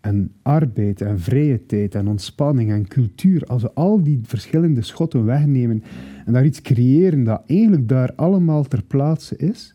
en 0.00 0.32
arbeid 0.42 1.00
en 1.00 1.20
vrije 1.20 1.66
tijd 1.66 1.94
en 1.94 2.08
ontspanning 2.08 2.70
en 2.70 2.88
cultuur, 2.88 3.44
als 3.44 3.62
we 3.62 3.72
al 3.72 4.02
die 4.02 4.20
verschillende 4.22 4.82
schotten 4.82 5.24
wegnemen 5.24 5.82
en 6.26 6.32
daar 6.32 6.44
iets 6.44 6.62
creëren 6.62 7.24
dat 7.24 7.42
eigenlijk 7.46 7.88
daar 7.88 8.12
allemaal 8.16 8.62
ter 8.62 8.82
plaatse 8.82 9.36
is, 9.36 9.74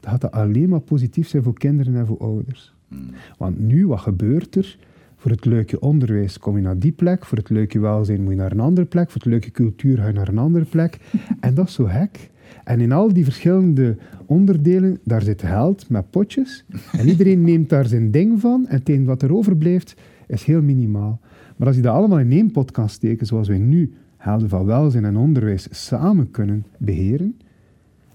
dan 0.00 0.10
gaat 0.10 0.20
dat 0.20 0.32
alleen 0.32 0.68
maar 0.68 0.80
positief 0.80 1.28
zijn 1.28 1.42
voor 1.42 1.58
kinderen 1.58 1.96
en 1.96 2.06
voor 2.06 2.18
ouders. 2.18 2.74
Hmm. 2.88 3.10
Want 3.38 3.58
nu, 3.58 3.86
wat 3.86 4.00
gebeurt 4.00 4.56
er? 4.56 4.78
Voor 5.16 5.30
het 5.30 5.44
leuke 5.44 5.80
onderwijs 5.80 6.38
kom 6.38 6.56
je 6.56 6.62
naar 6.62 6.78
die 6.78 6.92
plek, 6.92 7.24
voor 7.24 7.38
het 7.38 7.50
leuke 7.50 7.78
welzijn 7.78 8.22
moet 8.22 8.32
je 8.32 8.38
naar 8.38 8.52
een 8.52 8.60
andere 8.60 8.86
plek, 8.86 9.10
voor 9.10 9.20
het 9.20 9.30
leuke 9.30 9.50
cultuur 9.50 9.96
ga 9.98 10.06
je 10.06 10.12
naar 10.12 10.28
een 10.28 10.38
andere 10.38 10.64
plek. 10.64 10.98
En 11.40 11.54
dat 11.54 11.68
is 11.68 11.74
zo 11.74 11.84
gek. 11.84 12.30
En 12.72 12.80
in 12.80 12.92
al 12.92 13.12
die 13.12 13.24
verschillende 13.24 13.96
onderdelen, 14.26 14.98
daar 15.04 15.22
zit 15.22 15.42
geld 15.42 15.88
met 15.88 16.10
potjes. 16.10 16.64
En 16.92 17.08
iedereen 17.08 17.44
neemt 17.50 17.68
daar 17.68 17.86
zijn 17.86 18.10
ding 18.10 18.40
van. 18.40 18.66
En 18.68 18.80
het 18.84 19.04
wat 19.04 19.22
er 19.22 19.34
overblijft, 19.34 19.94
is 20.26 20.44
heel 20.44 20.62
minimaal. 20.62 21.20
Maar 21.56 21.66
als 21.66 21.76
je 21.76 21.82
dat 21.82 21.94
allemaal 21.94 22.18
in 22.18 22.32
één 22.32 22.50
pot 22.50 22.70
kan 22.70 22.88
steken, 22.88 23.26
zoals 23.26 23.48
wij 23.48 23.58
nu 23.58 23.92
helden 24.16 24.48
van 24.48 24.64
welzijn 24.64 25.04
en 25.04 25.16
onderwijs 25.16 25.66
samen 25.70 26.30
kunnen 26.30 26.64
beheren, 26.78 27.36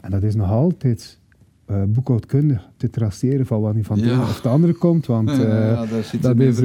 en 0.01 0.11
dat 0.11 0.23
is 0.23 0.35
nog 0.35 0.49
altijd 0.51 1.19
eh, 1.65 1.83
boekhoudkundig 1.87 2.69
te 2.77 2.89
traceren 2.89 3.45
van 3.45 3.61
wat 3.61 3.75
niet 3.75 3.85
van 3.85 3.97
het 3.97 4.05
Ja. 4.05 4.13
ene 4.13 4.21
of 4.21 4.35
het 4.35 4.45
andere 4.45 4.73
komt, 4.73 5.05
want 5.05 5.29
eh, 5.31 5.37
ja, 5.37 5.85
daar 5.85 6.03
zit 6.03 6.21
dat 6.21 6.39
een 6.39 6.41
is, 6.41 6.61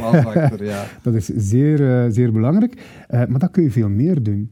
achter, 0.00 0.64
ja. 0.64 0.84
dat 1.02 1.14
is 1.14 1.26
zeer, 1.26 2.06
zeer 2.12 2.32
belangrijk. 2.32 2.82
Maar 3.08 3.38
dat 3.38 3.50
kun 3.50 3.62
je 3.62 3.70
veel 3.70 3.88
meer 3.88 4.22
doen. 4.22 4.50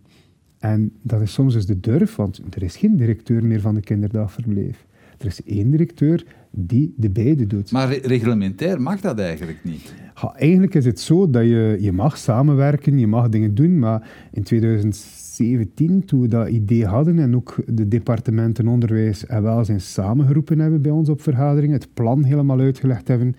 En 0.62 0.92
dat 1.02 1.20
is 1.20 1.32
soms 1.32 1.54
dus 1.54 1.66
de 1.66 1.80
durf, 1.80 2.16
want 2.16 2.42
er 2.50 2.62
is 2.62 2.76
geen 2.76 2.96
directeur 2.96 3.44
meer 3.44 3.60
van 3.60 3.74
de 3.74 3.80
kinderdagverblijf. 3.80 4.86
Er 5.18 5.26
is 5.26 5.42
één 5.44 5.70
directeur 5.70 6.24
die 6.50 6.94
de 6.96 7.10
beide 7.10 7.46
doet. 7.46 7.72
Maar 7.72 7.88
re- 7.88 8.06
reglementair 8.06 8.80
mag 8.80 9.00
dat 9.00 9.18
eigenlijk 9.18 9.58
niet. 9.64 9.94
Ja, 10.22 10.34
eigenlijk 10.34 10.74
is 10.74 10.84
het 10.84 11.00
zo 11.00 11.30
dat 11.30 11.42
je, 11.42 11.76
je 11.80 11.92
mag 11.92 12.18
samenwerken, 12.18 12.98
je 12.98 13.06
mag 13.06 13.28
dingen 13.28 13.54
doen, 13.54 13.78
maar 13.78 14.10
in 14.32 14.42
2017, 14.42 16.04
toen 16.04 16.20
we 16.20 16.28
dat 16.28 16.48
idee 16.48 16.86
hadden 16.86 17.18
en 17.18 17.36
ook 17.36 17.56
de 17.66 17.88
departementen 17.88 18.68
onderwijs 18.68 19.26
en 19.26 19.42
welzijn 19.42 19.80
samengeroepen 19.80 20.58
hebben 20.58 20.82
bij 20.82 20.92
ons 20.92 21.08
op 21.08 21.22
vergaderingen, 21.22 21.78
het 21.78 21.94
plan 21.94 22.24
helemaal 22.24 22.60
uitgelegd 22.60 23.08
hebben, 23.08 23.34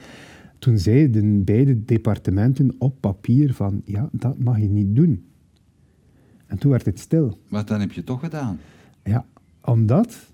toen 0.60 0.78
zeiden 0.78 1.44
beide 1.44 1.86
departementen 1.86 2.76
op 2.78 2.96
papier 3.00 3.54
van, 3.54 3.82
ja, 3.86 4.10
dat 4.12 4.40
mag 4.40 4.60
je 4.60 4.70
niet 4.70 4.96
doen. 4.96 5.24
En 6.54 6.60
toen 6.60 6.72
werd 6.72 6.86
het 6.86 6.99
stil. 6.99 7.38
Maar 7.47 7.66
dan 7.66 7.80
heb 7.80 7.91
je 7.91 8.04
toch 8.04 8.20
gedaan. 8.20 8.60
Ja, 9.04 9.26
omdat, 9.62 10.32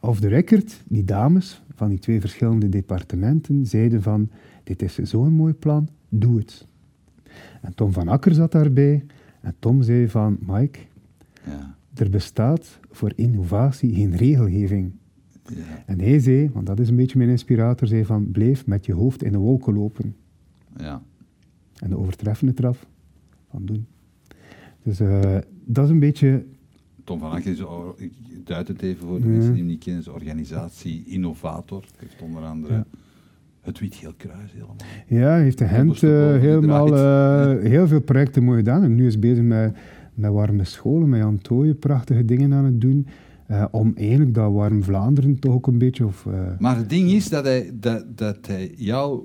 off 0.00 0.20
the 0.20 0.28
record, 0.28 0.80
die 0.88 1.04
dames 1.04 1.62
van 1.74 1.88
die 1.88 1.98
twee 1.98 2.20
verschillende 2.20 2.68
departementen 2.68 3.66
zeiden 3.66 4.02
van, 4.02 4.28
dit 4.64 4.82
is 4.82 4.94
zo'n 4.98 5.32
mooi 5.32 5.52
plan, 5.52 5.88
doe 6.08 6.38
het. 6.38 6.66
En 7.60 7.74
Tom 7.74 7.92
van 7.92 8.08
Akker 8.08 8.34
zat 8.34 8.52
daarbij 8.52 9.04
en 9.40 9.54
Tom 9.58 9.82
zei 9.82 10.08
van, 10.08 10.36
Mike, 10.40 10.78
Ja. 11.44 11.74
er 11.94 12.10
bestaat 12.10 12.78
voor 12.90 13.12
innovatie 13.16 13.94
geen 13.94 14.16
regelgeving. 14.16 14.92
ja. 15.48 15.62
En 15.86 16.00
hij 16.00 16.18
zei, 16.18 16.50
want 16.52 16.66
dat 16.66 16.78
is 16.80 16.88
een 16.88 16.96
beetje 16.96 17.18
mijn 17.18 17.30
inspirator, 17.30 17.88
zei 17.88 18.04
van, 18.04 18.30
blijf 18.30 18.66
met 18.66 18.86
je 18.86 18.92
hoofd 18.94 19.22
in 19.22 19.32
de 19.32 19.38
wolken 19.38 19.74
lopen. 19.74 20.16
ja. 20.76 21.02
En 21.78 21.88
de 21.90 21.98
overtreffende 21.98 22.52
traf 22.54 22.86
van 23.50 23.64
doen. 23.66 23.86
Dus 24.84 25.00
eh, 25.00 25.36
dat 25.64 25.84
is 25.84 25.90
een 25.90 25.98
beetje 25.98 26.44
Tom 27.04 27.18
van 27.18 27.30
Akker 27.30 27.50
is, 27.52 27.58
ik 27.96 28.12
duid 28.44 28.68
het 28.68 28.82
even 28.82 29.06
voor 29.06 29.20
de 29.20 29.26
mensen 29.26 29.50
die 29.50 29.58
hem 29.58 29.66
niet 29.70 29.84
kennen, 29.84 30.02
is 30.02 30.08
organisatie 30.08 31.02
Innovator. 31.06 31.84
Heeft 31.96 32.22
onder 32.22 32.42
andere 32.42 32.74
Ja. 32.74 32.84
het 33.60 33.78
Wit-Geel 33.78 34.12
Kruis 34.16 34.52
helemaal. 34.52 34.76
Ja, 35.06 35.28
hij 35.28 35.42
heeft 35.42 35.58
de 35.58 35.66
hand 35.68 36.02
eh, 36.02 36.10
helemaal 36.40 36.96
eh, 36.96 37.62
heel 37.70 37.86
veel 37.88 38.00
projecten 38.00 38.44
mooi 38.44 38.58
gedaan. 38.58 38.82
En 38.82 38.94
nu 38.94 39.06
is 39.06 39.12
hij 39.12 39.20
bezig 39.20 39.44
met, 39.44 39.76
met 40.14 40.32
warme 40.32 40.64
scholen, 40.64 41.08
met 41.08 41.20
Jan 41.20 41.38
Tooyen, 41.38 41.78
prachtige 41.78 42.24
dingen 42.24 42.52
aan 42.52 42.64
het 42.64 42.80
doen. 42.80 43.06
om 43.70 43.92
eigenlijk 43.96 44.34
dat 44.34 44.52
warm 44.52 44.82
Vlaanderen 44.82 45.38
toch 45.38 45.52
ook 45.54 45.66
een 45.66 45.78
beetje... 45.78 46.06
Of, 46.06 46.26
Maar 46.58 46.76
het 46.76 46.88
ding 46.90 47.10
is 47.10 47.28
dat 47.28 47.44
hij, 47.44 47.70
dat, 47.80 48.04
dat 48.18 48.46
hij 48.46 48.72
jou 48.76 49.22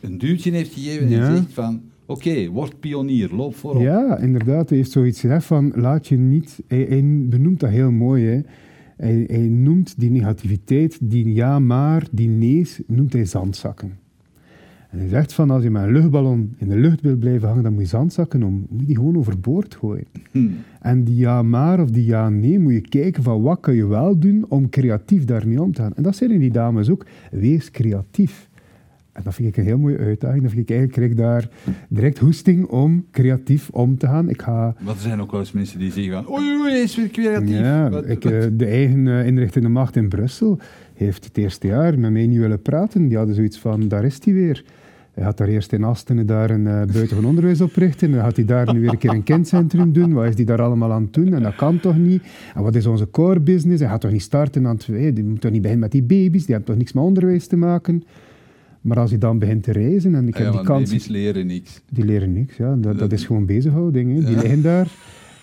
een 0.00 0.18
duwtje 0.18 0.50
heeft 0.50 0.72
gegeven 0.72 1.06
en 1.06 1.12
Ja. 1.12 1.34
zegt 1.36 1.52
van, 1.52 1.82
oké, 2.10 2.48
word 2.48 2.80
pionier, 2.80 3.34
loop 3.34 3.54
voorop. 3.54 3.82
ja, 3.82 4.18
inderdaad. 4.18 4.68
Hij 4.68 4.78
heeft 4.78 4.90
zoiets 4.90 5.20
gezegd 5.20 5.44
van, 5.44 5.72
laat 5.74 6.06
je 6.06 6.16
niet... 6.16 6.62
Hij, 6.66 6.86
hij 6.88 7.02
benoemt 7.28 7.60
dat 7.60 7.70
heel 7.70 7.90
mooi, 7.90 8.24
hè. 8.26 8.40
Hij, 8.96 9.24
hij 9.26 9.48
noemt 9.48 9.94
die 10.00 10.10
negativiteit, 10.10 10.98
die 11.02 11.34
ja 11.34 11.58
maar, 11.58 12.06
die 12.10 12.28
nee's, 12.28 12.80
noemt 12.86 13.12
hij 13.12 13.24
zandzakken. 13.24 13.98
En 14.90 14.98
hij 14.98 15.08
zegt 15.08 15.32
van, 15.32 15.50
als 15.50 15.62
je 15.62 15.70
met 15.70 15.82
een 15.82 15.92
luchtballon 15.92 16.54
in 16.56 16.68
de 16.68 16.76
lucht 16.76 17.00
wil 17.00 17.16
blijven 17.16 17.48
hangen, 17.48 17.62
dan 17.62 17.72
moet 17.72 17.82
je 17.82 17.88
zandzakken 17.88 18.42
om. 18.42 18.66
Moet 18.68 18.80
je 18.80 18.86
die 18.86 18.96
gewoon 18.96 19.16
overboord 19.16 19.74
gooien. 19.74 20.06
Hm. 20.30 20.48
En 20.80 21.04
die 21.04 21.16
ja 21.16 21.42
maar 21.42 21.80
of 21.80 21.90
die 21.90 22.04
ja 22.04 22.28
nee 22.28 22.58
moet 22.58 22.72
je 22.72 22.80
kijken 22.80 23.22
van 23.22 23.42
wat 23.42 23.60
kan 23.60 23.74
je 23.74 23.86
wel 23.86 24.18
doen 24.18 24.44
om 24.48 24.68
creatief 24.68 25.24
daarmee 25.24 25.62
om 25.62 25.72
te 25.72 25.82
gaan. 25.82 25.94
En 25.94 26.02
dat 26.02 26.16
zeiden 26.16 26.38
die 26.38 26.50
dames 26.50 26.90
ook. 26.90 27.06
Wees 27.30 27.70
creatief. 27.70 28.49
En 29.20 29.26
dat 29.26 29.34
vind 29.34 29.48
ik 29.48 29.56
een 29.56 29.64
heel 29.64 29.78
mooie 29.78 29.98
uitdaging. 29.98 30.42
Dat 30.42 30.50
vind 30.52 30.70
ik 30.70 30.76
eigenlijk 30.76 31.10
ik 31.10 31.16
daar 31.16 31.48
direct 31.88 32.18
hoesting 32.18 32.66
om 32.66 33.04
creatief 33.10 33.68
om 33.70 33.98
te 33.98 34.06
gaan. 34.06 34.28
Ik 34.28 34.42
ga 34.42 34.74
er 34.86 34.94
zijn 34.98 35.20
ook 35.20 35.30
wel 35.30 35.40
eens 35.40 35.52
mensen 35.52 35.78
die 35.78 35.92
zeggen 35.92 36.12
van, 36.12 36.32
oei, 36.38 36.58
oei, 36.60 36.72
is 36.72 36.96
weer 36.96 37.08
creatief. 37.08 37.58
ja, 37.58 37.90
Wat- 37.90 38.08
ik, 38.08 38.22
wat- 38.22 38.32
eh, 38.32 38.42
de 38.52 38.66
eigen 38.66 39.08
eh, 39.08 39.26
inrichtende 39.26 39.68
macht 39.68 39.96
in 39.96 40.08
Brussel 40.08 40.58
heeft 40.94 41.24
het 41.24 41.38
eerste 41.38 41.66
jaar 41.66 41.98
met 41.98 42.12
mij 42.12 42.26
niet 42.26 42.38
willen 42.38 42.62
praten. 42.62 43.08
Die 43.08 43.16
hadden 43.16 43.34
zoiets 43.34 43.58
van, 43.58 43.88
daar 43.88 44.04
is 44.04 44.18
hij 44.24 44.34
weer. 44.34 44.64
Hij 45.10 45.24
had 45.24 45.36
daar 45.36 45.48
eerst 45.48 45.72
in 45.72 45.84
Astenen 45.84 46.26
daar 46.26 46.50
een 46.50 46.60
uh, 46.60 46.72
buitengewoon 46.72 47.24
onderwijs 47.24 47.60
oprichten. 47.60 48.08
En 48.08 48.14
dan 48.14 48.24
gaat 48.24 48.36
hij 48.36 48.44
daar 48.44 48.72
nu 48.72 48.80
weer 48.80 48.90
een 48.90 48.98
keer 48.98 49.10
een 49.10 49.22
kindcentrum 49.22 49.92
doen. 49.92 50.12
Wat 50.12 50.24
is 50.28 50.34
hij 50.34 50.44
daar 50.44 50.60
allemaal 50.62 50.92
aan 50.92 51.02
het 51.02 51.12
doen? 51.14 51.34
En 51.34 51.42
dat 51.42 51.54
kan 51.56 51.80
toch 51.80 51.96
niet? 51.98 52.22
En 52.54 52.62
wat 52.62 52.74
is 52.74 52.86
onze 52.86 53.10
core 53.10 53.40
business? 53.40 53.80
Hij 53.80 53.90
gaat 53.90 54.00
toch 54.00 54.10
niet 54.12 54.22
starten 54.22 54.66
aan 54.66 54.74
het... 54.74 54.86
hey, 54.86 55.12
Die 55.12 55.24
moet 55.24 55.40
toch 55.40 55.50
niet 55.50 55.62
beginnen 55.62 55.84
met 55.90 55.92
die 55.92 56.02
baby's? 56.02 56.44
Die 56.44 56.54
hebben 56.54 56.64
toch 56.64 56.76
niks 56.76 56.92
met 56.92 57.04
onderwijs 57.04 57.46
te 57.46 57.56
maken? 57.56 58.02
Maar 58.80 58.98
als 58.98 59.10
hij 59.10 59.18
dan 59.18 59.38
begint 59.38 59.62
te 59.62 59.72
reizen 59.72 60.14
en 60.14 60.28
ik 60.28 60.36
heb 60.36 60.46
ja, 60.46 60.52
die 60.52 60.62
kans... 60.62 60.90
baby's 60.90 61.06
leren 61.06 61.46
niks. 61.46 61.80
Die 61.90 62.04
leren 62.04 62.32
niks, 62.32 62.56
ja. 62.56 62.76
Dat, 62.76 62.98
dat 62.98 63.12
is 63.12 63.24
gewoon 63.24 63.46
bezighouding. 63.46 64.14
Hè. 64.14 64.24
Die 64.24 64.36
liggen 64.36 64.62
daar, 64.62 64.90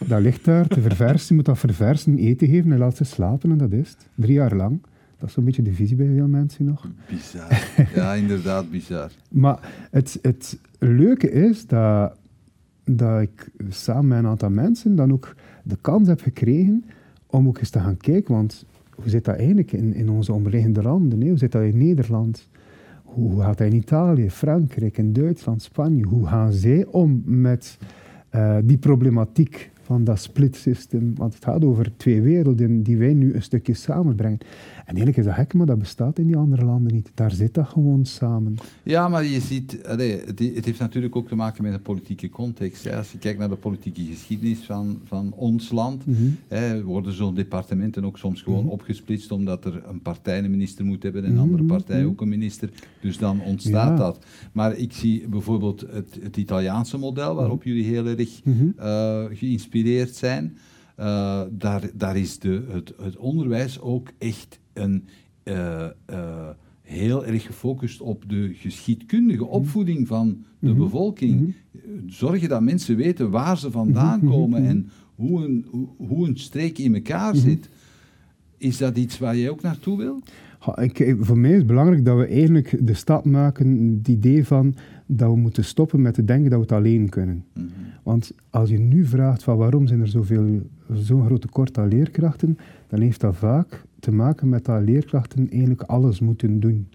dat 0.08 0.22
ligt 0.22 0.46
daar 0.46 0.68
te 0.68 0.82
verversen. 0.82 1.28
Je 1.28 1.34
moet 1.34 1.46
dat 1.46 1.60
verversen, 1.60 2.18
eten 2.18 2.48
geven 2.48 2.72
en 2.72 2.78
laat 2.78 2.98
ze 2.98 3.04
slapen 3.04 3.52
en 3.52 3.58
dat 3.58 3.72
is 3.72 3.90
het. 3.90 4.08
Drie 4.16 4.34
jaar 4.34 4.56
lang. 4.56 4.80
Dat 5.20 5.28
is 5.28 5.34
zo'n 5.36 5.44
beetje 5.44 5.62
de 5.62 5.74
visie 5.74 5.96
bij 5.96 6.08
veel 6.08 6.28
mensen 6.28 6.66
nog. 6.66 6.88
Bizar. 7.10 7.64
Ja, 7.96 8.14
inderdaad, 8.24 8.72
bizar. 8.72 9.12
Maar 9.30 9.88
het, 9.92 10.20
het 10.22 10.60
leuke 10.80 11.32
is 11.32 11.68
dat, 11.68 12.16
dat 12.84 13.22
ik 13.22 13.50
samen 13.70 14.08
met 14.08 14.18
een 14.18 14.26
aantal 14.26 14.50
mensen 14.50 14.96
dan 14.96 15.12
ook 15.12 15.36
de 15.64 15.78
kans 15.82 16.08
heb 16.08 16.22
gekregen 16.22 16.86
om 17.28 17.48
ook 17.48 17.60
eens 17.60 17.70
te 17.70 17.80
gaan 17.80 17.98
kijken. 17.98 18.34
Want 18.34 18.66
hoe 18.96 19.10
zit 19.10 19.26
dat 19.26 19.36
eigenlijk 19.36 19.72
in, 19.72 19.94
in 19.94 20.10
onze 20.10 20.34
omliggende 20.34 20.82
landen? 20.82 21.28
Hoe 21.28 21.38
zit 21.38 21.52
dat 21.52 21.64
in 21.64 21.78
Nederland? 21.78 22.48
Hoe 23.08 23.41
gaat 23.41 23.58
dat 23.58 23.68
in 23.68 23.76
Italië, 23.76 24.30
Frankrijk, 24.30 24.97
in 24.97 25.14
Duitsland, 25.14 25.62
Spanje? 25.62 26.05
Hoe 26.05 26.28
gaan 26.28 26.51
zij 26.51 26.86
om 26.86 27.22
met 27.26 27.78
uh, 28.36 28.58
die 28.64 28.78
problematiek 28.78 29.72
van 29.88 30.04
dat 30.04 30.20
split 30.20 30.56
system? 30.56 31.14
Want 31.16 31.34
het 31.34 31.44
gaat 31.44 31.64
over 31.64 31.92
twee 31.98 32.22
werelden 32.22 32.84
die 32.84 32.98
wij 32.98 33.14
nu 33.14 33.34
een 33.34 33.44
stukje 33.44 33.74
samenbrengen. 33.74 34.40
En 34.78 34.96
eigenlijk 34.96 35.18
is 35.18 35.26
dat 35.26 35.34
gek, 35.34 35.54
maar 35.54 35.66
dat 35.66 35.80
bestaat 35.80 36.20
in 36.20 36.28
die 36.28 36.38
andere 36.38 36.66
landen 36.66 36.94
niet. 36.94 37.12
Daar 37.14 37.32
zit 37.32 37.54
dat 37.54 37.68
gewoon 37.68 38.06
samen. 38.06 38.56
Ja, 38.84 39.08
maar 39.08 39.26
je 39.26 39.40
ziet, 39.40 39.86
allee, 39.86 40.22
het, 40.26 40.66
heeft 40.66 40.80
natuurlijk 40.80 41.16
ook 41.16 41.28
te 41.28 41.36
maken 41.36 41.64
met 41.64 41.74
een 41.74 41.82
politieke 41.82 42.30
context. 42.30 42.84
Hè. 42.84 42.98
Als 42.98 43.12
je 43.12 43.18
kijkt 43.18 43.40
naar 43.40 43.50
de 43.50 43.56
politieke 43.56 44.02
geschiedenis 44.02 44.60
van, 44.60 45.00
van 45.04 45.34
ons 45.36 45.72
land, 45.72 46.06
mm 46.06 46.16
-hmm. 46.16 46.38
hè, 46.48 46.84
worden 46.84 47.14
zo'n 47.14 47.36
departementen 47.36 48.06
ook 48.06 48.18
soms 48.18 48.42
gewoon 48.42 48.60
mm 48.60 48.66
-hmm. 48.66 48.74
opgesplitst 48.74 49.32
omdat 49.32 49.66
er 49.66 49.84
een 49.88 50.02
partij 50.02 50.38
een 50.38 50.52
minister 50.52 50.86
moet 50.86 51.04
hebben 51.04 51.24
en 51.24 51.32
een 51.32 51.40
andere 51.40 51.64
mhm, 51.64 51.72
partij 51.72 52.00
mhm. 52.00 52.10
ook 52.10 52.22
een 52.22 52.30
minister. 52.30 52.70
Dus 53.02 53.18
dan 53.18 53.42
ontstaat 53.42 53.98
ja. 53.98 54.04
dat. 54.04 54.26
Maar 54.52 54.76
ik 54.76 54.94
zie 54.94 55.28
bijvoorbeeld 55.28 55.82
het, 55.82 56.20
het 56.22 56.38
Italiaanse 56.38 56.98
model, 56.98 57.36
waarop 57.36 57.60
mhm. 57.60 57.68
jullie 57.68 57.84
heel 57.84 58.06
erg 58.06 58.42
uh, 58.46 59.38
geïnspireerd 59.38 59.76
zijn. 60.15 60.57
Uh, 60.99 61.41
daar, 61.51 61.89
daar 61.93 62.17
is 62.17 62.39
de, 62.39 62.65
het, 62.69 62.93
het 63.01 63.17
onderwijs 63.17 63.80
ook 63.80 64.11
echt 64.17 64.59
een, 64.73 65.07
uh, 65.43 65.86
uh, 66.09 66.49
heel 66.82 67.25
erg 67.25 67.45
gefocust 67.45 68.01
op 68.01 68.23
de 68.28 68.53
geschiedkundige 68.53 69.43
mhm. 69.43 69.51
opvoeding 69.51 70.07
van 70.07 70.45
de 70.59 70.67
mm-hmm. 70.67 70.84
bevolking. 70.84 71.32
Mm-hmm. 71.32 72.09
Zorgen 72.09 72.49
dat 72.49 72.61
mensen 72.61 72.95
weten 72.95 73.30
waar 73.30 73.57
ze 73.57 73.71
vandaan 73.71 74.19
mm-hmm. 74.19 74.38
komen 74.38 74.65
en 74.65 74.89
hoe 75.15 75.45
een, 75.45 75.65
hoe, 75.69 75.88
hoe 75.97 76.28
een 76.28 76.38
streek 76.38 76.78
in 76.78 76.95
elkaar 76.95 77.36
zit. 77.36 77.69
Is 78.57 78.78
dat 78.78 78.97
iets 78.97 79.17
waar 79.17 79.38
jij 79.38 79.49
ook 79.49 79.61
naartoe 79.61 79.97
wil? 79.97 80.21
Ik, 80.76 81.16
voor 81.20 81.38
mij 81.38 81.51
is 81.51 81.58
het 81.58 81.68
belangrijk 81.68 82.05
dat 82.05 82.18
we 82.18 82.26
eigenlijk 82.26 82.78
de 82.82 82.93
stap 82.93 83.26
maken, 83.26 83.97
het 83.97 84.08
idee 84.08 84.45
van 84.45 84.76
dat 85.05 85.30
we 85.30 85.38
moeten 85.38 85.64
stoppen 85.64 86.01
met 86.01 86.14
te 86.14 86.24
denken 86.24 86.49
dat 86.49 86.60
we 86.60 86.66
het 86.66 86.84
alleen 86.84 87.10
kunnen. 87.10 87.43
Want 88.03 88.32
als 88.49 88.70
je 88.70 88.80
nu 88.80 89.05
vraagt 89.05 89.43
van 89.43 89.58
waarom 89.58 89.88
zijn 89.88 90.01
er 90.01 90.08
zoveel, 90.08 90.62
zo'n 90.93 91.26
groot 91.26 91.41
tekort 91.41 91.78
aan 91.78 91.88
leerkrachten, 91.88 92.58
dan 92.88 93.01
heeft 93.01 93.22
dat 93.22 93.36
vaak 93.36 93.84
te 93.99 94.12
maken 94.12 94.49
met 94.49 94.66
dat 94.66 94.84
leerkrachten 94.84 95.49
eigenlijk 95.49 95.82
alles 95.82 96.20
moeten 96.20 96.60
doen. 96.60 96.88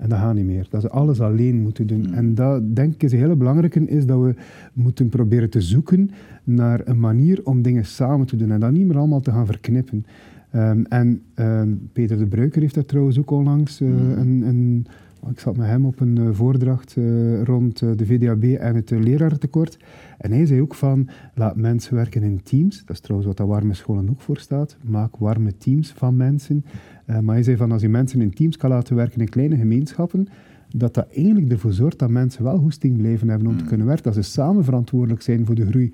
En 0.00 0.08
dat 0.08 0.18
gaat 0.18 0.34
niet 0.34 0.44
meer. 0.44 0.66
Dat 0.70 0.80
ze 0.80 0.88
alles 0.88 1.20
alleen 1.20 1.60
moeten 1.60 1.86
doen. 1.86 2.04
Hmm. 2.04 2.14
En 2.14 2.34
dat, 2.34 2.76
denk 2.76 2.94
ik, 2.94 3.02
is 3.02 3.12
een 3.12 3.18
hele 3.18 3.36
belangrijke, 3.36 3.84
is 3.84 4.06
dat 4.06 4.20
we 4.20 4.34
moeten 4.72 5.08
proberen 5.08 5.50
te 5.50 5.60
zoeken 5.60 6.10
naar 6.44 6.80
een 6.84 7.00
manier 7.00 7.40
om 7.44 7.62
dingen 7.62 7.84
samen 7.84 8.26
te 8.26 8.36
doen. 8.36 8.50
En 8.50 8.60
dat 8.60 8.72
niet 8.72 8.86
meer 8.86 8.96
allemaal 8.96 9.20
te 9.20 9.30
gaan 9.30 9.46
verknippen. 9.46 10.06
Um, 10.54 10.86
en 10.86 11.22
um, 11.34 11.88
Peter 11.92 12.18
de 12.18 12.26
Bruiker 12.26 12.60
heeft 12.60 12.74
daar 12.74 12.84
trouwens 12.84 13.18
ook 13.18 13.30
onlangs 13.30 13.80
uh, 13.80 13.88
mm. 13.88 14.10
een, 14.18 14.42
een, 14.42 14.86
ik 15.30 15.40
zat 15.40 15.56
met 15.56 15.66
hem 15.66 15.86
op 15.86 16.00
een 16.00 16.18
uh, 16.18 16.28
voordracht 16.32 16.96
uh, 16.96 17.42
rond 17.42 17.78
de 17.78 18.06
VDAB 18.06 18.42
en 18.42 18.74
het 18.74 18.90
lerarentekort. 18.90 19.78
En 20.18 20.32
hij 20.32 20.46
zei 20.46 20.60
ook 20.60 20.74
van, 20.74 21.08
laat 21.34 21.56
mensen 21.56 21.94
werken 21.94 22.22
in 22.22 22.42
teams. 22.42 22.78
Dat 22.84 22.96
is 22.96 23.00
trouwens 23.00 23.28
wat 23.28 23.38
dat 23.38 23.48
warme 23.48 23.74
scholen 23.74 24.10
ook 24.10 24.20
voor 24.20 24.36
staat. 24.36 24.76
Maak 24.82 25.16
warme 25.16 25.56
teams 25.56 25.92
van 25.92 26.16
mensen. 26.16 26.64
maar 27.06 27.34
hij 27.34 27.42
zei 27.42 27.56
van, 27.56 27.72
als 27.72 27.82
je 27.82 27.88
mensen 27.88 28.20
in 28.20 28.30
teams 28.30 28.56
kan 28.56 28.70
laten 28.70 28.96
werken 28.96 29.20
in 29.20 29.28
kleine 29.28 29.56
gemeenschappen, 29.56 30.28
dat 30.76 30.94
dat 30.94 31.06
eigenlijk 31.14 31.52
ervoor 31.52 31.72
zorgt 31.72 31.98
dat 31.98 32.10
mensen 32.10 32.44
wel 32.44 32.58
hoesting 32.58 32.96
blijven 32.96 33.28
hebben 33.28 33.48
om 33.48 33.56
te 33.56 33.62
mm. 33.62 33.68
kunnen 33.68 33.86
werken. 33.86 34.04
Dat 34.04 34.24
ze 34.24 34.30
samen 34.30 34.64
verantwoordelijk 34.64 35.22
zijn 35.22 35.46
voor 35.46 35.54
de 35.54 35.66
groei 35.66 35.92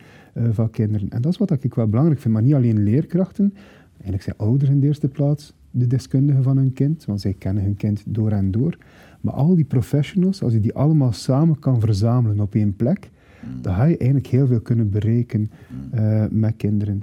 van 0.51 0.71
kinderen. 0.71 1.09
En 1.09 1.23
dat 1.23 1.33
is 1.33 1.39
wat 1.39 1.65
ik 1.65 1.75
wel 1.75 1.89
belangrijk 1.89 2.21
vind. 2.21 2.35
Maar 2.35 2.43
niet 2.43 2.55
alleen 2.55 2.83
leerkrachten, 2.83 3.55
Eigenlijk 3.97 4.23
zijn 4.23 4.37
ouders 4.37 4.71
in 4.71 4.81
de 4.81 4.87
eerste 4.87 5.09
plaats 5.09 5.55
de 5.71 5.87
deskundigen 5.87 6.43
van 6.43 6.57
hun 6.57 6.73
kind, 6.73 7.05
want 7.05 7.21
zij 7.21 7.35
kennen 7.39 7.63
hun 7.63 7.77
kind 7.77 8.03
door 8.07 8.31
en 8.31 8.51
door. 8.51 8.77
Maar 9.21 9.35
al 9.35 9.55
die 9.55 9.65
professionals, 9.65 10.43
als 10.43 10.53
je 10.53 10.61
die 10.61 10.75
allemaal 10.75 11.13
samen 11.13 11.59
kan 11.59 11.81
verzamelen 11.81 12.41
op 12.41 12.55
één 12.55 12.77
plek, 12.77 13.11
mm. 13.45 13.63
dan 13.63 13.75
ga 13.75 13.85
je 13.85 13.97
eigenlijk 13.97 14.27
heel 14.31 14.47
veel 14.47 14.61
kunnen 14.61 14.91
bereiken 14.91 15.51
uh, 15.95 16.25
met 16.31 16.55
kinderen. 16.57 17.03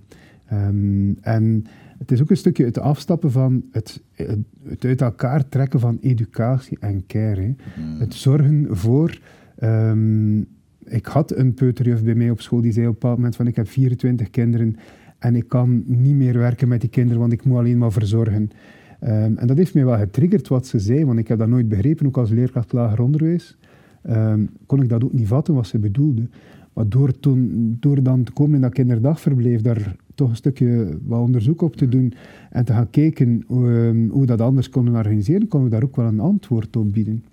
Um, 0.54 1.18
en 1.22 1.66
het 1.98 2.12
is 2.12 2.22
ook 2.22 2.30
een 2.30 2.38
stukje 2.38 2.66
het 2.66 2.80
afstappen 2.80 3.32
van 3.32 3.64
het, 3.72 4.02
het 4.64 4.86
uit 4.86 5.02
elkaar 5.02 5.50
trekken 5.50 5.80
van 5.80 5.98
educatie 6.02 6.78
en 6.80 7.06
care. 7.06 7.56
Mm. 7.78 8.00
Het 8.00 8.14
zorgen 8.14 8.68
voor. 8.70 9.20
Um, 9.64 10.48
ik 10.86 11.06
had 11.06 11.36
een 11.36 11.54
peuterjuf 11.54 12.04
bij 12.04 12.16
mij 12.16 12.30
op 12.30 12.42
school 12.42 12.62
die 12.62 12.72
zei 12.72 12.88
op 12.88 12.94
een 12.94 13.00
bepaald 13.00 13.18
moment 13.18 13.36
van 13.36 13.48
ik 13.48 13.56
heb 13.56 13.68
24 13.68 14.30
kinderen 14.30 14.76
en 15.24 15.36
ik 15.36 15.48
kan 15.48 15.84
niet 15.86 16.16
meer 16.16 16.38
werken 16.38 16.68
met 16.68 16.82
die 16.82 16.90
kinderen, 16.90 17.20
want 17.20 17.34
ik 17.34 17.46
moet 17.46 17.58
alleen 17.58 17.78
maar 17.78 17.92
verzorgen. 17.92 18.50
Um, 19.04 19.38
en 19.38 19.48
dat 19.48 19.58
heeft 19.58 19.74
mij 19.74 19.86
wel 19.86 19.98
getriggerd 19.98 20.48
wat 20.48 20.68
ze 20.68 20.80
zei, 20.80 21.06
want 21.06 21.20
ik 21.20 21.28
heb 21.28 21.38
dat 21.40 21.48
nooit 21.48 21.68
begrepen, 21.68 22.08
ook 22.08 22.18
als 22.18 22.30
leerkracht 22.30 22.74
lager 22.74 23.02
onderwijs. 23.02 23.58
Um, 24.10 24.50
kon 24.66 24.82
ik 24.82 24.90
dat 24.90 25.04
ook 25.04 25.14
niet 25.14 25.28
vatten 25.28 25.54
wat 25.54 25.68
ze 25.68 25.80
bedoelde. 25.80 26.28
Maar 26.74 26.90
door, 26.90 27.20
toen, 27.20 27.78
door 27.80 28.04
dan 28.04 28.24
te 28.24 28.32
komen 28.32 28.56
in 28.56 28.62
dat 28.62 28.74
kinderdagverblijf, 28.74 29.62
daar 29.62 29.96
toch 30.16 30.30
een 30.30 30.36
stukje 30.36 30.98
wat 31.06 31.22
onderzoek 31.22 31.62
op 31.62 31.76
te 31.76 31.90
doen 31.90 32.14
en 32.50 32.66
te 32.66 32.74
gaan 32.74 32.90
kijken 32.90 33.44
um, 33.52 34.10
hoe 34.10 34.22
we 34.22 34.26
dat 34.26 34.42
anders 34.42 34.70
konden 34.70 34.96
organiseren, 34.96 35.48
konden 35.48 35.70
we 35.70 35.76
daar 35.76 35.86
ook 35.86 35.96
wel 35.96 36.06
een 36.06 36.20
antwoord 36.20 36.76
op 36.76 36.94
bieden. 36.94 37.24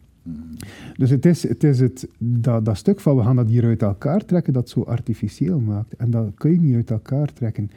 Dus 0.96 1.10
het 1.10 1.26
is, 1.26 1.48
het, 1.48 1.64
is 1.64 1.80
het, 1.80 2.08
dat, 2.18 2.64
dat 2.64 2.76
stuk 2.76 3.00
van 3.00 3.16
we 3.16 3.22
gaan 3.22 3.36
dat 3.36 3.48
hier 3.48 3.64
uit 3.64 3.82
elkaar 3.82 4.24
trekken 4.24 4.52
dat 4.52 4.68
zo 4.68 4.82
artificieel 4.82 5.60
maakt. 5.60 5.96
En 5.96 6.10
dat 6.10 6.30
kun 6.34 6.50
je 6.50 6.60
niet 6.60 6.74
uit 6.74 6.90
elkaar 6.90 7.32
trekken. 7.32 7.70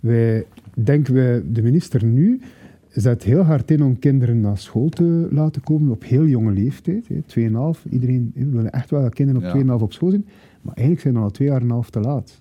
Wij 0.00 0.46
denken 0.74 1.14
wij, 1.14 1.42
de 1.52 1.62
minister 1.62 2.04
nu 2.04 2.40
zet 2.88 3.22
heel 3.22 3.42
hard 3.42 3.70
in 3.70 3.82
om 3.82 3.98
kinderen 3.98 4.40
naar 4.40 4.58
school 4.58 4.88
te 4.88 5.28
laten 5.30 5.62
komen 5.62 5.90
op 5.90 6.04
heel 6.04 6.26
jonge 6.26 6.52
leeftijd. 6.52 7.08
2,5. 7.08 7.90
Iedereen 7.90 8.32
willen 8.34 8.72
echt 8.72 8.90
wel 8.90 9.02
dat 9.02 9.14
kinderen 9.14 9.42
op 9.42 9.66
ja. 9.66 9.76
2,5 9.76 9.82
op 9.82 9.92
school 9.92 10.10
zijn. 10.10 10.26
Maar 10.62 10.74
eigenlijk 10.74 11.00
zijn 11.00 11.14
we 11.14 11.20
al 11.20 11.30
twee 11.30 11.48
jaar 11.48 11.60
en 11.60 11.64
een 11.64 11.70
half 11.70 11.90
te 11.90 12.00
laat. 12.00 12.40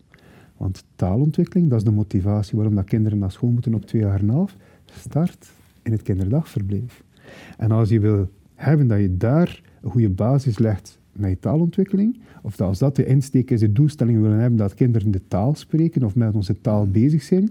Want 0.57 0.83
taalontwikkeling, 0.95 1.69
dat 1.69 1.77
is 1.77 1.83
de 1.83 1.91
motivatie 1.91 2.55
waarom 2.55 2.75
dat 2.75 2.85
kinderen 2.85 3.17
naar 3.17 3.31
school 3.31 3.49
moeten 3.49 3.73
op 3.73 3.85
twee 3.85 4.01
jaar 4.01 4.19
en 4.19 4.27
een 4.27 4.35
half, 4.35 4.55
start 4.85 5.51
in 5.83 5.91
het 5.91 6.01
kinderdagverblijf. 6.01 7.03
En 7.57 7.71
als 7.71 7.89
je 7.89 7.99
wil 7.99 8.29
hebben 8.57 8.87
dat 8.87 8.99
je 8.99 9.17
daar 9.17 9.61
een 9.81 9.89
goede 9.89 10.09
basis 10.09 10.59
legt 10.59 10.99
met 11.11 11.29
je 11.29 11.39
taalontwikkeling, 11.39 12.19
of 12.41 12.55
dat 12.55 12.67
als 12.67 12.79
dat 12.79 12.95
de 12.95 13.05
insteek 13.05 13.51
is, 13.51 13.59
de 13.59 13.71
doelstelling 13.71 14.21
willen 14.21 14.39
hebben 14.39 14.57
dat 14.57 14.73
kinderen 14.73 15.11
de 15.11 15.21
taal 15.27 15.55
spreken 15.55 16.03
of 16.03 16.15
met 16.15 16.35
onze 16.35 16.61
taal 16.61 16.87
bezig 16.87 17.23
zijn, 17.23 17.49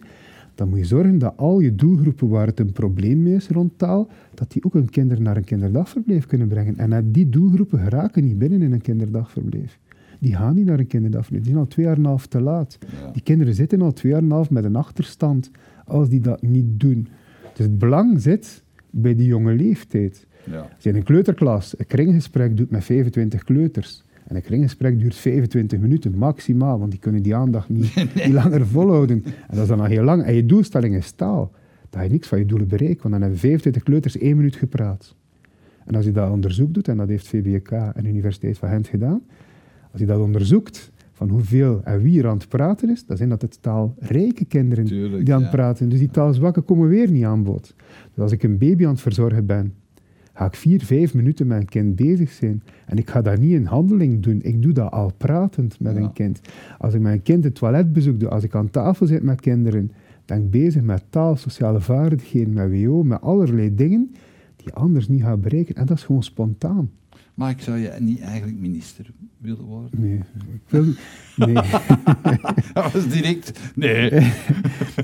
dan 0.55 0.69
moet 0.69 0.79
je 0.79 0.85
zorgen 0.85 1.19
dat 1.19 1.33
al 1.37 1.61
je 1.61 1.75
doelgroepen 1.75 2.29
waar 2.29 2.47
het 2.47 2.61
een 2.61 2.73
probleem 2.73 3.27
is 3.27 3.49
rond 3.49 3.73
taal, 3.77 4.09
dat 4.35 4.53
die 4.53 4.65
ook 4.65 4.73
hun 4.73 4.91
kinderen 4.91 5.23
naar 5.23 5.37
een 5.37 5.45
kinderdagverblijf 5.45 6.27
kunnen 6.27 6.49
brengen. 6.49 6.77
En 6.77 7.13
die 7.13 7.29
doelgroepen 7.29 7.79
geraken 7.79 8.25
niet 8.25 8.39
binnen 8.39 8.63
in 8.63 8.73
een 8.73 8.81
kinderdagverblijf. 8.81 9.79
Die 10.19 10.37
gaan 10.37 10.55
niet 10.55 10.67
naar 10.67 10.79
een 10.79 10.87
kinderdagverblijf. 10.87 11.45
Die 11.45 11.53
zijn 11.53 11.65
al 11.65 11.71
twee 11.71 11.87
jaar 11.87 11.95
en 11.95 12.01
een 12.01 12.07
half 12.07 12.27
te 12.27 12.41
laat. 12.41 12.79
Die 13.13 13.23
kinderen 13.23 13.55
zitten 13.55 13.83
al 13.83 13.93
twee 13.93 14.13
jaar 14.13 14.21
en 14.21 14.27
een 14.27 14.33
half 14.33 14.51
met 14.51 14.65
een 14.65 14.77
achterstand 14.77 15.51
als 15.85 16.09
die 16.09 16.21
dat 16.21 16.43
niet 16.43 16.81
doen. 16.81 17.09
Dus 17.55 17.67
het 17.67 17.79
belang 17.79 18.21
zit 18.21 18.63
bij 18.91 19.15
die 19.15 19.27
jonge 19.27 19.55
leeftijd. 19.55 20.27
Ja. 20.51 20.59
Als 20.59 20.83
je 20.83 20.91
in 20.91 20.97
een 20.97 21.03
kleuterklas 21.03 21.79
een 21.79 21.87
kringgesprek 21.87 22.57
doet 22.57 22.71
met 22.71 22.85
25 22.85 23.45
kleuters, 23.45 24.05
en 24.27 24.37
een 24.37 24.43
kringgesprek 24.43 25.01
duurt 25.01 25.15
25 25.15 25.79
minuten 25.79 26.19
maximaal, 26.19 26.79
want 26.79 26.91
die 26.91 27.01
kunnen 27.01 27.23
die 27.23 27.35
aandacht 27.35 27.69
niet, 27.69 27.95
niet 28.15 28.33
langer 28.33 28.67
volhouden. 28.67 29.25
En 29.25 29.33
dat 29.49 29.63
is 29.63 29.69
dan 29.69 29.81
al 29.81 29.87
heel 29.87 30.05
lang. 30.05 30.23
En 30.23 30.35
je 30.35 30.47
doelstelling 30.47 30.95
is 30.95 31.11
taal. 31.11 31.53
Dan 31.91 32.01
ga 32.01 32.07
je 32.07 32.13
niks 32.13 32.29
van 32.29 32.39
je 32.39 32.47
doelen 32.47 32.69
bereiken, 32.69 33.01
want 33.01 33.13
dan 33.13 33.23
hebben 33.23 33.39
25 33.39 33.83
kleuters 33.83 34.19
één 34.19 34.37
minuut 34.37 34.57
gepraat. 34.57 35.15
En 35.85 35.95
als 35.95 36.05
je 36.05 36.13
dat 36.13 36.31
onderzoek 36.31 36.75
doet, 36.75 36.89
en 36.89 36.97
dat 36.97 37.09
heeft 37.09 37.29
VBK 37.29 37.71
en 37.71 38.03
de 38.03 38.09
Universiteit 38.09 38.59
van 38.59 38.69
Gent 38.69 38.87
gedaan, 38.87 39.23
als 39.91 40.01
je 40.01 40.07
dat 40.07 40.21
onderzoekt 40.21 40.93
van 41.13 41.29
hoeveel 41.29 41.81
en 41.85 42.03
wie 42.03 42.21
er 42.21 42.29
aan 42.29 42.37
het 42.39 42.49
praten 42.49 42.91
is, 42.91 43.07
dan 43.07 43.17
zijn 43.17 43.29
dat 43.29 43.43
het 43.43 43.63
taalrijke 43.63 44.45
kinderen 44.45 44.85
die 45.25 45.35
aan 45.35 45.43
het 45.43 45.51
praten. 45.51 45.89
Dus 45.89 45.99
die 45.99 46.11
taalzwakken 46.11 46.65
komen 46.65 46.89
weer 46.89 47.11
niet 47.11 47.25
aan 47.25 47.43
bod. 47.43 47.75
Dus 48.15 48.23
als 48.23 48.33
ik 48.33 48.43
een 48.43 48.59
baby 48.59 48.85
aan 48.85 48.91
het 48.91 49.01
verzorgen 49.01 49.47
ben, 49.47 49.75
ga 50.37 50.45
ik 50.45 50.55
vier, 50.55 50.85
vijf 50.85 51.15
minuten 51.15 51.47
met 51.47 51.61
een 51.61 51.69
kind 51.69 51.97
bezig 51.97 52.31
zijn. 52.31 52.63
En 52.87 52.99
ik 52.99 53.11
ga 53.11 53.23
dat 53.23 53.39
niet 53.39 53.53
in 53.53 53.65
handeling 53.65 54.23
doen. 54.23 54.41
Ik 54.43 54.63
doe 54.63 54.73
dat 54.73 54.93
al 54.93 55.13
pratend 55.17 55.81
met 55.81 55.97
een 55.97 56.13
kind. 56.13 56.41
Als 56.79 56.95
ik 56.95 57.05
een 57.05 57.23
kind 57.23 57.45
het 57.45 57.55
toiletbezoek 57.55 58.21
doe, 58.21 58.29
als 58.29 58.45
ik 58.45 58.55
aan 58.55 58.71
tafel 58.71 59.07
zit 59.07 59.23
met 59.23 59.41
kinderen, 59.41 59.93
ben 60.25 60.43
ik 60.43 60.51
bezig 60.51 60.83
met 60.83 61.03
taal, 61.11 61.37
sociale 61.37 61.81
vaardigheden, 61.81 62.53
met 62.53 62.71
WO, 62.71 63.03
met 63.03 63.21
allerlei 63.21 63.75
dingen 63.75 64.11
die 64.57 64.67
je 64.67 64.73
anders 64.73 65.09
niet 65.09 65.23
gaat 65.23 65.41
bereiken. 65.41 65.75
En 65.75 65.87
dat 65.87 65.97
is 65.97 66.05
gewoon 66.05 66.23
spontaan. 66.23 66.91
Maar 67.37 67.51
ik 67.51 67.61
zou 67.61 67.79
je 67.79 67.93
niet 67.99 68.21
eigenlijk 68.21 68.59
minister 68.61 69.07
willen 69.39 69.65
worden? 69.65 69.91
Nee, 69.93 70.21
ik 70.53 70.61
wil... 70.69 70.85
Nee. 71.37 71.55
Dat 72.75 72.93
was 72.93 73.09
direct... 73.09 73.61
Nee. 73.75 74.11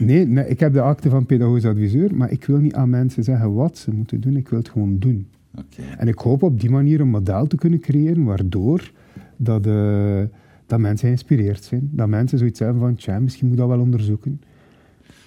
nee, 0.01 0.27
nee, 0.27 0.49
ik 0.49 0.61
heb 0.61 0.73
de 0.73 0.81
akte 0.81 1.11
van 1.11 1.27
pedagogisch 1.27 1.65
adviseur, 1.65 2.15
maar 2.15 2.31
ik 2.31 2.45
wil 2.45 2.59
niet 2.59 2.75
aan 2.75 2.91
mensen 2.91 3.25
zeggen 3.25 3.55
wat 3.55 3.79
ze 3.79 3.91
moeten 3.91 4.21
doen. 4.21 4.37
Ik 4.37 4.49
wil 4.49 4.59
het 4.59 4.69
gewoon 4.69 4.99
doen. 4.99 5.27
Oké. 5.55 5.83
En 5.99 6.09
ik 6.09 6.19
hoop 6.19 6.43
op 6.43 6.61
die 6.61 6.71
manier 6.71 7.01
een 7.01 7.09
model 7.09 7.47
te 7.47 7.57
kunnen 7.57 7.81
creëren 7.81 8.25
waardoor 8.25 8.91
dat, 9.37 9.67
eh, 9.67 10.23
dat 10.67 10.79
mensen 10.79 11.07
geïnspireerd 11.07 11.65
zijn. 11.65 11.91
Dat 11.93 12.09
mensen 12.09 12.39
zoiets 12.39 12.59
hebben 12.59 12.81
van, 12.81 12.95
tja, 12.95 13.19
misschien 13.19 13.49
moet 13.49 13.57
dat 13.57 13.69
wel 13.69 13.81
onderzoeken. 13.81 14.41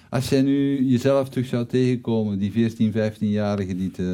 Als 0.08 0.28
jij 0.28 0.42
nu 0.42 0.84
jezelf 0.84 1.28
terug 1.28 1.46
zou 1.46 1.66
tegenkomen, 1.66 2.38
die 2.38 2.52
14, 2.52 2.92
15-jarige 2.92 3.76
die, 3.76 3.90
die 3.96 4.06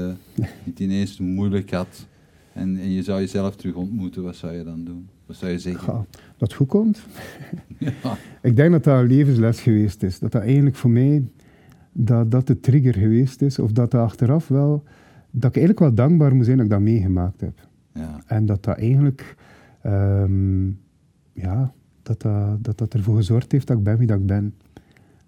het 0.64 0.80
ineens 0.80 1.18
moeilijk 1.18 1.70
had, 1.70 2.06
en, 2.54 2.76
en 2.76 2.90
je 2.90 3.02
zou 3.02 3.20
jezelf 3.20 3.56
terug 3.56 3.74
ontmoeten, 3.74 4.22
wat 4.22 4.36
zou 4.36 4.52
je 4.52 4.64
dan 4.64 4.84
doen? 4.84 5.08
Wat 5.26 5.36
zou 5.36 5.52
je 5.52 5.58
zeggen? 5.58 6.06
Dat 6.36 6.52
goed 6.52 6.68
komt. 6.68 7.02
Ja. 7.78 8.16
Ik 8.42 8.56
denk 8.56 8.72
dat 8.72 8.84
dat 8.84 9.00
een 9.00 9.06
levensles 9.06 9.60
geweest 9.60 10.02
is. 10.02 10.18
Dat 10.18 10.32
dat 10.32 10.42
eigenlijk 10.42 10.76
voor 10.76 10.90
mij 10.90 11.24
dat, 11.92 12.30
dat 12.30 12.46
de 12.46 12.60
trigger 12.60 12.94
geweest 12.94 13.42
is. 13.42 13.58
Of 13.58 13.72
dat 13.72 13.90
dat 13.90 14.00
achteraf 14.00 14.48
wel... 14.48 14.82
Dat 15.30 15.50
ik 15.50 15.56
eigenlijk 15.56 15.78
wel 15.78 15.94
dankbaar 15.94 16.34
moet 16.34 16.44
zijn 16.44 16.56
dat 16.56 16.66
ik 16.66 16.72
dat 16.72 16.80
meegemaakt 16.80 17.40
heb. 17.40 17.68
Ja. 17.94 18.22
En 18.26 18.46
dat 18.46 18.62
dat 18.62 18.78
eigenlijk... 18.78 19.36
ehm, 19.82 20.68
ja, 21.32 21.72
dat 22.02 22.22
dat, 22.22 22.64
dat 22.64 22.78
dat 22.78 22.94
ervoor 22.94 23.16
gezorgd 23.16 23.52
heeft 23.52 23.66
dat 23.66 23.76
ik 23.78 23.82
ben 23.82 23.98
wie 23.98 24.06
dat 24.06 24.18
ik 24.18 24.26
ben. 24.26 24.54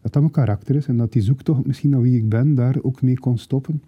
Dat 0.00 0.12
dat 0.12 0.22
mijn 0.22 0.34
karakter 0.34 0.74
is. 0.74 0.86
En 0.86 0.96
dat 0.96 1.12
die 1.12 1.22
zoektocht 1.22 1.66
misschien 1.66 1.90
naar 1.90 2.00
wie 2.00 2.16
ik 2.16 2.28
ben 2.28 2.54
daar 2.54 2.76
ook 2.82 3.02
mee 3.02 3.18
kon 3.18 3.38
stoppen. 3.38 3.82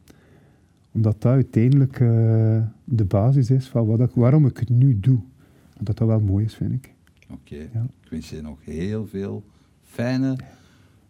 Omdat 0.96 1.22
dat 1.22 1.32
uiteindelijk 1.32 2.00
eh, 2.00 2.62
de 2.84 3.04
basis 3.04 3.50
is 3.50 3.68
van 3.68 3.86
wat 3.86 4.00
ik, 4.00 4.10
waarom 4.14 4.46
ik 4.46 4.56
het 4.58 4.68
nu 4.68 5.00
doe. 5.00 5.18
Dat 5.80 5.96
dat 5.98 6.08
wel 6.08 6.20
mooi 6.20 6.44
is, 6.44 6.54
vind 6.54 6.72
ik. 6.72 6.94
Oké. 7.30 7.56
Ja. 7.56 7.86
Ik 8.02 8.10
wens 8.10 8.30
je 8.30 8.40
nog 8.42 8.58
heel 8.64 9.06
veel 9.06 9.44
fijne 9.82 10.36